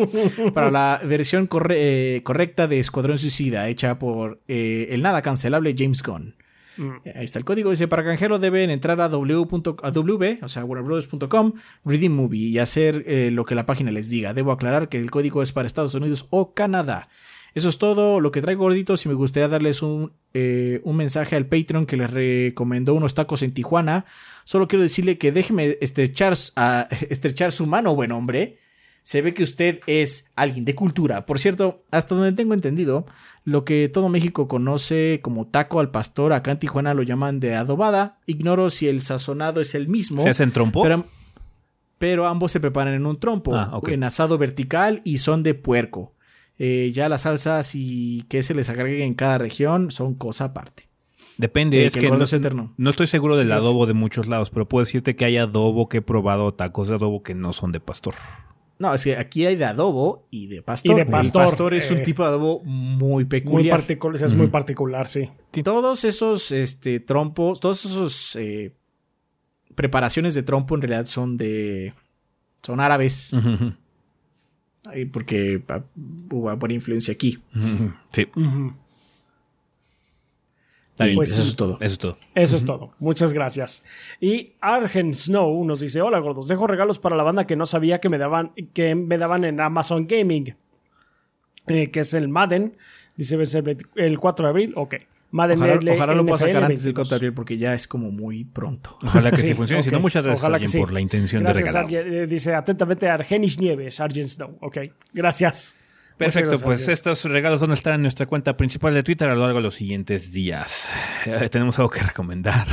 para 0.53 0.71
la 0.71 1.01
versión 1.03 1.49
eh, 1.69 2.21
correcta 2.23 2.67
de 2.67 2.79
Escuadrón 2.79 3.17
Suicida, 3.17 3.67
hecha 3.67 3.99
por 3.99 4.39
eh, 4.47 4.87
el 4.91 5.01
nada 5.01 5.21
cancelable 5.21 5.75
James 5.77 6.01
Gunn. 6.01 6.35
Mm. 6.77 6.91
Ahí 7.13 7.25
está 7.25 7.39
el 7.39 7.45
código. 7.45 7.71
Dice: 7.71 7.87
Para 7.87 8.05
canjearlo 8.05 8.39
deben 8.39 8.69
entrar 8.69 9.01
a 9.01 9.09
w. 9.09 9.47
A 9.83 9.91
w 9.91 10.39
o 10.41 10.47
sea, 10.47 10.63
warnerbrothers.com, 10.63 11.53
Reading 11.83 12.11
Movie 12.11 12.47
y 12.47 12.59
hacer 12.59 13.03
eh, 13.05 13.31
lo 13.31 13.45
que 13.45 13.55
la 13.55 13.65
página 13.65 13.91
les 13.91 14.09
diga. 14.09 14.33
Debo 14.33 14.53
aclarar 14.53 14.87
que 14.87 14.97
el 14.97 15.11
código 15.11 15.43
es 15.43 15.51
para 15.51 15.67
Estados 15.67 15.93
Unidos 15.93 16.27
o 16.29 16.53
Canadá. 16.53 17.09
Eso 17.55 17.69
es 17.69 17.77
todo 17.77 18.19
lo 18.19 18.31
que 18.31 18.41
traigo 18.41 18.63
gorditos 18.63 19.05
y 19.05 19.09
me 19.09 19.15
gustaría 19.15 19.47
darles 19.47 19.81
un, 19.81 20.13
un 20.33 20.95
mensaje 20.95 21.35
al 21.35 21.47
Patreon 21.47 21.85
que 21.85 21.97
les 21.97 22.11
recomendó 22.11 22.93
unos 22.93 23.15
tacos 23.15 23.41
en 23.41 23.53
Tijuana 23.53 24.05
Solo 24.49 24.67
quiero 24.67 24.81
decirle 24.81 25.19
que 25.19 25.31
déjeme 25.31 25.77
estrechar, 25.79 26.33
estrechar 27.11 27.51
su 27.51 27.67
mano, 27.67 27.93
buen 27.93 28.11
hombre. 28.11 28.57
Se 29.03 29.21
ve 29.21 29.35
que 29.35 29.43
usted 29.43 29.79
es 29.85 30.31
alguien 30.35 30.65
de 30.65 30.73
cultura. 30.73 31.27
Por 31.27 31.37
cierto, 31.37 31.77
hasta 31.91 32.15
donde 32.15 32.31
tengo 32.31 32.55
entendido, 32.55 33.05
lo 33.43 33.63
que 33.63 33.89
todo 33.89 34.09
México 34.09 34.47
conoce 34.47 35.19
como 35.21 35.45
taco 35.45 35.79
al 35.79 35.91
pastor, 35.91 36.33
acá 36.33 36.49
en 36.49 36.57
Tijuana 36.57 36.95
lo 36.95 37.03
llaman 37.03 37.39
de 37.39 37.53
adobada. 37.53 38.17
Ignoro 38.25 38.71
si 38.71 38.87
el 38.87 39.01
sazonado 39.01 39.61
es 39.61 39.75
el 39.75 39.87
mismo. 39.87 40.23
¿Se 40.23 40.29
hacen 40.29 40.51
trompo? 40.51 40.83
Pero, 41.99 42.25
ambos 42.25 42.51
se 42.51 42.59
preparan 42.59 42.95
en 42.95 43.05
un 43.05 43.19
trompo, 43.19 43.53
ah, 43.53 43.79
en 43.85 44.03
asado 44.03 44.39
vertical 44.39 45.01
y 45.03 45.19
son 45.19 45.43
de 45.43 45.53
puerco. 45.53 46.15
Eh, 46.61 46.91
ya 46.93 47.07
las 47.07 47.21
salsas 47.21 47.73
y 47.73 48.23
que 48.27 48.43
se 48.43 48.53
les 48.53 48.69
agregue 48.69 49.05
en 49.05 49.13
cada 49.13 49.37
región 49.37 49.91
son 49.91 50.13
cosa 50.13 50.45
aparte. 50.45 50.89
Depende, 51.37 51.85
es 51.85 51.95
que, 51.95 52.11
no, 52.11 52.89
estoy 52.89 53.07
seguro 53.07 53.37
del 53.37 53.49
adobo 53.53 53.85
de 53.85 53.93
muchos 53.93 54.27
lados, 54.27 54.49
pero 54.49 54.67
puedo 54.67 54.83
decirte 54.83 55.15
que 55.15 55.23
hay 55.23 55.37
adobo 55.37 55.87
que 55.87 55.99
he 55.99 56.01
probado, 56.01 56.53
tacos 56.53 56.89
de 56.89 56.95
adobo 56.95 57.23
que 57.23 57.33
no 57.33 57.53
son 57.53 57.71
de 57.71 57.79
pastor. 57.79 58.13
No, 58.77 58.93
es 58.93 59.05
que 59.05 59.15
aquí 59.15 59.45
hay 59.45 59.55
de 59.55 59.63
adobo 59.63 60.27
y 60.31 60.47
de 60.47 60.61
pastor. 60.61 60.91
Y 60.91 60.95
de 60.95 61.05
pastor. 61.05 61.45
pastor 61.45 61.73
es 61.75 61.89
un 61.91 61.99
eh, 61.99 62.03
tipo 62.03 62.23
de 62.23 62.29
adobo 62.29 62.61
muy 62.65 63.23
peculiar. 63.23 63.77
Muy 63.77 63.81
particular, 63.81 64.21
es 64.21 64.33
muy 64.33 64.47
particular, 64.47 65.07
sí. 65.07 65.29
Todos 65.63 66.03
esos 66.03 66.51
este, 66.51 66.99
trompos, 66.99 67.61
todos 67.61 67.85
esos 67.85 68.35
eh, 68.35 68.75
preparaciones 69.75 70.33
de 70.33 70.43
trompo 70.43 70.75
en 70.75 70.81
realidad 70.81 71.05
son 71.05 71.37
de. 71.37 71.93
son 72.61 72.81
árabes. 72.81 73.31
Porque 75.11 75.61
ah, 75.67 75.83
hubo 76.31 76.55
buena 76.55 76.73
influencia 76.73 77.13
aquí. 77.13 77.39
Sí. 78.11 78.27
Pues 81.15 81.31
eso 81.31 81.41
es 81.41 81.55
todo. 81.55 81.77
Eso 81.79 81.93
es 81.93 81.97
todo. 81.97 82.17
Eso 82.35 82.55
es 82.57 82.65
todo. 82.65 82.93
Muchas 82.99 83.31
gracias. 83.31 83.85
Y 84.19 84.53
Argen 84.59 85.15
Snow 85.15 85.63
nos 85.63 85.79
dice: 85.79 86.01
Hola 86.01 86.19
gordos, 86.19 86.47
dejo 86.47 86.67
regalos 86.67 86.99
para 86.99 87.15
la 87.15 87.23
banda 87.23 87.47
que 87.47 87.55
no 87.55 87.65
sabía 87.65 87.99
que 87.99 88.09
me 88.09 88.17
daban, 88.17 88.51
que 88.73 88.95
me 88.95 89.17
daban 89.17 89.45
en 89.45 89.61
Amazon 89.61 90.07
Gaming. 90.07 90.55
Eh, 91.67 91.91
que 91.91 92.01
es 92.01 92.13
el 92.13 92.27
Madden. 92.27 92.75
Dice 93.15 93.37
el 93.95 94.19
4 94.19 94.45
de 94.45 94.49
abril. 94.49 94.73
Ok. 94.75 94.95
Madden 95.31 95.61
ojalá, 95.61 96.13
lo 96.15 96.25
pueda 96.25 96.39
sacar 96.39 96.63
antes 96.63 96.83
del 96.83 96.93
4 96.93 97.09
de 97.09 97.15
abril 97.15 97.33
porque 97.33 97.57
ya 97.57 97.73
es 97.75 97.87
como 97.87 98.09
muy 98.09 98.45
pronto. 98.45 98.97
Ojalá 99.03 99.29
que 99.29 99.37
sí, 99.37 99.53
funcione. 99.53 99.83
Si 99.83 99.91
no, 99.91 99.99
muchas 99.99 100.25
gracias 100.25 100.75
por 100.75 100.91
la 100.91 101.01
intención 101.01 101.43
de 101.43 101.53
regalar. 101.53 101.85
Eh, 101.93 102.25
dice 102.25 102.55
atentamente 102.55 103.07
Argenis 103.07 103.59
Nieves, 103.59 103.99
Argen 103.99 104.27
Snow. 104.27 104.57
Ok. 104.61 104.77
Gracias. 105.13 105.77
Perfecto, 106.17 106.59
pues 106.59 106.87
estos 106.89 107.23
regalos 107.23 107.61
van 107.61 107.71
a 107.71 107.75
estar 107.75 107.93
en 107.95 108.01
nuestra 108.01 108.25
cuenta 108.25 108.57
principal 108.57 108.93
de 108.93 109.03
Twitter 109.03 109.29
a 109.29 109.35
lo 109.35 109.41
largo 109.41 109.59
de 109.59 109.63
los 109.63 109.75
siguientes 109.75 110.33
días. 110.33 110.91
Eh, 111.25 111.47
tenemos 111.47 111.79
algo 111.79 111.89
que 111.89 112.01
recomendar. 112.01 112.67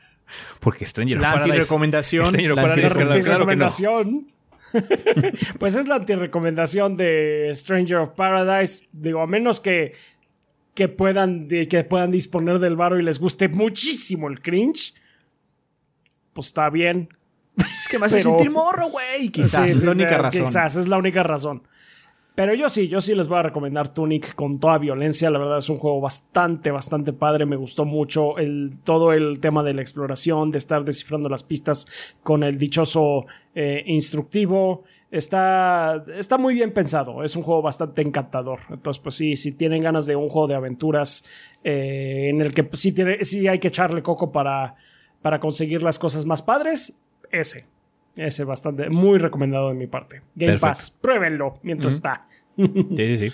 Porque 0.60 0.84
Stranger 0.84 1.18
la 1.18 1.32
Antirecomendación. 1.32 2.32
la 2.32 2.62
antirecomendación. 2.62 4.32
pues 5.58 5.74
es 5.74 5.88
la 5.88 5.96
antirecomendación 5.96 6.96
de 6.96 7.50
Stranger 7.54 7.96
of 7.96 8.10
Paradise. 8.10 8.88
Digo, 8.92 9.22
a 9.22 9.26
menos 9.26 9.60
que, 9.60 9.94
que, 10.74 10.88
puedan, 10.88 11.48
que 11.48 11.84
puedan 11.84 12.10
disponer 12.10 12.58
del 12.58 12.76
varo 12.76 12.98
y 12.98 13.02
les 13.02 13.18
guste 13.18 13.48
muchísimo 13.48 14.28
el 14.28 14.40
cringe. 14.40 14.94
Pues 16.32 16.48
está 16.48 16.70
bien. 16.70 17.08
Es 17.56 17.88
que 17.88 17.98
me 17.98 18.06
hace 18.06 18.20
sentir 18.22 18.50
morro, 18.50 18.88
güey. 18.88 19.28
Quizás 19.28 19.76
es 19.76 19.84
la 19.84 19.92
única 19.92 20.18
razón. 20.18 20.44
Quizás 20.44 20.76
es 20.76 20.88
la 20.88 20.96
única 20.96 21.22
razón. 21.22 21.62
Pero 22.34 22.54
yo 22.54 22.70
sí, 22.70 22.88
yo 22.88 23.00
sí 23.02 23.14
les 23.14 23.28
voy 23.28 23.38
a 23.38 23.42
recomendar 23.42 23.92
Tunic 23.92 24.34
con 24.34 24.58
toda 24.58 24.78
violencia. 24.78 25.28
La 25.28 25.38
verdad 25.38 25.58
es 25.58 25.68
un 25.68 25.76
juego 25.76 26.00
bastante, 26.00 26.70
bastante 26.70 27.12
padre. 27.12 27.44
Me 27.44 27.56
gustó 27.56 27.84
mucho 27.84 28.38
el, 28.38 28.70
todo 28.84 29.12
el 29.12 29.38
tema 29.40 29.62
de 29.62 29.74
la 29.74 29.82
exploración, 29.82 30.50
de 30.50 30.56
estar 30.56 30.82
descifrando 30.82 31.28
las 31.28 31.42
pistas 31.42 32.14
con 32.22 32.42
el 32.42 32.56
dichoso 32.56 33.26
eh, 33.54 33.82
instructivo. 33.86 34.84
Está, 35.12 36.02
está 36.16 36.38
muy 36.38 36.54
bien 36.54 36.72
pensado. 36.72 37.22
Es 37.22 37.36
un 37.36 37.42
juego 37.42 37.60
bastante 37.60 38.00
encantador. 38.00 38.60
Entonces, 38.70 39.00
pues 39.02 39.14
sí, 39.14 39.36
si 39.36 39.54
tienen 39.54 39.82
ganas 39.82 40.06
de 40.06 40.16
un 40.16 40.30
juego 40.30 40.48
de 40.48 40.54
aventuras 40.54 41.28
eh, 41.62 42.30
en 42.30 42.40
el 42.40 42.54
que 42.54 42.64
pues, 42.64 42.80
sí, 42.80 42.92
tiene, 42.92 43.22
sí 43.22 43.46
hay 43.46 43.58
que 43.58 43.68
echarle 43.68 44.02
coco 44.02 44.32
para, 44.32 44.74
para 45.20 45.38
conseguir 45.38 45.82
las 45.82 45.98
cosas 45.98 46.24
más 46.24 46.40
padres, 46.40 47.02
ese. 47.30 47.66
Ese 48.16 48.44
bastante, 48.44 48.88
muy 48.88 49.18
recomendado 49.18 49.68
de 49.68 49.74
mi 49.74 49.86
parte. 49.86 50.22
Game 50.34 50.58
Pass, 50.58 50.90
pruébenlo 50.90 51.58
mientras 51.62 51.92
está. 51.92 52.26
Sí, 52.56 52.96
sí, 52.96 53.18
sí. 53.18 53.32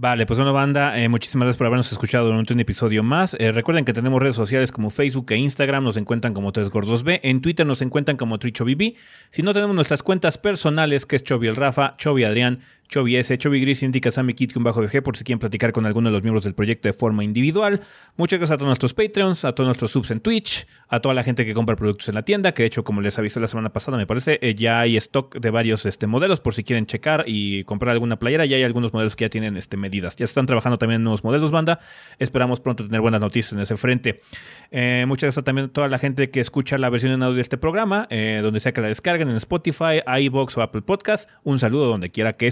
Vale, 0.00 0.26
pues 0.26 0.38
bueno, 0.38 0.52
banda, 0.52 0.96
eh, 0.96 1.08
muchísimas 1.08 1.46
gracias 1.46 1.58
por 1.58 1.66
habernos 1.66 1.90
escuchado 1.90 2.26
durante 2.26 2.52
un 2.52 2.60
episodio 2.60 3.02
más. 3.02 3.34
Eh, 3.40 3.50
recuerden 3.50 3.84
que 3.84 3.92
tenemos 3.92 4.22
redes 4.22 4.36
sociales 4.36 4.70
como 4.70 4.90
Facebook 4.90 5.26
e 5.32 5.36
Instagram, 5.38 5.82
nos 5.82 5.96
encuentran 5.96 6.34
como 6.34 6.52
3gordos 6.52 7.02
en 7.04 7.40
Twitter 7.40 7.66
nos 7.66 7.82
encuentran 7.82 8.16
como 8.16 8.38
TrichoBB. 8.38 8.94
Si 9.30 9.42
no 9.42 9.52
tenemos 9.52 9.74
nuestras 9.74 10.04
cuentas 10.04 10.38
personales, 10.38 11.04
que 11.04 11.16
es 11.16 11.24
Chovy 11.24 11.48
el 11.48 11.56
Rafa, 11.56 11.96
Chovy 11.96 12.22
Adrián, 12.22 12.60
Chovy 12.88 13.16
S, 13.16 13.36
Chovy 13.36 13.60
Gris 13.60 13.82
indica 13.82 14.10
Sammy 14.10 14.32
Kit 14.32 14.56
un 14.56 14.64
bajo 14.64 14.80
VG 14.80 15.02
por 15.02 15.16
si 15.16 15.22
quieren 15.22 15.38
platicar 15.38 15.72
con 15.72 15.86
alguno 15.86 16.08
de 16.08 16.14
los 16.14 16.22
miembros 16.22 16.44
del 16.44 16.54
proyecto 16.54 16.88
de 16.88 16.94
forma 16.94 17.22
individual. 17.22 17.82
Muchas 18.16 18.38
gracias 18.38 18.54
a 18.54 18.58
todos 18.58 18.68
nuestros 18.68 18.94
Patreons, 18.94 19.44
a 19.44 19.54
todos 19.54 19.66
nuestros 19.66 19.90
subs 19.90 20.10
en 20.10 20.20
Twitch, 20.20 20.66
a 20.88 21.00
toda 21.00 21.14
la 21.14 21.22
gente 21.22 21.44
que 21.44 21.52
compra 21.52 21.76
productos 21.76 22.08
en 22.08 22.14
la 22.14 22.22
tienda, 22.22 22.52
que 22.52 22.62
de 22.62 22.66
hecho, 22.66 22.84
como 22.84 23.02
les 23.02 23.18
avisé 23.18 23.40
la 23.40 23.46
semana 23.46 23.72
pasada, 23.72 23.98
me 23.98 24.06
parece, 24.06 24.38
eh, 24.40 24.54
ya 24.54 24.80
hay 24.80 24.96
stock 24.96 25.38
de 25.38 25.50
varios 25.50 25.84
este, 25.84 26.06
modelos 26.06 26.40
por 26.40 26.54
si 26.54 26.64
quieren 26.64 26.86
checar 26.86 27.24
y 27.26 27.64
comprar 27.64 27.92
alguna 27.92 28.18
playera. 28.18 28.46
Ya 28.46 28.56
hay 28.56 28.62
algunos 28.62 28.92
modelos 28.94 29.16
que 29.16 29.26
ya 29.26 29.28
tienen 29.28 29.56
este, 29.56 29.76
medidas. 29.76 30.16
Ya 30.16 30.24
están 30.24 30.46
trabajando 30.46 30.78
también 30.78 31.00
en 31.00 31.04
nuevos 31.04 31.24
modelos, 31.24 31.50
banda. 31.50 31.80
Esperamos 32.18 32.60
pronto 32.60 32.86
tener 32.86 33.02
buenas 33.02 33.20
noticias 33.20 33.52
en 33.52 33.60
ese 33.60 33.76
frente. 33.76 34.22
Eh, 34.70 35.04
muchas 35.06 35.28
gracias 35.28 35.44
también 35.44 35.66
a 35.66 35.72
toda 35.72 35.88
la 35.88 35.98
gente 35.98 36.30
que 36.30 36.40
escucha 36.40 36.78
la 36.78 36.88
versión 36.88 37.12
en 37.12 37.22
audio 37.22 37.36
de 37.36 37.42
este 37.42 37.58
programa, 37.58 38.06
eh, 38.10 38.40
donde 38.42 38.60
sea 38.60 38.72
que 38.72 38.80
la 38.80 38.88
descarguen 38.88 39.28
en 39.28 39.36
Spotify, 39.36 40.00
iBox 40.06 40.56
o 40.56 40.62
Apple 40.62 40.82
Podcast. 40.82 41.28
Un 41.44 41.58
saludo 41.58 41.86
donde 41.86 42.10
quiera 42.10 42.32
que 42.32 42.46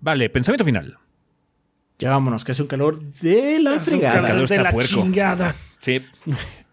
Vale, 0.00 0.30
pensamiento 0.30 0.64
final. 0.64 0.98
Ya 1.98 2.10
vámonos, 2.10 2.44
que 2.44 2.52
hace 2.52 2.62
un 2.62 2.68
calor 2.68 3.00
de 3.00 3.60
la 3.60 3.78
fregada. 3.78 4.20
El 4.20 4.26
calor 4.26 4.48
de 4.48 4.58
la 4.58 4.72
chingada. 4.82 5.54
Sí, 5.78 6.00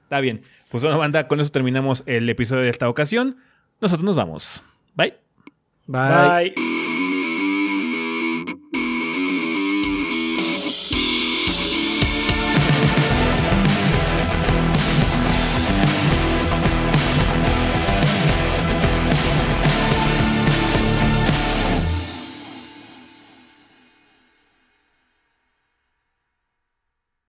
está 0.03 0.19
bien. 0.21 0.41
Pues 0.69 0.83
bueno, 0.83 0.97
banda, 0.97 1.27
con 1.27 1.39
eso 1.39 1.51
terminamos 1.51 2.03
el 2.05 2.29
episodio 2.29 2.63
de 2.63 2.69
esta 2.69 2.89
ocasión. 2.89 3.37
Nosotros 3.81 4.05
nos 4.05 4.15
vamos. 4.15 4.63
Bye. 4.95 5.15
Bye. 5.87 6.53
Bye. 6.53 6.78